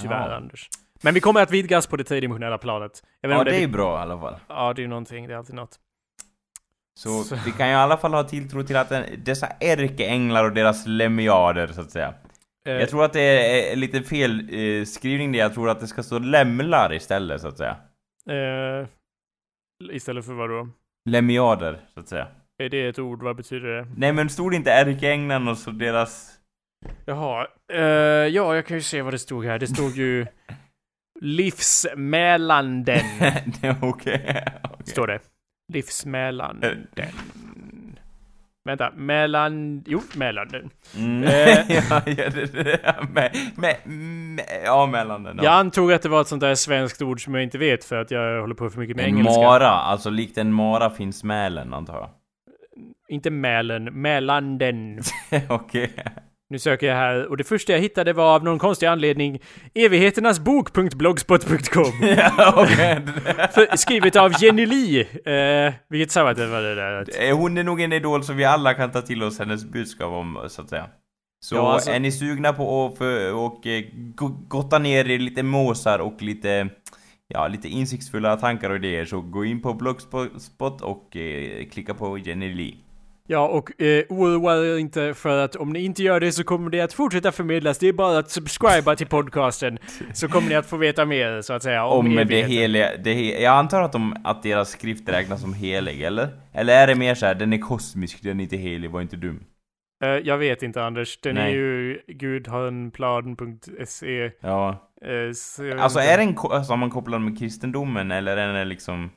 tyvärr, 0.00 0.28
Ja. 0.30 0.36
Anders. 0.36 0.68
Men 1.02 1.14
vi 1.14 1.20
kommer 1.20 1.42
att 1.42 1.50
vidgas 1.50 1.86
på 1.86 1.96
det 1.96 2.04
tredimensionella 2.04 2.58
planet. 2.58 3.02
Ja, 3.20 3.44
det 3.44 3.62
är 3.62 3.68
bra 3.68 3.98
i 3.98 4.02
alla 4.02 4.20
fall. 4.20 4.36
Ja, 4.48 4.72
det 4.72 4.80
är 4.80 4.82
ju 4.82 4.88
någonting. 4.88 5.26
Det 5.28 5.34
är 5.34 5.38
alltid 5.38 5.54
något. 5.54 5.78
Så, 6.98 7.22
Så- 7.22 7.36
vi 7.46 7.52
kan 7.52 7.66
ju 7.66 7.72
i 7.72 7.76
alla 7.76 7.96
fall 7.96 8.14
ha 8.14 8.24
tilltro 8.24 8.62
till 8.62 8.76
att 8.76 8.88
den, 8.88 9.04
dessa 9.24 9.46
ärkeänglar 9.46 10.44
och 10.44 10.52
deras 10.52 10.86
lemmiader, 10.86 11.66
så 11.66 11.80
att 11.80 11.90
säga. 11.90 12.14
Eh, 12.66 12.72
Jag 12.72 12.88
tror 12.88 13.04
att 13.04 13.12
det 13.12 13.20
är 13.72 13.76
lite 13.76 14.02
fel 14.02 14.40
eh, 14.54 14.84
skrivning 14.84 15.32
det, 15.32 15.38
jag 15.38 15.54
tror 15.54 15.70
att 15.70 15.80
det 15.80 15.86
ska 15.86 16.02
stå 16.02 16.18
lämlar 16.18 16.92
istället 16.92 17.40
så 17.40 17.48
att 17.48 17.58
säga. 17.58 17.76
eh, 18.30 18.86
istället 19.92 20.24
för 20.26 20.32
vad 20.32 20.50
då? 20.50 20.68
Lemiader, 21.08 21.80
så 21.94 22.00
att 22.00 22.08
säga. 22.08 22.28
Är 22.62 22.68
det 22.68 22.88
ett 22.88 22.98
ord? 22.98 23.22
Vad 23.22 23.36
betyder 23.36 23.68
det? 23.68 23.86
Nej 23.96 24.12
men 24.12 24.28
stod 24.28 24.52
det 24.52 24.56
inte 24.56 24.70
Erkeänglarn 24.70 25.48
och 25.48 25.58
så 25.58 25.70
deras... 25.70 26.32
Jaha. 27.04 27.46
Eh, 27.72 27.80
ja, 28.26 28.54
jag 28.54 28.66
kan 28.66 28.76
ju 28.76 28.82
se 28.82 29.02
vad 29.02 29.14
det 29.14 29.18
stod 29.18 29.44
här. 29.44 29.58
Det 29.58 29.66
stod 29.66 29.96
ju 29.96 30.26
Livsmälanden. 31.20 33.00
okej. 33.80 34.44
Okej. 34.62 34.84
Står 34.84 35.06
det. 35.06 35.20
Livsmälanden. 35.72 36.86
Vänta, 38.64 38.90
mellan... 38.90 39.84
Jo, 39.86 40.00
Mälanden. 40.14 40.70
Mm. 40.96 41.24
Eh. 41.24 41.30
ja, 41.90 42.02
ja, 42.06 42.30
det, 42.30 42.52
det, 42.52 42.96
med, 43.14 43.36
med, 43.56 43.76
med, 43.86 44.62
ja, 44.64 44.86
mellan 44.86 45.22
den. 45.22 45.36
Jag 45.42 45.52
antog 45.52 45.92
att 45.92 46.02
det 46.02 46.08
var 46.08 46.20
ett 46.20 46.28
sånt 46.28 46.40
där 46.40 46.54
svenskt 46.54 47.02
ord 47.02 47.24
som 47.24 47.34
jag 47.34 47.42
inte 47.42 47.58
vet 47.58 47.84
för 47.84 47.96
att 47.96 48.10
jag 48.10 48.40
håller 48.40 48.54
på 48.54 48.70
för 48.70 48.80
mycket 48.80 48.96
med 48.96 49.06
engelska. 49.06 49.42
Mara, 49.42 49.70
alltså 49.70 50.10
likt 50.10 50.38
en 50.38 50.52
mara 50.52 50.90
finns 50.90 51.24
mälen 51.24 51.74
antar 51.74 51.94
jag. 51.94 52.10
Inte 53.08 53.30
Mälen, 53.30 53.84
Mälanden. 53.84 55.00
Okej. 55.48 56.04
Nu 56.50 56.58
söker 56.58 56.86
jag 56.86 56.94
här 56.94 57.26
och 57.26 57.36
det 57.36 57.44
första 57.44 57.72
jag 57.72 57.80
hittade 57.80 58.12
var 58.12 58.34
av 58.34 58.44
någon 58.44 58.58
konstig 58.58 58.86
anledning 58.86 59.40
ja. 62.02 62.66
För- 63.54 63.76
Skrivet 63.76 64.16
av 64.16 64.32
Jenny 64.42 64.66
Lee. 64.66 65.00
Eh, 65.66 65.74
vilket 65.88 66.10
samarbete 66.10 66.46
var 66.46 66.62
det 66.62 66.74
där? 66.74 67.28
Eh, 67.28 67.36
Hon 67.36 67.58
är 67.58 67.64
nog 67.64 67.80
en 67.80 67.92
idol 67.92 68.24
som 68.24 68.36
vi 68.36 68.44
alla 68.44 68.74
kan 68.74 68.90
ta 68.90 69.02
till 69.02 69.22
oss 69.22 69.38
hennes 69.38 69.64
budskap 69.64 70.12
om, 70.12 70.38
så 70.48 70.62
att 70.62 70.68
säga. 70.68 70.86
Så 71.44 71.56
Ja, 71.56 71.72
alltså- 71.72 71.90
är 71.90 72.00
ni 72.00 72.12
sugna 72.12 72.52
på 72.52 72.86
att 72.86 72.98
för, 72.98 73.34
och, 73.34 73.66
eh, 73.66 73.84
go- 74.14 74.44
gotta 74.48 74.78
ner 74.78 75.10
er 75.10 75.18
lite 75.18 75.42
måsar 75.42 75.98
och 75.98 76.22
lite, 76.22 76.68
ja, 77.28 77.48
lite 77.48 77.68
insiktsfulla 77.68 78.36
tankar 78.36 78.70
och 78.70 78.76
idéer 78.76 79.04
så 79.04 79.20
gå 79.20 79.44
in 79.44 79.62
på 79.62 79.74
Blogspot 79.74 80.80
och 80.82 81.16
eh, 81.16 81.66
klicka 81.68 81.94
på 81.94 82.18
Jenny 82.18 82.54
Lee. 82.54 82.74
Ja, 83.32 83.48
och 83.48 83.82
eh, 83.82 84.04
oroa 84.08 84.56
er 84.56 84.78
inte 84.78 85.14
för 85.14 85.44
att 85.44 85.56
om 85.56 85.72
ni 85.72 85.84
inte 85.84 86.02
gör 86.02 86.20
det 86.20 86.32
så 86.32 86.44
kommer 86.44 86.70
det 86.70 86.80
att 86.80 86.92
fortsätta 86.92 87.32
förmedlas. 87.32 87.78
Det 87.78 87.88
är 87.88 87.92
bara 87.92 88.18
att 88.18 88.30
subscriba 88.30 88.96
till 88.96 89.06
podcasten 89.06 89.78
så 90.14 90.28
kommer 90.28 90.48
ni 90.48 90.54
att 90.54 90.66
få 90.66 90.76
veta 90.76 91.04
mer 91.04 91.42
så 91.42 91.52
att 91.52 91.62
säga 91.62 91.84
om, 91.84 92.06
Om 92.06 92.16
det 92.16 92.42
heliga, 92.42 92.96
det 92.96 93.14
he, 93.14 93.42
jag 93.42 93.54
antar 93.56 93.82
att, 93.82 93.92
de, 93.92 94.16
att 94.24 94.42
deras 94.42 94.70
skrift 94.70 95.08
räknas 95.08 95.40
som 95.40 95.54
helig, 95.54 96.02
eller? 96.02 96.28
Eller 96.52 96.82
är 96.82 96.86
det 96.86 96.94
mer 96.94 97.14
så 97.14 97.26
här, 97.26 97.34
den 97.34 97.52
är 97.52 97.58
kosmisk, 97.58 98.22
den 98.22 98.40
är 98.40 98.44
inte 98.44 98.56
helig, 98.56 98.90
var 98.90 99.00
inte 99.00 99.16
dum? 99.16 99.44
Eh, 100.04 100.08
jag 100.10 100.38
vet 100.38 100.62
inte 100.62 100.84
Anders, 100.84 101.20
den 101.20 101.36
är 101.36 101.42
Nej. 101.44 101.54
ju 101.54 102.00
gudharnplan.se. 102.06 104.30
Ja. 104.40 104.90
Jag 105.00 105.26
vet 105.64 105.78
Alltså 105.80 106.00
inte. 106.00 106.12
är 106.12 106.18
den 106.18 106.34
ko- 106.34 106.64
sammankopplad 106.64 107.20
med 107.20 107.38
kristendomen, 107.38 108.10
eller 108.10 108.36
är 108.36 108.52
den 108.52 108.68
liksom 108.68 109.10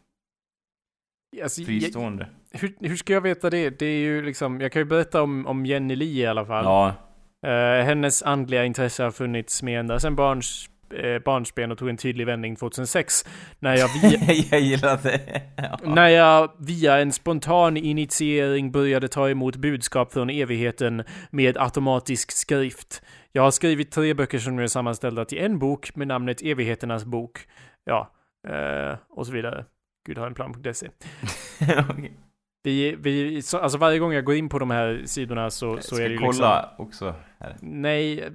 Alltså, 1.44 1.62
jag, 1.62 1.68
fristående? 1.68 2.28
Hur, 2.54 2.76
hur 2.80 2.96
ska 2.96 3.14
jag 3.14 3.22
veta 3.22 3.50
det? 3.50 3.70
Det 3.80 3.86
är 3.86 4.00
ju 4.00 4.22
liksom, 4.22 4.62
jag 4.62 4.72
kan 4.72 4.80
ju 4.80 4.86
berätta 4.86 5.22
om, 5.22 5.48
om 5.48 5.66
Jenny 5.66 5.96
Lee 5.96 6.24
i 6.24 6.26
alla 6.26 6.46
fall. 6.46 6.66
Ja. 6.66 6.94
Eh, 7.50 7.86
hennes 7.86 8.24
andliga 8.24 8.66
intresse 8.66 9.04
har 9.04 9.12
funnits 9.12 9.64
med 9.64 9.80
ända 9.80 10.00
sedan 10.00 10.16
barns, 10.16 10.70
eh, 10.94 11.20
barnsben 11.20 11.72
och 11.72 11.78
tog 11.78 11.90
en 11.90 11.98
tydlig 11.98 12.26
vändning 12.26 12.56
2006. 12.56 13.26
När 13.60 13.78
jag, 13.78 13.90
via, 14.02 14.34
jag 14.52 14.60
gillar 14.60 15.00
det. 15.04 15.42
Ja. 15.58 15.80
när 15.84 16.08
jag 16.08 16.52
via 16.60 16.98
en 16.98 17.12
spontan 17.12 17.78
initiering 17.78 18.72
började 18.72 19.08
ta 19.08 19.30
emot 19.30 19.56
budskap 19.56 20.14
från 20.14 20.30
evigheten 20.30 21.04
med 21.30 21.58
automatisk 21.58 22.32
skrift. 22.32 23.02
Jag 23.32 23.44
har 23.44 23.52
skrivit 23.52 23.92
tre 23.92 24.14
böcker 24.14 24.40
som 24.40 24.56
nu 24.56 24.64
är 24.64 24.68
sammanställda 24.68 25.26
till 25.26 25.38
en 25.38 25.60
bok 25.60 25.96
med 25.96 26.08
namnet 26.08 26.42
Evigheternas 26.42 27.06
bok. 27.06 27.40
Ja, 27.86 28.12
eh, 28.48 28.98
och 29.10 29.26
så 29.26 29.34
vidare. 29.34 29.66
Gud 30.06 30.18
har 30.18 30.28
en 30.28 30.34
plan.se. 30.34 30.90
Okej. 31.90 32.14
Vi, 32.64 32.96
vi, 33.00 33.42
så, 33.42 33.58
alltså 33.58 33.78
varje 33.78 34.00
gång 34.00 34.14
jag 34.14 34.26
går 34.26 34.36
in 34.36 34.50
på 34.50 34.60
de 34.60 34.72
här 34.72 35.02
sidorna 35.06 35.50
så, 35.50 35.78
så 35.82 35.96
är 35.96 36.10
det 36.10 36.16
ju 36.16 36.18
kolla 36.18 36.76
också 36.78 37.16
här. 37.40 37.50
liksom... 37.50 37.82
Nej, 37.82 38.30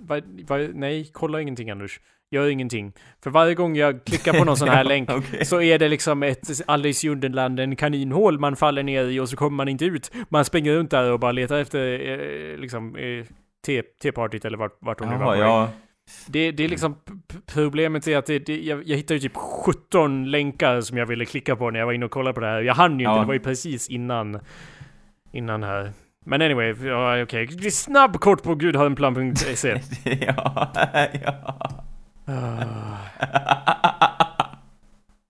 va, 0.00 0.20
va, 0.48 0.56
nej, 0.74 1.10
kolla 1.12 1.40
ingenting 1.40 1.70
Anders. 1.70 2.00
Gör 2.30 2.48
ingenting. 2.48 2.92
För 3.22 3.30
varje 3.30 3.54
gång 3.54 3.76
jag 3.76 4.04
klickar 4.04 4.32
på 4.32 4.44
någon 4.44 4.56
sån 4.56 4.68
här 4.68 4.84
länk 4.94 5.10
Okej. 5.10 5.44
så 5.44 5.60
är 5.60 5.78
det 5.78 5.88
liksom 5.88 6.22
ett 6.22 6.48
Alice 6.66 7.06
i 7.06 7.10
Underland, 7.10 7.60
en 7.60 7.76
kaninhål 7.76 8.38
man 8.38 8.56
faller 8.56 8.82
ner 8.82 9.04
i 9.04 9.20
och 9.20 9.28
så 9.28 9.36
kommer 9.36 9.56
man 9.56 9.68
inte 9.68 9.84
ut. 9.84 10.10
Man 10.28 10.44
springer 10.44 10.74
runt 10.74 10.90
där 10.90 11.12
och 11.12 11.20
bara 11.20 11.32
letar 11.32 11.58
efter 11.58 12.10
eh, 12.10 12.58
liksom 12.58 12.96
eh, 12.96 13.24
te- 13.66 13.82
tepartyt 13.82 14.44
eller 14.44 14.58
vart, 14.58 14.76
vart 14.80 15.00
hon 15.00 15.08
nu 15.08 15.16
var 15.16 15.34
på 15.36 15.40
ja. 15.40 15.70
Det, 16.26 16.50
det 16.52 16.64
är 16.64 16.68
liksom, 16.68 16.96
problemet 17.54 18.06
är 18.08 18.16
att 18.18 18.26
det, 18.26 18.38
det, 18.38 18.60
jag, 18.60 18.82
jag 18.88 18.96
hittade 18.96 19.20
typ 19.20 19.36
17 19.36 20.30
länkar 20.30 20.80
som 20.80 20.96
jag 20.98 21.06
ville 21.06 21.24
klicka 21.24 21.56
på 21.56 21.70
när 21.70 21.78
jag 21.78 21.86
var 21.86 21.92
inne 21.92 22.04
och 22.04 22.10
kollade 22.10 22.34
på 22.34 22.40
det 22.40 22.46
här. 22.46 22.60
Jag 22.62 22.74
hann 22.74 22.98
ju 23.00 23.04
Ja. 23.04 23.10
inte, 23.10 23.20
det 23.22 23.26
var 23.26 23.34
ju 23.34 23.40
precis 23.40 23.88
innan, 23.88 24.40
innan 25.32 25.62
här. 25.62 25.92
Men 26.26 26.42
anyway, 26.42 26.74
ja, 26.88 27.22
okej. 27.22 27.44
Okay. 27.44 27.70
Snabb 27.70 28.20
kort 28.20 28.42
på 28.42 28.54
gudharmplan.se. 28.54 29.80
ja, 30.26 30.72
ja. 31.22 31.58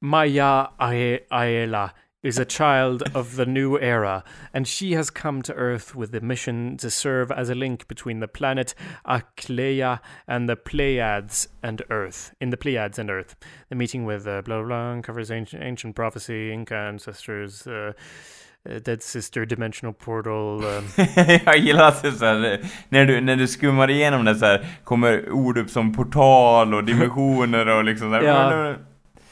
Maya 0.01 0.71
Ae- 0.79 1.19
Aela 1.31 1.91
is 2.23 2.39
a 2.39 2.45
child 2.45 3.03
of 3.15 3.37
the 3.37 3.47
new 3.47 3.79
era, 3.79 4.25
and 4.53 4.67
she 4.67 4.93
has 4.93 5.09
come 5.09 5.41
to 5.43 5.55
Earth 5.55 5.95
with 5.95 6.11
the 6.11 6.21
mission 6.21 6.77
to 6.79 6.91
serve 6.91 7.31
as 7.31 7.49
a 7.49 7.55
link 7.55 7.87
between 7.87 8.19
the 8.21 8.27
planet 8.27 8.75
Akleia 9.07 10.01
and 10.27 10.49
the 10.49 10.57
Pleiades 10.57 11.49
and 11.63 11.83
Earth. 11.91 12.35
In 12.41 12.51
the 12.51 12.57
Pleiades 12.57 12.99
and 12.99 13.11
Earth. 13.11 13.37
The 13.69 13.77
meeting 13.77 14.05
with 14.05 14.27
uh, 14.27 14.43
blah 14.43 14.63
blah 14.63 14.67
blah 14.95 15.03
covers 15.03 15.31
ancient, 15.31 15.63
ancient 15.63 15.95
prophecy, 15.95 16.53
Inca 16.53 16.75
ancestors, 16.75 17.67
uh, 17.69 17.93
uh, 18.69 18.79
Dead 18.81 19.01
Sister, 19.01 19.47
Dimensional 19.47 19.93
Portal. 19.93 20.65
Um, 20.65 20.85
jag 21.45 21.57
gillar 21.59 21.89
att 21.89 22.03
det 22.03 22.13
så 22.13 22.25
här, 22.25 22.61
när 22.89 23.05
du, 23.05 23.21
när 23.21 23.37
du 23.37 23.47
skummar 23.47 23.91
igenom 23.91 24.25
det 24.25 24.35
så 24.35 24.47
här, 24.47 24.67
kommer 24.85 25.31
ord 25.31 25.59
upp 25.59 25.71
som 25.71 25.93
portal 25.93 26.75
och 26.75 26.85
dimensioner 26.85 27.77
och 27.77 27.85
liksom 27.85 28.11
så 28.11 28.15
här, 28.15 28.23
Ja. 28.23 28.75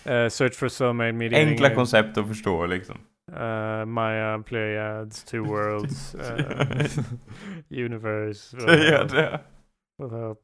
Uh, 0.08 0.28
search 0.28 0.54
for 0.54 0.68
soulmate 0.68 1.12
meeting. 1.12 1.38
Enkla 1.38 1.74
koncept 1.74 2.18
att 2.18 2.28
förstå 2.28 2.66
liksom. 2.66 2.96
Uh, 3.32 3.84
Maya, 3.84 4.38
Pleiades, 4.38 5.24
Two 5.24 5.38
Worlds, 5.38 6.14
uh, 6.14 6.24
Universe. 7.84 8.56
ja, 8.66 9.04
det. 9.04 9.40
Uh, 10.02 10.34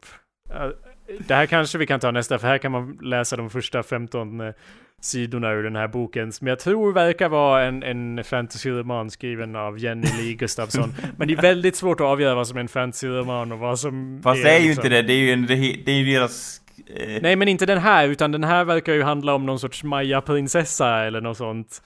det 1.29 1.35
här 1.35 1.47
kanske 1.47 1.79
vi 1.79 1.87
kan 1.87 2.01
ta 2.01 2.11
nästa, 2.11 2.39
för 2.39 2.49
här 2.49 2.59
kan 2.59 2.73
man 2.73 2.99
läsa 3.03 3.37
de 3.37 3.51
första 3.51 3.83
15 3.83 4.41
eh, 4.41 4.55
sidorna 5.01 5.51
ur 5.53 5.63
den 5.63 5.77
här 5.77 5.89
boken, 5.89 6.33
som 6.33 6.47
jag 6.47 6.59
tror 6.59 6.93
verkar 6.93 7.29
vara 7.29 7.65
en, 7.65 7.83
en 7.83 8.25
fantasyroman 8.25 9.11
skriven 9.11 9.57
av 9.57 9.79
Jenny 9.79 10.07
Lee 10.19 10.35
Gustafsson. 10.35 10.95
Men 11.17 11.29
det 11.29 11.35
är 11.35 11.43
väldigt 11.43 11.77
svårt 11.77 12.01
att 12.01 12.07
avgöra 12.07 12.35
vad 12.35 12.49
som 12.49 12.57
är 12.57 12.61
en 12.61 12.69
fantasyroman 12.69 13.53
och 13.53 13.59
vad 13.59 13.79
som 13.79 14.21
Fast 14.23 14.43
det 14.43 14.51
är 14.51 14.61
ju 14.61 14.69
liksom- 14.69 14.85
inte 14.85 14.97
det, 14.97 15.03
det 15.03 15.13
är 15.13 15.19
ju, 15.19 15.33
en, 15.33 15.45
är 15.45 15.47
det 15.85 15.93
är 15.93 15.97
ju 15.97 16.15
deras... 16.15 16.62
Eh, 16.87 17.19
Nej, 17.23 17.37
men 17.37 17.49
inte 17.49 17.67
den 17.67 17.79
här, 17.79 18.09
utan 18.09 18.33
den 18.33 18.45
här 18.45 18.65
verkar 18.65 18.93
ju 18.93 19.03
handla 19.03 19.35
om 19.35 19.47
någon 19.47 19.59
sorts 19.59 19.85
Maya-prinsessa 19.85 21.05
eller 21.05 21.21
något 21.21 21.37
sånt. 21.37 21.83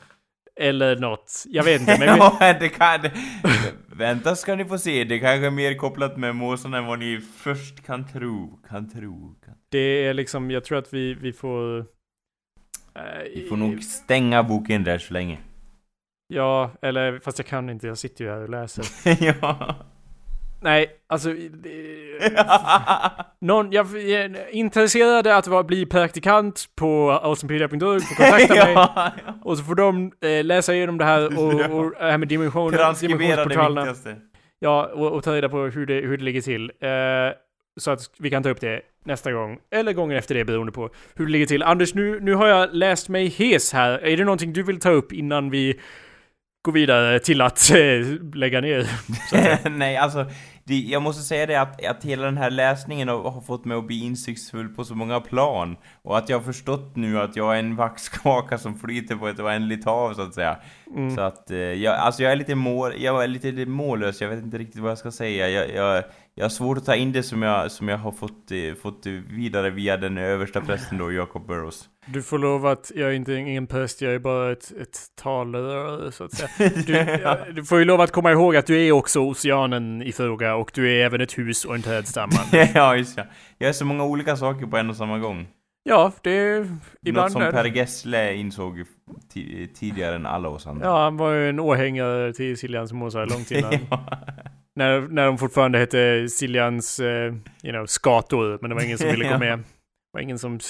Eller 0.61 0.97
något. 0.97 1.45
Jag 1.47 1.65
vet 1.65 1.81
inte, 1.81 1.97
men... 1.99 2.09
ja, 2.19 2.57
det 2.61 2.69
kan... 2.69 3.01
Vänta 3.87 4.37
ska 4.37 4.55
ni 4.55 4.65
få 4.65 4.79
se, 4.79 5.05
det 5.05 5.19
kanske 5.19 5.47
är 5.47 5.51
mer 5.51 5.75
kopplat 5.75 6.17
med 6.17 6.37
måsarna 6.37 6.79
än 6.79 6.87
vad 6.87 6.99
ni 6.99 7.21
först 7.37 7.87
kan 7.87 8.09
tro, 8.09 8.61
kan 8.69 8.91
tro. 8.91 9.35
Kan. 9.45 9.55
Det 9.69 9.79
är 10.07 10.15
liksom, 10.15 10.51
jag 10.51 10.65
tror 10.65 10.79
att 10.79 10.95
vi, 10.95 11.15
vi 11.15 11.33
får... 11.33 11.79
eh, 11.79 11.85
Vi 13.35 13.47
får 13.49 13.57
nog 13.57 13.83
stänga 13.83 14.43
boken 14.43 14.85
där 14.85 14.99
så 14.99 15.13
länge. 15.15 15.39
Ja, 16.29 16.71
eller 16.83 17.19
fast 17.19 17.39
jag 17.39 17.47
kan 17.47 17.71
inte, 17.71 17.87
jag 17.87 17.99
sitter 17.99 18.25
ju 18.25 18.31
här 18.31 18.41
och 18.43 18.51
läser. 18.51 18.85
ja. 19.41 19.77
Nej, 20.61 20.89
alltså... 21.09 21.35
Någon, 23.41 23.73
jag 23.73 23.97
är 23.97 24.51
intresserad 24.51 25.27
att 25.27 25.47
vara, 25.47 25.63
bli 25.63 25.87
praktikant 25.87 26.65
på 26.77 27.11
awesomepedia.org, 27.11 28.01
får 28.01 28.15
kontakta 28.15 28.55
mig. 28.65 28.73
ja, 28.75 29.13
ja. 29.27 29.33
Och 29.45 29.59
så 29.59 29.65
får 29.65 29.75
de 29.75 30.13
eh, 30.23 30.45
läsa 30.45 30.75
igenom 30.75 30.99
det 30.99 31.05
här 31.05 31.39
och, 31.39 31.45
och 31.79 31.91
det 31.91 32.11
här 32.11 32.19
med 32.19 32.29
det 32.29 32.35
dimensionsportalerna. 32.35 33.85
viktigaste. 33.85 34.17
Ja, 34.59 34.91
och, 34.95 35.13
och 35.13 35.25
ta 35.25 35.35
reda 35.35 35.49
på 35.49 35.59
hur 35.59 35.87
det, 35.87 35.95
hur 35.95 36.17
det 36.19 36.25
ligger 36.25 36.41
till. 36.41 36.71
Eh, 36.81 36.89
så 37.81 37.91
att 37.91 38.01
vi 38.19 38.31
kan 38.31 38.43
ta 38.43 38.49
upp 38.49 38.61
det 38.61 38.81
nästa 39.05 39.33
gång, 39.33 39.59
eller 39.71 39.93
gången 39.93 40.17
efter 40.17 40.35
det 40.35 40.45
beroende 40.45 40.73
på 40.73 40.91
hur 41.15 41.27
det 41.27 41.33
ligger 41.33 41.47
till. 41.47 41.63
Anders, 41.63 41.95
nu, 41.95 42.21
nu 42.21 42.35
har 42.35 42.47
jag 42.49 42.69
läst 42.75 43.09
mig 43.09 43.27
hes 43.29 43.73
här. 43.73 43.99
Är 43.99 44.17
det 44.17 44.25
någonting 44.25 44.53
du 44.53 44.63
vill 44.63 44.81
ta 44.81 44.91
upp 44.91 45.13
innan 45.13 45.51
vi 45.51 45.81
går 46.67 46.73
vidare 46.73 47.19
till 47.19 47.41
att 47.41 47.71
eh, 47.71 48.35
lägga 48.35 48.61
ner? 48.61 48.81
Att? 49.33 49.65
Nej, 49.73 49.97
alltså, 49.97 50.27
det, 50.65 50.75
jag 50.75 51.03
måste 51.03 51.23
säga 51.23 51.47
det 51.47 51.61
att, 51.61 51.87
att 51.87 52.05
hela 52.05 52.25
den 52.25 52.37
här 52.37 52.51
läsningen 52.51 53.09
har, 53.09 53.31
har 53.31 53.41
fått 53.41 53.65
mig 53.65 53.77
att 53.77 53.87
bli 53.87 54.05
insiktsfull 54.05 54.69
på 54.69 54.85
så 54.85 54.95
många 54.95 55.21
plan. 55.21 55.77
Och 56.03 56.19
att 56.19 56.29
jag 56.29 56.39
har 56.39 56.45
förstått 56.45 56.97
nu 56.97 57.21
att 57.21 57.37
jag 57.37 57.55
är 57.55 57.59
en 57.59 57.77
vaxkaka 57.77 58.59
som 58.59 58.79
flyter 58.79 59.17
på 59.17 59.29
ett 59.29 59.41
oändligt 59.41 59.85
hav, 59.85 60.15
så 60.15 60.23
att 60.23 60.35
säga. 60.35 60.57
Mm. 60.97 61.17
Så 61.17 61.21
att, 61.21 61.51
eh, 61.51 61.59
jag, 61.59 61.95
alltså 61.95 62.23
jag 62.23 62.33
är 62.33 62.37
lite 62.37 62.55
mål, 62.55 62.93
jag 62.99 63.25
är 63.25 63.29
lite 63.29 63.67
mållös, 63.67 64.21
jag 64.21 64.29
vet 64.29 64.45
inte 64.45 64.59
riktigt 64.59 64.83
vad 64.83 64.91
jag 64.91 64.99
ska 64.99 65.11
säga. 65.11 65.49
Jag, 65.49 65.75
jag, 65.75 66.05
jag 66.39 66.45
har 66.45 66.51
svårt 66.51 66.79
att 66.79 66.85
ta 66.85 66.95
in 66.95 67.13
det 67.13 67.23
som 67.23 67.43
jag, 67.43 67.71
som 67.71 67.89
jag 67.89 67.99
har 67.99 68.13
fått, 68.13 68.51
eh, 68.51 68.75
fått 68.83 69.07
vidare 69.31 69.71
via 69.71 69.97
den 69.97 70.19
översta 70.19 70.61
prästen 70.61 70.99
då, 70.99 71.13
Jacob 71.13 71.47
Burrows. 71.47 71.89
Du 72.07 72.23
får 72.23 72.39
lov 72.39 72.67
att, 72.67 72.93
jag 72.95 73.09
är 73.09 73.13
inte 73.13 73.33
ingen 73.33 73.67
präst, 73.67 74.03
jag 74.03 74.15
är 74.15 74.19
bara 74.19 74.53
ett, 74.53 74.73
ett 74.81 74.99
talare 75.23 76.13
så 76.13 76.25
att 76.25 76.33
säga. 76.33 76.71
Du, 76.87 76.93
ja, 77.23 77.39
du 77.53 77.65
får 77.65 77.79
ju 77.79 77.85
lov 77.85 78.01
att 78.01 78.13
komma 78.13 78.33
ihåg 78.33 78.57
att 78.57 78.67
du 78.67 78.87
är 78.87 78.93
också 78.93 79.21
oceanen 79.21 80.03
i 80.03 80.13
fråga 80.13 80.55
och 80.55 80.71
du 80.75 80.93
är 80.93 81.05
även 81.05 81.21
ett 81.21 81.39
hus 81.39 81.65
och 81.65 81.75
en 81.75 81.83
trädstamma. 81.83 82.41
ja, 82.75 82.97
just 82.97 83.19
ja. 83.19 83.25
Jag 83.59 83.69
är 83.69 83.73
så 83.73 83.85
många 83.85 84.05
olika 84.05 84.37
saker 84.37 84.67
på 84.67 84.77
en 84.77 84.91
och 84.91 84.97
samma 84.97 85.19
gång. 85.19 85.47
Ja, 85.85 86.13
det 86.23 86.31
är 86.31 86.69
ibland... 87.03 87.33
Något 87.33 87.43
som 87.43 87.53
Per 87.53 87.65
Gessle 87.65 88.35
insåg 88.35 88.85
tidigare 89.75 90.17
än 90.17 90.27
alla 90.27 90.49
oss 90.49 90.67
andra. 90.67 90.87
Ja, 90.87 91.03
han 91.03 91.17
var 91.17 91.33
ju 91.33 91.49
en 91.49 91.61
åhängare 91.61 92.33
till 92.33 92.57
Siljans 92.57 92.93
Mosa 92.93 93.25
långt 93.25 93.51
innan. 93.51 93.73
ja. 93.91 94.01
När, 94.77 95.01
när 95.01 95.27
de 95.27 95.39
fortfarande 95.39 95.79
hette 95.79 96.29
Siljans, 96.29 97.01
uh, 97.01 97.07
you 97.07 97.73
know, 97.73 97.87
skator, 97.87 98.59
men 98.61 98.71
det 98.71 98.75
var 98.77 98.83
ingen 98.83 98.99
som 98.99 99.09
ville 99.09 99.29
gå 99.33 99.39
med. 99.39 99.59
Det 99.59 99.65
var 100.13 100.21
ingen 100.21 100.39
som 100.39 100.61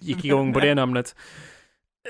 gick 0.00 0.24
igång 0.24 0.52
på 0.52 0.60
det 0.60 0.74
namnet. 0.74 1.16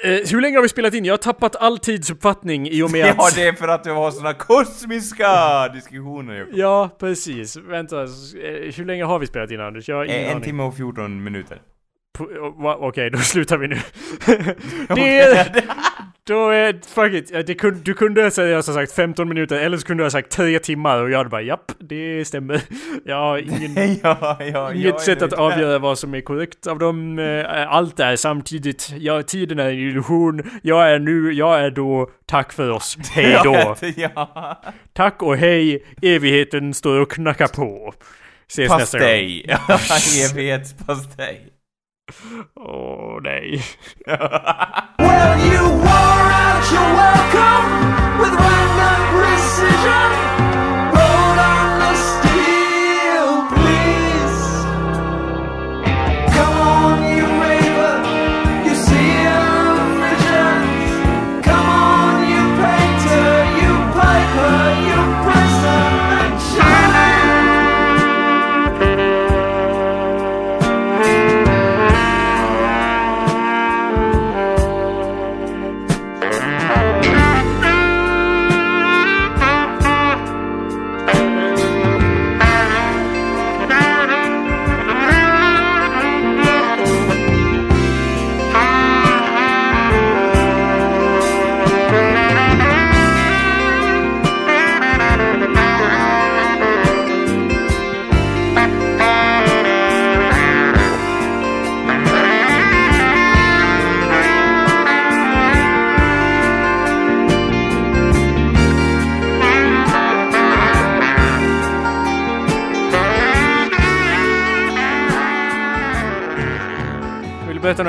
Uh, 0.05 0.11
hur 0.11 0.41
länge 0.41 0.57
har 0.57 0.63
vi 0.63 0.69
spelat 0.69 0.95
in? 0.95 1.05
Jag 1.05 1.13
har 1.13 1.19
tappat 1.19 1.57
all 1.57 1.79
tidsuppfattning 1.79 2.69
i 2.69 2.83
och 2.83 2.91
med 2.91 3.05
att... 3.11 3.17
Ja, 3.19 3.29
det 3.35 3.49
är 3.49 3.53
för 3.53 3.69
att 3.69 3.85
du 3.85 3.93
har 3.93 4.11
såna 4.11 4.35
kosmiska 4.35 5.69
diskussioner. 5.69 6.47
Ja, 6.53 6.97
precis. 6.99 7.57
Vänta, 7.57 8.03
eh, 8.03 8.09
hur 8.77 8.85
länge 8.85 9.05
har 9.05 9.19
vi 9.19 9.27
spelat 9.27 9.51
in 9.51 9.61
Anders? 9.61 9.89
Jag 9.89 9.97
har 9.97 10.05
ingen 10.05 10.25
En 10.25 10.31
aning. 10.31 10.43
timme 10.43 10.63
och 10.63 10.77
14 10.77 11.25
minuter. 11.25 11.63
Okej, 12.19 12.89
okay, 12.89 13.11
då 13.11 13.19
slutar 13.19 13.59
vi 13.59 13.69
nu. 13.69 13.79
det 14.95 15.19
är... 15.19 15.65
Då 16.33 16.49
är... 16.49 16.81
Fuck 16.95 17.13
it. 17.15 17.47
Det 17.47 17.55
kunde, 17.55 17.81
du 17.81 17.95
kunde 17.95 18.31
säga 18.31 18.63
som 18.63 18.75
sagt 18.75 18.93
15 18.93 19.29
minuter, 19.29 19.57
eller 19.57 19.79
så 19.79 19.87
kunde 19.87 20.03
du 20.03 20.05
ha 20.05 20.11
sagt 20.11 20.31
3 20.31 20.59
timmar 20.59 21.03
och 21.03 21.11
jag 21.11 21.19
hade 21.19 21.31
bara 21.31 21.43
japp, 21.43 21.73
det 21.79 22.25
stämmer. 22.25 22.61
Jag 23.05 23.17
har 23.17 23.39
ingen, 23.39 23.99
ja, 24.03 24.39
ja, 24.41 24.73
inget 24.75 25.01
sätt 25.01 25.23
att 25.23 25.33
avgöra 25.33 25.79
vad 25.79 25.99
som 25.99 26.15
är 26.15 26.21
korrekt 26.21 26.67
av 26.67 26.79
dem. 26.79 27.19
Eh, 27.19 27.73
allt 27.73 28.01
är 28.01 28.17
samtidigt. 28.17 28.91
Ja, 28.99 29.23
tiden 29.23 29.59
är 29.59 29.69
en 29.69 29.79
illusion. 29.79 30.43
Jag 30.63 30.91
är 30.91 30.99
nu, 30.99 31.33
jag 31.33 31.61
är 31.61 31.71
då. 31.71 32.11
Tack 32.27 32.53
för 32.53 32.71
oss. 32.71 32.97
Hej 33.13 33.41
då. 33.45 33.77
ja. 33.97 34.63
Tack 34.93 35.23
och 35.23 35.37
hej. 35.37 35.85
Evigheten 36.03 36.75
står 36.75 37.01
och 37.01 37.11
knackar 37.11 37.49
på. 37.49 37.95
Ses 38.49 38.69
Pastej. 38.69 39.45
nästa 39.49 40.29
gång. 40.29 40.31
Evighetspastej. 40.31 41.52
Åh 42.55 42.66
oh, 42.66 43.22
nej. 43.22 43.62
well 44.98 45.39
you 45.39 45.68
wore 45.68 46.32
out 46.32 46.72
your 46.72 46.94
welcome 46.94 47.52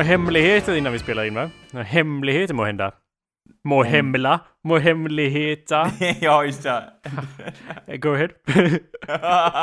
några 0.04 0.18
hemligheter 0.18 0.76
innan 0.76 0.94
vi 0.94 1.00
spelar 1.00 1.26
in 1.26 1.36
va? 1.36 1.50
Några 1.72 1.86
hemligheter 1.86 2.54
må 2.54 2.66
hända. 2.66 2.92
Må 3.64 3.84
hemla, 3.84 4.40
må 4.64 4.78
hemligheta. 4.78 5.92
ja, 6.22 6.44
just 6.46 6.64
det. 6.64 6.84
Go 7.98 8.14
ahead. 8.14 8.30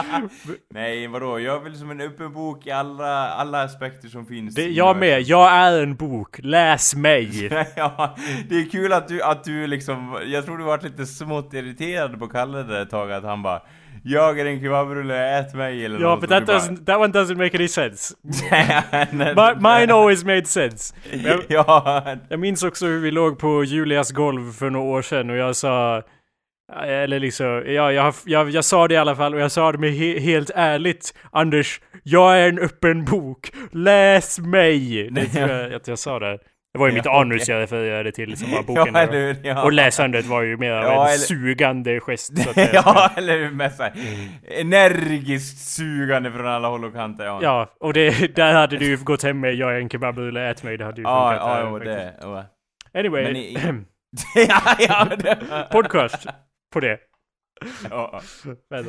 Nej, 0.74 1.06
vadå? 1.06 1.40
Jag 1.40 1.56
är 1.56 1.60
väl 1.60 1.76
som 1.76 1.90
en 1.90 2.00
öppen 2.00 2.32
bok 2.32 2.66
i 2.66 2.70
alla, 2.70 3.28
alla 3.28 3.62
aspekter 3.62 4.08
som 4.08 4.26
finns. 4.26 4.54
Det, 4.54 4.68
jag 4.68 4.96
med. 4.96 5.22
Jag 5.22 5.52
är 5.52 5.82
en 5.82 5.94
bok. 5.94 6.38
Läs 6.42 6.94
mig. 6.94 7.46
ja, 7.76 8.16
det 8.48 8.54
är 8.54 8.70
kul 8.70 8.92
att 8.92 9.08
du, 9.08 9.22
att 9.22 9.44
du 9.44 9.66
liksom... 9.66 10.18
Jag 10.26 10.44
tror 10.44 10.58
du 10.58 10.64
varit 10.64 10.82
lite 10.82 11.06
smått 11.06 11.54
irriterad 11.54 12.18
på 12.18 12.28
Kalle 12.28 12.62
där 12.62 12.82
ett 12.82 12.90
tag, 12.90 13.12
att 13.12 13.24
han 13.24 13.42
bara 13.42 13.62
jag 14.02 14.40
är 14.40 14.47
en 14.47 14.60
kebabrulle, 14.60 15.39
ät 15.39 15.55
mig 15.55 15.85
eller 15.85 16.01
Ja, 16.01 16.18
but 16.20 16.31
that 16.31 16.43
doesn't, 16.43 16.85
that 16.85 16.98
one 17.01 17.12
doesn't 17.12 17.36
make 17.36 17.56
any 17.56 17.68
sense. 17.68 18.14
mine 19.60 19.94
always 19.94 20.24
made 20.24 20.47
sense. 20.47 20.94
Jag, 21.24 21.40
ja. 21.48 22.05
jag 22.28 22.40
minns 22.40 22.62
också 22.62 22.86
hur 22.86 23.01
vi 23.01 23.10
låg 23.10 23.39
på 23.39 23.64
Julias 23.64 24.10
golv 24.12 24.52
för 24.52 24.70
några 24.70 24.86
år 24.86 25.02
sedan 25.02 25.31
och 25.31 25.36
jag 25.36 25.56
sa 25.56 26.02
eller 26.77 27.20
liksom, 27.20 27.62
ja, 27.66 27.93
jag, 27.93 28.14
jag, 28.24 28.51
jag 28.51 28.64
sa 28.64 28.89
det 28.89 28.94
i 28.94 28.97
alla 28.97 29.16
fall 29.16 29.35
och 29.35 29.40
jag 29.40 29.52
sa 29.52 29.72
det 29.72 29.78
med 29.78 29.93
he 29.93 30.18
helt 30.20 30.51
ärligt 30.55 31.14
Anders, 31.32 31.81
jag 32.02 32.39
är 32.39 32.48
en 32.48 32.59
öppen 32.59 33.05
bok, 33.05 33.52
läs 33.72 34.39
mig! 34.39 35.10
Det 35.10 35.27
tror 35.27 35.48
jag 35.51 35.74
att 35.74 35.89
jag 35.89 35.98
sa 35.98 36.18
där. 36.18 36.39
Det 36.72 36.78
var 36.78 36.88
ju 36.88 36.94
mitt 36.94 37.05
ja, 37.05 37.20
anus 37.20 37.42
okay. 37.42 37.55
jag 37.55 37.62
refererade 37.62 38.12
till 38.12 38.36
som 38.36 38.51
var 38.51 38.62
boken. 38.66 38.94
ja, 38.94 39.01
eller, 39.01 39.36
ja. 39.42 39.62
Och 39.62 39.72
läsandet 39.72 40.26
var 40.26 40.42
ju 40.42 40.56
mer 40.56 40.70
ja, 40.70 40.82
en 40.82 41.06
eller... 41.06 41.18
sugande 41.18 42.01
gest. 42.01 42.42
Så 42.42 42.51
att, 42.51 42.56
ja, 42.72 43.10
eller 43.16 43.38
hur? 43.38 43.51
Med 43.51 43.74
så 43.74 43.88
energiskt 44.48 45.59
sugande 45.59 46.32
från 46.32 46.47
alla 46.47 46.68
håll 46.68 46.84
och 46.84 46.94
kanter. 46.94 47.24
Ja, 47.24 47.38
ja 47.42 47.70
och 47.80 47.92
det, 47.92 48.34
där 48.36 48.52
hade 48.52 48.76
du 48.76 48.84
ju 48.84 48.97
gått 48.97 49.22
hem 49.22 49.40
med 49.40 49.55
jag 49.55 49.74
är 49.74 49.80
en 49.80 49.88
kebabrulle, 49.88 50.51
ät 50.51 50.62
mig. 50.62 50.76
Det 50.76 50.84
hade 50.84 51.01
ju 51.01 51.05
funkat. 51.05 51.36
Ja, 51.40 51.60
ja, 51.60 51.78
det. 51.78 52.14
Ja. 52.20 52.44
Anyway. 52.94 53.24
I... 53.24 53.55
ja, 54.34 54.76
ja, 54.78 55.05
det... 55.16 55.68
Podcast 55.70 56.26
på 56.72 56.80
det. 56.80 56.98
Ja. 57.90 58.20
Vänta. 58.70 58.88